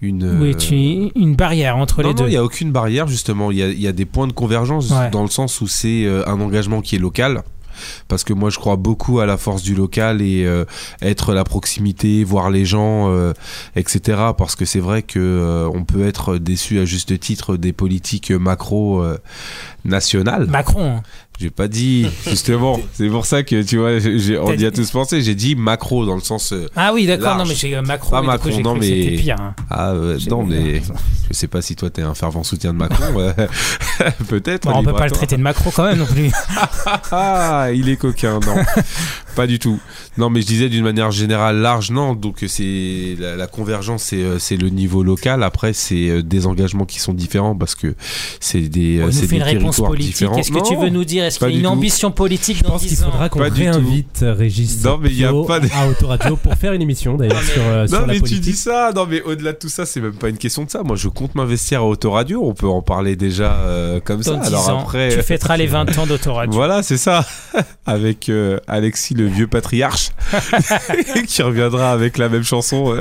une. 0.00 0.38
Oui, 0.40 0.50
euh, 0.50 0.54
tu 0.54 0.74
une 1.20 1.34
barrière 1.36 1.76
entre 1.76 2.02
non, 2.02 2.08
les 2.08 2.14
non, 2.14 2.20
deux. 2.22 2.28
il 2.28 2.30
n'y 2.30 2.36
a 2.36 2.44
aucune 2.44 2.72
barrière, 2.72 3.08
justement. 3.08 3.50
Il 3.50 3.58
y 3.58 3.62
a, 3.62 3.68
y 3.70 3.86
a 3.86 3.92
des 3.92 4.04
points 4.06 4.26
de 4.26 4.32
convergence 4.32 4.90
Ouais. 4.90 5.10
dans 5.10 5.22
le 5.22 5.28
sens 5.30 5.60
où 5.60 5.66
c'est 5.68 6.04
euh, 6.04 6.26
un 6.28 6.40
engagement 6.40 6.80
qui 6.80 6.96
est 6.96 7.00
local. 7.00 7.42
Parce 8.08 8.24
que 8.24 8.32
moi, 8.32 8.50
je 8.50 8.58
crois 8.58 8.74
beaucoup 8.74 9.20
à 9.20 9.26
la 9.26 9.36
force 9.36 9.62
du 9.62 9.76
local 9.76 10.20
et 10.20 10.44
euh, 10.44 10.64
être 11.00 11.32
la 11.32 11.44
proximité, 11.44 12.24
voir 12.24 12.50
les 12.50 12.64
gens, 12.64 13.08
euh, 13.08 13.32
etc. 13.76 14.18
Parce 14.36 14.56
que 14.56 14.64
c'est 14.64 14.80
vrai 14.80 15.02
que 15.02 15.20
euh, 15.20 15.70
on 15.72 15.84
peut 15.84 16.04
être 16.04 16.38
déçu 16.38 16.80
à 16.80 16.84
juste 16.84 17.20
titre 17.20 17.56
des 17.56 17.72
politiques 17.72 18.32
macro 18.32 19.04
nationales. 19.84 20.46
Macron. 20.48 21.02
J'ai 21.40 21.50
pas 21.50 21.68
dit, 21.68 22.08
justement. 22.26 22.80
c'est 22.94 23.08
pour 23.08 23.24
ça 23.24 23.44
que, 23.44 23.62
tu 23.62 23.78
vois, 23.78 23.90
on 24.42 24.52
y 24.54 24.66
a 24.66 24.72
tous 24.72 24.90
pensé. 24.90 25.22
J'ai 25.22 25.36
dit 25.36 25.54
macro 25.54 26.04
dans 26.04 26.16
le 26.16 26.20
sens. 26.20 26.52
euh, 26.52 26.66
Ah 26.74 26.92
oui, 26.92 27.06
d'accord. 27.06 27.36
Non, 27.36 27.44
mais 27.46 27.54
j'ai 27.54 27.76
euh, 27.76 27.82
Macron. 27.82 28.10
Pas 28.10 28.38
j'ai 28.50 28.60
non, 28.60 28.74
mais- 28.74 29.16
pire. 29.16 29.36
hein. 29.38 29.54
Ah, 29.70 29.92
euh, 29.92 30.18
non, 30.28 30.42
mais 30.44 30.82
je 31.30 31.32
sais 31.36 31.46
pas 31.46 31.62
si 31.62 31.76
toi 31.76 31.90
t'es 31.90 32.02
un 32.02 32.14
fervent 32.14 32.42
soutien 32.42 32.72
de 32.72 32.78
Macron. 32.78 33.04
Peut-être. 34.28 34.68
On 34.68 34.82
peut 34.82 34.92
pas 34.92 35.04
le 35.06 35.12
traiter 35.12 35.36
de 35.36 35.42
Macron 35.42 35.70
quand 35.74 35.84
même 35.84 35.98
non 35.98 36.06
plus. 36.06 36.30
Ah, 37.12 37.68
il 37.72 37.88
est 37.88 37.96
coquin, 37.96 38.40
non. 38.40 38.56
Pas 39.38 39.46
du 39.46 39.58
tout. 39.60 39.78
Non, 40.16 40.30
mais 40.30 40.40
je 40.42 40.46
disais 40.46 40.68
d'une 40.68 40.82
manière 40.82 41.12
générale 41.12 41.58
large, 41.58 41.90
non. 41.92 42.14
Donc 42.14 42.44
c'est 42.48 43.14
la, 43.20 43.36
la 43.36 43.46
convergence, 43.46 44.02
c'est 44.02 44.16
euh, 44.16 44.38
c'est 44.40 44.56
le 44.56 44.68
niveau 44.68 45.02
local. 45.04 45.42
Après, 45.44 45.72
c'est 45.72 46.08
euh, 46.10 46.22
des 46.22 46.46
engagements 46.46 46.84
qui 46.86 46.98
sont 46.98 47.12
différents 47.14 47.54
parce 47.56 47.76
que 47.76 47.94
c'est 48.40 48.62
des, 48.62 48.98
On 49.00 49.02
euh, 49.02 49.06
nous 49.06 49.12
c'est 49.12 49.20
fait 49.22 49.26
des 49.28 49.36
une 49.36 49.42
réponse 49.44 49.76
politique. 49.76 50.20
Est-ce 50.36 50.50
que 50.50 50.66
tu 50.68 50.74
veux 50.76 50.88
nous 50.88 51.04
dire, 51.04 51.24
est-ce 51.24 51.38
qu'il 51.38 51.50
y 51.50 51.54
a 51.54 51.56
une 51.56 51.62
tout. 51.62 51.68
ambition 51.68 52.10
politique 52.10 52.58
Je 52.58 52.64
pense 52.64 52.80
qu'il 52.82 52.90
10 52.90 53.04
ans 53.04 53.10
faudra 53.12 53.28
qu'on 53.28 53.40
réinvite 53.48 54.22
euh, 54.22 54.32
Régis 54.34 54.82
Non, 54.84 54.98
mais 55.00 55.08
il 55.10 55.20
y 55.20 55.24
a 55.24 55.32
pas 55.46 55.60
de- 55.60 55.68
à 55.72 55.86
Autoradio 55.88 56.36
pour 56.36 56.54
faire 56.54 56.72
une 56.72 56.82
émission 56.82 57.16
d'ailleurs 57.16 57.42
sur, 57.42 57.62
euh, 57.62 57.86
sur 57.86 58.00
Non 58.00 58.06
la 58.06 58.14
mais 58.14 58.20
tu 58.20 58.40
dis 58.40 58.54
ça, 58.54 58.90
non 58.94 59.06
mais 59.08 59.22
au-delà 59.22 59.52
de 59.52 59.58
tout 59.58 59.68
ça, 59.68 59.86
c'est 59.86 60.00
même 60.00 60.14
pas 60.14 60.28
une 60.28 60.38
question 60.38 60.64
de 60.64 60.70
ça. 60.70 60.82
Moi, 60.82 60.96
je 60.96 61.06
compte 61.08 61.34
m'investir 61.36 61.80
à 61.80 61.84
Autoradio. 61.86 62.42
On 62.44 62.54
peut 62.54 62.66
en 62.68 62.82
parler 62.82 63.14
déjà 63.14 63.52
euh, 63.60 64.00
comme 64.00 64.20
Dans 64.22 64.34
ça. 64.34 64.36
10 64.40 64.46
Alors 64.48 64.68
ans, 64.70 64.80
après, 64.80 65.14
tu 65.14 65.22
fêteras 65.22 65.56
les 65.56 65.66
20 65.78 65.96
ans 65.98 66.06
d'autoradio. 66.06 66.52
Voilà, 66.52 66.82
c'est 66.82 66.96
ça. 66.96 67.24
Avec 67.86 68.28
euh, 68.28 68.58
Alexis, 68.66 69.14
le 69.14 69.27
vieux 69.28 69.46
patriarche, 69.46 70.10
qui 71.26 71.42
reviendra 71.42 71.92
avec 71.92 72.18
la 72.18 72.28
même 72.28 72.44
chanson. 72.44 72.96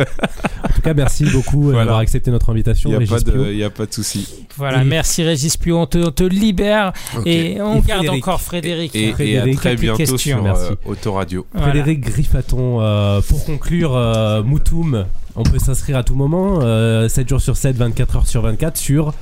En 0.64 0.68
tout 0.74 0.82
cas, 0.82 0.94
merci 0.94 1.26
beaucoup 1.26 1.68
euh, 1.70 1.72
Voilà. 1.72 1.86
d'avoir 1.86 2.00
accepté 2.00 2.32
notre 2.32 2.50
invitation, 2.50 2.90
Il 2.92 2.98
n'y 2.98 3.04
a, 3.06 3.08
pas 3.08 3.20
de- 3.20 3.54
y 3.54 3.64
a 3.64 3.70
pas 3.70 3.86
de 3.86 3.94
souci. 3.94 4.28
Voilà, 4.58 4.82
Et- 4.82 4.86
merci 4.86 5.24
Régis 5.24 5.58
Pio, 5.58 5.78
on 5.78 5.86
te, 5.86 5.98
on 5.98 6.12
te 6.12 6.24
libère 6.24 6.94
et 7.26 7.58
on 7.62 7.78
Et 7.78 7.82
garde 7.82 8.00
Frédéric. 8.06 8.24
encore 8.28 8.42
Frédéric. 8.42 8.96
Et, 8.96 9.06
et 9.08 9.10
à 9.10 9.14
Frédéric, 9.14 9.56
très 9.56 9.76
bientôt 9.76 9.98
questions. 9.98 10.18
sur 10.18 10.44
Merci. 10.44 10.72
euh, 10.72 10.76
Autoradio. 10.92 11.46
Voilà. 11.54 11.70
Frédéric 11.70 12.00
Griffaton, 12.02 12.82
euh, 12.82 13.22
pour 13.22 13.46
conclure, 13.46 13.96
euh, 13.96 14.44
Moutoum, 14.44 15.06
on 15.36 15.44
peut 15.44 15.60
s'inscrire 15.60 15.98
à 15.98 16.04
tout 16.04 16.16
moment, 16.16 16.60
euh, 16.62 17.08
7 17.10 17.30
jours 17.30 17.42
sur 17.42 17.58
7, 17.58 17.76
24 17.76 18.16
heures 18.18 18.28
sur 18.28 18.42
24 18.42 18.78
sur 18.78 19.14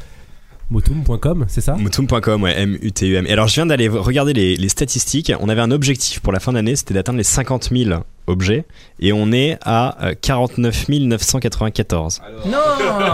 moutoum.com, 0.70 1.45
c'est 1.47 1.61
ça? 1.61 1.76
Mutum.com, 1.76 2.43
ouais, 2.43 2.59
M-U-T-U-M. 2.59 3.26
Et 3.28 3.32
alors, 3.32 3.47
je 3.47 3.55
viens 3.55 3.66
d'aller 3.66 3.88
regarder 3.88 4.34
les, 4.34 4.55
les 4.55 4.70
statistiques. 4.70 5.32
On 5.39 5.49
avait 5.49 5.61
un 5.61 5.72
objectif 5.72 6.20
pour 6.20 6.34
la 6.34 6.39
fin 6.39 6.53
d'année, 6.53 6.76
c'était 6.76 6.93
d'atteindre 6.93 7.18
les 7.18 7.24
50 7.24 7.70
000 7.72 7.99
objets. 8.28 8.65
Et 8.99 9.11
on 9.13 9.32
est 9.32 9.57
à 9.63 10.05
euh, 10.07 10.13
49 10.19 10.88
994. 10.89 12.21
Non 12.47 12.57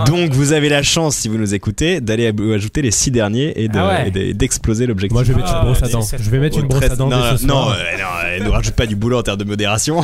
Donc, 0.05 0.31
vous 0.31 0.53
avez 0.53 0.69
la 0.69 0.83
chance, 0.83 1.15
si 1.15 1.27
vous 1.27 1.37
nous 1.37 1.53
écoutez, 1.53 2.01
d'aller 2.01 2.31
ajouter 2.53 2.81
les 2.81 2.91
6 2.91 3.11
derniers 3.11 3.53
et 3.61 3.67
de- 3.67 3.77
Ah 3.77 4.03
ouais. 4.13 4.33
d'exploser 4.33 4.85
l'objectif. 4.85 5.13
Moi, 5.13 5.23
je 5.23 5.33
vais 5.33 5.39
mettre 5.39 5.51
Ah, 5.53 5.59
une 5.61 5.65
brosse 5.73 5.83
à 5.83 5.87
dents. 5.89 6.07
Je 6.19 6.29
vais 6.29 6.39
mettre 6.39 6.59
une 6.59 6.67
brosse 6.67 6.81
très- 6.81 6.91
à 6.91 6.95
dents 6.95 7.09
non, 7.09 7.17
non, 7.45 7.71
euh, 7.71 8.39
ne 8.43 8.49
rajoute 8.49 8.75
pas 8.75 8.85
du 8.85 8.95
boulot 8.95 9.19
en 9.19 9.23
termes 9.23 9.37
de 9.37 9.43
modération. 9.43 10.01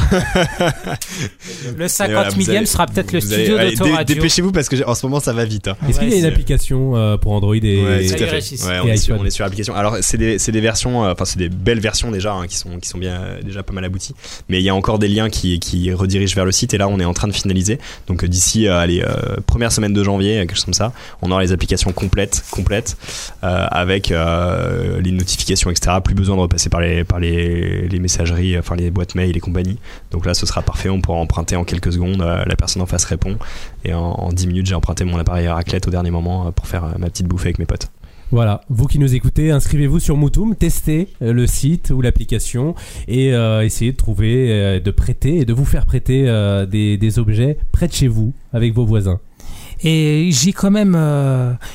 Le 1.78 1.88
50 1.88 2.10
Et 2.10 2.14
voilà, 2.14 2.36
millième 2.36 2.66
sera 2.66 2.86
peut-être 2.88 3.12
le 3.12 3.20
studio 3.22 3.58
d'autoradio. 3.58 4.16
Dépêchez-vous 4.16 4.52
parce 4.52 4.70
que 4.70 4.84
en 4.86 4.96
ce 4.96 5.06
moment 5.06 5.20
ça 5.20 5.34
va 5.34 5.46
vite. 5.46 5.68
hein. 5.68 5.78
Est-ce 5.88 6.00
qu'il 6.00 6.10
y 6.10 6.14
a 6.14 6.18
une 6.18 6.26
application 6.26 6.96
euh, 6.96 7.18
pour 7.18 7.32
Android 7.34 7.56
et, 7.56 7.60
Ouais, 7.84 8.06
et- 8.06 8.08
tout 8.08 8.14
à 8.16 8.18
Salut, 8.18 8.30
fait. 8.30 8.36
Régis. 8.36 8.64
Ouais, 8.66 8.78
Et 8.78 8.80
on, 8.82 8.88
est 8.88 8.98
sur, 8.98 9.20
on 9.20 9.26
est 9.26 9.30
sur 9.30 9.44
l'application. 9.44 9.76
Alors 9.76 9.98
c'est 10.02 10.18
des, 10.18 10.40
c'est 10.40 10.52
des 10.52 10.62
versions, 10.62 11.06
euh, 11.06 11.14
enfin 11.14 11.26
c'est 11.26 11.40
des 11.40 11.50
belles 11.50 11.80
versions 11.80 12.12
déjà 12.12 12.34
hein, 12.34 12.48
qui 12.48 12.58
sont 12.58 12.78
qui 12.80 12.90
sont 12.90 12.98
bien 12.98 13.22
euh, 13.22 13.42
déjà 13.42 13.64
pas 13.64 13.74
mal 13.74 13.86
abouties. 13.86 14.14
Mais 14.50 14.60
il 14.60 14.64
y 14.64 14.70
a 14.70 14.76
encore 14.76 14.97
des 15.00 15.08
liens 15.08 15.30
qui 15.30 15.60
qui 15.60 15.92
redirigent 15.94 16.36
vers 16.36 16.46
le 16.46 16.52
site 16.52 16.74
et 16.74 16.78
là 16.78 16.88
on 16.88 17.00
est 17.00 17.06
en 17.06 17.14
train 17.14 17.28
de 17.28 17.34
finaliser. 17.34 17.80
Donc 18.08 18.24
euh, 18.24 18.28
d'ici 18.28 18.68
euh, 18.68 18.78
allez 18.78 19.02
euh, 19.02 19.38
première 19.46 19.72
semaine 19.72 19.94
de 19.94 20.04
janvier, 20.04 20.36
quelque 20.40 20.56
chose 20.56 20.66
comme 20.66 20.74
ça, 20.74 20.94
on 21.22 21.32
aura 21.32 21.42
les 21.42 21.52
applications 21.52 21.92
complètes 21.92 22.44
complètes 22.52 22.98
avec 23.42 24.10
les 24.10 25.12
notifications 25.12 25.70
etc. 25.70 25.98
Plus 26.04 26.16
besoin 26.16 26.36
de 26.36 26.42
repasser 26.42 26.70
par 26.70 26.82
les 26.82 27.04
par 27.04 27.20
les, 27.20 27.88
les 27.88 28.00
messageries, 28.00 28.58
enfin 28.58 28.76
les 28.76 28.92
boîtes 28.92 29.16
mail 29.16 29.36
et 29.36 29.40
compagnie. 29.40 29.78
Donc 30.12 30.26
là 30.26 30.34
ce 30.34 30.46
sera 30.46 30.62
parfait. 30.62 30.90
On 30.90 31.02
pourra 31.02 31.18
emprunter 31.20 31.56
en 31.56 31.64
quelques 31.64 31.94
secondes. 31.94 32.22
la 32.22 32.56
personne 32.56 32.82
en 32.82 32.86
face 32.86 33.06
répond 33.06 33.38
et 33.84 33.94
en, 33.94 34.02
en 34.02 34.32
10 34.32 34.48
minutes 34.48 34.68
j'ai 34.68 34.76
emprunté 34.76 35.04
mon 35.06 35.18
appareil 35.18 35.48
raclette 35.48 35.88
au 35.88 35.92
dernier 35.92 36.12
moment 36.12 36.52
pour 36.52 36.68
faire 36.68 36.98
ma 36.98 37.10
petite 37.10 37.28
bouffée 37.28 37.48
avec 37.48 37.60
mes 37.60 37.66
potes. 37.66 37.90
Voilà, 38.30 38.60
vous 38.68 38.88
qui 38.88 39.00
nous 39.00 39.16
écoutez, 39.16 39.52
inscrivez-vous 39.52 40.00
sur 40.00 40.18
Moutoum, 40.18 40.58
testez 40.58 41.08
euh, 41.22 41.32
le 41.32 41.48
site 41.48 41.92
ou 41.92 42.02
l'application 42.02 42.76
et 43.08 43.34
euh, 43.34 43.64
essayez 43.64 43.94
de 43.94 43.98
trouver, 43.98 44.52
euh, 44.52 44.80
de 44.82 44.92
prêter 44.92 45.38
et 45.38 45.46
de 45.46 45.54
vous 45.54 45.64
faire 45.64 45.86
prêter 45.86 46.26
des, 46.68 47.20
objets 47.20 47.58
près 47.72 47.88
de 47.88 47.94
chez 47.94 48.10
vous 48.10 48.34
avec 48.52 48.74
vos 48.74 48.86
voisins. 48.86 49.22
Et 49.82 50.30
j'ai 50.34 50.52
quand 50.52 50.72
même 50.72 50.96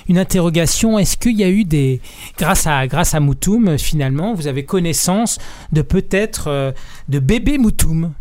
une 0.09 0.19
interrogation. 0.19 0.99
Est-ce 0.99 1.17
qu'il 1.17 1.39
y 1.39 1.45
a 1.45 1.49
eu 1.49 1.65
des, 1.65 2.03
grâce 2.37 2.67
à 2.67 2.87
grâce 2.87 3.15
à 3.15 3.21
Moutoum, 3.21 3.79
finalement, 3.79 4.35
vous 4.35 4.47
avez 4.47 4.65
connaissance 4.65 5.39
de 5.73 5.81
peut-être 5.81 6.75
de 7.09 7.19
bébé 7.19 7.57
Moutoum? 7.57 8.13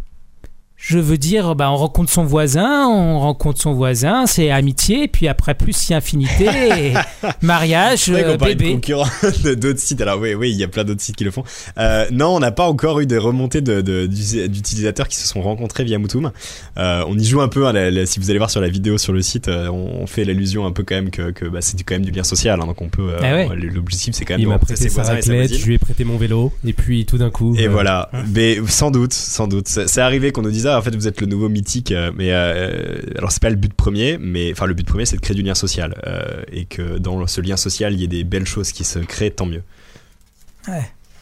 Je 0.83 0.97
veux 0.97 1.19
dire, 1.19 1.53
bah, 1.55 1.71
on 1.71 1.75
rencontre 1.75 2.09
son 2.11 2.23
voisin, 2.25 2.87
on 2.87 3.19
rencontre 3.19 3.61
son 3.61 3.73
voisin, 3.73 4.25
c'est 4.25 4.49
amitié, 4.49 5.07
puis 5.07 5.27
après 5.27 5.53
plus 5.53 5.73
si 5.73 5.93
infinité, 5.93 6.45
et 6.75 6.93
mariage, 7.43 8.09
vrai 8.09 8.23
euh, 8.23 8.35
de 8.35 8.43
bébé. 8.43 8.71
concurrents 8.73 9.05
de 9.43 9.53
d'autres 9.53 9.79
sites. 9.79 10.01
Alors 10.01 10.19
oui, 10.19 10.33
oui, 10.33 10.49
il 10.49 10.57
y 10.57 10.63
a 10.63 10.67
plein 10.67 10.83
d'autres 10.83 11.01
sites 11.01 11.15
qui 11.15 11.23
le 11.23 11.29
font. 11.29 11.43
Euh, 11.77 12.07
non, 12.11 12.29
on 12.35 12.39
n'a 12.39 12.51
pas 12.51 12.67
encore 12.67 12.99
eu 12.99 13.05
de 13.05 13.15
remontées 13.15 13.61
de, 13.61 13.81
de- 13.81 14.07
d'utilisateurs 14.47 15.07
qui 15.07 15.17
se 15.17 15.27
sont 15.27 15.41
rencontrés 15.41 15.83
via 15.83 15.99
Moutoum. 15.99 16.31
Euh, 16.77 17.03
on 17.07 17.15
y 17.17 17.23
joue 17.25 17.41
un 17.41 17.47
peu. 17.47 17.67
hein, 17.67 17.73
la- 17.73 17.91
la- 17.91 18.05
si 18.07 18.19
vous 18.19 18.31
allez 18.31 18.39
voir 18.39 18.49
sur 18.49 18.59
la 18.61 18.69
vidéo 18.69 18.97
sur 18.97 19.13
le 19.13 19.21
site, 19.21 19.49
euh, 19.49 19.67
on, 19.69 20.01
on 20.01 20.07
fait 20.07 20.25
l'allusion 20.25 20.65
un 20.65 20.71
peu 20.71 20.83
quand 20.83 20.95
même 20.95 21.11
que, 21.11 21.29
que 21.29 21.45
bah, 21.45 21.59
c'est 21.61 21.77
du- 21.77 21.83
quand 21.83 21.93
même 21.93 22.05
du 22.05 22.11
lien 22.11 22.23
social. 22.23 22.59
hein, 22.59 22.65
donc 22.65 22.81
on 22.81 22.89
peut. 22.89 23.09
euh, 23.11 23.19
Ah 23.21 23.33
ouais. 23.35 23.49
L'objectif 23.55 24.15
c'est 24.15 24.25
quand 24.25 24.33
même 24.33 24.39
Il 24.41 24.43
de 24.45 24.47
m'a 24.49 24.53
rencontrer 24.55 24.73
prêté 24.75 24.89
ses 24.89 24.95
sa 24.95 25.03
raclette, 25.03 25.53
je 25.53 25.65
lui 25.67 25.75
ai 25.75 25.77
prêté 25.77 26.03
mon 26.05 26.17
vélo 26.17 26.51
et 26.65 26.73
puis 26.73 27.05
tout 27.05 27.19
d'un 27.19 27.29
coup... 27.29 27.55
Et 27.55 27.67
euh, 27.67 27.69
voilà, 27.69 28.09
mais 28.33 28.57
sans 28.67 28.89
doute, 28.89 29.13
sans 29.13 29.47
doute. 29.47 29.67
C'est 29.67 29.87
c'est 29.87 30.01
arrivé 30.01 30.31
qu'on 30.31 30.41
nous 30.41 30.49
dise 30.51 30.65
en 30.77 30.81
fait 30.81 30.95
vous 30.95 31.07
êtes 31.07 31.21
le 31.21 31.27
nouveau 31.27 31.49
mythique, 31.49 31.91
euh, 31.91 32.11
mais 32.15 32.31
euh, 32.31 32.97
alors 33.17 33.31
c'est 33.31 33.41
pas 33.41 33.49
le 33.49 33.55
but 33.55 33.73
premier, 33.73 34.17
mais 34.19 34.51
enfin 34.51 34.65
le 34.65 34.73
but 34.73 34.85
premier 34.87 35.05
c'est 35.05 35.15
de 35.17 35.21
créer 35.21 35.35
du 35.35 35.41
lien 35.43 35.55
social 35.55 35.99
euh, 36.07 36.41
et 36.51 36.65
que 36.65 36.97
dans 36.97 37.25
ce 37.27 37.41
lien 37.41 37.57
social 37.57 37.93
il 37.93 38.01
y 38.01 38.03
ait 38.03 38.07
des 38.07 38.23
belles 38.23 38.45
choses 38.47 38.71
qui 38.71 38.83
se 38.83 38.99
créent, 38.99 39.31
tant 39.31 39.45
mieux. 39.45 39.63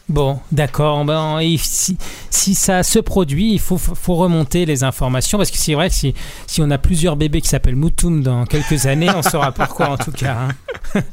Bon, 0.10 0.40
d'accord. 0.52 1.06
Ben, 1.06 1.38
et 1.38 1.58
si, 1.58 1.96
si 2.32 2.56
ça 2.56 2.82
se 2.82 2.98
produit, 2.98 3.54
il 3.54 3.60
faut, 3.60 3.78
faut 3.78 4.16
remonter 4.16 4.66
les 4.66 4.84
informations 4.84 5.38
parce 5.38 5.52
que 5.52 5.58
c'est 5.58 5.76
vrai 5.76 5.90
que 5.90 5.94
si, 5.96 6.16
si 6.48 6.64
on 6.64 6.72
a 6.72 6.80
plusieurs 6.80 7.16
bébés 7.16 7.42
qui 7.42 7.48
s'appellent 7.48 7.76
Moutoum 7.76 8.24
dans 8.24 8.46
quelques 8.46 8.88
années, 8.88 9.10
on 9.16 9.22
saura 9.22 9.52
pourquoi 9.52 9.90
en 9.92 9.98
tout 9.98 10.12
cas. 10.12 10.48
hein. 10.96 11.02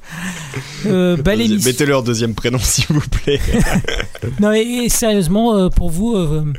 Euh, 0.87 1.17
bah, 1.17 1.35
l'émission- 1.35 1.69
Mettez 1.69 1.85
leur 1.85 2.03
deuxième 2.03 2.35
prénom 2.35 2.59
s'il 2.63 2.87
vous 2.89 3.01
plaît. 3.07 3.41
Non, 4.41 4.53
et, 4.53 4.61
et 4.61 4.89
sérieusement, 4.89 5.55
euh, 5.57 5.69
pour 5.69 5.91
vous, 5.91 6.15
euh, 6.17 6.43
euh, 6.47 6.53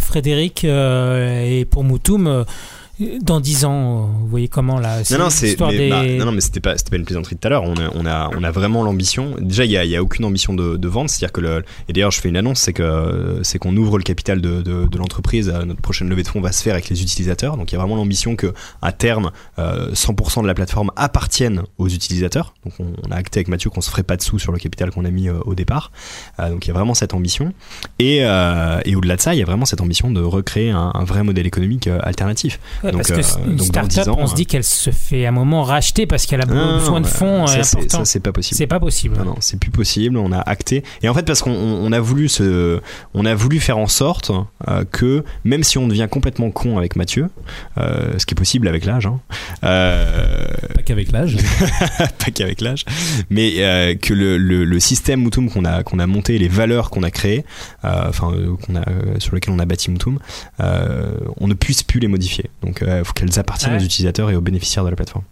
Frédéric, 0.00 0.64
euh, 0.64 1.44
et 1.44 1.64
pour 1.64 1.84
Moutoum, 1.84 2.26
euh, 2.26 2.44
dans 3.22 3.40
10 3.40 3.64
ans, 3.64 4.06
vous 4.20 4.26
voyez 4.26 4.48
comment 4.48 4.78
là 4.78 4.98
Non, 5.10 5.18
non, 5.18 5.30
c'est 5.30 5.58
mais, 5.60 5.76
des- 5.76 5.90
bah, 5.90 6.02
non, 6.06 6.26
non, 6.26 6.32
mais 6.32 6.40
c'était 6.40 6.60
pas, 6.60 6.76
c'était 6.76 6.90
pas 6.90 6.96
une 6.96 7.04
plaisanterie 7.04 7.34
de 7.36 7.40
tout 7.40 7.46
à 7.46 7.50
l'heure. 7.50 7.62
On 7.64 7.74
a, 7.76 7.90
on 7.94 8.06
a, 8.06 8.30
on 8.36 8.42
a 8.44 8.50
vraiment 8.50 8.82
l'ambition. 8.82 9.34
Déjà, 9.40 9.64
il 9.64 9.70
y 9.70 9.76
a, 9.76 9.84
y 9.84 9.96
a 9.96 10.02
aucune 10.02 10.24
ambition 10.24 10.54
de, 10.54 10.76
de 10.76 10.88
vente, 10.88 11.08
c'est-à-dire 11.08 11.32
que 11.32 11.40
le, 11.40 11.64
et 11.88 11.92
d'ailleurs, 11.92 12.10
je 12.10 12.20
fais 12.20 12.28
une 12.28 12.36
annonce, 12.36 12.60
c'est 12.60 12.72
que 12.72 13.40
c'est 13.42 13.58
qu'on 13.58 13.76
ouvre 13.76 13.96
le 13.98 14.04
capital 14.04 14.40
de, 14.40 14.62
de, 14.62 14.86
de 14.86 14.98
l'entreprise. 14.98 15.48
Euh, 15.54 15.64
Notre 15.64 15.80
prochaine 15.80 16.08
levée 16.08 16.22
de 16.22 16.28
fonds 16.28 16.40
va 16.40 16.52
se 16.52 16.62
faire 16.62 16.74
avec 16.74 16.88
les 16.88 17.02
utilisateurs. 17.02 17.56
Donc, 17.56 17.72
il 17.72 17.74
y 17.74 17.78
a 17.78 17.80
vraiment 17.80 17.96
l'ambition 17.96 18.36
que, 18.36 18.52
à 18.82 18.92
terme, 18.92 19.30
euh, 19.58 19.92
100% 19.92 20.42
de 20.42 20.46
la 20.46 20.54
plateforme 20.54 20.90
appartienne 20.96 21.62
aux 21.78 21.88
utilisateurs. 21.88 22.54
Donc, 22.64 22.74
on, 22.80 22.92
on 23.06 23.10
a 23.10 23.16
acté 23.16 23.38
avec 23.38 23.48
Mathieu 23.48 23.70
qu'on 23.70 23.80
se 23.80 23.90
ferait 23.90 24.02
pas 24.02 24.16
de 24.16 24.22
sous 24.22 24.38
sur 24.38 24.52
le 24.52 24.58
capital 24.58 24.90
qu'on 24.90 25.04
a 25.04 25.10
mis 25.10 25.28
euh, 25.28 25.38
au 25.46 25.54
départ. 25.54 25.90
Euh, 26.38 26.50
donc, 26.50 26.66
il 26.66 26.68
y 26.68 26.70
a 26.70 26.74
vraiment 26.74 26.94
cette 26.94 27.14
ambition. 27.14 27.52
Et, 27.98 28.18
euh, 28.22 28.80
et 28.84 28.94
au-delà 28.96 29.16
de 29.16 29.20
ça, 29.20 29.34
il 29.34 29.38
y 29.38 29.42
a 29.42 29.46
vraiment 29.46 29.64
cette 29.64 29.80
ambition 29.80 30.10
de 30.10 30.20
recréer 30.20 30.70
un, 30.70 30.90
un 30.94 31.04
vrai 31.04 31.22
modèle 31.22 31.46
économique 31.46 31.86
euh, 31.86 31.98
alternatif. 32.02 32.60
Ouais, 32.84 32.89
donc, 32.92 33.06
parce 33.06 33.34
que 33.34 33.38
euh, 33.38 33.44
une 33.46 33.56
donc 33.56 33.70
dans 33.70 33.82
10 33.82 33.92
start-up, 33.92 34.14
ans, 34.14 34.18
on 34.20 34.26
se 34.26 34.34
dit 34.34 34.46
qu'elle 34.46 34.64
se 34.64 34.90
fait 34.90 35.26
à 35.26 35.28
un 35.28 35.32
moment 35.32 35.62
racheter 35.62 36.06
parce 36.06 36.26
qu'elle 36.26 36.40
a 36.40 36.46
besoin 36.46 36.80
non, 36.80 37.00
de 37.00 37.06
euh, 37.06 37.08
fonds 37.08 37.46
ça, 37.46 37.58
euh. 37.58 37.62
Ça, 37.88 38.04
c'est 38.04 38.20
pas 38.20 38.32
possible. 38.32 38.56
C'est 38.56 38.66
pas 38.66 38.80
possible. 38.80 39.16
Non, 39.18 39.24
non, 39.24 39.36
c'est 39.40 39.58
plus 39.58 39.70
possible. 39.70 40.16
On 40.16 40.32
a 40.32 40.40
acté. 40.40 40.82
Et 41.02 41.08
en 41.08 41.14
fait, 41.14 41.24
parce 41.24 41.42
qu'on 41.42 41.50
on 41.50 41.90
on 41.90 41.92
a 41.92 42.00
voulu 42.00 42.28
se, 42.28 42.80
on 43.14 43.24
a 43.24 43.34
voulu 43.34 43.58
faire 43.58 43.78
en 43.78 43.88
sorte 43.88 44.30
euh, 44.68 44.84
que 44.90 45.24
même 45.44 45.64
si 45.64 45.78
on 45.78 45.88
devient 45.88 46.06
complètement 46.10 46.50
con 46.50 46.78
avec 46.78 46.94
Mathieu, 46.94 47.28
euh, 47.78 48.18
ce 48.18 48.26
qui 48.26 48.34
est 48.34 48.36
possible 48.36 48.68
avec 48.68 48.84
l'âge, 48.84 49.06
hein, 49.06 49.20
euh, 49.64 50.46
Pas 50.74 50.82
qu'avec 50.82 51.10
l'âge. 51.10 51.36
pas 51.98 52.30
qu'avec 52.32 52.60
l'âge, 52.60 52.84
mais 53.28 53.54
euh, 53.58 53.94
que 53.96 54.14
le, 54.14 54.38
le, 54.38 54.64
le 54.64 54.80
système 54.80 55.20
Moutoum 55.20 55.50
qu'on 55.50 55.64
a 55.64 55.82
qu'on 55.82 55.98
a 55.98 56.06
monté, 56.06 56.38
les 56.38 56.48
valeurs 56.48 56.90
qu'on 56.90 57.02
a 57.02 57.10
créées, 57.10 57.44
euh, 57.84 58.08
enfin 58.08 58.32
euh, 58.32 58.56
qu'on 58.56 58.76
a 58.76 58.88
euh, 58.88 59.18
sur 59.18 59.34
lesquelles 59.34 59.54
on 59.54 59.58
a 59.58 59.64
bâti 59.64 59.90
Moutoum, 59.90 60.18
euh, 60.60 61.12
on 61.38 61.48
ne 61.48 61.54
puisse 61.54 61.82
plus 61.82 61.98
les 62.00 62.08
modifier. 62.08 62.50
Donc, 62.62 62.69
il 62.80 63.04
faut 63.04 63.12
qu'elles 63.12 63.38
appartiennent 63.38 63.72
Ouais. 63.74 63.80
aux 63.80 63.84
utilisateurs 63.84 64.30
et 64.30 64.36
aux 64.36 64.40
bénéficiaires 64.40 64.84
de 64.84 64.90
la 64.90 64.96
plateforme. 64.96 65.24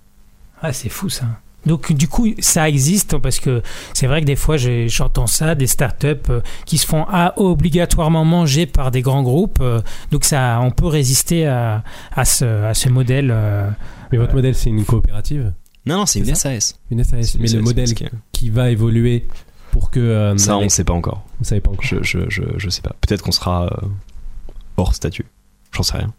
Ah, 0.63 0.73
c'est 0.73 0.89
fou 0.89 1.09
ça. 1.09 1.27
Donc 1.67 1.93
du 1.93 2.07
coup, 2.09 2.29
ça 2.39 2.69
existe 2.69 3.19
parce 3.19 3.41
que 3.41 3.63
c'est 3.93 4.07
vrai 4.07 4.21
que 4.21 4.27
des 4.27 4.37
fois 4.37 4.57
j'entends 4.57 5.27
ça, 5.27 5.55
des 5.55 5.67
startups 5.67 6.07
euh, 6.31 6.41
qui 6.67 6.79
se 6.79 6.87
font 6.87 7.05
ah, 7.11 7.35
obligatoirement 7.37 8.25
manger 8.25 8.65
par 8.67 8.91
des 8.91 9.03
grands 9.03 9.23
groupes. 9.25 9.59
euh, 9.61 9.81
donc 10.13 10.25
ça, 10.25 10.61
on 10.63 10.71
peut 10.71 10.87
résister 10.87 11.47
à, 11.47 11.83
à, 12.15 12.25
ce, 12.25 12.45
à 12.65 12.75
ce 12.75 12.89
modèle. 12.89 13.31
euh, 13.33 13.69
Mais 14.13 14.19
votre 14.19 14.35
modèle, 14.35 14.55
c'est 14.55 14.71
une 14.71 14.85
coopérative, 14.85 15.53
Non, 15.85 15.99
non, 15.99 16.07
c'est 16.07 16.21
une 16.21 16.27
C'est 16.27 16.35
SAS. 16.37 16.79
une 16.91 17.03
SAS. 17.05 17.37
Mais 17.39 17.49
le 17.49 17.61
modèle 17.61 17.89
qui 18.33 18.51
va 18.51 18.71
évoluer 18.71 19.27
pour 19.73 19.91
que. 19.91 20.01
euh, 20.01 20.39
Ça, 20.39 20.55
on 20.57 20.61
avec- 20.61 20.71
sait 20.71 20.85
pas 20.85 20.95
encore. 20.95 21.25
Vous 21.41 21.45
savez 21.45 21.61
pas 21.61 21.71
encore. 21.73 21.85
Je, 21.85 21.97
je, 22.03 22.21
je, 22.29 22.43
je 22.57 22.69
sais 22.71 22.83
pas. 22.83 22.95
Peut-être 23.01 23.23
qu'on 23.23 23.33
sera 23.33 23.65
euh, 23.67 23.87
hors 24.77 24.95
statut. 24.95 25.27
J'en 25.73 25.83
sais 25.83 25.99
rien. 25.99 26.13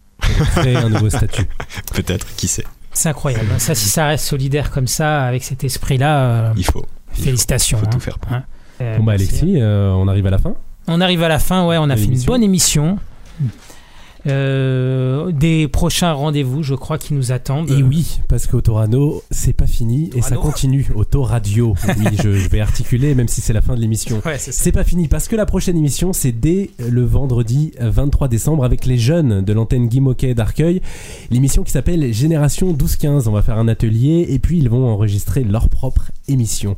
Créer 0.56 0.76
un 0.78 0.90
nouveau 0.90 1.10
statut. 1.10 1.48
Peut-être, 1.94 2.28
qui 2.36 2.48
sait. 2.48 2.66
c'est 2.94 3.10
incroyable. 3.10 3.48
hein. 3.54 3.60
Ça, 3.60 3.76
si 3.76 3.90
ça 3.90 4.06
reste 4.08 4.26
solidaire 4.26 4.72
comme 4.72 4.88
ça, 4.88 5.24
avec 5.26 5.44
cet 5.44 5.64
esprit-là, 5.64 6.20
euh, 6.24 6.54
Il 6.58 6.66
faut. 6.66 6.86
il 7.18 7.24
félicitations. 7.24 7.78
faut 7.78 7.86
hein. 7.86 7.90
tout 7.92 8.00
faire 8.00 8.20
pour. 8.20 8.34
Hein. 8.34 8.44
Euh, 8.82 8.98
Bon 8.98 9.04
bah. 9.04 9.14
Alexis, 9.14 9.56
euh, 9.60 9.92
on 9.92 10.08
arrive 10.08 10.26
à 10.28 10.30
la 10.32 10.38
fin. 10.38 10.54
On 10.88 11.02
arrive 11.02 11.22
à 11.24 11.28
la 11.28 11.40
fin, 11.40 11.66
ouais, 11.68 11.78
on 11.78 11.90
a 11.90 11.96
fait 11.98 12.06
une 12.06 12.22
bonne 12.24 12.44
émission. 12.44 12.98
Euh, 14.28 15.32
des 15.32 15.68
prochains 15.68 16.12
rendez-vous, 16.12 16.64
je 16.64 16.76
crois, 16.76 16.98
qui 16.98 17.14
nous 17.14 17.32
attendent. 17.32 17.72
Et 17.72 17.82
oui, 17.84 18.20
parce 18.28 18.48
qu'Autorano, 18.48 19.24
c'est 19.32 19.54
pas 19.54 19.68
fini 19.68 20.10
et 20.16 20.22
ça 20.22 20.36
continue. 20.36 20.88
Autoradio. 20.96 21.76
Oui, 22.00 22.06
je, 22.24 22.34
je 22.34 22.50
vais 22.50 22.62
articuler 22.62 23.14
même 23.16 23.28
si 23.28 23.42
c'est 23.42 23.52
la 23.52 23.62
fin 23.62 23.76
de 23.76 23.82
l'émission. 23.82 24.22
Ouais. 24.26 24.38
C'est 24.38 24.72
pas 24.72 24.84
fini 24.84 25.08
parce 25.08 25.28
que 25.28 25.36
la 25.36 25.46
prochaine 25.46 25.76
émission 25.78 26.14
c'est 26.14 26.32
dès 26.32 26.70
le 26.80 27.04
vendredi 27.04 27.74
23 27.80 28.28
décembre 28.28 28.64
avec 28.64 28.86
les 28.86 28.98
jeunes 28.98 29.44
de 29.44 29.54
l'antenne 29.54 29.88
Guy 29.88 30.00
Moquet 30.00 30.34
d'Arcueil. 30.34 30.82
L'émission 31.30 31.64
qui 31.64 31.72
s'appelle 31.72 32.14
Génération 32.14 32.74
12-15. 32.74 33.28
On 33.28 33.32
va 33.32 33.42
faire 33.42 33.58
un 33.58 33.68
atelier 33.68 34.28
et 34.30 34.40
puis 34.40 34.60
ils 34.60 34.70
vont 34.70 34.88
enregistrer 34.88 35.44
leur 35.44 35.68
propre 35.68 36.12
émission. 36.28 36.78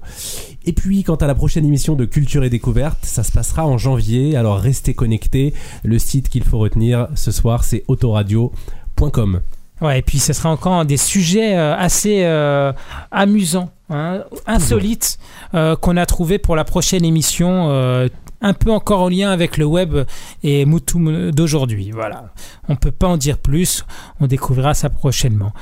Et 0.66 0.74
puis 0.74 1.04
quant 1.04 1.16
à 1.16 1.28
la 1.28 1.36
prochaine 1.36 1.66
émission 1.66 1.96
de 1.96 2.06
Culture 2.06 2.44
et 2.44 2.50
Découverte, 2.50 3.00
ça 3.04 3.24
se 3.24 3.32
passera 3.32 3.66
en 3.66 3.78
janvier. 3.78 4.36
Alors 4.36 4.60
restez 4.60 4.94
connectés. 4.94 5.54
Le 5.84 5.98
site 6.00 6.30
qu'il 6.30 6.44
faut 6.44 6.60
retenir 6.60 7.08
ce 7.16 7.32
soir 7.32 7.64
c'est 7.64 7.84
autoradio.com. 7.88 9.42
Ouais, 9.82 10.00
et 10.00 10.02
puis 10.04 10.20
ce 10.20 10.32
sera 10.34 10.50
encore 10.52 10.86
des 10.86 10.98
sujets 10.98 11.58
euh, 11.58 11.76
assez 11.76 12.24
euh, 12.24 12.72
amusants, 13.10 13.72
hein, 13.90 14.24
insolites, 14.46 15.18
euh, 15.56 15.76
qu'on 15.76 15.98
a 15.98 16.06
trouvé 16.06 16.38
pour 16.38 16.56
la 16.56 16.64
prochaine 16.64 17.04
émission. 17.04 17.72
euh, 17.72 18.08
un 18.42 18.54
peu 18.54 18.72
encore 18.72 19.02
en 19.02 19.10
lien 19.10 19.30
avec 19.30 19.58
le 19.58 19.66
web 19.66 19.96
et 20.44 20.66
Moutoum 20.66 21.32
d'aujourd'hui. 21.32 21.92
Voilà. 21.92 22.26
On 22.68 22.76
peut 22.76 22.92
pas 22.92 23.08
en 23.08 23.18
dire 23.18 23.38
plus. 23.38 23.86
On 24.20 24.28
découvrira 24.28 24.74
ça 24.74 24.90
prochainement. 24.90 25.54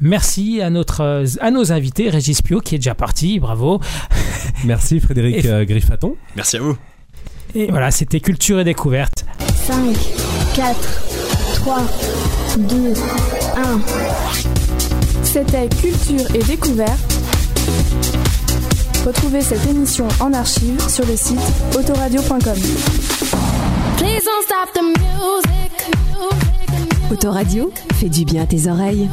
Merci 0.00 0.60
à, 0.62 0.70
notre, 0.70 1.24
à 1.40 1.50
nos 1.50 1.72
invités, 1.72 2.08
Régis 2.10 2.40
Pio 2.42 2.60
qui 2.60 2.74
est 2.74 2.78
déjà 2.78 2.94
parti, 2.94 3.38
bravo. 3.40 3.80
Merci 4.64 5.00
Frédéric 5.00 5.44
Et- 5.44 5.48
euh, 5.48 5.64
Griffaton. 5.64 6.16
Merci 6.36 6.56
à 6.56 6.60
vous. 6.60 6.76
Et 7.54 7.66
voilà, 7.66 7.90
c'était 7.90 8.20
Culture 8.20 8.60
et 8.60 8.64
Découverte. 8.64 9.24
5, 9.66 9.96
4, 10.54 10.76
3, 11.56 11.78
2, 12.58 12.92
1. 13.56 13.80
C'était 15.24 15.68
Culture 15.68 16.34
et 16.34 16.42
Découverte. 16.44 17.18
Retrouvez 19.04 19.40
cette 19.40 19.66
émission 19.68 20.06
en 20.20 20.32
archive 20.32 20.80
sur 20.88 21.06
le 21.06 21.16
site 21.16 21.40
autoradio.com. 21.76 22.38
Please 23.96 24.24
don't 24.24 24.44
stop 24.44 24.72
the 24.74 24.82
music. 24.82 25.72
Autoradio 27.10 27.72
fait 27.94 28.08
du 28.08 28.24
bien 28.24 28.42
à 28.42 28.46
tes 28.46 28.68
oreilles. 28.68 29.08